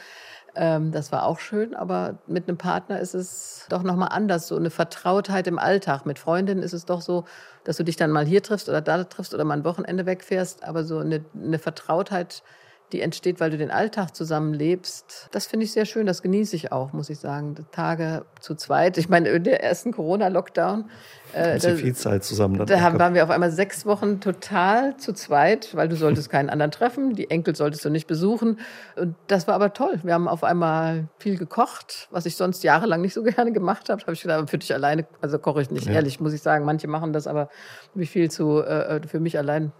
Ähm, 0.55 0.91
das 0.91 1.11
war 1.11 1.25
auch 1.25 1.39
schön, 1.39 1.73
aber 1.75 2.19
mit 2.27 2.47
einem 2.47 2.57
Partner 2.57 2.99
ist 2.99 3.15
es 3.15 3.65
doch 3.69 3.81
nochmal 3.83 4.09
anders. 4.11 4.47
So 4.47 4.55
eine 4.55 4.69
Vertrautheit 4.69 5.47
im 5.47 5.57
Alltag. 5.57 6.05
Mit 6.05 6.19
Freundinnen 6.19 6.63
ist 6.63 6.73
es 6.73 6.85
doch 6.85 7.01
so, 7.01 7.25
dass 7.63 7.77
du 7.77 7.83
dich 7.83 7.95
dann 7.95 8.11
mal 8.11 8.25
hier 8.25 8.43
triffst 8.43 8.69
oder 8.69 8.81
da 8.81 9.03
triffst 9.03 9.33
oder 9.33 9.45
mal 9.45 9.57
ein 9.57 9.65
Wochenende 9.65 10.05
wegfährst. 10.05 10.63
Aber 10.63 10.83
so 10.83 10.99
eine, 10.99 11.25
eine 11.35 11.59
Vertrautheit 11.59 12.43
die 12.91 13.01
entsteht, 13.01 13.39
weil 13.39 13.49
du 13.49 13.57
den 13.57 13.71
Alltag 13.71 14.15
zusammenlebst. 14.15 15.29
Das 15.31 15.47
finde 15.47 15.65
ich 15.65 15.71
sehr 15.71 15.85
schön, 15.85 16.05
das 16.05 16.21
genieße 16.21 16.55
ich 16.55 16.71
auch, 16.71 16.93
muss 16.93 17.09
ich 17.09 17.19
sagen. 17.19 17.55
Tage 17.71 18.25
zu 18.39 18.53
zweit. 18.53 18.97
Ich 18.97 19.09
meine, 19.09 19.29
in 19.29 19.43
der 19.43 19.63
ersten 19.63 19.91
Corona-Lockdown. 19.91 20.89
Äh, 21.33 21.57
da, 21.57 21.75
viel 21.75 21.95
Zeit 21.95 22.23
zusammen. 22.23 22.63
Da 22.63 22.81
haben, 22.81 22.99
waren 22.99 23.15
wir 23.15 23.23
auf 23.23 23.31
einmal 23.31 23.51
sechs 23.51 23.87
Wochen 23.87 24.19
total 24.19 24.95
zu 24.97 25.13
zweit, 25.13 25.75
weil 25.75 25.89
du 25.89 25.95
solltest 25.95 26.29
keinen 26.29 26.51
anderen 26.51 26.71
treffen, 26.71 27.15
die 27.15 27.31
Enkel 27.31 27.55
solltest 27.55 27.83
du 27.83 27.89
nicht 27.89 28.05
besuchen. 28.05 28.59
Und 28.95 29.15
das 29.25 29.47
war 29.47 29.55
aber 29.55 29.73
toll. 29.73 29.99
Wir 30.03 30.13
haben 30.13 30.27
auf 30.27 30.43
einmal 30.43 31.07
viel 31.17 31.37
gekocht, 31.37 32.07
was 32.11 32.27
ich 32.27 32.35
sonst 32.35 32.63
jahrelang 32.63 33.01
nicht 33.01 33.15
so 33.15 33.23
gerne 33.23 33.51
gemacht 33.51 33.89
habe. 33.89 34.01
Habe 34.03 34.13
ich 34.13 34.21
gedacht, 34.21 34.49
für 34.49 34.59
dich 34.59 34.73
alleine, 34.73 35.07
also 35.21 35.39
koche 35.39 35.63
ich 35.63 35.71
nicht, 35.71 35.87
ja. 35.87 35.93
ehrlich, 35.93 36.19
muss 36.19 36.33
ich 36.33 36.43
sagen. 36.43 36.63
Manche 36.63 36.87
machen 36.87 37.11
das, 37.11 37.25
aber 37.25 37.49
wie 37.95 38.05
viel 38.05 38.29
zu 38.29 38.61
äh, 38.61 39.01
für 39.07 39.19
mich 39.19 39.39
allein, 39.39 39.71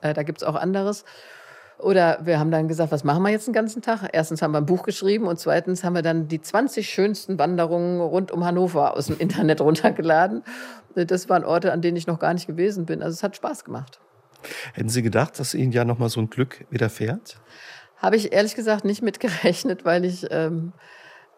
äh, 0.00 0.12
da 0.12 0.24
gibt's 0.24 0.42
auch 0.42 0.56
anderes. 0.56 1.04
Oder 1.78 2.18
wir 2.24 2.40
haben 2.40 2.50
dann 2.50 2.66
gesagt, 2.66 2.90
was 2.90 3.04
machen 3.04 3.22
wir 3.22 3.30
jetzt 3.30 3.46
den 3.46 3.54
ganzen 3.54 3.82
Tag? 3.82 4.08
Erstens 4.12 4.42
haben 4.42 4.50
wir 4.50 4.58
ein 4.58 4.66
Buch 4.66 4.82
geschrieben 4.82 5.26
und 5.26 5.38
zweitens 5.38 5.84
haben 5.84 5.94
wir 5.94 6.02
dann 6.02 6.26
die 6.26 6.40
20 6.40 6.88
schönsten 6.88 7.38
Wanderungen 7.38 8.00
rund 8.00 8.32
um 8.32 8.44
Hannover 8.44 8.96
aus 8.96 9.06
dem 9.06 9.18
Internet 9.18 9.60
runtergeladen. 9.62 10.42
Das 10.94 11.28
waren 11.28 11.44
Orte, 11.44 11.72
an 11.72 11.80
denen 11.80 11.96
ich 11.96 12.08
noch 12.08 12.18
gar 12.18 12.34
nicht 12.34 12.48
gewesen 12.48 12.84
bin. 12.84 13.02
Also 13.02 13.14
es 13.14 13.22
hat 13.22 13.36
Spaß 13.36 13.64
gemacht. 13.64 14.00
Hätten 14.72 14.88
Sie 14.88 15.02
gedacht, 15.02 15.38
dass 15.38 15.54
Ihnen 15.54 15.72
ja 15.72 15.84
nochmal 15.84 16.08
so 16.08 16.20
ein 16.20 16.30
Glück 16.30 16.64
widerfährt? 16.70 17.38
Habe 17.98 18.16
ich 18.16 18.32
ehrlich 18.32 18.54
gesagt 18.54 18.84
nicht 18.84 19.02
mit 19.02 19.20
gerechnet, 19.20 19.84
weil 19.84 20.04
ich 20.04 20.26
ähm, 20.30 20.72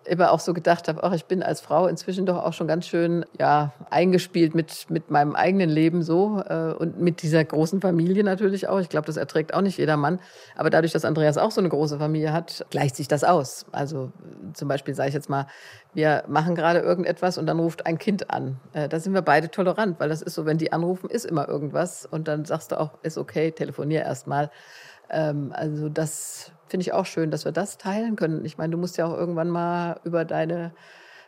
immer 0.05 0.33
auch 0.33 0.41
so 0.41 0.55
gedacht 0.55 0.89
habe, 0.89 1.03
ach, 1.03 1.13
ich 1.13 1.27
bin 1.27 1.43
als 1.43 1.61
Frau 1.61 1.87
inzwischen 1.87 2.27
doch 2.27 2.43
auch 2.43 2.53
schon 2.53 2.67
ganz 2.67 2.87
schön 2.87 3.25
ja, 3.39 3.73
eingespielt 3.91 4.55
mit, 4.55 4.91
mit 4.91 5.11
meinem 5.11 5.35
eigenen 5.35 5.69
Leben 5.69 6.03
so 6.03 6.43
äh, 6.47 6.73
und 6.73 7.01
mit 7.01 7.23
dieser 7.23 7.45
großen 7.45 7.81
Familie 7.81 8.25
natürlich 8.25 8.69
auch. 8.69 8.81
Ich 8.81 8.89
glaube, 8.89 9.07
das 9.07 9.17
erträgt 9.17 9.55
auch 9.55 9.61
nicht 9.61 9.79
jeder 9.79 9.97
Mann. 9.97 10.21
Aber 10.57 10.71
dadurch, 10.71 10.93
dass 10.93 11.05
Andreas 11.05 11.39
auch 11.39 11.51
so 11.51 11.61
eine 11.61 11.69
große 11.69 11.99
Familie 11.99 12.33
hat, 12.33 12.65
gleicht 12.71 12.97
sich 12.97 13.09
das 13.09 13.25
aus. 13.25 13.67
Also 13.73 14.13
zum 14.55 14.69
Beispiel 14.69 14.95
sage 14.95 15.09
ich 15.09 15.15
jetzt 15.15 15.29
mal, 15.29 15.47
wir 15.95 16.25
machen 16.29 16.55
gerade 16.55 16.81
irgendetwas 16.81 17.39
und 17.39 17.47
dann 17.47 17.59
ruft 17.59 17.87
ein 17.87 17.99
Kind 17.99 18.31
an. 18.31 18.59
Äh, 18.73 18.89
da 18.89 18.99
sind 19.01 19.15
wir 19.15 19.23
beide 19.23 19.51
tolerant, 19.51 20.01
weil 20.01 20.09
das 20.09 20.23
ist 20.23 20.35
so, 20.35 20.47
wenn 20.47 20.59
die 20.59 20.73
anrufen, 20.73 21.11
ist 21.11 21.25
immer 21.25 21.49
irgendwas 21.49 22.07
und 22.07 22.29
dann 22.29 22.45
sagst 22.45 22.73
du 22.73 22.81
auch, 22.81 22.99
ist 23.03 23.19
okay, 23.19 23.51
telefonier 23.51 24.03
erst 24.03 24.27
mal. 24.27 24.51
Ähm, 25.11 25.53
also 25.55 25.89
das 25.89 26.53
finde 26.71 26.83
ich 26.83 26.93
auch 26.93 27.07
schön, 27.07 27.31
dass 27.31 27.45
wir 27.45 27.53
das 27.53 27.79
teilen 27.79 28.17
können. 28.17 28.45
Ich 28.45 28.59
meine, 28.59 28.71
du 28.71 28.79
musst 28.79 28.97
ja 28.97 29.07
auch 29.07 29.17
irgendwann 29.17 29.51
mal 29.51 30.01
über 30.05 30.25
deine, 30.25 30.73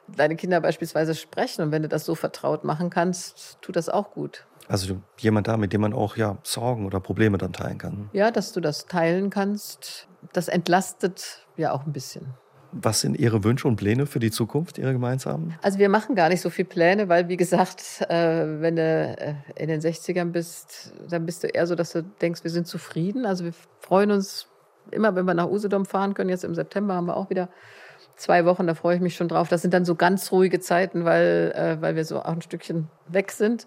deine 0.08 0.36
Kinder 0.36 0.60
beispielsweise 0.60 1.14
sprechen. 1.14 1.62
Und 1.62 1.72
wenn 1.72 1.82
du 1.82 1.88
das 1.88 2.04
so 2.04 2.14
vertraut 2.14 2.64
machen 2.64 2.90
kannst, 2.90 3.58
tut 3.60 3.76
das 3.76 3.88
auch 3.88 4.12
gut. 4.12 4.46
Also 4.68 5.00
jemand 5.18 5.48
da, 5.48 5.56
mit 5.56 5.72
dem 5.72 5.80
man 5.80 5.92
auch 5.92 6.16
ja 6.16 6.38
Sorgen 6.44 6.86
oder 6.86 7.00
Probleme 7.00 7.36
dann 7.38 7.52
teilen 7.52 7.78
kann. 7.78 8.08
Ja, 8.12 8.30
dass 8.30 8.52
du 8.52 8.60
das 8.60 8.86
teilen 8.86 9.28
kannst, 9.28 10.08
das 10.32 10.48
entlastet 10.48 11.46
ja 11.56 11.72
auch 11.72 11.84
ein 11.84 11.92
bisschen. 11.92 12.34
Was 12.74 13.02
sind 13.02 13.18
Ihre 13.18 13.44
Wünsche 13.44 13.68
und 13.68 13.76
Pläne 13.76 14.06
für 14.06 14.18
die 14.18 14.30
Zukunft, 14.30 14.78
Ihre 14.78 14.92
gemeinsamen? 14.94 15.54
Also 15.60 15.78
wir 15.78 15.90
machen 15.90 16.14
gar 16.14 16.30
nicht 16.30 16.40
so 16.40 16.48
viele 16.48 16.68
Pläne, 16.68 17.08
weil 17.10 17.28
wie 17.28 17.36
gesagt, 17.36 18.00
äh, 18.08 18.60
wenn 18.62 18.76
du 18.76 18.82
äh, 18.82 19.34
in 19.56 19.68
den 19.68 19.80
60ern 19.80 20.30
bist, 20.30 20.94
dann 21.10 21.26
bist 21.26 21.42
du 21.42 21.48
eher 21.48 21.66
so, 21.66 21.74
dass 21.74 21.92
du 21.92 22.02
denkst, 22.02 22.44
wir 22.44 22.50
sind 22.50 22.66
zufrieden. 22.66 23.26
Also 23.26 23.44
wir 23.44 23.52
freuen 23.80 24.10
uns 24.10 24.48
immer, 24.90 25.14
wenn 25.14 25.24
wir 25.24 25.34
nach 25.34 25.48
Usedom 25.48 25.86
fahren 25.86 26.14
können. 26.14 26.30
Jetzt 26.30 26.44
im 26.44 26.54
September 26.54 26.94
haben 26.94 27.06
wir 27.06 27.16
auch 27.16 27.30
wieder 27.30 27.48
zwei 28.16 28.44
Wochen, 28.44 28.66
da 28.66 28.74
freue 28.74 28.96
ich 28.96 29.02
mich 29.02 29.16
schon 29.16 29.28
drauf. 29.28 29.48
Das 29.48 29.62
sind 29.62 29.74
dann 29.74 29.84
so 29.84 29.94
ganz 29.94 30.32
ruhige 30.32 30.60
Zeiten, 30.60 31.04
weil, 31.04 31.52
äh, 31.54 31.80
weil 31.80 31.96
wir 31.96 32.04
so 32.04 32.20
auch 32.20 32.32
ein 32.32 32.42
Stückchen 32.42 32.88
weg 33.08 33.32
sind. 33.32 33.66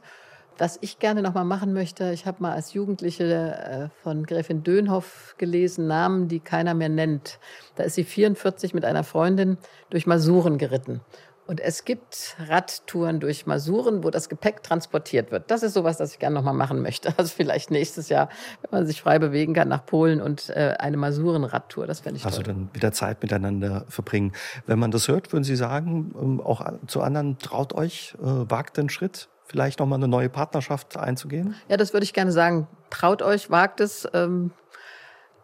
Was 0.57 0.77
ich 0.79 0.99
gerne 0.99 1.21
noch 1.21 1.33
mal 1.33 1.43
machen 1.43 1.73
möchte, 1.73 2.11
ich 2.11 2.25
habe 2.25 2.41
mal 2.41 2.53
als 2.53 2.73
Jugendliche 2.73 3.89
äh, 3.93 4.01
von 4.03 4.25
Gräfin 4.25 4.63
Dönhoff 4.63 5.35
gelesen, 5.37 5.87
Namen, 5.87 6.29
die 6.29 6.39
keiner 6.39 6.73
mehr 6.73 6.87
nennt. 6.87 7.39
Da 7.75 7.83
ist 7.83 7.95
sie 7.95 8.05
44 8.05 8.73
mit 8.73 8.85
einer 8.85 9.03
Freundin 9.03 9.57
durch 9.89 10.07
Masuren 10.07 10.57
geritten. 10.57 11.01
Und 11.47 11.59
es 11.59 11.85
gibt 11.85 12.35
Radtouren 12.47 13.19
durch 13.19 13.45
Masuren, 13.45 14.03
wo 14.03 14.09
das 14.09 14.29
Gepäck 14.29 14.63
transportiert 14.63 15.31
wird. 15.31 15.51
Das 15.51 15.61
ist 15.61 15.73
sowas, 15.73 15.97
das 15.97 16.13
ich 16.13 16.19
gerne 16.19 16.35
noch 16.35 16.43
mal 16.43 16.53
machen 16.53 16.81
möchte. 16.81 17.13
Also 17.25 17.33
vielleicht 17.33 17.71
nächstes 17.71 18.09
Jahr, 18.09 18.29
wenn 18.61 18.79
man 18.79 18.85
sich 18.85 19.01
frei 19.01 19.19
bewegen 19.19 19.53
kann 19.53 19.69
nach 19.69 19.85
Polen 19.85 20.21
und 20.21 20.49
äh, 20.49 20.75
eine 20.79 20.97
Masuren-Radtour. 20.97 21.87
Das 21.87 22.01
fände 22.01 22.19
ich 22.19 22.25
also 22.25 22.41
toll. 22.41 22.51
Also 22.51 22.61
dann 22.61 22.75
wieder 22.75 22.91
Zeit 22.91 23.21
miteinander 23.21 23.85
verbringen. 23.87 24.33
Wenn 24.65 24.79
man 24.79 24.91
das 24.91 25.07
hört, 25.07 25.31
würden 25.31 25.43
Sie 25.43 25.55
sagen, 25.55 26.13
ähm, 26.21 26.41
auch 26.41 26.65
zu 26.87 27.01
anderen, 27.01 27.37
traut 27.39 27.73
euch, 27.73 28.15
äh, 28.19 28.25
wagt 28.25 28.77
den 28.77 28.89
Schritt? 28.89 29.29
vielleicht 29.47 29.79
nochmal 29.79 29.99
eine 29.99 30.07
neue 30.07 30.29
Partnerschaft 30.29 30.97
einzugehen? 30.97 31.55
Ja, 31.69 31.77
das 31.77 31.93
würde 31.93 32.03
ich 32.03 32.13
gerne 32.13 32.31
sagen. 32.31 32.67
Traut 32.89 33.21
euch, 33.21 33.49
wagt 33.49 33.79
es. 33.79 34.07
Ähm, 34.13 34.51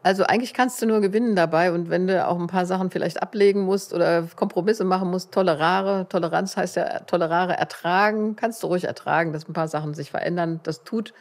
also 0.03 0.23
eigentlich 0.23 0.53
kannst 0.53 0.81
du 0.81 0.87
nur 0.87 0.99
gewinnen 0.99 1.35
dabei 1.35 1.71
und 1.71 1.89
wenn 1.89 2.07
du 2.07 2.27
auch 2.27 2.39
ein 2.39 2.47
paar 2.47 2.65
Sachen 2.65 2.89
vielleicht 2.89 3.21
ablegen 3.21 3.61
musst 3.61 3.93
oder 3.93 4.23
Kompromisse 4.35 4.83
machen 4.83 5.09
musst, 5.09 5.31
tolerare, 5.31 6.07
Toleranz 6.09 6.57
heißt 6.57 6.75
ja 6.75 6.99
tolerare 7.01 7.53
ertragen, 7.53 8.35
kannst 8.35 8.63
du 8.63 8.67
ruhig 8.67 8.85
ertragen, 8.85 9.31
dass 9.31 9.47
ein 9.47 9.53
paar 9.53 9.67
Sachen 9.67 9.93
sich 9.93 10.11
verändern. 10.11 10.59
Das 10.63 10.83
tut 10.83 11.13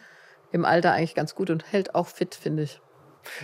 im 0.51 0.65
Alter 0.65 0.93
eigentlich 0.93 1.15
ganz 1.15 1.35
gut 1.35 1.51
und 1.51 1.71
hält 1.71 1.95
auch 1.95 2.07
fit, 2.07 2.35
finde 2.35 2.63
ich. 2.63 2.81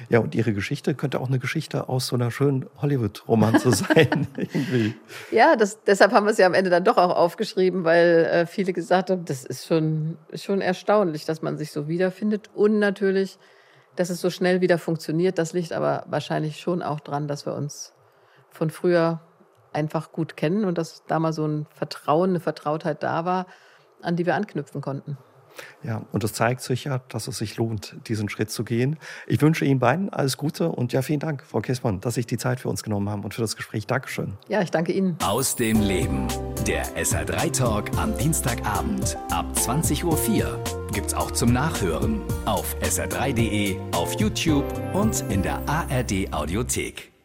Ja, 0.08 0.20
und 0.20 0.34
ihre 0.34 0.54
Geschichte 0.54 0.94
könnte 0.94 1.20
auch 1.20 1.28
eine 1.28 1.38
Geschichte 1.38 1.88
aus 1.88 2.06
so 2.06 2.16
einer 2.16 2.30
schönen 2.30 2.66
Hollywood-Romanze 2.80 3.72
sein. 3.72 4.26
ja, 5.30 5.56
das, 5.56 5.82
deshalb 5.84 6.12
haben 6.12 6.26
wir 6.26 6.30
es 6.30 6.38
ja 6.38 6.46
am 6.46 6.54
Ende 6.54 6.70
dann 6.70 6.84
doch 6.84 6.96
auch 6.96 7.14
aufgeschrieben, 7.14 7.84
weil 7.84 8.28
äh, 8.30 8.46
viele 8.46 8.72
gesagt 8.72 9.10
haben, 9.10 9.24
das 9.24 9.44
ist 9.44 9.66
schon, 9.66 10.16
schon 10.34 10.60
erstaunlich, 10.60 11.24
dass 11.24 11.42
man 11.42 11.58
sich 11.58 11.72
so 11.72 11.88
wiederfindet. 11.88 12.50
Und 12.54 12.78
natürlich, 12.78 13.38
dass 13.96 14.10
es 14.10 14.20
so 14.20 14.30
schnell 14.30 14.60
wieder 14.60 14.78
funktioniert. 14.78 15.38
Das 15.38 15.52
liegt 15.52 15.72
aber 15.72 16.04
wahrscheinlich 16.06 16.60
schon 16.60 16.82
auch 16.82 17.00
dran, 17.00 17.28
dass 17.28 17.46
wir 17.46 17.54
uns 17.54 17.92
von 18.50 18.70
früher 18.70 19.20
einfach 19.72 20.12
gut 20.12 20.36
kennen 20.36 20.64
und 20.64 20.78
dass 20.78 21.04
da 21.06 21.18
mal 21.18 21.32
so 21.32 21.46
ein 21.46 21.66
Vertrauen, 21.74 22.30
eine 22.30 22.40
Vertrautheit 22.40 23.02
da 23.02 23.24
war, 23.24 23.46
an 24.02 24.16
die 24.16 24.26
wir 24.26 24.34
anknüpfen 24.34 24.80
konnten. 24.80 25.18
Ja, 25.82 26.02
und 26.12 26.22
das 26.22 26.32
zeigt 26.32 26.60
sich 26.60 26.84
ja, 26.84 27.00
dass 27.08 27.28
es 27.28 27.38
sich 27.38 27.56
lohnt, 27.56 27.96
diesen 28.08 28.28
Schritt 28.28 28.50
zu 28.50 28.64
gehen. 28.64 28.98
Ich 29.26 29.40
wünsche 29.40 29.64
Ihnen 29.64 29.80
beiden 29.80 30.10
alles 30.10 30.36
Gute 30.36 30.68
und 30.68 30.92
ja, 30.92 31.02
vielen 31.02 31.20
Dank, 31.20 31.44
Frau 31.44 31.60
Kessmann, 31.60 32.00
dass 32.00 32.14
Sie 32.14 32.20
sich 32.20 32.26
die 32.26 32.38
Zeit 32.38 32.60
für 32.60 32.68
uns 32.68 32.82
genommen 32.82 33.08
haben 33.08 33.24
und 33.24 33.32
für 33.32 33.40
das 33.40 33.56
Gespräch. 33.56 33.86
Dankeschön. 33.86 34.34
Ja, 34.48 34.60
ich 34.60 34.70
danke 34.70 34.92
Ihnen. 34.92 35.16
Aus 35.22 35.56
dem 35.56 35.80
Leben. 35.80 36.26
Der 36.66 36.84
SR3 36.96 37.56
Talk 37.56 37.96
am 37.96 38.16
Dienstagabend 38.18 39.16
ab 39.30 39.46
20.04 39.54 40.04
Uhr 40.04 40.85
gibt's 40.96 41.12
auch 41.12 41.30
zum 41.30 41.52
Nachhören 41.52 42.22
auf 42.46 42.74
sr3.de, 42.80 43.76
auf 43.92 44.18
YouTube 44.18 44.64
und 44.94 45.22
in 45.28 45.42
der 45.42 45.60
ARD 45.68 46.32
Audiothek. 46.32 47.15